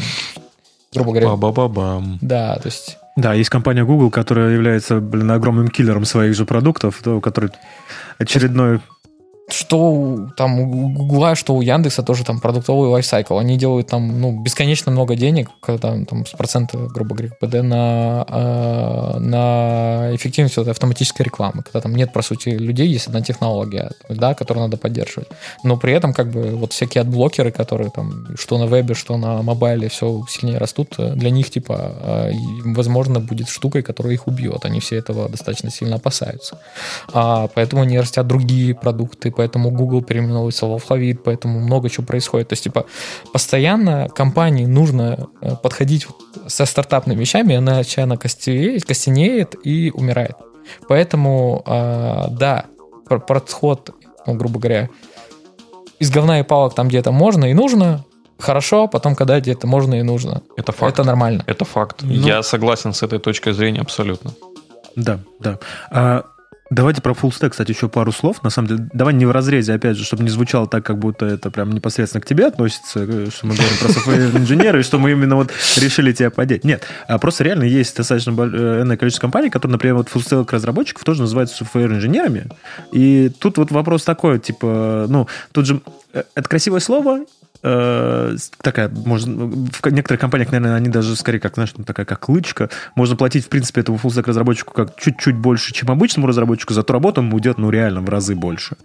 грубо 0.94 1.12
говоря, 1.12 1.28
Ба-ба-ба-бам. 1.30 2.18
да, 2.22 2.56
то 2.56 2.68
есть, 2.68 2.98
Да, 3.22 3.36
есть 3.36 3.52
компания 3.52 3.86
Google, 3.86 4.10
которая 4.10 4.52
является, 4.52 5.00
блин, 5.00 5.30
огромным 5.30 5.68
киллером 5.68 6.06
своих 6.06 6.34
же 6.34 6.46
продуктов, 6.46 7.02
да, 7.06 7.14
у 7.14 7.22
которой 7.22 7.52
очередной... 8.18 8.82
что 9.54 10.30
там 10.36 10.60
у 10.60 10.90
Гугла, 10.90 11.36
что 11.36 11.56
у 11.56 11.62
Яндекса 11.62 12.04
тоже 12.04 12.24
там 12.24 12.40
продуктовый 12.40 12.90
lifecycle. 12.90 13.38
Они 13.38 13.58
делают 13.58 13.88
там, 13.88 14.20
ну, 14.20 14.40
бесконечно 14.40 14.92
много 14.92 15.16
денег, 15.16 15.50
когда 15.62 15.94
там 16.06 16.26
с 16.26 16.32
процента, 16.32 16.78
грубо 16.78 17.16
говоря, 17.16 17.34
ПД 17.40 17.64
на, 17.64 18.26
э, 18.28 19.20
на 19.20 20.16
эффективность 20.16 20.58
вот 20.58 20.68
автоматической 20.68 21.26
рекламы, 21.26 21.64
когда 21.64 21.82
там 21.82 21.96
нет, 21.96 22.14
по 22.14 22.22
сути, 22.22 22.50
людей, 22.50 22.88
есть 22.88 23.08
одна 23.08 23.22
технология, 23.22 23.92
да, 24.10 24.34
которую 24.34 24.66
надо 24.66 24.78
поддерживать. 24.78 25.30
Но 25.64 25.78
при 25.78 25.94
этом, 25.94 26.14
как 26.14 26.32
бы, 26.32 26.52
вот 26.56 26.74
всякие 26.74 27.02
адблокеры, 27.02 27.52
которые 27.52 27.90
там, 27.90 28.28
что 28.38 28.58
на 28.58 28.66
вебе, 28.66 28.94
что 28.94 29.18
на 29.18 29.42
mobile 29.42 29.78
е, 29.78 29.90
все 29.90 30.24
сильнее 30.30 30.58
растут, 30.58 30.96
для 30.98 31.30
них, 31.30 31.50
типа, 31.50 31.94
э, 32.04 32.32
возможно, 32.66 33.20
будет 33.20 33.50
штукой, 33.50 33.82
которая 33.82 34.14
их 34.14 34.28
убьет. 34.28 34.66
Они 34.66 34.80
все 34.80 34.98
этого 34.98 35.30
достаточно 35.30 35.70
сильно 35.70 35.96
опасаются. 35.96 36.60
А, 37.14 37.48
поэтому 37.48 37.84
они 37.84 38.00
растят 38.00 38.28
другие 38.28 38.74
продукты, 38.76 39.32
поэтому 39.42 39.72
Google 39.72 40.04
переименовывается 40.04 40.68
в 40.68 40.72
алфавит, 40.72 41.24
поэтому 41.24 41.60
много 41.60 41.90
чего 41.90 42.06
происходит. 42.06 42.50
То 42.50 42.54
есть, 42.54 42.64
типа, 42.64 42.86
постоянно 43.34 44.08
компании 44.16 44.66
нужно 44.66 45.30
э, 45.42 45.56
подходить 45.56 46.06
со 46.46 46.66
стартапными 46.66 47.20
вещами, 47.20 47.56
иначе 47.56 48.02
она 48.02 48.18
костенеет, 48.18 48.86
костенеет 48.86 49.56
и 49.64 49.92
умирает. 49.96 50.36
Поэтому, 50.88 51.64
а, 51.66 52.28
да, 52.30 52.66
подход, 53.28 53.90
ну, 54.28 54.36
грубо 54.36 54.60
говоря, 54.60 54.90
из 55.98 56.12
говна 56.12 56.40
и 56.40 56.44
палок 56.44 56.76
там 56.76 56.88
где-то 56.88 57.12
можно 57.12 57.46
и 57.46 57.54
нужно, 57.56 58.06
хорошо, 58.38 58.88
потом 58.88 59.16
когда 59.16 59.40
где-то 59.40 59.66
можно 59.66 59.96
и 59.96 60.04
нужно. 60.04 60.44
Это 60.56 60.72
факт. 60.72 60.94
Это 60.94 61.04
нормально. 61.04 61.44
Это 61.48 61.66
факт. 61.66 62.04
Ну- 62.04 62.14
Я 62.14 62.44
согласен 62.44 62.94
с 62.94 63.02
этой 63.02 63.18
точкой 63.18 63.54
зрения 63.54 63.82
абсолютно. 63.82 64.32
Да, 64.96 65.20
да. 65.40 65.58
А, 65.90 66.26
давайте 66.72 67.02
про 67.02 67.12
full 67.12 67.30
stack, 67.30 67.50
кстати, 67.50 67.70
еще 67.72 67.88
пару 67.88 68.12
слов. 68.12 68.42
На 68.44 68.50
самом 68.50 68.70
деле, 68.70 68.90
давай 68.94 69.14
не 69.14 69.26
в 69.26 69.32
разрезе, 69.32 69.74
опять 69.74 69.98
же, 69.98 70.04
чтобы 70.04 70.24
не 70.24 70.30
звучало 70.30 70.68
так, 70.68 70.84
как 70.84 70.98
будто 70.98 71.28
это 71.28 71.52
прям 71.52 71.72
непосредственно 71.72 72.22
к 72.22 72.26
тебе 72.26 72.48
относится, 72.48 73.02
э, 73.02 73.28
что 73.30 73.46
мы 73.46 73.56
говорим 73.56 73.78
про 73.80 73.90
software 73.90 74.38
инженера, 74.38 74.80
и 74.80 74.84
что 74.84 74.98
мы 74.98 75.12
именно 75.12 75.36
вот 75.36 75.52
решили 75.78 76.12
тебя 76.14 76.32
подеть. 76.32 76.64
Нет, 76.64 76.88
а 77.08 77.20
просто 77.20 77.44
реально 77.44 77.66
есть 77.66 77.96
достаточно 77.96 78.32
бо- 78.32 78.50
э, 78.52 78.98
количество 78.98 79.22
компаний, 79.22 79.50
которые, 79.50 79.74
например, 79.74 79.96
вот 79.96 80.08
full 80.08 80.26
stack 80.26 80.50
разработчиков 80.52 81.04
тоже 81.04 81.22
называют 81.22 81.52
software 81.52 81.88
инженерами. 81.88 82.48
И 82.92 83.30
тут 83.40 83.58
вот 83.58 83.70
вопрос 83.72 84.04
такой, 84.04 84.40
типа, 84.40 85.06
ну, 85.10 85.28
тут 85.52 85.66
же 85.68 85.82
э, 86.14 86.24
это 86.34 86.50
красивое 86.50 86.80
слово, 86.80 87.26
э, 87.64 88.36
такая, 88.62 88.90
можно, 88.90 89.48
в 89.48 89.92
некоторых 89.92 90.20
компаниях, 90.20 90.52
наверное, 90.52 90.76
они 90.76 90.90
даже 90.90 91.16
скорее 91.16 91.40
как, 91.40 91.56
знаешь, 91.56 91.72
там 91.72 91.86
такая 91.86 92.06
как 92.06 92.28
лычка. 92.30 92.70
Можно 92.96 93.16
платить, 93.16 93.46
в 93.46 93.50
принципе, 93.50 93.82
этому 93.82 93.98
full 93.98 94.22
разработчику 94.26 94.74
как 94.74 94.96
чуть-чуть 94.98 95.36
больше, 95.36 95.74
чем 95.74 95.92
обычному 95.92 96.28
разработчику, 96.28 96.74
зато 96.74 96.94
работа 96.94 97.22
ему 97.22 97.36
уйдет, 97.36 97.58
ну, 97.58 97.70
реально 97.70 98.02
в 98.02 98.10
разы 98.10 98.36
больше. 98.36 98.78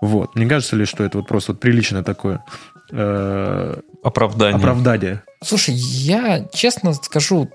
Вот. 0.00 0.34
Не 0.36 0.46
кажется 0.46 0.76
ли, 0.76 0.84
что 0.84 1.04
это 1.04 1.18
вот 1.18 1.28
просто 1.28 1.52
вот 1.52 1.60
приличное 1.60 2.02
такое 2.02 2.44
э, 2.92 3.80
Оправдание. 4.02 4.56
оправдание? 4.56 5.22
Слушай, 5.42 5.74
я 5.74 6.46
честно 6.52 6.92
скажу, 6.94 7.50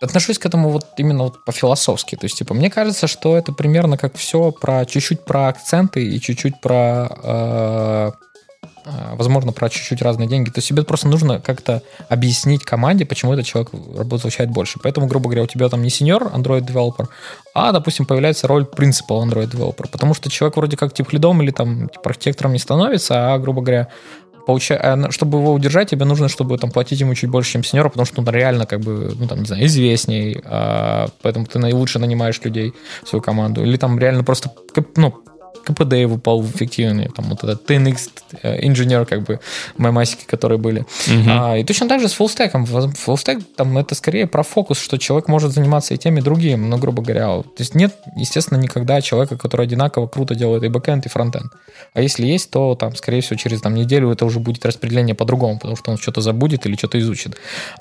отношусь 0.00 0.38
к 0.38 0.46
этому 0.46 0.70
вот 0.70 0.86
именно 0.98 1.24
вот 1.24 1.44
по-философски. 1.44 2.16
То 2.16 2.26
есть, 2.26 2.38
типа, 2.38 2.54
мне 2.54 2.70
кажется, 2.70 3.06
что 3.06 3.36
это 3.36 3.52
примерно 3.52 3.96
как 3.96 4.16
все 4.16 4.52
про 4.52 4.84
чуть-чуть 4.84 5.24
про 5.24 5.48
акценты 5.48 6.04
и 6.06 6.20
чуть-чуть 6.20 6.60
про 6.60 7.08
э, 7.22 8.10
возможно, 9.14 9.52
про 9.52 9.68
чуть-чуть 9.68 10.02
разные 10.02 10.28
деньги. 10.28 10.50
То 10.50 10.60
тебе 10.60 10.82
просто 10.82 11.08
нужно 11.08 11.40
как-то 11.40 11.82
объяснить 12.08 12.64
команде, 12.64 13.04
почему 13.04 13.32
этот 13.32 13.46
человек 13.46 13.70
получает 14.08 14.50
больше. 14.50 14.78
Поэтому, 14.82 15.06
грубо 15.06 15.26
говоря, 15.26 15.42
у 15.42 15.46
тебя 15.46 15.68
там 15.68 15.82
не 15.82 15.90
сеньор 15.90 16.24
Android 16.34 16.62
девелопер, 16.62 17.08
а, 17.54 17.72
допустим, 17.72 18.06
появляется 18.06 18.46
роль 18.46 18.64
принципал 18.64 19.26
Android 19.26 19.50
девелопер. 19.50 19.88
Потому 19.88 20.14
что 20.14 20.30
человек 20.30 20.56
вроде 20.56 20.76
как 20.76 20.92
тип 20.92 21.12
лидом 21.12 21.42
или 21.42 21.50
там 21.50 21.88
типа, 21.88 22.10
архитектором 22.10 22.52
не 22.52 22.58
становится, 22.58 23.34
а, 23.34 23.38
грубо 23.38 23.62
говоря, 23.62 23.88
получа... 24.46 24.76
а 24.76 25.10
чтобы 25.10 25.38
его 25.38 25.52
удержать, 25.52 25.90
тебе 25.90 26.04
нужно, 26.04 26.28
чтобы 26.28 26.56
там 26.58 26.70
платить 26.70 27.00
ему 27.00 27.14
чуть 27.14 27.30
больше, 27.30 27.52
чем 27.52 27.64
сеньору, 27.64 27.90
потому 27.90 28.06
что 28.06 28.20
он 28.20 28.28
реально 28.28 28.66
как 28.66 28.80
бы, 28.80 29.14
ну 29.18 29.26
там, 29.26 29.40
не 29.40 29.46
знаю, 29.46 29.66
известней, 29.66 30.40
а, 30.44 31.08
поэтому 31.22 31.46
ты 31.46 31.58
наилучше 31.58 31.98
нанимаешь 31.98 32.40
людей 32.42 32.72
в 33.02 33.08
свою 33.08 33.22
команду. 33.22 33.62
Или 33.62 33.76
там 33.76 33.98
реально 33.98 34.24
просто, 34.24 34.50
ну, 34.96 35.14
КПД 35.66 35.94
его 35.94 36.16
пол 36.16 36.44
эффективный, 36.44 37.08
там 37.08 37.26
вот 37.26 37.42
этот 37.42 37.68
10x 37.68 38.10
инженер, 38.62 39.04
как 39.06 39.22
бы, 39.24 39.40
мемасики, 39.78 40.24
которые 40.24 40.58
были. 40.58 40.86
Мгм. 41.08 41.28
А, 41.28 41.58
и 41.58 41.64
точно 41.64 41.88
так 41.88 42.00
же 42.00 42.08
с 42.08 42.12
фуллстеком. 42.12 42.66
Фуллстек, 42.66 43.40
там, 43.56 43.76
это 43.78 43.94
скорее 43.94 44.26
про 44.26 44.42
фокус, 44.42 44.78
что 44.78 44.98
человек 44.98 45.28
может 45.28 45.52
заниматься 45.52 45.94
и 45.94 45.96
тем, 45.96 46.16
и 46.18 46.20
другим, 46.20 46.70
ну, 46.70 46.78
грубо 46.78 47.02
говоря. 47.02 47.26
То 47.42 47.58
есть 47.58 47.74
нет, 47.74 47.96
естественно, 48.14 48.58
никогда 48.58 49.00
человека, 49.00 49.36
который 49.36 49.66
одинаково 49.66 50.06
круто 50.06 50.34
делает 50.34 50.62
и 50.62 50.68
бэкэнд, 50.68 51.06
и 51.06 51.08
фронтенд. 51.08 51.52
А 51.94 52.00
если 52.00 52.26
есть, 52.26 52.50
то 52.50 52.74
там, 52.74 52.94
скорее 52.94 53.20
всего, 53.20 53.36
через 53.36 53.60
там, 53.60 53.74
неделю 53.74 54.10
это 54.10 54.24
уже 54.24 54.38
будет 54.38 54.64
распределение 54.64 55.14
по-другому, 55.14 55.58
потому 55.58 55.76
что 55.76 55.90
он 55.90 55.98
что-то 55.98 56.20
забудет 56.20 56.66
или 56.66 56.76
что-то 56.76 56.98
изучит. 57.00 57.36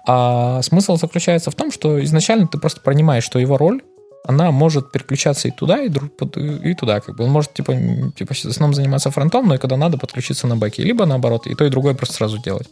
А 0.07 0.61
смысл 0.61 0.97
заключается 0.97 1.51
в 1.51 1.55
том, 1.55 1.71
что 1.71 2.03
изначально 2.03 2.47
ты 2.47 2.57
просто 2.57 2.81
понимаешь, 2.81 3.23
что 3.23 3.39
его 3.39 3.57
роль 3.57 3.81
она 4.27 4.51
может 4.51 4.91
переключаться 4.91 5.47
и 5.47 5.51
туда, 5.51 5.81
и, 5.81 5.89
и 5.89 6.73
туда. 6.73 6.99
Как 6.99 7.15
бы. 7.15 7.23
Он 7.23 7.31
может 7.31 7.53
типа, 7.53 7.73
типа 8.15 8.33
в 8.33 8.45
основном 8.45 8.73
заниматься 8.73 9.11
фронтом, 9.11 9.47
но 9.47 9.55
и 9.55 9.57
когда 9.57 9.77
надо, 9.77 9.97
подключиться 9.97 10.47
на 10.47 10.57
бэке. 10.57 10.83
Либо 10.83 11.05
наоборот, 11.05 11.47
и 11.47 11.55
то, 11.55 11.65
и 11.65 11.69
другое 11.69 11.93
просто 11.93 12.15
сразу 12.15 12.37
делать. 12.39 12.67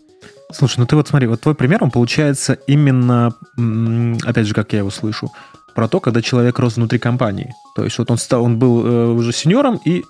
Слушай, 0.51 0.79
ну 0.79 0.85
ты 0.85 0.95
вот 0.95 1.07
смотри, 1.07 1.27
вот 1.27 1.41
твой 1.41 1.55
пример, 1.55 1.83
он 1.83 1.91
получается 1.91 2.53
именно, 2.67 3.33
опять 4.23 4.47
же, 4.47 4.53
как 4.53 4.73
я 4.73 4.79
его 4.79 4.89
слышу, 4.89 5.31
про 5.75 5.87
то, 5.87 5.99
когда 5.99 6.21
человек 6.21 6.59
рос 6.59 6.75
внутри 6.75 6.99
компании. 6.99 7.53
То 7.75 7.83
есть 7.83 7.97
вот 7.97 8.11
он, 8.11 8.17
стал, 8.17 8.43
он 8.43 8.59
был 8.59 8.85
э, 8.85 9.05
уже 9.07 9.33
сеньором 9.33 9.79
и... 9.83 10.03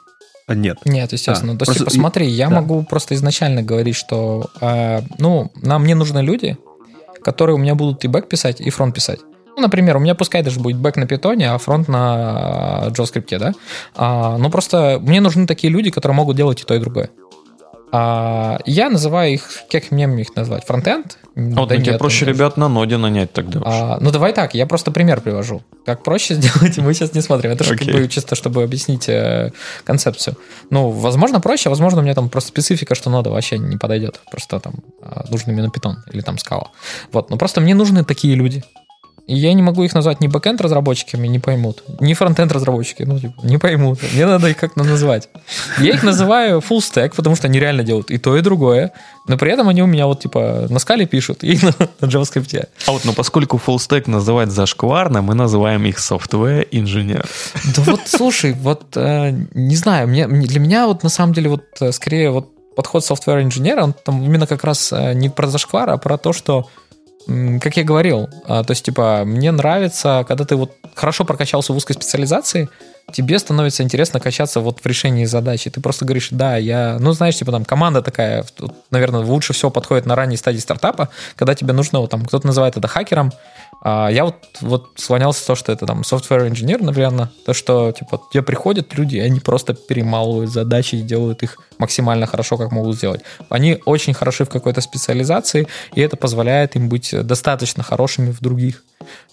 А, 0.46 0.56
нет. 0.56 0.80
Нет, 0.84 1.14
естественно. 1.14 1.54
А, 1.54 1.58
То 1.58 1.64
есть, 1.64 1.68
просто 1.68 1.86
типа, 1.86 1.94
и- 1.94 2.00
смотри, 2.00 2.28
я 2.28 2.50
да. 2.50 2.56
могу 2.56 2.84
просто 2.84 3.16
изначально 3.16 3.64
говорить, 3.64 3.96
что 3.96 4.50
э, 4.60 5.02
ну, 5.20 5.52
нам 5.62 5.86
не 5.86 5.94
нужны 5.94 6.20
люди, 6.20 6.58
которые 7.24 7.56
у 7.56 7.60
меня 7.60 7.76
будут 7.76 8.04
и 8.04 8.10
бэк 8.10 8.28
писать, 8.28 8.60
и 8.60 8.70
фронт 8.70 8.94
писать. 8.94 9.20
Ну, 9.56 9.62
например, 9.62 9.98
у 9.98 10.00
меня 10.00 10.16
пускай 10.16 10.42
даже 10.42 10.60
будет 10.60 10.78
бэк 10.78 10.96
на 10.98 11.06
питоне, 11.06 11.52
а 11.52 11.58
фронт 11.58 11.88
на 11.88 12.86
э, 12.88 12.90
JavaScript, 12.90 13.38
да? 13.38 13.54
А, 13.96 14.38
ну, 14.38 14.50
просто 14.50 15.00
мне 15.02 15.22
нужны 15.22 15.46
такие 15.46 15.72
люди, 15.72 15.92
которые 15.92 16.16
могут 16.16 16.36
делать 16.36 16.62
и 16.62 16.66
то, 16.66 16.74
и 16.74 16.80
другое. 16.80 17.10
А, 17.96 18.58
я 18.66 18.90
называю 18.90 19.34
их, 19.34 19.48
как 19.72 19.92
мне 19.92 20.06
их 20.20 20.36
назвать, 20.36 20.66
фронтенд? 20.66 21.20
Вот 21.36 21.70
ну, 21.70 21.82
тебе 21.82 22.00
проще 22.00 22.26
ребят 22.26 22.58
на 22.58 22.68
ноде 22.68 22.98
нанять 22.98 23.32
тогда. 23.34 23.62
А, 23.64 23.98
ну, 24.02 24.10
давай 24.10 24.34
так, 24.34 24.56
я 24.56 24.66
просто 24.66 24.90
пример 24.90 25.22
привожу. 25.22 25.62
Как 25.86 26.02
проще 26.04 26.34
сделать, 26.42 26.76
мы 26.80 26.96
сейчас 26.96 27.14
не 27.14 27.22
смотрим. 27.22 27.52
Это 27.52 27.64
же 27.64 27.76
как 27.76 27.88
Окей. 27.88 27.94
бы 27.94 28.08
чисто, 28.08 28.34
чтобы 28.34 28.64
объяснить 28.64 29.08
э, 29.10 29.52
концепцию. 29.84 30.36
Ну, 30.72 30.90
возможно, 30.90 31.40
проще, 31.40 31.70
возможно, 31.70 32.00
у 32.00 32.04
меня 32.04 32.16
там 32.16 32.30
просто 32.30 32.50
специфика, 32.50 32.96
что 32.96 33.12
нода 33.12 33.30
вообще 33.30 33.60
не 33.60 33.78
подойдет. 33.78 34.22
Просто 34.32 34.60
там 34.60 34.74
а, 35.00 35.26
нужен 35.30 35.52
именно 35.52 35.70
питон 35.70 35.98
или 36.12 36.22
там 36.22 36.40
скала. 36.40 36.72
Вот, 37.12 37.30
но 37.30 37.38
просто 37.38 37.62
мне 37.62 37.76
нужны 37.76 38.04
такие 38.04 38.34
люди. 38.34 38.64
И 39.26 39.36
я 39.36 39.54
не 39.54 39.62
могу 39.62 39.84
их 39.84 39.94
назвать 39.94 40.20
ни 40.20 40.28
бэкенд 40.28 40.60
разработчиками, 40.60 41.28
не 41.28 41.40
поймут, 41.40 41.84
ни 42.02 42.14
фронтенд 42.14 42.52
разработчики, 42.52 43.04
ну, 43.04 43.20
типа, 43.20 43.34
не 43.44 43.58
поймут. 43.58 44.00
Мне 44.14 44.26
надо 44.26 44.50
их 44.50 44.58
как-то 44.58 44.84
назвать. 44.84 45.30
Я 45.80 45.94
их 45.94 46.04
называю 46.04 46.60
full 46.60 46.80
stack, 46.80 47.14
потому 47.16 47.38
что 47.38 47.48
они 47.48 47.58
реально 47.58 47.84
делают 47.84 48.12
и 48.12 48.18
то, 48.18 48.36
и 48.36 48.42
другое. 48.42 48.92
Но 49.28 49.38
при 49.38 49.54
этом 49.54 49.70
они 49.70 49.82
у 49.82 49.86
меня 49.86 50.08
вот, 50.08 50.20
типа, 50.20 50.68
на 50.70 50.80
скале 50.80 51.06
пишут 51.06 51.44
и 51.44 51.58
на, 51.62 51.74
на 52.02 52.06
JavaScript. 52.08 52.68
А 52.86 52.92
вот, 52.92 53.06
но 53.06 53.14
поскольку 53.14 53.62
full 53.66 53.78
stack 53.78 54.10
называть 54.10 54.52
зашкварно, 54.52 55.22
мы 55.22 55.36
называем 55.36 55.86
их 55.86 56.00
software 56.00 56.68
инженер. 56.72 57.26
Да 57.78 57.82
вот, 57.84 58.02
слушай, 58.06 58.52
вот 58.52 58.98
э, 58.98 59.32
не 59.54 59.76
знаю, 59.78 60.10
мне, 60.10 60.28
для 60.28 60.60
меня 60.60 60.86
вот 60.88 61.04
на 61.04 61.10
самом 61.10 61.34
деле 61.34 61.50
вот 61.50 61.64
э, 61.80 61.94
скорее 61.94 62.30
вот 62.32 62.50
подход 62.76 63.06
софтвер 63.06 63.42
инженера, 63.42 63.84
он 63.84 63.94
там 63.94 64.24
именно 64.24 64.48
как 64.48 64.64
раз 64.64 64.92
э, 64.92 65.14
не 65.14 65.30
про 65.30 65.48
зашквар, 65.48 65.90
а 65.90 65.98
про 65.98 66.18
то, 66.18 66.34
что 66.34 66.68
как 67.26 67.78
я 67.78 67.84
говорил, 67.84 68.30
а, 68.46 68.64
то 68.64 68.72
есть, 68.72 68.86
типа, 68.86 69.24
мне 69.26 69.52
нравится, 69.52 70.26
когда 70.28 70.46
ты 70.46 70.56
вот 70.56 70.72
хорошо 70.94 71.26
прокачался 71.26 71.74
в 71.74 71.78
узкой 71.78 71.94
специализации, 71.94 72.70
тебе 73.12 73.38
становится 73.40 73.84
интересно 73.84 74.20
качаться 74.20 74.60
вот 74.60 74.80
в 74.80 74.86
решении 74.86 75.26
задачи. 75.26 75.70
Ты 75.70 75.82
просто 75.82 76.06
говоришь, 76.06 76.30
да, 76.32 76.58
я... 76.58 76.98
Ну, 77.00 77.12
знаешь, 77.14 77.36
типа 77.36 77.52
там 77.52 77.66
команда 77.66 78.02
такая, 78.02 78.44
тут, 78.56 78.74
наверное, 78.92 79.22
лучше 79.22 79.54
всего 79.54 79.72
подходит 79.72 80.06
на 80.06 80.16
ранней 80.16 80.38
стадии 80.38 80.60
стартапа, 80.60 81.10
когда 81.36 81.56
тебе 81.56 81.74
нужно, 81.74 82.00
вот, 82.00 82.10
там, 82.10 82.26
кто-то 82.26 82.48
называет 82.48 82.78
это 82.78 82.88
хакером, 82.88 83.32
а 83.86 84.08
я 84.08 84.24
вот, 84.24 84.36
вот 84.62 84.92
склонялся 84.96 85.44
в 85.44 85.48
то, 85.48 85.56
что 85.56 85.72
это 85.74 85.86
там 85.86 86.02
software 86.02 86.48
инженер, 86.48 86.82
наверное, 86.82 87.30
то, 87.46 87.54
что 87.54 87.92
типа 87.92 88.22
тебе 88.32 88.42
приходят 88.42 88.94
люди, 88.98 89.18
и 89.18 89.20
они 89.20 89.42
просто 89.42 89.74
перемалывают 89.74 90.52
задачи 90.52 90.96
и 90.96 91.02
делают 91.02 91.44
их 91.44 91.58
максимально 91.80 92.26
хорошо, 92.26 92.58
как 92.58 92.72
могут 92.72 92.96
сделать. 92.96 93.22
Они 93.50 93.82
очень 93.86 94.14
хороши 94.14 94.46
в 94.46 94.50
какой-то 94.50 94.80
специализации, 94.80 95.68
и 95.96 96.02
это 96.02 96.16
позволяет 96.16 96.78
им 96.78 96.88
быть 96.88 97.14
достаточно 97.26 97.84
хорошими 97.84 98.32
в 98.32 98.40
других. 98.40 98.84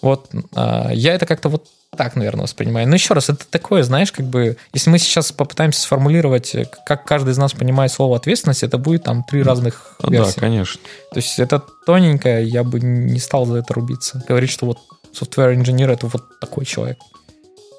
Вот 0.01 0.29
а, 0.53 0.91
я 0.91 1.13
это 1.13 1.25
как-то 1.25 1.47
вот 1.47 1.67
так, 1.95 2.15
наверное, 2.15 2.43
воспринимаю. 2.43 2.87
Но 2.87 2.95
еще 2.95 3.13
раз, 3.13 3.29
это 3.29 3.45
такое, 3.49 3.83
знаешь, 3.83 4.11
как 4.11 4.25
бы, 4.25 4.57
если 4.73 4.89
мы 4.89 4.97
сейчас 4.97 5.31
попытаемся 5.31 5.81
сформулировать, 5.81 6.55
э, 6.55 6.65
как 6.85 7.03
каждый 7.03 7.31
из 7.31 7.37
нас 7.37 7.51
понимает 7.53 7.91
слово 7.91 8.15
ответственность, 8.15 8.63
это 8.63 8.77
будет 8.77 9.03
там 9.03 9.23
три 9.23 9.43
разных 9.43 9.97
Да, 10.01 10.09
версии. 10.09 10.39
конечно. 10.39 10.81
То 11.11 11.17
есть 11.17 11.37
это 11.37 11.61
тоненькое, 11.85 12.47
я 12.47 12.63
бы 12.63 12.79
не 12.79 13.19
стал 13.19 13.45
за 13.45 13.57
это 13.57 13.73
рубиться. 13.73 14.23
Говорить, 14.27 14.49
что 14.49 14.67
вот 14.67 14.77
software 15.13 15.53
инженер 15.53 15.89
это 15.91 16.07
вот 16.07 16.39
такой 16.39 16.65
человек. 16.65 16.97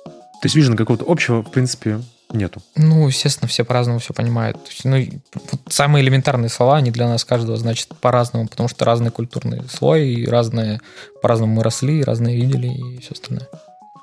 То 0.04 0.46
есть 0.46 0.56
вижу, 0.56 0.76
какого-то 0.76 1.06
общего, 1.08 1.42
в 1.42 1.50
принципе, 1.50 2.00
нету. 2.32 2.60
Ну, 2.76 3.08
естественно, 3.08 3.48
все 3.48 3.64
по-разному 3.64 3.98
все 3.98 4.12
понимают. 4.12 4.62
То 4.62 4.70
есть, 4.70 4.84
ну, 4.84 5.20
вот 5.50 5.60
самые 5.72 6.04
элементарные 6.04 6.50
слова, 6.50 6.76
они 6.76 6.90
для 6.90 7.08
нас 7.08 7.24
каждого 7.24 7.56
значат 7.56 7.88
по-разному, 8.00 8.46
потому 8.48 8.68
что 8.68 8.84
разный 8.84 9.10
культурный 9.10 9.62
слой, 9.70 10.08
и 10.08 10.26
разные, 10.26 10.80
по-разному 11.22 11.54
мы 11.54 11.62
росли, 11.62 12.02
разные 12.02 12.36
видели, 12.36 12.66
и 12.68 12.98
все 13.00 13.12
остальное. 13.12 13.48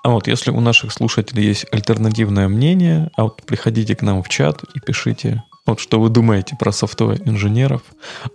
А 0.04 0.10
вот 0.10 0.28
если 0.28 0.52
у 0.52 0.60
наших 0.60 0.92
слушателей 0.92 1.46
есть 1.46 1.66
альтернативное 1.72 2.48
мнение, 2.48 3.12
а 3.16 3.24
вот 3.24 3.42
приходите 3.44 3.96
к 3.96 4.02
нам 4.02 4.24
в 4.24 4.30
чат 4.30 4.64
и 4.74 4.80
пишите, 4.80 5.44
вот 5.66 5.80
что 5.80 6.00
вы 6.00 6.10
думаете 6.10 6.56
про 6.60 6.72
софтовых 6.72 7.28
инженеров. 7.28 7.82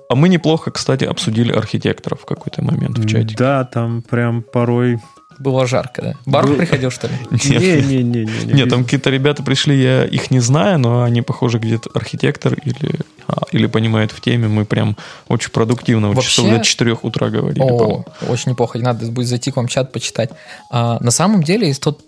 А 0.09 0.15
мы 0.15 0.29
неплохо, 0.29 0.71
кстати, 0.71 1.05
обсудили 1.05 1.53
архитекторов 1.53 2.21
в 2.21 2.27
какой-то 2.27 2.63
момент 2.63 2.99
в 2.99 3.07
чате. 3.09 3.35
Да, 3.37 3.65
там 3.65 4.03
прям 4.03 4.43
порой... 4.43 5.01
Было 5.39 5.67
жарко, 5.67 6.03
да? 6.03 6.15
Барух 6.27 6.51
Был- 6.51 6.59
приходил, 6.59 6.91
что 6.91 7.09
ли? 7.09 7.15
Не-не-не. 7.31 8.53
Нет, 8.53 8.69
там 8.71 8.85
какие-то 8.85 9.11
ребята 9.11 9.43
пришли, 9.43 9.81
я 9.81 10.05
их 10.05 10.31
не 10.31 10.41
знаю, 10.41 10.79
но 10.79 11.03
они, 11.03 11.23
похоже, 11.23 11.59
где-то 11.59 11.91
архитектор 11.95 12.55
или, 12.55 13.01
а, 13.27 13.43
или 13.53 13.67
понимают 13.67 14.13
в 14.13 14.21
теме. 14.21 14.49
Мы 14.49 14.65
прям 14.65 14.97
очень 15.29 15.51
продуктивно, 15.51 16.09
вот 16.09 16.17
Вообще- 16.17 16.43
часов 16.43 16.51
до 16.51 16.61
4 16.65 16.99
утра 17.03 17.29
говорили. 17.31 17.61
О, 17.61 18.05
очень 18.29 18.53
неплохо. 18.53 18.79
Надо 18.79 19.07
будет 19.07 19.29
зайти 19.29 19.51
к 19.51 19.57
вам 19.57 19.67
в 19.67 19.71
чат 19.71 19.93
почитать. 19.93 20.31
А, 20.71 20.99
на 21.01 21.11
самом 21.11 21.43
деле, 21.43 21.69
есть 21.69 21.83
тот 21.83 22.01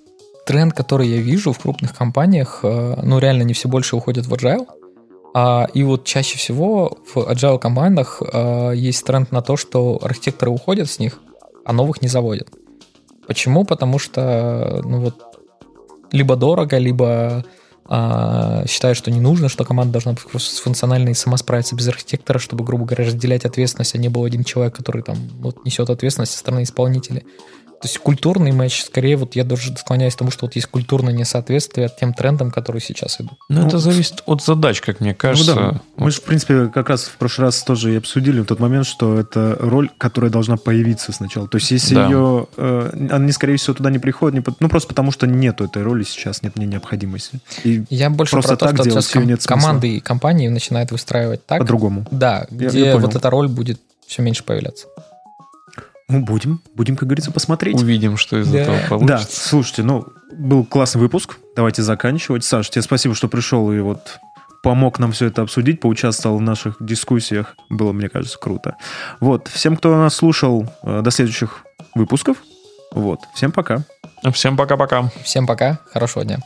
тренд, 0.47 0.73
который 0.73 1.09
я 1.09 1.16
вижу 1.20 1.53
в 1.53 1.59
крупных 1.59 1.94
компаниях, 1.94 2.61
э, 2.62 3.01
ну, 3.03 3.19
реально 3.19 3.43
не 3.43 3.53
все 3.53 3.69
больше 3.69 3.97
уходят 3.97 4.27
в 4.27 4.32
agile. 4.35 4.66
А, 5.35 5.66
и 5.74 5.82
вот 5.82 6.05
чаще 6.05 6.39
всего 6.39 6.98
в 7.12 7.19
agile 7.19 7.59
командах 7.59 8.23
а, 8.32 8.70
есть 8.70 9.05
тренд 9.05 9.32
на 9.32 9.43
то, 9.43 9.57
что 9.57 9.98
архитекторы 10.01 10.51
уходят 10.53 10.89
с 10.89 10.98
них, 10.98 11.19
а 11.65 11.73
новых 11.73 12.01
не 12.01 12.09
заводят. 12.09 12.48
Почему? 13.27 13.65
Потому 13.65 13.98
что 13.98 14.81
ну 14.85 15.01
вот 15.01 15.15
либо 16.12 16.36
дорого, 16.36 16.78
либо 16.78 17.44
а, 17.89 18.65
считают, 18.66 18.98
что 18.98 19.11
не 19.11 19.20
нужно, 19.20 19.48
что 19.48 19.65
команда 19.65 19.93
должна 19.93 20.12
быть 20.12 20.23
функциональной 20.23 21.12
и 21.12 21.15
сама 21.15 21.36
справиться 21.36 21.77
без 21.77 21.86
архитектора, 21.89 22.39
чтобы, 22.39 22.65
грубо 22.65 22.85
говоря, 22.85 23.05
разделять 23.05 23.44
ответственность, 23.44 23.94
а 23.94 23.98
не 23.98 24.09
был 24.09 24.24
один 24.24 24.44
человек, 24.44 24.74
который 24.74 25.03
там 25.03 25.16
вот, 25.39 25.65
несет 25.65 25.89
ответственность 25.90 26.32
со 26.32 26.39
стороны 26.39 26.65
исполнителя. 26.65 27.23
То 27.87 27.89
есть 27.89 27.99
культурный 27.99 28.51
матч, 28.51 28.83
скорее, 28.83 29.17
вот 29.17 29.37
я 29.37 29.45
даже 29.45 29.77
склоняюсь 29.77 30.17
к 30.17 30.19
тому, 30.19 30.33
что 30.33 30.47
вот 30.47 30.57
есть 30.57 30.67
культурное 30.67 31.13
несоответствие 31.13 31.89
тем 32.01 32.15
трендам, 32.15 32.51
которые 32.51 32.83
сейчас 32.83 33.21
идут. 33.21 33.35
Ну, 33.49 33.61
ну 33.61 33.69
это 33.69 33.79
зависит 33.79 34.25
от 34.27 34.43
задач, 34.43 34.81
как 34.81 34.99
мне 34.99 35.15
кажется. 35.15 35.55
Ну, 35.55 35.61
да. 35.61 35.81
Мы 35.99 36.11
же, 36.11 36.17
в 36.17 36.25
принципе, 36.25 36.67
как 36.67 36.89
раз 36.89 37.05
в 37.05 37.17
прошлый 37.17 37.47
раз 37.47 37.63
тоже 37.63 37.95
и 37.95 37.97
обсудили 37.97 38.41
в 38.41 38.45
тот 38.45 38.59
момент, 38.59 38.87
что 38.87 39.17
это 39.17 39.57
роль, 39.61 39.89
которая 39.99 40.33
должна 40.33 40.57
появиться 40.57 41.13
сначала. 41.13 41.47
То 41.47 41.59
есть 41.59 41.71
если 41.71 41.95
да. 41.95 42.07
ее... 42.07 42.49
Э, 42.57 43.09
они, 43.13 43.31
скорее 43.31 43.57
всего, 43.57 43.75
туда 43.75 43.93
не 43.93 44.01
приходят, 44.01 44.35
не, 44.35 44.55
ну, 44.59 44.69
просто 44.69 44.89
потому 44.89 45.13
что 45.13 45.29
нету 45.29 45.67
этой 45.67 45.85
роли 45.85 46.03
сейчас, 46.03 46.43
нет 46.43 46.57
мне 46.57 46.67
необходимости. 46.67 47.39
И 47.63 47.85
я 47.89 48.11
больше 48.11 48.33
просто 48.33 48.57
про 48.57 48.57
то, 48.57 48.67
так 48.67 48.77
что 48.79 48.85
делать 48.85 49.13
ком- 49.13 49.27
нет 49.29 49.47
команды 49.47 49.91
и 49.91 50.01
компании 50.01 50.49
начинают 50.49 50.91
выстраивать 50.91 51.47
так. 51.47 51.61
По-другому. 51.61 52.05
Да, 52.11 52.49
где 52.51 52.67
я, 52.81 52.87
я 52.87 52.97
вот 52.99 53.15
эта 53.15 53.31
роль 53.31 53.47
будет 53.47 53.81
все 54.09 54.23
меньше 54.23 54.43
появляться. 54.43 54.89
Ну, 56.09 56.20
будем, 56.20 56.62
будем, 56.74 56.97
как 56.97 57.09
говорится, 57.09 57.33
посмотреть. 57.33 57.77
Увидим, 57.77 58.16
что 58.16 58.39
из 58.39 58.49
да. 58.49 58.61
этого 58.61 58.78
получится. 58.89 59.27
Да, 59.27 59.31
слушайте, 59.31 59.83
ну, 59.83 60.07
был 60.33 60.65
классный 60.65 61.01
выпуск. 61.01 61.39
Давайте 61.57 61.83
заканчивать. 61.83 62.45
Саш, 62.45 62.70
тебе 62.70 62.83
спасибо, 62.83 63.15
что 63.15 63.28
пришел 63.28 63.73
и 63.73 63.81
вот 63.81 64.19
помог 64.62 64.99
нам 64.99 65.12
все 65.12 65.27
это 65.27 65.43
обсудить, 65.43 65.81
поучаствовал 65.81 66.39
в 66.39 66.43
наших 66.43 66.77
дискуссиях. 66.81 67.57
Было, 67.70 67.93
мне 67.93 68.09
кажется, 68.09 68.39
круто. 68.39 68.77
Вот, 69.20 69.49
всем, 69.49 69.77
кто 69.77 69.97
нас 69.97 70.15
слушал, 70.15 70.69
э, 70.83 71.03
до 71.03 71.11
следующих 71.11 71.65
выпусков. 71.95 72.39
Вот, 72.93 73.20
всем 73.35 73.53
пока. 73.53 73.85
Всем 74.33 74.57
пока-пока. 74.57 75.11
Всем 75.23 75.47
пока, 75.47 75.78
хорошего 75.93 76.24
дня. 76.24 76.39